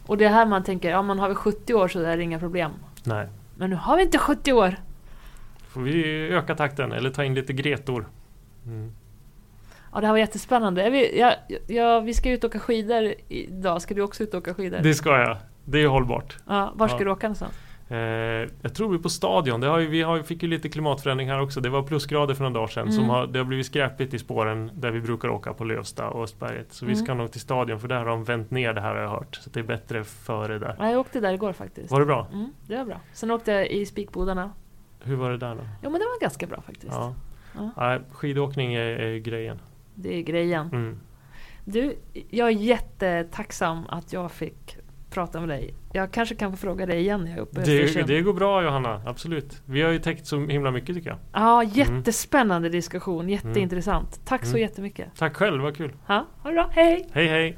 Och 0.06 0.18
det 0.18 0.26
är 0.26 0.30
här 0.30 0.46
man 0.46 0.64
tänker, 0.64 0.90
ja 0.90 1.02
man 1.02 1.20
har 1.20 1.30
vi 1.30 1.36
70 1.36 1.74
år 1.74 1.88
så 1.88 2.00
är 2.00 2.18
det 2.18 2.24
inga 2.24 2.40
problem. 2.40 2.72
Nej. 3.04 3.28
Men 3.56 3.70
nu 3.70 3.76
har 3.76 3.98
vi 3.98 4.04
inte 4.04 4.18
70 4.18 4.54
år. 4.54 4.76
Får 5.68 5.82
vi 5.82 6.28
öka 6.28 6.56
takten 6.56 6.92
eller 6.92 7.10
ta 7.10 7.24
in 7.24 7.34
lite 7.34 7.54
Gretor. 7.54 8.08
Mm. 8.66 8.92
Ja 9.94 10.00
det 10.00 10.08
här 10.08 10.14
var 10.14 10.20
jättespännande. 10.20 10.90
Vi, 10.90 11.20
ja, 11.20 11.34
ja, 11.68 12.00
vi 12.00 12.14
ska 12.14 12.32
ut 12.32 12.44
och 12.44 12.50
åka 12.50 12.60
skidor 12.60 13.14
idag. 13.28 13.82
Ska 13.82 13.94
du 13.94 14.02
också 14.02 14.24
ut 14.24 14.34
och 14.34 14.38
åka 14.38 14.54
skidor? 14.54 14.80
Det 14.84 14.94
ska 14.94 15.10
jag. 15.10 15.38
Det 15.72 15.84
är 15.84 15.88
hållbart. 15.88 16.38
Ja, 16.48 16.72
var 16.76 16.88
ska 16.88 16.98
Ja. 16.98 17.04
du 17.06 17.12
åka 17.12 17.28
någonstans? 17.28 17.54
Eh, 17.90 17.98
jag 18.62 18.76
tror 18.76 18.90
vi 18.90 18.98
är 18.98 19.02
på 19.02 19.10
Stadion. 19.10 19.64
Har 19.64 19.80
ju, 19.80 19.88
vi 19.88 20.02
har, 20.02 20.22
fick 20.24 20.44
ju 20.44 20.50
lite 20.50 20.70
klimatförändring 20.70 21.30
här 21.30 21.42
också. 21.42 21.62
Det 21.62 21.70
var 21.70 21.84
plusgrader 21.84 22.34
för 22.34 22.44
några 22.44 22.54
dagar 22.54 22.68
sedan. 22.68 22.84
Mm. 22.84 22.94
Som 22.96 23.10
har, 23.10 23.28
det 23.28 23.40
har 23.40 23.46
blivit 23.46 23.66
skräpigt 23.66 24.14
i 24.14 24.20
spåren 24.20 24.72
där 24.74 24.92
vi 24.92 25.02
brukar 25.02 25.30
åka 25.30 25.54
på 25.54 25.64
Lövsta 25.64 26.08
och 26.10 26.24
Östberget. 26.24 26.74
Så 26.74 26.86
vi 26.86 26.92
Mm. 26.94 27.06
ska 27.06 27.14
nog 27.14 27.32
till 27.32 27.42
Stadion 27.42 27.80
för 27.80 27.88
där 27.88 27.98
har 27.98 28.06
de 28.06 28.24
vänt 28.24 28.52
ner 28.52 28.74
det 28.74 28.82
här 28.82 28.96
har 28.96 29.02
jag 29.02 29.10
hört. 29.10 29.36
Så 29.36 29.50
det 29.50 29.60
är 29.60 29.64
bättre 29.64 30.04
före 30.04 30.60
där. 30.60 30.76
Ja, 30.80 30.90
jag 30.92 31.00
åkte 31.00 31.20
där 31.20 31.34
igår 31.34 31.54
faktiskt. 31.54 31.92
Var 31.92 32.00
det 32.00 32.06
bra? 32.06 32.28
Mm, 32.34 32.54
det 32.68 32.78
var 32.78 32.86
bra. 32.86 33.00
Sen 33.14 33.32
åkte 33.32 33.52
jag 33.52 33.68
i 33.68 33.86
spikbodarna. 33.86 34.52
Hur 35.04 35.16
var 35.16 35.30
det 35.32 35.38
där 35.38 35.56
då? 35.56 35.62
Jo 35.84 35.90
men 35.90 35.94
det 36.00 36.06
var 36.06 36.22
ganska 36.22 36.48
bra 36.48 36.62
faktiskt. 36.62 36.92
Ja. 36.94 37.14
Ja. 37.58 37.72
Nej, 37.78 38.00
skidåkning 38.12 38.74
är, 38.74 38.86
är 38.86 39.18
grejen. 39.18 39.60
Det 39.96 40.18
är 40.18 40.22
grejen. 40.22 40.68
Mm. 40.68 41.00
Du, 41.66 41.96
jag 42.30 42.48
är 42.48 42.52
jättetacksam 42.52 43.86
att 43.90 44.14
jag 44.14 44.32
fick 44.32 44.78
prata 45.12 45.40
med 45.40 45.50
dig. 45.50 45.74
Jag 45.94 46.12
kanske 46.12 46.36
kan 46.36 46.52
få 46.52 46.58
fråga 46.58 46.86
dig 46.86 47.00
igen 47.00 47.20
när 47.24 47.30
jag 47.30 47.38
är 47.38 47.42
uppe 47.42 47.62
Det, 47.62 48.08
det 48.08 48.22
går 48.22 48.34
bra 48.34 48.64
Johanna, 48.64 49.02
absolut. 49.06 49.62
Vi 49.66 49.82
har 49.82 49.92
ju 49.92 50.00
täckt 50.00 50.28
så 50.28 50.40
himla 50.46 50.72
mycket 50.72 50.96
tycker 50.96 51.10
jag. 51.10 51.18
Ja, 51.34 51.64
jättespännande 51.64 52.70
diskussion. 52.70 53.30
Jätteintressant. 53.30 54.22
Tack 54.26 54.46
så 54.46 54.50
Mm. 54.52 54.62
jättemycket. 54.62 55.08
Tack 55.18 55.36
själv, 55.36 55.62
vad 55.64 55.78
kul. 55.78 55.94
Ha, 56.08 56.26
ha 56.40 56.50
det 56.50 56.54
bra. 56.54 56.70
Hej! 56.74 57.10
Hej 57.14 57.28
hej! 57.28 57.58